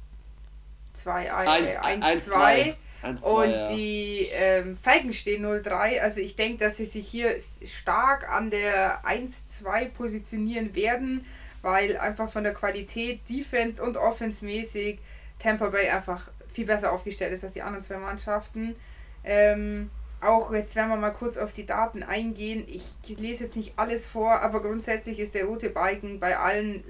2-1-2. 3.03 3.23
Und 3.23 3.51
ja. 3.51 3.73
die 3.73 4.29
ähm, 4.33 4.77
Falcons 4.81 5.17
stehen 5.17 5.45
0-3. 5.45 6.01
Also 6.01 6.21
ich 6.21 6.37
denke, 6.37 6.65
dass 6.65 6.77
sie 6.77 6.85
sich 6.85 7.07
hier 7.07 7.37
stark 7.65 8.29
an 8.29 8.51
der 8.51 9.05
1-2 9.05 9.91
positionieren 9.91 10.75
werden, 10.75 11.25
weil 11.63 11.97
einfach 11.99 12.31
von 12.31 12.45
der 12.45 12.55
Qualität 12.55 13.21
Defense 13.29 13.83
und 13.83 13.97
Offense 13.97 14.45
mäßig 14.45 14.99
Tampa 15.39 15.69
Bay 15.69 15.89
einfach 15.89 16.31
viel 16.53 16.67
besser 16.67 16.93
aufgestellt 16.93 17.33
ist 17.33 17.45
als 17.45 17.53
die 17.53 17.63
anderen 17.63 17.83
zwei 17.83 17.99
Mannschaften. 17.99 18.77
Ähm, 19.25 19.91
auch 20.21 20.53
jetzt 20.53 20.75
werden 20.75 20.89
wir 20.89 20.97
mal 20.97 21.11
kurz 21.11 21.37
auf 21.37 21.53
die 21.53 21.67
Daten 21.67 22.03
eingehen. 22.03 22.65
Ich 22.67 23.19
lese 23.19 23.45
jetzt 23.45 23.57
nicht 23.57 23.75
alles 23.77 24.07
vor, 24.07 24.41
aber 24.41 24.63
grundsätzlich 24.63 25.19
ist 25.19 25.35
der 25.35 25.45
rote 25.45 25.69
Balken 25.69 26.19
bei 26.19 26.37
allen 26.39 26.83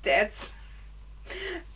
Stats 0.00 0.52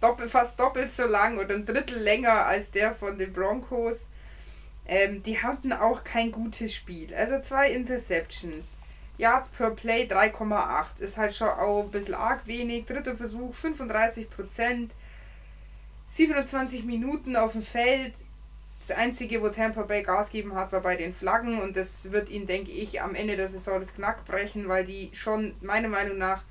doppel, 0.00 0.28
fast 0.28 0.58
doppelt 0.58 0.90
so 0.90 1.04
lang 1.04 1.38
oder 1.38 1.54
ein 1.54 1.66
Drittel 1.66 1.98
länger 1.98 2.46
als 2.46 2.70
der 2.70 2.94
von 2.94 3.18
den 3.18 3.32
Broncos. 3.32 4.06
Ähm, 4.86 5.22
die 5.22 5.42
hatten 5.42 5.72
auch 5.72 6.02
kein 6.04 6.32
gutes 6.32 6.74
Spiel. 6.74 7.14
Also 7.14 7.40
zwei 7.40 7.70
Interceptions. 7.72 8.76
Yards 9.18 9.48
per 9.48 9.72
Play 9.72 10.06
3,8. 10.06 11.00
Ist 11.00 11.16
halt 11.16 11.34
schon 11.34 11.48
auch 11.48 11.84
ein 11.84 11.90
bisschen 11.90 12.14
arg 12.14 12.46
wenig. 12.46 12.86
Dritter 12.86 13.16
Versuch 13.16 13.54
35%. 13.54 14.90
27 16.06 16.84
Minuten 16.84 17.36
auf 17.36 17.52
dem 17.52 17.62
Feld. 17.62 18.14
Das 18.78 18.96
einzige, 18.96 19.42
wo 19.42 19.48
Tampa 19.48 19.82
Bay 19.82 20.02
Gas 20.02 20.30
geben 20.30 20.54
hat, 20.54 20.72
war 20.72 20.80
bei 20.80 20.96
den 20.96 21.12
Flaggen 21.12 21.60
und 21.60 21.76
das 21.76 22.12
wird 22.12 22.30
ihn, 22.30 22.46
denke 22.46 22.70
ich, 22.70 23.02
am 23.02 23.16
Ende 23.16 23.36
der 23.36 23.48
Saison 23.48 23.80
das 23.80 23.92
Knack 23.92 24.24
brechen, 24.24 24.68
weil 24.68 24.84
die 24.84 25.10
schon 25.14 25.54
meiner 25.60 25.88
Meinung 25.88 26.16
nach 26.16 26.44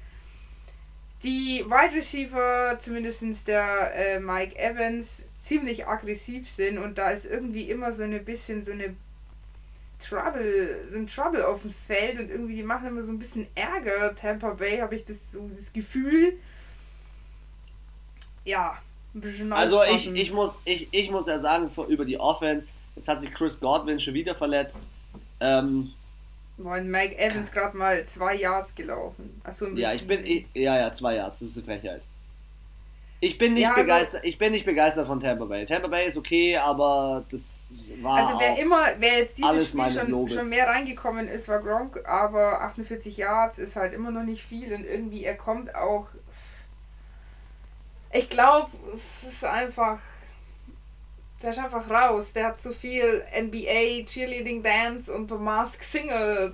die 1.24 1.66
Wide 1.66 1.96
Receiver, 1.96 2.78
zumindest 2.80 3.48
der 3.48 3.96
äh, 3.96 4.20
Mike 4.20 4.58
Evans, 4.58 5.26
ziemlich 5.38 5.88
aggressiv 5.88 6.50
sind 6.50 6.78
und 6.78 6.98
da 6.98 7.10
ist 7.10 7.26
irgendwie 7.26 7.70
immer 7.70 7.92
so 7.92 8.04
ein 8.04 8.26
bisschen 8.26 8.64
so 8.64 8.72
eine 8.72 8.96
Trouble, 10.00 10.86
so 10.90 10.98
ein 10.98 11.08
Trouble 11.08 11.48
auf 11.48 11.62
dem 11.62 11.74
Feld 11.74 12.20
und 12.20 12.30
irgendwie 12.30 12.56
die 12.56 12.64
machen 12.64 12.88
immer 12.88 13.02
so 13.02 13.12
ein 13.12 13.20
bisschen 13.20 13.48
Ärger. 13.56 14.14
Tampa 14.16 14.52
Bay 14.52 14.78
habe 14.80 14.96
ich 14.96 15.04
das 15.04 15.32
so 15.32 15.50
das 15.56 15.74
Gefühl. 15.74 16.34
Ja, 18.46 18.78
ein 19.16 19.22
bisschen 19.22 19.52
Also 19.52 19.82
ich, 19.84 20.14
ich, 20.14 20.32
muss, 20.32 20.62
ich, 20.66 20.88
ich 20.92 21.10
muss 21.10 21.28
ja 21.28 21.40
sagen, 21.40 21.72
über 21.88 22.06
die 22.06 22.20
Offense, 22.20 22.68
jetzt 22.96 23.08
hat 23.08 23.22
sich 23.22 23.34
Chris 23.34 23.60
Godwin 23.60 24.00
schon 24.00 24.14
wieder 24.14 24.36
verletzt. 24.36 24.84
Ähm, 25.40 25.94
war 26.58 26.82
Mike 26.82 27.18
Evans 27.18 27.52
gerade 27.52 27.78
mal 27.78 28.04
zwei 28.06 28.36
Yards 28.36 28.74
gelaufen. 28.76 29.42
Achso, 29.44 29.68
ja, 29.70 29.94
ich 29.94 30.08
bin. 30.08 30.26
Ich, 30.26 30.46
ja, 30.54 30.78
ja, 30.78 30.92
zwei 30.92 31.16
Yards, 31.16 31.40
das 31.40 31.50
ist 31.50 31.58
eine 31.58 31.66
Frechheit. 31.66 32.02
Ich 33.20 33.40
bin 33.40 33.56
nicht 33.56 33.64
ja, 33.64 33.70
also, 33.70 33.82
begeistert. 33.82 34.26
Ich 34.26 34.38
bin 34.38 34.52
nicht 34.52 34.66
begeistert 34.66 35.08
von 35.08 35.20
Tampa 35.20 35.46
Bay. 35.46 35.66
Tampa 35.66 35.88
Bay 35.88 36.08
ist 36.08 36.18
okay, 36.18 36.56
aber 36.56 37.26
das 37.32 37.72
war 38.02 38.18
Also 38.18 38.40
wer 38.40 38.60
immer, 38.60 38.86
wer 39.00 39.20
jetzt 39.20 39.40
dieses 39.40 39.70
Spiel 39.70 39.90
schon, 39.90 40.30
schon, 40.30 40.50
mehr 40.50 40.68
reingekommen 40.68 41.28
ist, 41.28 41.48
war 41.48 41.60
Gronk, 41.60 42.00
aber 42.08 42.62
48 42.62 43.18
Yards 43.18 43.58
ist 43.58 43.76
halt 43.76 43.94
immer 43.94 44.12
noch 44.12 44.24
nicht 44.24 44.44
viel 44.44 44.72
und 44.74 44.86
irgendwie 44.86 45.24
er 45.24 45.36
kommt 45.36 45.74
auch. 45.74 46.08
Ich 48.14 48.30
glaube, 48.30 48.70
es 48.94 49.24
ist 49.24 49.44
einfach 49.44 50.00
der 51.42 51.52
ist 51.52 51.60
einfach 51.60 51.90
raus. 51.90 52.34
Der 52.34 52.48
hat 52.48 52.60
zu 52.60 52.74
viel 52.74 53.24
NBA, 53.40 54.06
Cheerleading 54.06 54.64
Dance 54.64 55.14
und 55.14 55.30
Mask 55.40 55.84
Singer 55.84 56.52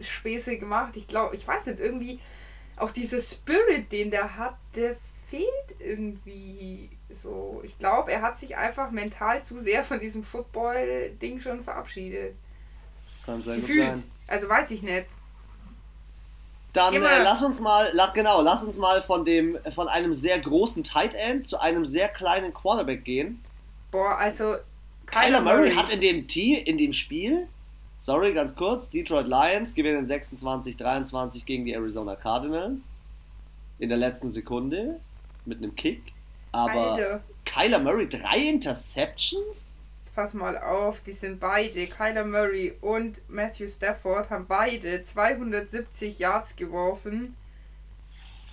Späße 0.00 0.58
gemacht. 0.58 0.96
Ich 0.96 1.06
glaube, 1.06 1.36
ich 1.36 1.46
weiß 1.46 1.66
nicht, 1.66 1.80
irgendwie 1.80 2.20
auch 2.76 2.90
dieser 2.90 3.20
Spirit, 3.20 3.90
den 3.90 4.10
der 4.10 4.36
hat, 4.36 4.56
der 4.74 4.96
fehlt 5.30 5.80
irgendwie 5.80 6.90
so. 7.10 7.62
Ich 7.64 7.78
glaube, 7.78 8.12
er 8.12 8.22
hat 8.22 8.36
sich 8.36 8.56
einfach 8.56 8.90
mental 8.90 9.42
zu 9.42 9.58
sehr 9.58 9.84
von 9.84 9.98
diesem 9.98 10.22
Football-Ding 10.22 11.40
schon 11.40 11.64
verabschiedet. 11.64 12.34
Kann 13.24 13.42
sein, 13.42 13.60
Gefühlt. 13.60 13.96
Sein. 13.96 14.10
Also 14.28 14.48
weiß 14.48 14.70
ich 14.72 14.82
nicht. 14.82 15.06
Dann 16.72 16.94
äh, 16.94 17.22
lass 17.22 17.42
uns 17.42 17.58
mal, 17.58 17.90
genau, 18.12 18.42
lass 18.42 18.62
uns 18.62 18.76
mal 18.76 19.02
von 19.02 19.24
dem, 19.24 19.56
von 19.74 19.88
einem 19.88 20.12
sehr 20.12 20.38
großen 20.38 20.84
Tight 20.84 21.14
End 21.14 21.48
zu 21.48 21.58
einem 21.58 21.86
sehr 21.86 22.08
kleinen 22.08 22.52
Quarterback 22.52 23.02
gehen. 23.02 23.42
Boah, 23.90 24.18
also. 24.18 24.56
Kyler 25.06 25.40
Murray, 25.40 25.56
Murray 25.56 25.74
hat 25.74 25.92
in 25.92 26.00
dem, 26.00 26.26
Team, 26.26 26.64
in 26.64 26.78
dem 26.78 26.92
Spiel, 26.92 27.48
sorry, 27.96 28.32
ganz 28.32 28.56
kurz, 28.56 28.90
Detroit 28.90 29.26
Lions 29.26 29.74
gewinnen 29.74 30.06
26-23 30.06 31.44
gegen 31.44 31.64
die 31.64 31.74
Arizona 31.74 32.16
Cardinals. 32.16 32.84
In 33.78 33.88
der 33.88 33.98
letzten 33.98 34.30
Sekunde 34.30 35.00
mit 35.44 35.58
einem 35.58 35.74
Kick. 35.76 36.02
Aber 36.52 36.92
Alter. 36.92 37.22
Kyler 37.44 37.78
Murray, 37.78 38.08
drei 38.08 38.38
Interceptions? 38.38 39.74
Jetzt 40.02 40.14
pass 40.14 40.34
mal 40.34 40.56
auf, 40.58 41.02
die 41.02 41.12
sind 41.12 41.38
beide, 41.38 41.86
Kyler 41.86 42.24
Murray 42.24 42.76
und 42.80 43.20
Matthew 43.28 43.68
Stafford, 43.68 44.30
haben 44.30 44.46
beide 44.46 45.02
270 45.02 46.18
Yards 46.18 46.56
geworfen 46.56 47.36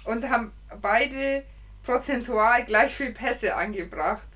und 0.04 0.30
haben 0.30 0.52
beide 0.82 1.44
prozentual 1.84 2.66
gleich 2.66 2.94
viel 2.94 3.14
Pässe 3.14 3.56
angebracht. 3.56 4.28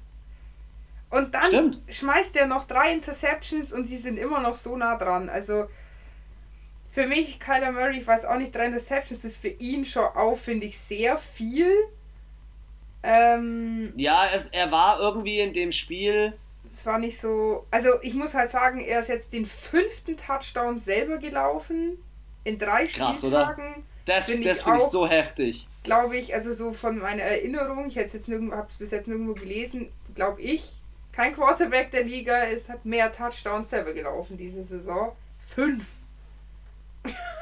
Und 1.09 1.33
dann 1.33 1.47
Stimmt. 1.47 1.81
schmeißt 1.89 2.35
er 2.35 2.47
noch 2.47 2.67
drei 2.67 2.91
Interceptions 2.91 3.71
und 3.71 3.85
sie 3.85 3.97
sind 3.97 4.17
immer 4.17 4.41
noch 4.41 4.55
so 4.55 4.75
nah 4.75 4.97
dran. 4.97 5.29
Also 5.29 5.67
für 6.91 7.07
mich, 7.07 7.39
Kyler 7.39 7.71
Murray, 7.71 7.99
ich 7.99 8.07
weiß 8.07 8.25
auch 8.25 8.37
nicht, 8.37 8.53
drei 8.53 8.65
Interceptions 8.65 9.23
ist 9.23 9.37
für 9.37 9.47
ihn 9.47 9.85
schon 9.85 10.03
auch, 10.03 10.37
finde 10.37 10.65
ich, 10.65 10.77
sehr 10.77 11.17
viel. 11.17 11.71
Ähm, 13.03 13.93
ja, 13.95 14.27
es, 14.35 14.47
er 14.49 14.71
war 14.71 14.99
irgendwie 14.99 15.39
in 15.39 15.53
dem 15.53 15.71
Spiel. 15.71 16.33
Es 16.65 16.85
war 16.85 16.97
nicht 16.99 17.19
so. 17.19 17.65
Also 17.71 17.89
ich 18.01 18.13
muss 18.13 18.33
halt 18.33 18.49
sagen, 18.49 18.81
er 18.81 18.99
ist 18.99 19.07
jetzt 19.07 19.31
den 19.31 19.45
fünften 19.45 20.17
Touchdown 20.17 20.79
selber 20.79 21.17
gelaufen. 21.19 21.97
In 22.43 22.57
drei 22.57 22.87
Krass, 22.87 23.19
Spieltagen. 23.19 23.63
Oder? 23.63 23.83
Das, 24.05 24.25
find 24.25 24.45
das 24.45 24.63
finde 24.63 24.79
ich 24.79 24.89
so 24.89 25.07
heftig. 25.07 25.67
Glaube 25.83 26.17
ich, 26.17 26.33
also 26.33 26.53
so 26.53 26.73
von 26.73 26.97
meiner 26.97 27.23
Erinnerung, 27.23 27.87
ich 27.87 27.97
habe 27.97 28.07
es 28.07 28.77
bis 28.77 28.91
jetzt 28.91 29.07
nirgendwo 29.07 29.33
gelesen, 29.33 29.89
glaube 30.15 30.41
ich, 30.41 30.71
kein 31.17 31.33
Quarterback 31.33 31.89
der 31.89 32.03
Liga 32.03 32.43
ist, 32.43 32.69
hat 32.69 32.85
mehr 32.85 33.11
Touchdowns 33.11 33.71
selber 33.71 33.91
gelaufen 33.91 34.37
diese 34.37 34.63
Saison. 34.63 35.13
Fünf. 35.47 35.83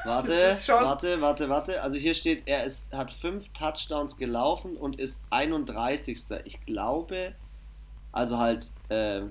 Warte, 0.06 0.56
warte, 0.66 1.20
warte, 1.20 1.48
warte. 1.50 1.82
Also 1.82 1.98
hier 1.98 2.14
steht, 2.14 2.44
er 2.46 2.64
ist, 2.64 2.86
hat 2.90 3.10
fünf 3.12 3.50
Touchdowns 3.50 4.16
gelaufen 4.16 4.78
und 4.78 4.98
ist 4.98 5.20
31. 5.28 6.18
Ich 6.44 6.64
glaube, 6.64 7.34
also 8.12 8.38
halt 8.38 8.70
äh, 8.88 9.22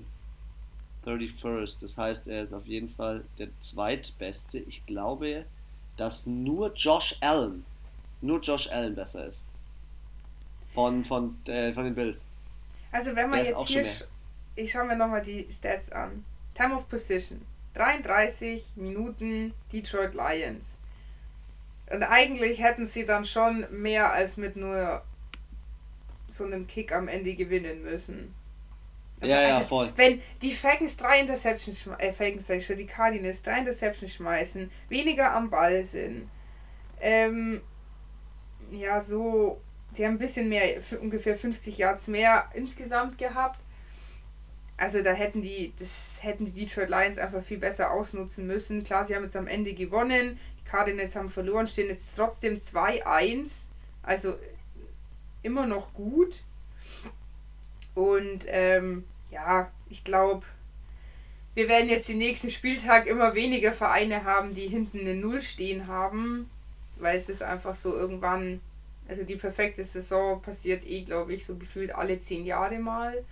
31st. 1.08 1.82
Das 1.82 1.98
heißt, 1.98 2.28
er 2.28 2.44
ist 2.44 2.54
auf 2.54 2.68
jeden 2.68 2.90
Fall 2.90 3.24
der 3.40 3.48
zweitbeste. 3.62 4.60
Ich 4.60 4.86
glaube, 4.86 5.46
dass 5.98 6.28
nur 6.28 6.72
Josh 6.76 7.16
Allen, 7.22 7.66
nur 8.22 8.42
Josh 8.42 8.70
Allen 8.70 8.94
besser 8.94 9.26
ist. 9.26 9.48
Von, 10.72 11.04
von, 11.04 11.36
äh, 11.48 11.74
von 11.74 11.86
den 11.86 11.96
Bills. 11.96 12.28
Also 12.92 13.16
wenn 13.16 13.30
man 13.30 13.44
jetzt 13.44 13.68
hier 13.68 13.86
ich 14.56 14.72
schaue 14.72 14.86
mir 14.86 14.96
nochmal 14.96 15.22
die 15.22 15.48
Stats 15.52 15.92
an. 15.92 16.26
Time 16.54 16.76
of 16.76 16.88
Position. 16.88 17.46
33 17.74 18.74
Minuten 18.76 19.54
Detroit 19.72 20.14
Lions. 20.14 20.78
Und 21.92 22.04
eigentlich 22.04 22.62
hätten 22.62 22.86
sie 22.86 23.06
dann 23.06 23.26
schon 23.26 23.68
mehr 23.70 24.12
als 24.12 24.38
mit 24.38 24.56
nur 24.56 25.04
so 26.30 26.46
einem 26.46 26.68
Kick 26.68 26.94
am 26.94 27.08
Ende 27.08 27.36
gewinnen 27.36 27.84
müssen. 27.84 28.34
ja, 29.22 29.38
also, 29.40 29.60
ja, 29.60 29.66
voll. 29.66 29.94
Wenn 29.96 30.22
die 30.42 30.52
Falcons 30.52 30.98
drei 30.98 31.20
Interceptions, 31.20 31.88
äh, 32.00 32.12
Falcons 32.12 32.48
sag 32.48 32.58
ich 32.58 32.66
schon, 32.66 32.78
die 32.78 32.88
Cardinals 32.88 33.44
drei 33.44 33.60
Interceptions 33.60 34.14
schmeißen, 34.14 34.72
weniger 34.90 35.34
am 35.34 35.50
Ball 35.50 35.84
sind, 35.84 36.30
ähm, 37.02 37.62
ja, 38.72 39.00
so, 39.00 39.62
die 39.96 40.06
haben 40.06 40.14
ein 40.14 40.18
bisschen 40.20 40.50
mehr, 40.50 40.82
ungefähr 41.02 41.36
50 41.36 41.78
Yards 41.78 42.08
mehr 42.08 42.50
insgesamt 42.54 43.18
gehabt 43.18 43.60
also 44.78 45.02
da 45.02 45.14
hätten 45.14 45.42
die, 45.42 45.74
das 45.80 46.20
hätten 46.22 46.46
die 46.46 46.66
Detroit 46.66 46.90
Lions 46.90 47.18
einfach 47.18 47.44
viel 47.44 47.58
besser 47.58 47.92
ausnutzen 47.92 48.46
müssen. 48.46 48.84
Klar, 48.84 49.06
sie 49.06 49.16
haben 49.16 49.24
jetzt 49.24 49.38
am 49.38 49.48
Ende 49.48 49.74
gewonnen, 49.74 50.40
die 50.60 50.70
Cardinals 50.70 51.16
haben 51.16 51.30
verloren, 51.30 51.68
stehen 51.68 51.88
jetzt 51.88 52.16
trotzdem 52.16 52.58
2-1, 52.58 53.68
also 54.04 54.36
immer 55.44 55.66
noch 55.66 55.94
gut. 55.94 56.44
Und 57.94 58.46
ähm, 58.48 59.06
ja, 59.32 59.72
ich 59.90 60.04
glaube, 60.04 60.46
wir 61.54 61.70
werden 61.70 61.90
jetzt 61.90 62.10
den 62.10 62.18
nächsten 62.18 62.50
Spieltag 62.50 63.08
immer 63.08 63.34
weniger 63.34 63.72
Vereine 63.72 64.26
haben, 64.26 64.54
die 64.54 64.68
hinten 64.68 65.00
eine 65.00 65.16
Null 65.16 65.42
stehen 65.42 65.88
haben, 65.88 66.50
weil 66.98 67.18
es 67.18 67.30
ist 67.30 67.42
einfach 67.42 67.76
so 67.76 67.96
irgendwann, 67.96 68.60
also 69.08 69.24
die 69.24 69.38
perfekte 69.38 69.82
Saison 69.86 70.42
passiert 70.42 70.86
eh, 70.86 71.04
glaube 71.04 71.34
ich, 71.34 71.46
so 71.46 71.56
gefühlt 71.56 71.96
alle 71.96 72.20
zehn 72.20 72.46
Jahre 72.46 72.78
mal. 72.80 73.24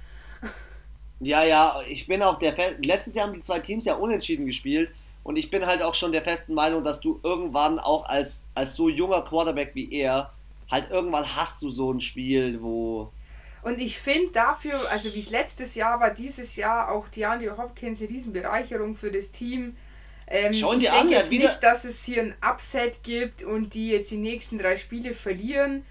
Ja, 1.26 1.44
ja, 1.44 1.82
ich 1.88 2.08
bin 2.08 2.22
auch 2.22 2.40
der 2.40 2.54
Fe 2.54 2.76
letztes 2.84 3.16
Jahr 3.16 3.28
haben 3.28 3.34
die 3.34 3.44
zwei 3.44 3.60
Teams 3.60 3.86
ja 3.86 3.96
unentschieden 3.96 4.46
gespielt 4.46 4.94
und 5.24 5.38
ich 5.38 5.50
bin 5.50 5.66
halt 5.66 5.82
auch 5.82 5.96
schon 5.96 6.12
der 6.12 6.22
festen 6.22 6.54
Meinung, 6.54 6.84
dass 6.84 7.00
du 7.00 7.20
irgendwann 7.24 7.80
auch 7.80 8.06
als, 8.06 8.46
als 8.54 8.76
so 8.76 8.90
junger 8.90 9.22
Quarterback 9.22 9.72
wie 9.74 9.92
er, 9.94 10.34
halt 10.70 10.90
irgendwann 10.90 11.36
hast 11.36 11.62
du 11.62 11.70
so 11.70 11.92
ein 11.92 12.02
Spiel, 12.02 12.62
wo. 12.62 13.12
Und 13.62 13.80
ich 13.80 13.98
finde 13.98 14.32
dafür, 14.32 14.80
also 14.92 15.14
wie 15.14 15.20
es 15.20 15.30
letztes 15.30 15.76
Jahr 15.76 16.02
war, 16.02 16.14
dieses 16.14 16.58
Jahr 16.58 16.92
auch 16.92 17.08
DeAndre 17.08 17.58
Hopkins 17.58 18.02
eine 18.02 18.10
Riesenbereicherung 18.10 18.96
für 18.96 19.12
das 19.12 19.32
Team. 19.32 19.78
Ähm, 20.28 20.54
Schauen 20.54 20.82
ich 20.82 20.90
denke 20.90 21.14
jetzt 21.14 21.32
nicht, 21.32 21.64
dass 21.64 21.86
es 21.86 22.04
hier 22.04 22.22
ein 22.22 22.36
Upset 22.42 23.04
gibt 23.04 23.44
und 23.44 23.74
die 23.74 23.90
jetzt 23.90 24.12
die 24.12 24.18
nächsten 24.18 24.58
drei 24.58 24.76
Spiele 24.76 25.14
verlieren. 25.14 25.86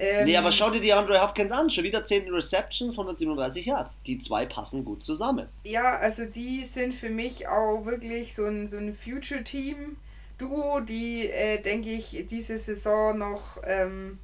Ähm, 0.00 0.26
nee, 0.26 0.36
aber 0.36 0.52
schau 0.52 0.70
dir 0.70 0.80
die 0.80 0.92
Andre 0.92 1.20
Hopkins 1.20 1.50
an. 1.50 1.70
Schon 1.70 1.84
wieder 1.84 2.04
10 2.04 2.32
Receptions, 2.32 2.96
137 2.96 3.66
Yards. 3.66 4.00
Die 4.02 4.18
zwei 4.18 4.46
passen 4.46 4.84
gut 4.84 5.02
zusammen. 5.02 5.48
Ja, 5.64 5.98
also 5.98 6.24
die 6.24 6.64
sind 6.64 6.94
für 6.94 7.10
mich 7.10 7.48
auch 7.48 7.84
wirklich 7.84 8.34
so 8.34 8.44
ein, 8.44 8.68
so 8.68 8.76
ein 8.76 8.94
Future-Team. 8.94 9.96
Duo, 10.38 10.80
die, 10.80 11.28
äh, 11.28 11.60
denke 11.60 11.90
ich, 11.90 12.24
diese 12.30 12.58
Saison 12.58 13.18
noch. 13.18 13.58
Ähm, 13.64 14.20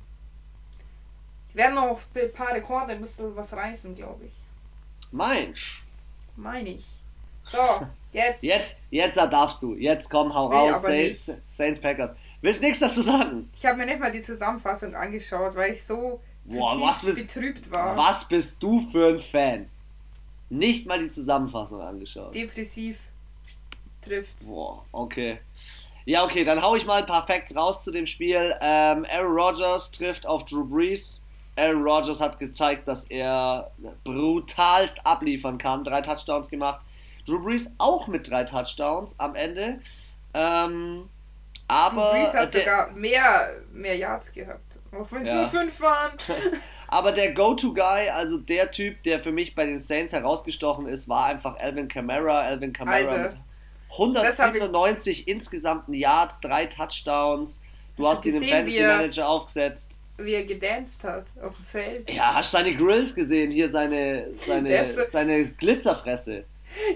die 1.52 1.56
werden 1.58 1.74
noch 1.74 1.98
ein 2.14 2.32
paar 2.32 2.54
Rekorde 2.54 2.92
ein 2.92 3.00
bisschen 3.00 3.34
was 3.34 3.52
reißen, 3.52 3.96
glaube 3.96 4.26
ich. 4.26 4.32
Meinst 5.10 5.82
Meine 6.36 6.70
ich. 6.70 6.84
So, 7.44 7.58
jetzt. 8.12 8.42
jetzt, 8.42 8.80
jetzt 8.90 9.16
darfst 9.16 9.62
du. 9.62 9.74
Jetzt 9.74 10.08
komm, 10.08 10.32
hau 10.34 10.46
raus. 10.46 10.82
Saints, 10.82 11.32
Saints 11.46 11.80
Packers. 11.80 12.14
Willst 12.44 12.60
du 12.60 12.66
nichts 12.66 12.80
dazu 12.80 13.00
sagen? 13.00 13.48
Ich 13.56 13.64
habe 13.64 13.78
mir 13.78 13.86
nicht 13.86 13.98
mal 13.98 14.12
die 14.12 14.20
Zusammenfassung 14.20 14.94
angeschaut, 14.94 15.56
weil 15.56 15.72
ich 15.72 15.82
so 15.82 16.20
Boah, 16.44 16.78
was 16.78 17.00
bist, 17.00 17.16
betrübt 17.16 17.72
war. 17.72 17.96
Was 17.96 18.28
bist 18.28 18.62
du 18.62 18.86
für 18.90 19.14
ein 19.14 19.20
Fan? 19.20 19.70
Nicht 20.50 20.86
mal 20.86 20.98
die 20.98 21.08
Zusammenfassung 21.08 21.80
angeschaut. 21.80 22.34
Depressiv 22.34 22.98
trifft's. 24.02 24.44
Boah, 24.44 24.84
okay. 24.92 25.38
Ja, 26.04 26.22
okay, 26.22 26.44
dann 26.44 26.60
hau 26.60 26.76
ich 26.76 26.84
mal 26.84 27.00
ein 27.00 27.06
paar 27.06 27.26
Facts 27.26 27.56
raus 27.56 27.82
zu 27.82 27.90
dem 27.90 28.04
Spiel. 28.04 28.54
Ähm, 28.60 29.06
Aaron 29.10 29.32
Rodgers 29.34 29.90
trifft 29.90 30.26
auf 30.26 30.44
Drew 30.44 30.64
Brees. 30.64 31.22
Aaron 31.56 31.82
Rodgers 31.82 32.20
hat 32.20 32.38
gezeigt, 32.38 32.86
dass 32.86 33.04
er 33.04 33.70
brutalst 34.04 35.06
abliefern 35.06 35.56
kann. 35.56 35.82
Drei 35.82 36.02
Touchdowns 36.02 36.50
gemacht. 36.50 36.84
Drew 37.24 37.42
Brees 37.42 37.74
auch 37.78 38.06
mit 38.06 38.28
drei 38.28 38.44
Touchdowns 38.44 39.18
am 39.18 39.34
Ende. 39.34 39.80
Ähm, 40.34 41.08
aber. 41.68 42.12
Brees 42.12 42.32
hat 42.32 42.54
der, 42.54 42.60
sogar 42.60 42.90
mehr, 42.92 43.54
mehr 43.72 43.96
Yards 43.96 44.32
gehabt. 44.32 44.78
Auch 44.92 45.10
wenn 45.10 45.22
es 45.22 45.28
ja. 45.28 45.36
nur 45.36 45.46
fünf 45.46 45.80
waren. 45.80 46.12
aber 46.88 47.12
der 47.12 47.32
Go-To-Guy, 47.32 48.10
also 48.10 48.38
der 48.38 48.70
Typ, 48.70 49.02
der 49.02 49.20
für 49.20 49.32
mich 49.32 49.54
bei 49.54 49.66
den 49.66 49.80
Saints 49.80 50.12
herausgestochen 50.12 50.86
ist, 50.86 51.08
war 51.08 51.26
einfach 51.26 51.56
Alvin 51.58 51.88
Kamara. 51.88 52.40
Alvin 52.40 52.72
Kamara 52.72 53.18
mit 53.18 53.36
197 53.90 55.28
insgesamten 55.28 55.94
Yards, 55.94 56.40
drei 56.40 56.66
Touchdowns. 56.66 57.62
Du 57.96 58.08
hast 58.08 58.24
ihn 58.26 58.36
im 58.36 58.42
Fantasy 58.42 58.82
Manager 58.82 59.28
aufgesetzt. 59.28 59.98
Wie 60.16 60.34
er 60.34 60.44
gedanced 60.44 61.02
hat 61.02 61.26
auf 61.42 61.56
dem 61.56 61.64
Feld. 61.64 62.10
Ja, 62.10 62.34
hast 62.34 62.52
seine 62.52 62.74
Grills 62.74 63.14
gesehen? 63.14 63.50
Hier 63.50 63.68
seine, 63.68 64.28
seine, 64.36 64.84
seine 65.08 65.44
Glitzerfresse. 65.46 66.44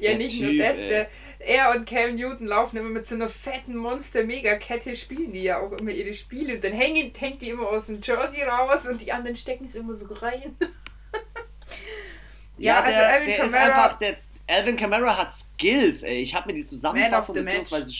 Ja, 0.00 0.10
der 0.10 0.18
nicht 0.18 0.38
typ, 0.38 0.52
nur 0.52 0.64
das, 0.64 0.76
der, 0.78 1.08
er 1.48 1.74
und 1.74 1.88
Cam 1.88 2.14
Newton 2.14 2.46
laufen 2.46 2.76
immer 2.76 2.90
mit 2.90 3.06
so 3.06 3.14
einer 3.14 3.28
fetten 3.28 3.76
Monster-Mega-Kette, 3.76 4.94
spielen 4.94 5.32
die 5.32 5.42
ja 5.42 5.60
auch 5.60 5.72
immer 5.72 5.90
ihre 5.90 6.14
Spiele. 6.14 6.54
Und 6.54 6.64
dann 6.64 6.72
hängen, 6.72 7.12
hängt 7.16 7.42
die 7.42 7.50
immer 7.50 7.68
aus 7.68 7.86
dem 7.86 8.00
Jersey 8.02 8.42
raus 8.42 8.86
und 8.86 9.00
die 9.00 9.12
anderen 9.12 9.36
stecken 9.36 9.64
es 9.64 9.74
immer 9.74 9.94
so 9.94 10.06
rein. 10.06 10.56
ja, 12.58 12.74
ja, 12.74 12.80
also 12.80 13.00
Alvin 13.00 13.26
der 13.26 13.36
Kamara. 13.38 13.46
Ist 13.46 13.54
einfach, 13.54 13.98
der, 13.98 14.16
Alvin 14.46 14.76
Kamara 14.76 15.16
hat 15.16 15.32
Skills, 15.32 16.02
ey. 16.02 16.22
Ich 16.22 16.34
habe 16.34 16.52
mir 16.52 16.58
die 16.58 16.64
Zusammenfassung 16.64 17.34
beziehungsweise. 17.34 17.92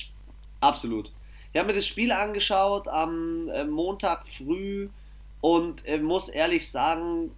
Absolut. 0.61 1.13
Ich 1.53 1.59
habe 1.59 1.69
mir 1.69 1.75
das 1.75 1.87
Spiel 1.87 2.13
angeschaut 2.13 2.89
am 2.89 3.49
äh, 3.49 3.65
Montag 3.65 4.27
früh 4.27 4.89
und 5.41 5.87
äh, 5.87 5.99
muss 5.99 6.29
ehrlich 6.29 6.71
sagen, 6.71 7.31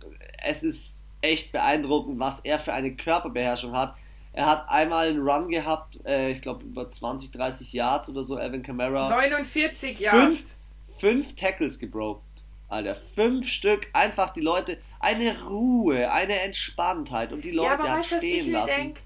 es 0.42 0.62
ist 0.62 1.04
echt 1.22 1.52
beeindruckend, 1.52 2.18
was 2.18 2.40
er 2.40 2.58
für 2.58 2.72
eine 2.72 2.94
Körperbeherrschung 2.94 3.76
hat. 3.76 3.94
Er 4.32 4.46
hat 4.46 4.68
einmal 4.68 5.08
einen 5.08 5.26
Run 5.26 5.48
gehabt, 5.48 6.04
äh, 6.06 6.30
ich 6.30 6.40
glaube 6.40 6.64
über 6.64 6.90
20, 6.90 7.32
30 7.32 7.72
Yards 7.72 8.08
oder 8.10 8.22
so, 8.22 8.36
Alvin 8.36 8.62
Kamara. 8.62 9.08
49 9.08 9.98
Yards. 9.98 10.18
Fünf, 10.18 10.56
fünf 10.98 11.34
Tackles 11.34 11.78
gebroken. 11.78 12.22
Alter, 12.68 12.94
fünf 12.94 13.48
Stück, 13.48 13.88
einfach 13.92 14.32
die 14.32 14.40
Leute, 14.40 14.78
eine 15.00 15.42
Ruhe, 15.42 16.12
eine 16.12 16.40
Entspanntheit 16.42 17.32
und 17.32 17.42
die 17.42 17.50
Leute 17.50 17.68
ja, 17.68 17.74
aber 17.74 17.90
hat 17.90 18.04
stehen 18.04 18.52
lassen. 18.52 18.68
Denk, 18.68 19.00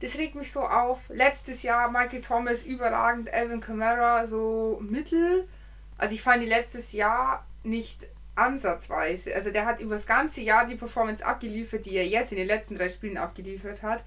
das 0.00 0.16
regt 0.16 0.34
mich 0.34 0.50
so 0.50 0.62
auf. 0.62 1.00
Letztes 1.08 1.62
Jahr 1.62 1.92
Michael 1.92 2.22
Thomas 2.22 2.64
überragend, 2.64 3.32
Alvin 3.32 3.60
Kamara 3.60 4.26
so 4.26 4.80
mittel. 4.82 5.46
Also 5.96 6.16
ich 6.16 6.22
fand 6.22 6.42
die 6.42 6.48
letztes 6.48 6.90
Jahr 6.92 7.46
nicht 7.62 8.08
ansatzweise. 8.34 9.32
Also 9.32 9.52
der 9.52 9.64
hat 9.64 9.78
über 9.78 9.94
das 9.94 10.06
ganze 10.06 10.40
Jahr 10.40 10.66
die 10.66 10.74
Performance 10.74 11.24
abgeliefert, 11.24 11.86
die 11.86 11.94
er 11.96 12.08
jetzt 12.08 12.32
in 12.32 12.38
den 12.38 12.48
letzten 12.48 12.74
drei 12.74 12.88
Spielen 12.88 13.16
abgeliefert 13.16 13.84
hat 13.84 14.02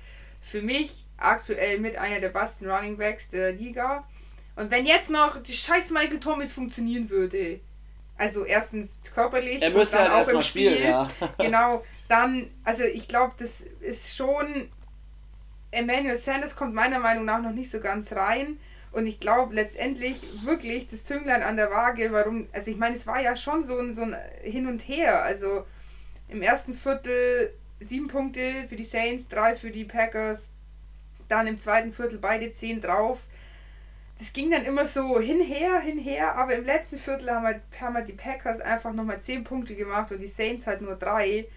für 0.47 0.61
mich 0.61 1.05
aktuell 1.17 1.79
mit 1.79 1.97
einer 1.97 2.19
der 2.19 2.29
besten 2.29 2.69
Running 2.69 2.97
Backs 2.97 3.29
der 3.29 3.51
Liga. 3.51 4.07
Und 4.55 4.71
wenn 4.71 4.85
jetzt 4.85 5.09
noch 5.09 5.41
die 5.41 5.53
scheiß 5.53 5.91
Michael 5.91 6.19
Thomas 6.19 6.51
funktionieren 6.51 7.09
würde, 7.09 7.59
also 8.17 8.45
erstens 8.45 9.01
körperlich 9.13 9.61
er 9.61 9.69
müsste 9.69 9.97
und 9.97 10.03
dann 10.05 10.13
halt 10.13 10.27
auch 10.27 10.33
im 10.33 10.41
Spiel, 10.41 10.71
spielen, 10.71 10.89
ja. 10.89 11.09
genau, 11.37 11.83
dann, 12.07 12.49
also 12.63 12.83
ich 12.83 13.07
glaube, 13.07 13.33
das 13.37 13.61
ist 13.81 14.15
schon, 14.15 14.69
Emmanuel 15.69 16.15
Sanders 16.15 16.55
kommt 16.55 16.73
meiner 16.73 16.99
Meinung 16.99 17.25
nach 17.25 17.41
noch 17.41 17.51
nicht 17.51 17.69
so 17.69 17.79
ganz 17.79 18.13
rein. 18.13 18.57
Und 18.93 19.05
ich 19.05 19.19
glaube 19.19 19.53
letztendlich 19.53 20.45
wirklich 20.45 20.87
das 20.87 21.03
Zünglein 21.03 21.43
an 21.43 21.57
der 21.57 21.69
Waage, 21.69 22.11
warum, 22.11 22.47
also 22.53 22.71
ich 22.71 22.77
meine, 22.77 22.95
es 22.95 23.05
war 23.05 23.21
ja 23.21 23.35
schon 23.35 23.61
so 23.61 23.77
ein, 23.77 23.93
so 23.93 24.01
ein 24.01 24.15
Hin 24.41 24.65
und 24.65 24.87
Her. 24.87 25.23
Also 25.23 25.65
im 26.29 26.41
ersten 26.41 26.73
Viertel 26.73 27.53
sieben 27.79 28.07
Punkte 28.07 28.65
für 28.67 28.75
die 28.75 28.83
Saints, 28.83 29.27
drei 29.27 29.55
für 29.55 29.71
die 29.71 29.85
Packers. 29.85 30.49
Dann 31.27 31.47
im 31.47 31.57
zweiten 31.57 31.91
Viertel 31.91 32.19
beide 32.19 32.51
zehn 32.51 32.81
drauf. 32.81 33.19
Das 34.17 34.33
ging 34.33 34.49
dann 34.49 34.65
immer 34.65 34.85
so 34.85 35.19
hinher, 35.19 35.79
hinher, 35.79 36.35
aber 36.35 36.55
im 36.55 36.65
letzten 36.65 36.97
Viertel 36.97 37.29
haben 37.29 37.45
halt, 37.45 37.61
haben 37.79 37.93
halt 37.93 38.07
die 38.07 38.13
Packers 38.13 38.61
einfach 38.61 38.91
nochmal 38.91 39.21
zehn 39.21 39.43
Punkte 39.43 39.75
gemacht 39.75 40.11
und 40.11 40.19
die 40.19 40.27
Saints 40.27 40.65
halt 40.65 40.81
nur 40.81 40.95
drei. 40.95 41.47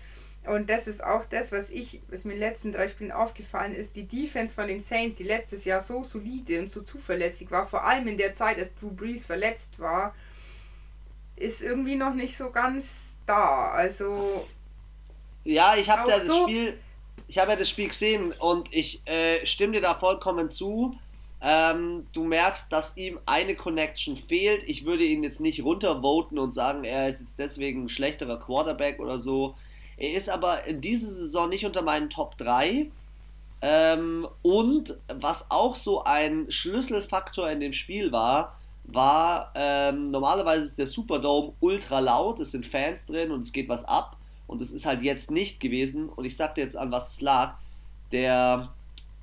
Und 0.46 0.68
das 0.70 0.86
ist 0.86 1.02
auch 1.04 1.24
das, 1.26 1.52
was 1.52 1.70
ich, 1.70 2.00
was 2.08 2.24
mir 2.24 2.32
in 2.32 2.40
den 2.40 2.48
letzten 2.48 2.72
drei 2.72 2.88
Spielen 2.88 3.12
aufgefallen 3.12 3.74
ist, 3.74 3.96
die 3.96 4.06
Defense 4.06 4.54
von 4.54 4.66
den 4.66 4.80
Saints, 4.80 5.16
die 5.16 5.24
letztes 5.24 5.64
Jahr 5.64 5.80
so 5.80 6.02
solide 6.02 6.60
und 6.60 6.70
so 6.70 6.82
zuverlässig 6.82 7.50
war, 7.50 7.66
vor 7.66 7.84
allem 7.84 8.08
in 8.08 8.16
der 8.16 8.32
Zeit, 8.32 8.58
als 8.58 8.74
Drew 8.74 8.90
Brees 8.90 9.26
verletzt 9.26 9.78
war, 9.78 10.14
ist 11.36 11.62
irgendwie 11.62 11.96
noch 11.96 12.14
nicht 12.14 12.36
so 12.36 12.50
ganz 12.50 13.18
da. 13.26 13.70
Also 13.70 14.46
ja, 15.52 15.76
ich 15.76 15.88
habe 15.88 16.10
ja 16.10 16.18
das 16.18 16.26
so? 16.26 16.42
Spiel, 16.42 16.78
ich 17.28 17.38
habe 17.38 17.52
ja 17.52 17.56
das 17.56 17.68
Spiel 17.68 17.88
gesehen 17.88 18.32
und 18.38 18.72
ich 18.74 19.02
äh, 19.06 19.44
stimme 19.46 19.74
dir 19.74 19.80
da 19.80 19.94
vollkommen 19.94 20.50
zu. 20.50 20.96
Ähm, 21.42 22.06
du 22.12 22.24
merkst, 22.24 22.70
dass 22.70 22.96
ihm 22.96 23.18
eine 23.24 23.54
Connection 23.54 24.16
fehlt. 24.16 24.62
Ich 24.66 24.84
würde 24.84 25.04
ihn 25.04 25.22
jetzt 25.22 25.40
nicht 25.40 25.62
runtervoten 25.62 26.38
und 26.38 26.52
sagen, 26.52 26.84
er 26.84 27.08
ist 27.08 27.20
jetzt 27.20 27.38
deswegen 27.38 27.84
ein 27.84 27.88
schlechterer 27.88 28.38
Quarterback 28.38 29.00
oder 29.00 29.18
so. 29.18 29.54
Er 29.96 30.12
ist 30.12 30.28
aber 30.28 30.64
in 30.64 30.80
dieser 30.80 31.08
Saison 31.08 31.48
nicht 31.48 31.64
unter 31.64 31.82
meinen 31.82 32.10
Top 32.10 32.36
3. 32.36 32.90
Ähm, 33.62 34.26
und 34.42 34.98
was 35.08 35.50
auch 35.50 35.76
so 35.76 36.04
ein 36.04 36.50
Schlüsselfaktor 36.50 37.50
in 37.50 37.60
dem 37.60 37.72
Spiel 37.72 38.10
war, 38.12 38.58
war, 38.84 39.52
ähm, 39.54 40.10
normalerweise 40.10 40.64
ist 40.64 40.78
der 40.78 40.86
Superdome 40.86 41.52
ultra 41.60 42.00
laut, 42.00 42.40
es 42.40 42.52
sind 42.52 42.66
Fans 42.66 43.06
drin 43.06 43.30
und 43.30 43.42
es 43.42 43.52
geht 43.52 43.68
was 43.68 43.84
ab. 43.84 44.16
Und 44.50 44.60
es 44.60 44.72
ist 44.72 44.84
halt 44.84 45.02
jetzt 45.02 45.30
nicht 45.30 45.60
gewesen. 45.60 46.08
Und 46.08 46.24
ich 46.24 46.36
sag 46.36 46.56
dir 46.56 46.64
jetzt 46.64 46.76
an, 46.76 46.90
was 46.90 47.12
es 47.12 47.20
lag. 47.20 47.54
Der 48.10 48.68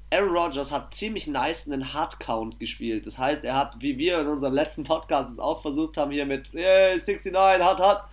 Aaron 0.09 0.29
Rodgers 0.29 0.71
hat 0.71 0.95
ziemlich 0.95 1.27
nice 1.27 1.67
einen 1.67 1.93
Hard 1.93 2.17
Count 2.21 2.61
gespielt. 2.61 3.05
Das 3.05 3.17
heißt, 3.17 3.43
er 3.43 3.53
hat, 3.53 3.75
wie 3.79 3.97
wir 3.97 4.21
in 4.21 4.27
unserem 4.27 4.53
letzten 4.53 4.85
Podcast 4.85 5.29
es 5.29 5.37
auch 5.37 5.61
versucht 5.61 5.97
haben, 5.97 6.11
hier 6.11 6.25
mit 6.25 6.53
yeah, 6.53 6.91
69, 6.91 7.35
hart, 7.35 7.79
hart, 7.79 8.03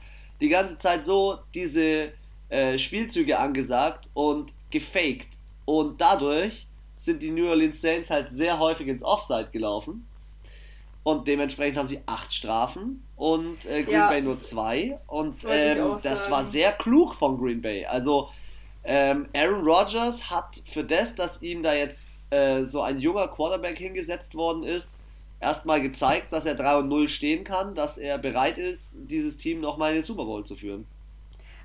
die 0.40 0.48
ganze 0.48 0.76
Zeit 0.76 1.06
so 1.06 1.38
diese 1.54 2.10
äh, 2.48 2.76
Spielzüge 2.78 3.38
angesagt 3.38 4.10
und 4.12 4.52
gefaked. 4.70 5.38
Und 5.66 6.00
dadurch 6.00 6.66
sind 6.96 7.22
die 7.22 7.30
New 7.30 7.48
Orleans 7.48 7.80
Saints 7.80 8.10
halt 8.10 8.28
sehr 8.28 8.58
häufig 8.58 8.88
ins 8.88 9.04
Offside 9.04 9.50
gelaufen. 9.52 10.04
Und 11.04 11.28
dementsprechend 11.28 11.76
haben 11.76 11.86
sie 11.86 12.00
acht 12.06 12.32
Strafen 12.32 13.06
und 13.14 13.66
äh, 13.66 13.82
Green 13.82 13.94
ja, 13.94 14.08
Bay 14.08 14.22
nur 14.22 14.40
zwei. 14.40 14.98
Und 15.06 15.44
das, 15.44 15.50
ähm, 15.50 15.96
das 16.02 16.30
war 16.30 16.44
sehr 16.46 16.72
klug 16.72 17.14
von 17.14 17.38
Green 17.38 17.60
Bay. 17.60 17.84
Also 17.84 18.30
ähm, 18.84 19.28
Aaron 19.34 19.64
Rodgers 19.64 20.30
hat 20.30 20.62
für 20.64 20.82
das, 20.82 21.14
dass 21.14 21.42
ihm 21.42 21.62
da 21.62 21.74
jetzt 21.74 22.06
äh, 22.30 22.64
so 22.64 22.80
ein 22.80 22.98
junger 22.98 23.28
Quarterback 23.28 23.76
hingesetzt 23.76 24.34
worden 24.34 24.64
ist, 24.64 24.98
erstmal 25.40 25.82
gezeigt, 25.82 26.32
dass 26.32 26.46
er 26.46 26.54
3 26.54 26.78
und 26.78 26.88
0 26.88 27.08
stehen 27.10 27.44
kann, 27.44 27.74
dass 27.74 27.98
er 27.98 28.16
bereit 28.16 28.56
ist, 28.56 28.98
dieses 29.02 29.36
Team 29.36 29.60
nochmal 29.60 29.90
in 29.90 29.98
den 29.98 30.04
Super 30.04 30.24
Bowl 30.24 30.44
zu 30.44 30.56
führen. 30.56 30.86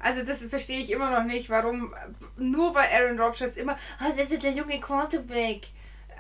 Also 0.02 0.24
das 0.24 0.44
verstehe 0.46 0.80
ich 0.80 0.92
immer 0.92 1.12
noch 1.12 1.26
nicht, 1.26 1.50
warum 1.50 1.94
nur 2.38 2.72
bei 2.74 2.86
Aaron 2.94 3.20
Rodgers 3.20 3.58
immer, 3.58 3.78
oh, 4.02 4.14
das 4.16 4.32
ist 4.32 4.44
der 4.44 4.52
junge 4.52 4.80
Quarterback. 4.80 5.68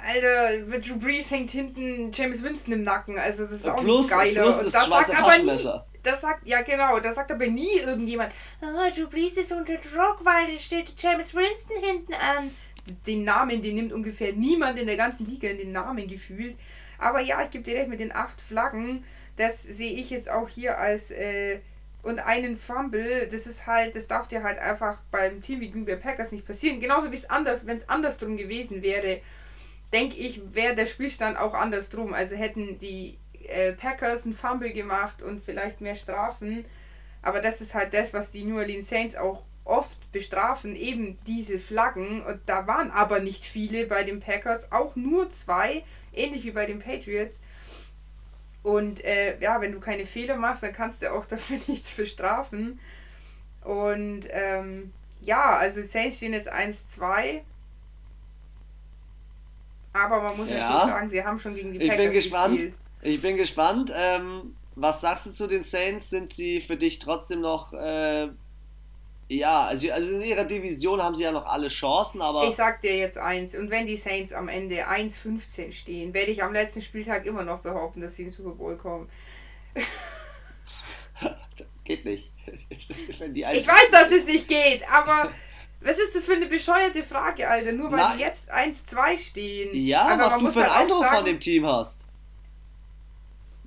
Alter, 0.07 0.79
Drew 0.79 0.97
Brees 0.97 1.29
hängt 1.31 1.51
hinten 1.51 2.11
James 2.11 2.43
Winston 2.43 2.73
im 2.73 2.83
Nacken, 2.83 3.17
also 3.17 3.43
das 3.43 3.51
ist 3.51 3.67
auch 3.67 3.81
plus, 3.81 4.07
nicht 4.07 4.09
geiler. 4.09 4.43
Plus 4.43 4.55
das, 4.55 4.65
Und 4.65 4.73
das 4.73 4.87
sagt 4.87 5.19
aber 5.19 5.37
nie, 5.37 5.69
das 6.03 6.21
sagt, 6.21 6.47
ja 6.47 6.61
genau, 6.61 6.99
das 6.99 7.15
sagt 7.15 7.31
aber 7.31 7.47
nie 7.47 7.79
irgendjemand, 7.79 8.33
oh, 8.61 8.95
Drew 8.95 9.07
Brees 9.07 9.37
ist 9.37 9.51
unter 9.51 9.75
Druck, 9.75 10.23
weil 10.23 10.53
da 10.53 10.59
steht 10.59 10.93
James 10.97 11.33
Winston 11.33 11.83
hinten 11.83 12.13
an. 12.13 12.51
Den 13.05 13.23
Namen, 13.23 13.61
den 13.61 13.75
nimmt 13.75 13.93
ungefähr 13.93 14.33
niemand 14.33 14.79
in 14.79 14.87
der 14.87 14.97
ganzen 14.97 15.25
Liga 15.25 15.49
in 15.49 15.57
den 15.57 15.71
Namen 15.73 16.07
gefühlt. 16.07 16.55
Aber 16.97 17.19
ja, 17.19 17.43
ich 17.43 17.51
gebe 17.51 17.63
dir 17.63 17.75
recht 17.75 17.89
mit 17.89 17.99
den 17.99 18.15
acht 18.15 18.41
Flaggen, 18.41 19.03
das 19.35 19.63
sehe 19.63 19.93
ich 19.93 20.09
jetzt 20.09 20.29
auch 20.29 20.49
hier 20.49 20.79
als 20.79 21.11
äh, 21.11 21.59
und 22.01 22.19
einen 22.19 22.57
Fumble, 22.57 23.27
das 23.27 23.45
ist 23.45 23.67
halt, 23.67 23.95
das 23.95 24.07
darf 24.07 24.27
dir 24.27 24.43
halt 24.43 24.57
einfach 24.57 25.01
beim 25.11 25.41
Team 25.41 25.59
wie 25.59 25.69
Green 25.69 25.85
Bay 25.85 25.97
Packers 25.97 26.31
nicht 26.31 26.45
passieren. 26.45 26.79
Genauso 26.79 27.11
wie 27.11 27.15
es 27.15 27.29
anders, 27.29 27.65
wenn 27.65 27.77
es 27.77 27.89
andersrum 27.89 28.37
gewesen 28.37 28.81
wäre, 28.81 29.21
denke 29.93 30.15
ich, 30.17 30.53
wäre 30.53 30.75
der 30.75 30.85
Spielstand 30.85 31.37
auch 31.37 31.53
andersrum. 31.53 32.13
Also 32.13 32.35
hätten 32.35 32.79
die 32.79 33.17
äh, 33.47 33.73
Packers 33.73 34.25
einen 34.25 34.35
Fumble 34.35 34.71
gemacht 34.71 35.21
und 35.21 35.43
vielleicht 35.43 35.81
mehr 35.81 35.95
Strafen. 35.95 36.65
Aber 37.21 37.41
das 37.41 37.61
ist 37.61 37.73
halt 37.73 37.93
das, 37.93 38.13
was 38.13 38.31
die 38.31 38.43
New 38.43 38.57
Orleans 38.57 38.87
Saints 38.87 39.15
auch 39.15 39.43
oft 39.65 40.11
bestrafen, 40.11 40.75
eben 40.75 41.19
diese 41.27 41.59
Flaggen. 41.59 42.23
Und 42.23 42.41
da 42.45 42.67
waren 42.67 42.91
aber 42.91 43.19
nicht 43.19 43.43
viele 43.43 43.85
bei 43.85 44.03
den 44.03 44.19
Packers, 44.19 44.71
auch 44.71 44.95
nur 44.95 45.29
zwei, 45.29 45.83
ähnlich 46.13 46.45
wie 46.45 46.51
bei 46.51 46.65
den 46.65 46.79
Patriots. 46.79 47.41
Und 48.63 49.03
äh, 49.05 49.39
ja, 49.39 49.61
wenn 49.61 49.71
du 49.71 49.79
keine 49.79 50.05
Fehler 50.05 50.35
machst, 50.35 50.63
dann 50.63 50.73
kannst 50.73 51.01
du 51.01 51.11
auch 51.11 51.25
dafür 51.27 51.59
nichts 51.67 51.91
bestrafen. 51.93 52.79
Und 53.63 54.27
ähm, 54.31 54.93
ja, 55.21 55.57
also 55.57 55.81
Saints 55.83 56.17
stehen 56.17 56.33
jetzt 56.33 56.51
1-2. 56.51 57.41
Aber 59.93 60.21
man 60.21 60.37
muss 60.37 60.49
ja. 60.49 60.69
natürlich 60.69 60.93
sagen, 60.93 61.09
sie 61.09 61.23
haben 61.23 61.39
schon 61.39 61.55
gegen 61.55 61.73
die 61.73 61.79
Packers 61.79 61.95
ich 61.95 62.01
bin 62.01 62.13
gespannt. 62.13 62.53
Gespielt. 62.55 62.75
Ich 63.01 63.21
bin 63.21 63.37
gespannt. 63.37 63.93
Ähm, 63.95 64.55
was 64.75 65.01
sagst 65.01 65.25
du 65.25 65.31
zu 65.31 65.47
den 65.47 65.63
Saints? 65.63 66.09
Sind 66.09 66.33
sie 66.33 66.61
für 66.61 66.77
dich 66.77 66.99
trotzdem 66.99 67.41
noch 67.41 67.73
äh, 67.73 68.29
ja, 69.31 69.61
also, 69.61 69.91
also 69.91 70.15
in 70.15 70.21
ihrer 70.23 70.43
Division 70.43 71.03
haben 71.03 71.13
sie 71.15 71.21
ja 71.21 71.31
noch 71.31 71.45
alle 71.45 71.67
Chancen, 71.67 72.19
aber. 72.19 72.47
Ich 72.49 72.55
sag 72.55 72.81
dir 72.81 72.97
jetzt 72.97 73.19
eins, 73.19 73.55
und 73.55 73.69
wenn 73.69 73.85
die 73.85 73.95
Saints 73.95 74.33
am 74.33 74.47
Ende 74.47 74.87
1-15 74.87 75.71
stehen, 75.71 76.15
werde 76.15 76.31
ich 76.31 76.41
am 76.41 76.51
letzten 76.51 76.81
Spieltag 76.81 77.27
immer 77.27 77.43
noch 77.43 77.59
behaupten, 77.59 78.01
dass 78.01 78.15
sie 78.15 78.23
in 78.23 78.29
den 78.29 78.35
Super 78.35 78.55
Bowl 78.55 78.75
kommen. 78.75 79.07
geht 81.83 82.05
nicht. 82.05 82.31
ich 82.69 83.67
weiß, 83.67 83.91
dass 83.91 84.09
es 84.11 84.25
nicht 84.25 84.47
geht, 84.47 84.83
aber 84.91 85.31
was 85.81 85.97
ist 85.97 86.13
das 86.13 86.25
für 86.25 86.33
eine 86.33 86.47
bescheuerte 86.47 87.03
Frage, 87.03 87.49
Alter? 87.49 87.71
Nur 87.71 87.91
weil 87.91 87.97
Na, 87.97 88.15
die 88.15 88.21
jetzt 88.21 88.51
1-2 88.53 89.17
stehen. 89.17 89.69
Ja, 89.73 90.01
aber 90.01 90.25
was 90.25 90.37
du 90.37 90.51
für 90.51 90.59
einen 90.59 90.69
halt 90.69 90.81
Eindruck 90.83 91.03
sagen, 91.03 91.15
von 91.15 91.25
dem 91.25 91.39
Team 91.39 91.65
hast. 91.65 92.01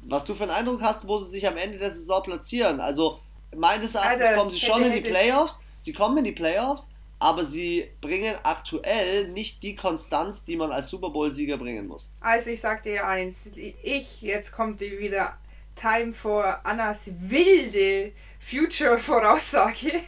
Was 0.05 0.25
du 0.25 0.35
für 0.35 0.43
einen 0.43 0.53
Eindruck 0.53 0.83
hast, 0.83 1.09
wo 1.09 1.19
sie 1.19 1.31
sich 1.31 1.49
am 1.49 1.57
Ende 1.57 1.79
der 1.79 1.91
Saison 1.91 2.23
platzieren. 2.23 2.81
Also 2.81 3.21
meines 3.57 3.95
Erachtens 3.95 4.27
Alter, 4.27 4.39
kommen 4.39 4.51
sie 4.51 4.61
schon 4.61 4.83
hätte, 4.83 4.97
in 4.97 5.03
die 5.03 5.09
Playoffs. 5.09 5.61
Sie 5.79 5.93
kommen 5.93 6.19
in 6.19 6.25
die 6.25 6.33
Playoffs, 6.33 6.91
aber 7.19 7.45
sie 7.45 7.91
bringen 8.01 8.35
aktuell 8.43 9.29
nicht 9.29 9.63
die 9.63 9.75
Konstanz, 9.75 10.45
die 10.45 10.57
man 10.57 10.71
als 10.71 10.89
Super 10.89 11.11
Bowl-Sieger 11.11 11.57
bringen 11.57 11.87
muss. 11.87 12.13
Also 12.21 12.51
ich 12.51 12.61
sag 12.61 12.83
dir 12.83 13.07
eins, 13.07 13.47
ich, 13.57 14.21
jetzt 14.21 14.53
kommt 14.53 14.81
wieder 14.81 15.39
Time 15.75 16.13
for 16.13 16.61
Annas 16.65 17.11
wilde 17.21 18.13
Future-Voraussage. 18.39 20.03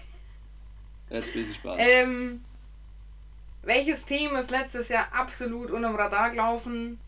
Jetzt 1.10 1.32
bin 1.32 1.42
ich 1.42 1.48
gespannt. 1.48 1.80
Ähm, 1.80 2.44
welches 3.62 4.04
Team 4.04 4.34
ist 4.34 4.50
letztes 4.50 4.88
Jahr 4.88 5.06
absolut 5.12 5.70
unterm 5.70 5.96
Radar 5.96 6.30
gelaufen? 6.30 6.98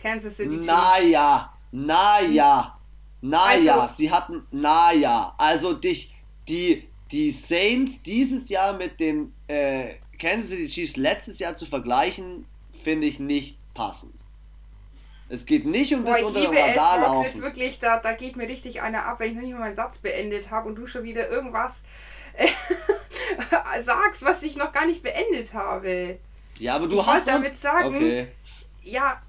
Kansas 0.00 0.36
City 0.36 0.50
Chiefs. 0.50 0.66
Naja, 0.66 1.52
naja. 1.72 2.78
Naja, 3.20 3.80
also, 3.80 3.94
sie 3.94 4.10
hatten, 4.10 4.46
naja, 4.50 5.34
also 5.38 5.72
dich, 5.72 6.14
die, 6.46 6.86
die 7.10 7.30
Saints 7.30 8.02
dieses 8.02 8.50
Jahr 8.50 8.74
mit 8.74 9.00
den 9.00 9.32
äh, 9.48 9.94
Kansas 10.18 10.50
City 10.50 10.68
Chiefs 10.68 10.96
letztes 10.96 11.38
Jahr 11.38 11.56
zu 11.56 11.64
vergleichen, 11.64 12.46
finde 12.82 13.06
ich 13.06 13.18
nicht 13.18 13.58
passend. 13.72 14.12
Es 15.30 15.46
geht 15.46 15.64
nicht 15.64 15.94
um 15.94 16.04
Boah, 16.04 16.18
das 16.18 16.22
unter 16.22 16.40
dem 16.42 16.54
Radar 16.54 17.00
laufen. 17.00 17.26
Es 17.26 17.40
wirklich, 17.40 17.78
da, 17.78 17.98
da 17.98 18.12
geht 18.12 18.36
mir 18.36 18.46
richtig 18.46 18.82
einer 18.82 19.06
ab, 19.06 19.20
wenn 19.20 19.30
ich 19.30 19.34
noch 19.36 19.42
nicht 19.42 19.52
mal 19.52 19.60
meinen 19.60 19.74
Satz 19.74 19.98
beendet 19.98 20.50
habe 20.50 20.68
und 20.68 20.74
du 20.74 20.86
schon 20.86 21.04
wieder 21.04 21.30
irgendwas 21.30 21.82
sagst, 23.82 24.24
was 24.24 24.42
ich 24.42 24.56
noch 24.56 24.72
gar 24.72 24.86
nicht 24.86 25.02
beendet 25.02 25.52
habe. 25.52 26.18
Ja, 26.58 26.76
aber 26.76 26.86
du 26.86 27.00
ich 27.00 27.06
hast 27.06 27.26
damit 27.26 27.54
sagen, 27.54 27.96
okay. 27.96 28.28
ja, 28.82 29.20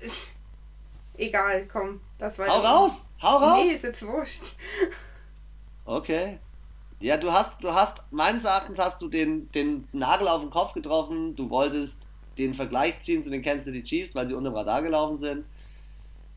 egal, 1.18 1.68
komm, 1.72 2.02
das 2.20 2.38
war. 2.40 2.48
Hau 2.48 2.60
raus! 2.60 3.10
Hau 3.22 3.38
raus! 3.38 3.64
Nee, 3.64 3.74
ist 3.74 3.84
jetzt 3.84 4.06
wurscht. 4.06 4.44
Okay. 5.86 6.40
Ja, 7.00 7.18
du 7.18 7.32
hast, 7.32 7.64
du 7.64 7.74
hast, 7.74 8.04
meines 8.12 8.46
Erachtens 8.46 8.80
hast 8.80 9.02
du 9.02 9.08
den, 9.08 9.52
den 9.52 9.88
Nagel 9.92 10.28
auf 10.28 10.42
den 10.42 10.50
Kopf 10.50 10.74
getroffen. 10.74 11.36
Du 11.36 11.50
wolltest 11.50 12.00
den 12.38 12.54
Vergleich 12.54 13.02
ziehen 13.02 13.24
zu 13.24 13.30
den 13.30 13.42
Kansas 13.42 13.66
City 13.66 13.84
Chiefs, 13.84 14.16
weil 14.16 14.28
sie 14.28 14.34
unter 14.34 14.50
dem 14.50 14.56
Radar 14.56 14.82
gelaufen 14.82 15.18
sind. 15.18 15.46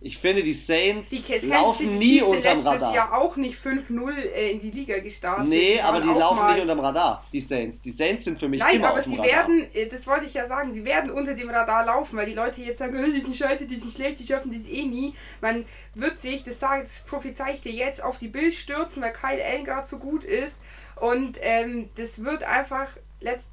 Ich 0.00 0.18
finde, 0.18 0.44
die 0.44 0.52
Saints 0.52 1.10
die 1.10 1.24
laufen 1.46 1.98
nie 1.98 2.22
unterm 2.22 2.58
Radar. 2.58 2.74
letztes 2.74 2.94
Jahr 2.94 3.18
auch 3.18 3.34
nicht 3.34 3.58
5-0 3.58 4.12
äh, 4.12 4.52
in 4.52 4.60
die 4.60 4.70
Liga 4.70 5.00
gestartet. 5.00 5.48
Nee, 5.48 5.80
aber 5.80 6.00
die 6.00 6.08
laufen 6.08 6.46
nicht 6.52 6.62
unterm 6.62 6.78
Radar, 6.78 7.24
die 7.32 7.40
Saints. 7.40 7.82
Die 7.82 7.90
Saints 7.90 8.22
sind 8.24 8.38
für 8.38 8.48
mich 8.48 8.60
Nein, 8.60 8.76
immer 8.76 8.90
aber 8.90 9.02
sie 9.02 9.18
werden, 9.18 9.66
äh, 9.74 9.86
das 9.86 10.06
wollte 10.06 10.26
ich 10.26 10.34
ja 10.34 10.46
sagen, 10.46 10.72
sie 10.72 10.84
werden 10.84 11.10
unter 11.10 11.34
dem 11.34 11.50
Radar 11.50 11.84
laufen, 11.84 12.16
weil 12.16 12.26
die 12.26 12.34
Leute 12.34 12.60
jetzt 12.60 12.78
sagen, 12.78 12.96
oh, 12.96 13.10
die 13.12 13.20
sind 13.20 13.34
scheiße, 13.34 13.66
die 13.66 13.76
sind 13.76 13.92
schlecht, 13.92 14.20
die 14.20 14.26
schaffen 14.26 14.52
das 14.52 14.70
eh 14.70 14.84
nie. 14.84 15.14
Man 15.40 15.64
wird 15.94 16.18
sich, 16.18 16.44
das 16.44 16.60
sage 16.60 16.82
das 16.82 17.00
prophezei 17.00 17.54
ich 17.54 17.60
dir 17.60 17.72
jetzt, 17.72 18.00
auf 18.00 18.18
die 18.18 18.28
Bild 18.28 18.54
stürzen, 18.54 19.02
weil 19.02 19.12
Kyle 19.12 19.44
Allen 19.44 19.64
gerade 19.64 19.86
so 19.86 19.98
gut 19.98 20.22
ist. 20.22 20.60
Und 20.94 21.38
ähm, 21.42 21.90
das 21.96 22.22
wird 22.22 22.44
einfach 22.44 22.88
letzt, 23.20 23.50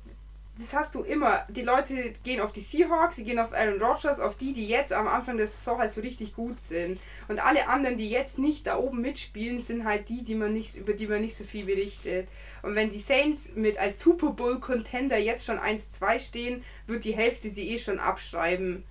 das 0.57 0.73
hast 0.73 0.95
du 0.95 1.01
immer. 1.01 1.45
Die 1.49 1.63
Leute 1.63 2.13
gehen 2.23 2.39
auf 2.39 2.53
die 2.53 2.61
Seahawks, 2.61 3.17
sie 3.17 3.25
gehen 3.25 3.39
auf 3.39 3.53
Aaron 3.53 3.81
Rodgers, 3.81 4.19
auf 4.19 4.35
die, 4.35 4.53
die 4.53 4.67
jetzt 4.67 4.93
am 4.93 5.07
Anfang 5.07 5.35
der 5.37 5.47
Saison 5.47 5.79
halt 5.79 5.91
so 5.91 5.99
richtig 5.99 6.33
gut 6.33 6.61
sind. 6.61 6.99
Und 7.27 7.45
alle 7.45 7.67
anderen, 7.67 7.97
die 7.97 8.09
jetzt 8.09 8.39
nicht 8.39 8.65
da 8.65 8.77
oben 8.77 9.01
mitspielen, 9.01 9.59
sind 9.59 9.83
halt 9.83 10.07
die, 10.07 10.23
die 10.23 10.35
man 10.35 10.53
nicht, 10.53 10.75
über 10.75 10.93
die 10.93 11.07
man 11.07 11.21
nicht 11.21 11.35
so 11.35 11.43
viel 11.43 11.65
berichtet. 11.65 12.29
Und 12.61 12.75
wenn 12.75 12.89
die 12.89 12.99
Saints 12.99 13.51
mit 13.55 13.77
als 13.77 13.99
Super 13.99 14.31
Bowl 14.31 14.59
Contender 14.59 15.17
jetzt 15.17 15.45
schon 15.45 15.59
1-2 15.59 16.19
stehen, 16.19 16.63
wird 16.87 17.03
die 17.03 17.15
Hälfte 17.15 17.49
sie 17.49 17.69
eh 17.69 17.77
schon 17.77 17.99
abschreiben. 17.99 18.83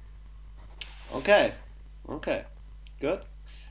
Okay, 1.12 1.52
okay, 2.06 2.44
gut. 3.00 3.20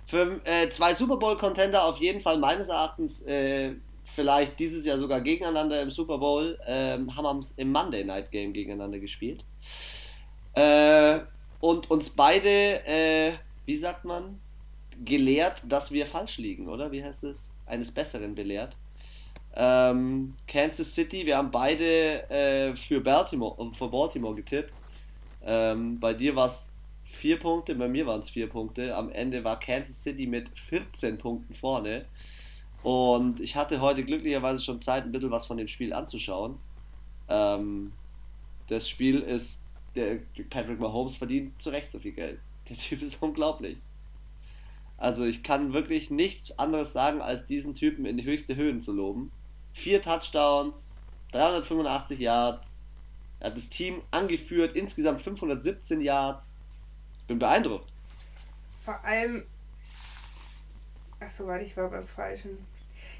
Für 0.07 0.41
äh, 0.45 0.70
zwei 0.70 0.94
Super 0.94 1.18
Bowl 1.18 1.38
Contender 1.38 1.86
auf 1.86 1.98
jeden 1.98 2.22
Fall 2.22 2.40
meines 2.40 2.70
Erachtens 2.70 3.22
äh, 3.22 3.76
vielleicht 4.14 4.60
dieses 4.60 4.85
Jahr 4.85 4.99
sogar 4.99 5.22
gegeneinander 5.22 5.81
im 5.81 5.90
Super 5.90 6.18
Bowl, 6.18 6.60
ähm, 6.65 7.15
haben 7.15 7.40
wir 7.40 7.45
im 7.57 7.72
Monday 7.72 8.03
Night 8.03 8.31
Game 8.31 8.53
gegeneinander 8.53 8.99
gespielt. 8.99 9.44
Äh, 10.53 11.19
und 11.60 11.90
uns 11.90 12.10
beide, 12.10 12.85
äh, 12.85 13.34
wie 13.65 13.77
sagt 13.77 14.06
man, 14.06 14.40
gelehrt, 15.03 15.61
dass 15.68 15.91
wir 15.91 16.06
falsch 16.06 16.38
liegen, 16.38 16.68
oder? 16.68 16.91
Wie 16.91 17.03
heißt 17.03 17.23
es? 17.23 17.52
Eines 17.65 17.91
Besseren 17.91 18.35
belehrt. 18.35 18.76
Ähm, 19.56 20.35
Kansas 20.48 20.94
City, 20.94 21.26
wir 21.26 21.38
haben 21.38 21.52
beide 21.52 22.30
äh, 22.30 22.76
für, 22.76 23.02
Baltimore, 23.02 23.72
für 23.73 23.88
Baltimore 23.88 24.35
getippt. 24.35 24.73
Ähm, 25.45 25.99
bei 25.99 26.14
dir 26.14 26.35
war 26.35 26.48
es 26.48 26.73
vier 27.03 27.38
Punkte, 27.40 27.76
bei 27.76 27.88
mir 27.88 28.06
waren 28.07 28.19
es 28.19 28.30
vier 28.30 28.49
Punkte. 28.49 28.95
Am 28.95 29.11
Ende 29.11 29.44
war 29.44 29.60
Kansas 29.60 30.02
City 30.02 30.26
mit 30.26 30.49
14 30.57 31.18
Punkten 31.18 31.53
vorne. 31.53 32.06
Und 32.84 33.39
ich 33.39 33.55
hatte 33.55 33.80
heute 33.80 34.03
glücklicherweise 34.03 34.61
schon 34.61 34.81
Zeit, 34.81 35.05
ein 35.05 35.11
bisschen 35.11 35.31
was 35.31 35.47
von 35.47 35.57
dem 35.57 35.68
Spiel 35.68 35.93
anzuschauen. 35.93 36.60
Ähm, 37.30 37.93
das 38.68 38.89
Spiel 38.89 39.22
ist, 39.22 39.64
der, 39.95 40.19
Patrick 40.49 40.80
Mahomes 40.80 41.15
verdient 41.15 41.61
zu 41.61 41.69
Recht 41.69 41.91
so 41.91 41.99
viel 41.99 42.11
Geld. 42.11 42.39
Der 42.69 42.77
Typ 42.77 43.01
ist 43.01 43.15
unglaublich. 43.22 43.77
Also 44.97 45.23
ich 45.23 45.43
kann 45.43 45.73
wirklich 45.73 46.11
nichts 46.11 46.57
anderes 46.60 46.93
sagen, 46.93 47.22
als 47.22 47.47
diesen 47.47 47.73
Typen 47.73 48.05
in 48.05 48.18
die 48.18 48.26
höchste 48.26 48.55
Höhen 48.55 48.81
zu 48.81 48.91
loben. 48.91 49.31
Vier 49.73 50.01
Touchdowns, 50.01 50.89
385 51.31 52.19
Yards. 52.19 52.84
Er 53.39 53.47
hat 53.47 53.57
das 53.57 53.69
Team 53.69 54.01
angeführt, 54.11 54.76
insgesamt 54.76 55.22
517 55.22 56.01
Yards. 56.01 56.57
Bin 57.27 57.39
beeindruckt. 57.39 57.91
Vor 58.84 59.03
allem. 59.03 59.45
Achso, 61.19 61.47
warte, 61.47 61.64
ich 61.65 61.76
war 61.76 61.89
beim 61.89 62.05
Falschen 62.05 62.57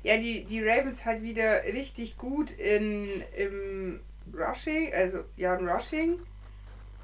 ja, 0.04 0.18
die, 0.18 0.44
die 0.44 0.62
Ravens 0.62 1.06
halt 1.06 1.24
wieder 1.24 1.64
richtig 1.64 2.18
gut 2.18 2.52
in, 2.52 3.08
im 3.36 4.02
Rushing, 4.34 4.94
also 4.94 5.24
ja, 5.38 5.56
im 5.56 5.68
Rushing. 5.68 6.20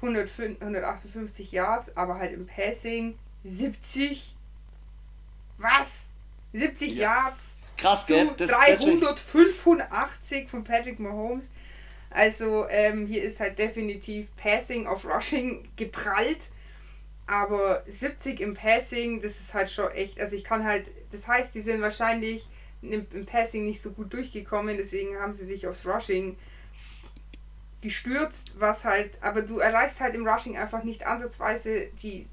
158 0.02 1.52
Yards, 1.52 1.96
aber 1.96 2.18
halt 2.18 2.32
im 2.32 2.46
Passing 2.46 3.18
70. 3.44 4.34
Was? 5.58 6.08
70 6.52 6.96
ja. 6.96 7.02
Yards. 7.02 7.56
Krass, 7.76 8.06
gell? 8.06 8.30
Das, 8.36 8.50
385 8.50 10.48
von 10.48 10.64
Patrick 10.64 10.98
Mahomes. 11.00 11.50
Also 12.10 12.66
ähm, 12.68 13.06
hier 13.06 13.22
ist 13.22 13.40
halt 13.40 13.58
definitiv 13.58 14.28
Passing 14.36 14.86
auf 14.86 15.04
Rushing 15.04 15.68
geprallt. 15.76 16.50
Aber 17.26 17.84
70 17.86 18.40
im 18.40 18.54
Passing, 18.54 19.22
das 19.22 19.38
ist 19.38 19.54
halt 19.54 19.70
schon 19.70 19.90
echt. 19.92 20.20
Also 20.20 20.34
ich 20.34 20.44
kann 20.44 20.64
halt, 20.64 20.90
das 21.12 21.28
heißt, 21.28 21.54
die 21.54 21.60
sind 21.60 21.80
wahrscheinlich 21.80 22.48
im, 22.82 23.26
Passing 23.26 23.66
nicht 23.66 23.82
so 23.82 23.90
gut 23.90 24.12
durchgekommen, 24.12 24.76
deswegen 24.76 25.18
haben 25.18 25.32
sie 25.32 25.44
sich 25.44 25.66
aufs 25.66 25.86
Rushing 25.86 26.36
gestürzt, 27.80 28.54
was 28.58 28.84
halt, 28.84 29.18
aber 29.22 29.42
du 29.42 29.58
erreichst 29.58 30.00
halt 30.00 30.14
im 30.14 30.26
Rushing 30.26 30.56
einfach 30.56 30.84
nicht 30.84 31.06
ansatzweise 31.06 31.88
die, 32.02 32.26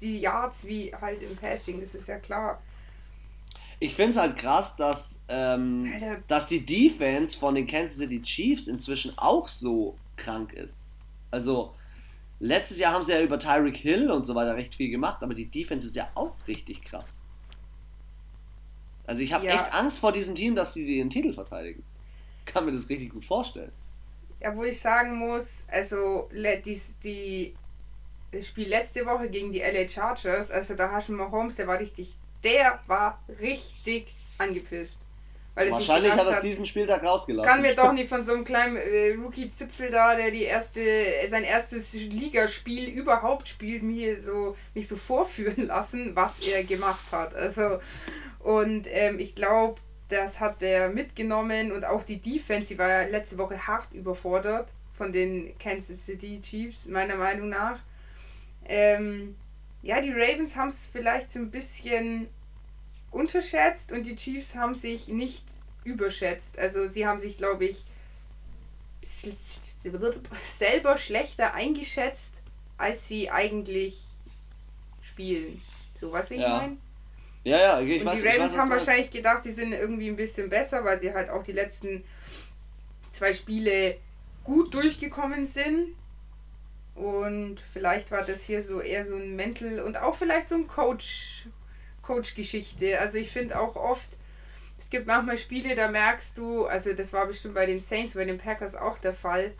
die 0.00 0.20
Yards 0.20 0.66
wie 0.66 0.94
halt 0.94 1.22
im 1.22 1.36
Passing, 1.36 1.80
das 1.80 1.94
ist 1.94 2.08
ja 2.08 2.18
klar. 2.18 2.60
Ich 3.80 3.96
finde 3.96 4.12
es 4.12 4.16
halt 4.16 4.36
krass, 4.36 4.76
dass, 4.76 5.22
ähm, 5.26 5.92
dass 6.28 6.46
die 6.46 6.64
Defense 6.64 7.36
von 7.36 7.56
den 7.56 7.66
Kansas 7.66 7.96
City 7.96 8.22
Chiefs 8.22 8.68
inzwischen 8.68 9.16
auch 9.18 9.48
so 9.48 9.96
krank 10.16 10.52
ist. 10.52 10.80
Also, 11.32 11.74
letztes 12.38 12.78
Jahr 12.78 12.92
haben 12.92 13.04
sie 13.04 13.12
ja 13.12 13.22
über 13.22 13.40
Tyreek 13.40 13.76
Hill 13.76 14.12
und 14.12 14.24
so 14.24 14.36
weiter 14.36 14.54
recht 14.54 14.76
viel 14.76 14.90
gemacht, 14.90 15.22
aber 15.22 15.34
die 15.34 15.46
Defense 15.46 15.88
ist 15.88 15.96
ja 15.96 16.08
auch 16.14 16.36
richtig 16.46 16.84
krass. 16.84 17.21
Also, 19.06 19.22
ich 19.22 19.32
habe 19.32 19.46
ja. 19.46 19.54
echt 19.54 19.72
Angst 19.72 19.98
vor 19.98 20.12
diesem 20.12 20.34
Team, 20.34 20.54
dass 20.54 20.72
die 20.72 20.86
den 20.86 21.10
Titel 21.10 21.32
verteidigen. 21.32 21.82
Kann 22.44 22.64
mir 22.64 22.72
das 22.72 22.88
richtig 22.88 23.10
gut 23.10 23.24
vorstellen. 23.24 23.72
Ja, 24.40 24.54
wo 24.56 24.64
ich 24.64 24.80
sagen 24.80 25.16
muss, 25.16 25.64
also 25.68 26.28
die, 26.32 26.80
die 27.04 27.54
das 28.32 28.46
Spiel 28.46 28.68
letzte 28.68 29.06
Woche 29.06 29.28
gegen 29.28 29.52
die 29.52 29.60
LA 29.60 29.88
Chargers, 29.88 30.50
also 30.50 30.74
da 30.74 30.90
hast 30.90 31.08
du 31.08 31.12
Mahomes, 31.12 31.54
der 31.56 31.66
war 31.66 31.78
richtig, 31.78 32.16
der 32.42 32.80
war 32.86 33.22
richtig 33.40 34.12
angepisst. 34.38 34.98
Wahrscheinlich 35.54 36.12
hat 36.12 36.26
er 36.26 36.40
diesen 36.40 36.64
Spieltag 36.64 37.02
rausgelassen. 37.02 37.50
Kann 37.50 37.60
mir 37.60 37.74
doch 37.74 37.92
nicht 37.92 38.08
von 38.08 38.24
so 38.24 38.32
einem 38.32 38.44
kleinen 38.44 38.76
äh, 38.76 39.14
Rookie-Zipfel 39.22 39.90
da, 39.90 40.14
der 40.14 40.30
die 40.30 40.44
erste, 40.44 40.80
sein 41.28 41.44
erstes 41.44 41.92
Ligaspiel 41.92 42.88
überhaupt 42.88 43.48
spielt, 43.48 43.82
mir 43.82 44.18
so, 44.18 44.56
mich 44.74 44.88
so 44.88 44.96
vorführen 44.96 45.66
lassen, 45.66 46.16
was 46.16 46.40
er 46.40 46.64
gemacht 46.64 47.04
hat. 47.12 47.34
Also, 47.34 47.80
und 48.42 48.86
ähm, 48.90 49.18
ich 49.18 49.34
glaube, 49.34 49.80
das 50.08 50.40
hat 50.40 50.62
er 50.62 50.90
mitgenommen 50.90 51.72
und 51.72 51.84
auch 51.84 52.02
die 52.02 52.20
Defense, 52.20 52.68
die 52.68 52.78
war 52.78 52.88
ja 52.88 53.02
letzte 53.02 53.38
Woche 53.38 53.66
hart 53.66 53.92
überfordert 53.92 54.68
von 54.92 55.12
den 55.12 55.56
Kansas 55.58 56.04
City 56.04 56.40
Chiefs, 56.42 56.86
meiner 56.86 57.16
Meinung 57.16 57.48
nach. 57.48 57.78
Ähm, 58.66 59.36
ja, 59.80 60.00
die 60.00 60.12
Ravens 60.12 60.54
haben 60.54 60.68
es 60.68 60.86
vielleicht 60.86 61.30
so 61.30 61.38
ein 61.38 61.50
bisschen 61.50 62.28
unterschätzt 63.10 63.90
und 63.90 64.04
die 64.04 64.16
Chiefs 64.16 64.54
haben 64.54 64.74
sich 64.74 65.08
nicht 65.08 65.44
überschätzt. 65.84 66.58
Also 66.58 66.86
sie 66.86 67.06
haben 67.06 67.20
sich, 67.20 67.38
glaube 67.38 67.66
ich, 67.66 67.84
selber 70.48 70.96
schlechter 70.96 71.54
eingeschätzt, 71.54 72.42
als 72.76 73.08
sie 73.08 73.30
eigentlich 73.30 74.02
spielen. 75.00 75.62
So 76.00 76.12
was 76.12 76.30
wie 76.30 76.36
ja. 76.36 76.56
ich 76.56 76.62
meine? 76.62 76.76
Ja, 77.44 77.58
ja, 77.58 77.80
ich 77.80 78.00
und 78.00 78.06
weiß 78.06 78.20
Die 78.20 78.28
Ravens 78.28 78.52
weiß, 78.52 78.58
haben 78.58 78.70
wahrscheinlich 78.70 79.10
gedacht, 79.10 79.42
sie 79.42 79.50
sind 79.50 79.72
irgendwie 79.72 80.08
ein 80.08 80.16
bisschen 80.16 80.48
besser, 80.48 80.84
weil 80.84 81.00
sie 81.00 81.12
halt 81.12 81.28
auch 81.28 81.42
die 81.42 81.52
letzten 81.52 82.04
zwei 83.10 83.32
Spiele 83.32 83.96
gut 84.44 84.72
durchgekommen 84.74 85.46
sind. 85.46 85.94
Und 86.94 87.60
vielleicht 87.72 88.10
war 88.10 88.22
das 88.22 88.42
hier 88.42 88.62
so 88.62 88.80
eher 88.80 89.04
so 89.04 89.16
ein 89.16 89.34
Mental 89.34 89.80
und 89.80 89.96
auch 89.96 90.14
vielleicht 90.14 90.48
so 90.48 90.56
ein 90.56 90.66
Coach, 90.66 91.46
Coach-Geschichte. 92.02 92.98
Also 93.00 93.18
ich 93.18 93.30
finde 93.30 93.58
auch 93.58 93.76
oft, 93.76 94.18
es 94.78 94.90
gibt 94.90 95.06
manchmal 95.06 95.38
Spiele, 95.38 95.74
da 95.74 95.88
merkst 95.88 96.36
du, 96.36 96.66
also 96.66 96.92
das 96.92 97.12
war 97.12 97.26
bestimmt 97.26 97.54
bei 97.54 97.66
den 97.66 97.80
Saints, 97.80 98.14
bei 98.14 98.24
den 98.24 98.38
Packers 98.38 98.74
auch 98.74 98.98
der 98.98 99.14
Fall. 99.14 99.52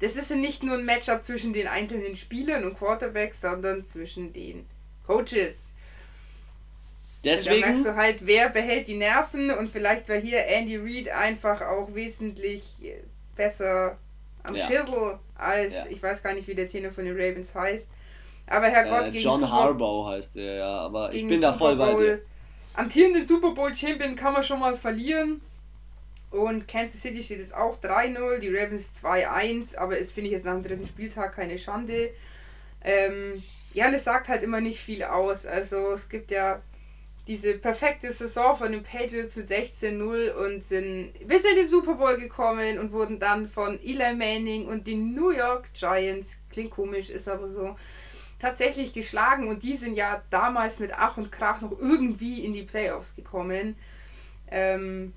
Das 0.00 0.16
ist 0.16 0.30
nicht 0.30 0.62
nur 0.62 0.76
ein 0.76 0.84
Matchup 0.84 1.22
zwischen 1.22 1.52
den 1.52 1.68
einzelnen 1.68 2.16
Spielern 2.16 2.64
und 2.64 2.76
Quarterbacks, 2.76 3.40
sondern 3.40 3.84
zwischen 3.84 4.32
den 4.32 4.66
Coaches. 5.06 5.65
Deswegen. 7.24 7.60
Da 7.60 7.66
merkst 7.66 7.86
du 7.86 7.96
halt, 7.96 8.18
wer 8.20 8.48
behält 8.50 8.88
die 8.88 8.96
Nerven 8.96 9.50
und 9.50 9.70
vielleicht 9.70 10.08
war 10.08 10.16
hier 10.16 10.46
Andy 10.46 10.76
Reid 10.76 11.08
einfach 11.08 11.60
auch 11.62 11.94
wesentlich 11.94 12.64
besser 13.34 13.98
am 14.42 14.54
ja. 14.54 14.66
Schissel 14.66 15.18
als, 15.34 15.74
ja. 15.74 15.86
ich 15.90 16.02
weiß 16.02 16.22
gar 16.22 16.34
nicht, 16.34 16.46
wie 16.46 16.54
der 16.54 16.66
Tenor 16.66 16.92
von 16.92 17.04
den 17.04 17.14
Ravens 17.14 17.54
heißt. 17.54 17.90
Aber 18.46 18.66
Herrgott, 18.66 19.08
äh, 19.08 19.10
gegen 19.10 19.24
John 19.24 19.40
Super 19.40 19.52
Harbaugh 19.52 20.10
heißt 20.10 20.36
er, 20.36 20.54
ja, 20.56 20.78
aber 20.80 21.12
ich 21.12 21.26
bin 21.26 21.40
da 21.40 21.52
voll 21.52 21.76
bei 21.76 21.94
dir. 21.94 22.20
Amtierende 22.74 23.24
Super 23.24 23.52
Bowl 23.52 23.74
Champion 23.74 24.14
kann 24.14 24.34
man 24.34 24.42
schon 24.42 24.60
mal 24.60 24.76
verlieren. 24.76 25.40
Und 26.30 26.68
Kansas 26.68 27.00
City 27.00 27.22
steht 27.22 27.40
es 27.40 27.52
auch 27.52 27.80
3-0, 27.80 28.38
die 28.38 28.54
Ravens 28.54 28.90
2-1, 29.02 29.76
aber 29.76 29.98
es 29.98 30.12
finde 30.12 30.28
ich 30.28 30.32
jetzt 30.32 30.44
nach 30.44 30.54
dem 30.54 30.62
dritten 30.62 30.86
Spieltag 30.86 31.34
keine 31.34 31.58
Schande. 31.58 32.10
Ähm, 32.84 33.42
ja, 33.72 33.90
das 33.90 34.04
sagt 34.04 34.28
halt 34.28 34.42
immer 34.42 34.60
nicht 34.60 34.80
viel 34.80 35.02
aus. 35.04 35.46
Also 35.46 35.92
es 35.92 36.08
gibt 36.08 36.30
ja 36.30 36.60
diese 37.26 37.54
perfekte 37.58 38.12
Saison 38.12 38.56
von 38.56 38.72
den 38.72 38.82
Patriots 38.82 39.34
mit 39.34 39.48
16-0 39.48 40.32
und 40.32 40.62
sind 40.62 41.12
bis 41.26 41.44
in 41.44 41.56
den 41.56 41.68
Super 41.68 41.94
Bowl 41.94 42.16
gekommen 42.16 42.78
und 42.78 42.92
wurden 42.92 43.18
dann 43.18 43.48
von 43.48 43.80
Eli 43.82 44.14
Manning 44.14 44.66
und 44.66 44.86
den 44.86 45.14
New 45.14 45.30
York 45.30 45.72
Giants, 45.74 46.36
klingt 46.50 46.70
komisch, 46.70 47.10
ist 47.10 47.28
aber 47.28 47.48
so, 47.48 47.76
tatsächlich 48.38 48.92
geschlagen 48.92 49.48
und 49.48 49.62
die 49.62 49.74
sind 49.74 49.96
ja 49.96 50.22
damals 50.30 50.78
mit 50.78 50.92
Ach 50.94 51.16
und 51.16 51.32
Krach 51.32 51.60
noch 51.60 51.72
irgendwie 51.72 52.44
in 52.44 52.52
die 52.52 52.62
Playoffs 52.62 53.14
gekommen. 53.14 53.76
Ähm, 54.48 55.12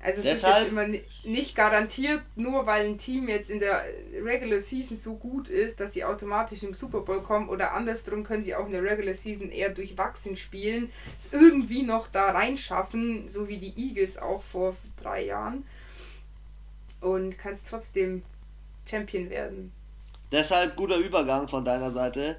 also 0.00 0.18
es 0.18 0.24
Deshalb, 0.24 0.54
ist 0.54 0.62
jetzt 0.62 0.72
immer 0.72 0.98
nicht 1.24 1.56
garantiert, 1.56 2.22
nur 2.36 2.66
weil 2.66 2.86
ein 2.86 2.98
Team 2.98 3.28
jetzt 3.28 3.50
in 3.50 3.58
der 3.58 3.82
Regular 4.22 4.60
Season 4.60 4.96
so 4.96 5.16
gut 5.16 5.48
ist, 5.48 5.80
dass 5.80 5.92
sie 5.92 6.04
automatisch 6.04 6.62
im 6.62 6.72
Super 6.72 7.00
Bowl 7.00 7.20
kommen 7.22 7.48
oder 7.48 7.74
andersrum 7.74 8.22
können 8.22 8.44
sie 8.44 8.54
auch 8.54 8.66
in 8.66 8.72
der 8.72 8.84
Regular 8.84 9.14
Season 9.14 9.50
eher 9.50 9.70
durchwachsen 9.70 10.36
spielen, 10.36 10.90
es 11.16 11.32
irgendwie 11.32 11.82
noch 11.82 12.06
da 12.08 12.30
reinschaffen, 12.30 13.28
so 13.28 13.48
wie 13.48 13.58
die 13.58 13.74
Eagles 13.76 14.18
auch 14.18 14.42
vor 14.42 14.76
drei 15.02 15.24
Jahren 15.24 15.64
und 17.00 17.36
kannst 17.36 17.68
trotzdem 17.68 18.22
Champion 18.88 19.30
werden. 19.30 19.72
Deshalb 20.30 20.76
guter 20.76 20.98
Übergang 20.98 21.48
von 21.48 21.64
deiner 21.64 21.90
Seite. 21.90 22.38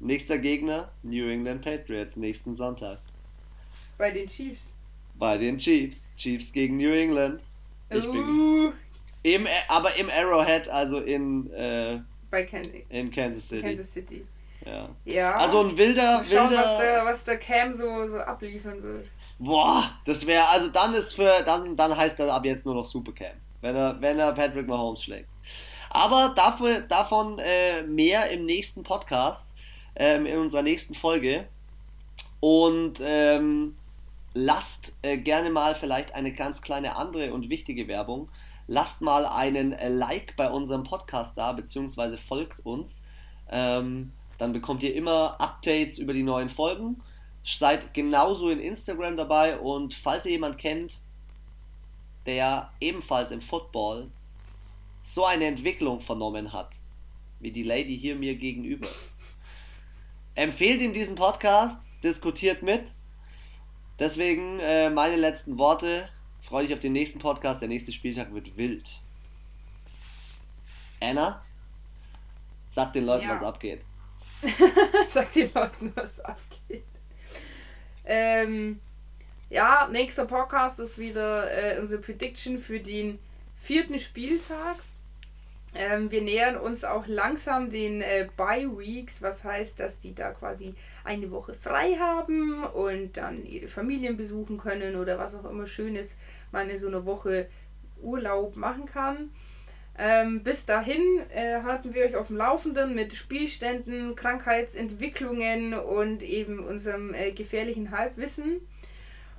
Nächster 0.00 0.38
Gegner, 0.38 0.90
New 1.02 1.28
England 1.28 1.62
Patriots, 1.62 2.16
nächsten 2.16 2.54
Sonntag. 2.54 2.98
Bei 3.98 4.10
den 4.10 4.26
Chiefs. 4.26 4.73
Bei 5.18 5.38
den 5.38 5.58
Chiefs. 5.58 6.12
Chiefs 6.16 6.52
gegen 6.52 6.76
New 6.76 6.92
England. 6.92 7.40
Ich 7.90 8.06
uh. 8.06 8.12
bin. 8.12 8.72
Im, 9.22 9.46
aber 9.68 9.96
im 9.96 10.10
Arrowhead, 10.10 10.68
also 10.68 11.00
in, 11.00 11.50
äh, 11.52 11.98
Bei 12.30 12.44
Can 12.44 12.62
in 12.90 13.10
Kansas 13.10 13.48
City. 13.48 13.62
Kansas 13.62 13.92
City. 13.92 14.26
Ja. 14.66 14.88
ja. 15.06 15.36
Also 15.36 15.60
ein 15.60 15.76
wilder, 15.76 16.22
schauen, 16.22 16.50
wilder. 16.50 16.62
Was 16.62 16.78
der, 16.78 17.04
was 17.04 17.24
der 17.24 17.38
Cam 17.38 17.72
so, 17.72 18.06
so 18.06 18.18
abliefern 18.18 18.82
wird. 18.82 19.06
Boah, 19.38 19.90
das 20.04 20.26
wäre, 20.26 20.46
also 20.48 20.68
dann 20.68 20.94
ist 20.94 21.14
für, 21.14 21.42
dann, 21.44 21.74
dann 21.74 21.96
heißt 21.96 22.20
er 22.20 22.32
ab 22.32 22.44
jetzt 22.44 22.66
nur 22.66 22.74
noch 22.74 22.84
Super 22.84 23.12
Cam. 23.12 23.36
Wenn 23.62 23.74
er, 23.74 23.96
wenn 24.00 24.18
er 24.18 24.32
Patrick 24.32 24.66
Mahomes 24.66 25.02
schlägt. 25.02 25.28
Aber 25.88 26.34
dafür, 26.36 26.80
davon 26.80 27.38
äh, 27.38 27.82
mehr 27.82 28.30
im 28.30 28.44
nächsten 28.44 28.82
Podcast, 28.82 29.48
ähm, 29.96 30.26
in 30.26 30.38
unserer 30.38 30.62
nächsten 30.62 30.94
Folge. 30.94 31.46
Und 32.40 33.00
ähm, 33.02 33.76
lasst 34.34 34.96
äh, 35.02 35.16
gerne 35.16 35.48
mal 35.50 35.74
vielleicht 35.74 36.14
eine 36.14 36.32
ganz 36.32 36.60
kleine 36.60 36.96
andere 36.96 37.32
und 37.32 37.48
wichtige 37.48 37.88
Werbung. 37.88 38.28
Lasst 38.66 39.00
mal 39.00 39.24
einen 39.24 39.72
äh, 39.72 39.88
Like 39.88 40.36
bei 40.36 40.50
unserem 40.50 40.82
Podcast 40.82 41.38
da, 41.38 41.52
beziehungsweise 41.52 42.18
folgt 42.18 42.64
uns. 42.66 43.02
Ähm, 43.48 44.12
dann 44.36 44.52
bekommt 44.52 44.82
ihr 44.82 44.94
immer 44.94 45.40
Updates 45.40 45.98
über 45.98 46.12
die 46.12 46.24
neuen 46.24 46.48
Folgen. 46.48 47.00
Seid 47.44 47.94
genauso 47.94 48.50
in 48.50 48.58
Instagram 48.58 49.16
dabei 49.16 49.58
und 49.58 49.94
falls 49.94 50.26
ihr 50.26 50.32
jemand 50.32 50.58
kennt, 50.58 50.98
der 52.26 52.70
ebenfalls 52.80 53.30
im 53.30 53.42
Football 53.42 54.10
so 55.02 55.26
eine 55.26 55.44
Entwicklung 55.44 56.00
vernommen 56.00 56.52
hat, 56.54 56.76
wie 57.40 57.52
die 57.52 57.62
Lady 57.62 57.96
hier 57.98 58.16
mir 58.16 58.34
gegenüber, 58.34 58.88
empfehlt 60.34 60.80
ihm 60.80 60.94
diesen 60.94 61.16
Podcast, 61.16 61.82
diskutiert 62.02 62.62
mit 62.62 62.94
Deswegen 63.98 64.58
äh, 64.60 64.90
meine 64.90 65.16
letzten 65.16 65.58
Worte. 65.58 66.08
Freue 66.40 66.64
dich 66.64 66.74
auf 66.74 66.80
den 66.80 66.92
nächsten 66.92 67.18
Podcast. 67.18 67.60
Der 67.60 67.68
nächste 67.68 67.92
Spieltag 67.92 68.32
wird 68.34 68.56
wild. 68.56 69.00
Anna, 71.00 71.42
sag 72.70 72.92
den 72.92 73.06
Leuten, 73.06 73.28
ja. 73.28 73.36
was 73.36 73.42
abgeht. 73.42 73.82
sag 75.08 75.32
den 75.32 75.50
Leuten, 75.54 75.92
was 75.94 76.20
abgeht. 76.20 76.84
Ähm, 78.04 78.80
ja, 79.48 79.88
nächster 79.90 80.26
Podcast 80.26 80.80
ist 80.80 80.98
wieder 80.98 81.50
äh, 81.50 81.78
unsere 81.78 82.00
Prediction 82.00 82.58
für 82.58 82.80
den 82.80 83.18
vierten 83.56 83.98
Spieltag. 83.98 84.76
Ähm, 85.74 86.10
wir 86.10 86.22
nähern 86.22 86.56
uns 86.56 86.84
auch 86.84 87.06
langsam 87.06 87.70
den 87.70 88.00
äh, 88.00 88.28
Bye-Weeks, 88.36 89.22
was 89.22 89.44
heißt, 89.44 89.80
dass 89.80 89.98
die 89.98 90.14
da 90.14 90.32
quasi 90.32 90.74
eine 91.04 91.30
Woche 91.30 91.54
frei 91.54 91.96
haben 91.98 92.64
und 92.64 93.16
dann 93.16 93.44
ihre 93.44 93.68
Familien 93.68 94.16
besuchen 94.16 94.58
können 94.58 94.96
oder 94.96 95.18
was 95.18 95.34
auch 95.34 95.48
immer 95.48 95.66
Schönes 95.66 96.16
man 96.50 96.70
in 96.70 96.78
so 96.78 96.88
einer 96.88 97.04
Woche 97.04 97.48
Urlaub 98.02 98.56
machen 98.56 98.86
kann. 98.86 99.30
Ähm, 99.96 100.42
bis 100.42 100.66
dahin 100.66 101.02
äh, 101.32 101.62
halten 101.62 101.94
wir 101.94 102.04
euch 102.04 102.16
auf 102.16 102.26
dem 102.26 102.36
Laufenden 102.36 102.96
mit 102.96 103.12
Spielständen, 103.12 104.16
Krankheitsentwicklungen 104.16 105.74
und 105.74 106.22
eben 106.24 106.58
unserem 106.58 107.14
äh, 107.14 107.30
gefährlichen 107.30 107.92
Halbwissen 107.92 108.60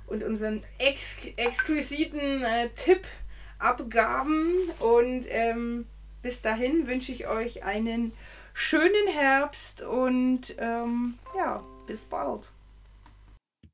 und 0.06 0.22
unseren 0.22 0.62
ex 0.78 1.18
exquisiten 1.36 2.42
äh, 2.42 2.70
Tippabgaben. 2.74 4.70
Und 4.78 5.26
ähm, 5.28 5.86
bis 6.22 6.40
dahin 6.40 6.86
wünsche 6.86 7.12
ich 7.12 7.28
euch 7.28 7.64
einen 7.64 8.12
schönen 8.56 9.06
Herbst 9.08 9.82
und 9.82 10.56
ähm, 10.58 11.18
ja, 11.36 11.62
bis 11.86 12.06
bald. 12.06 12.50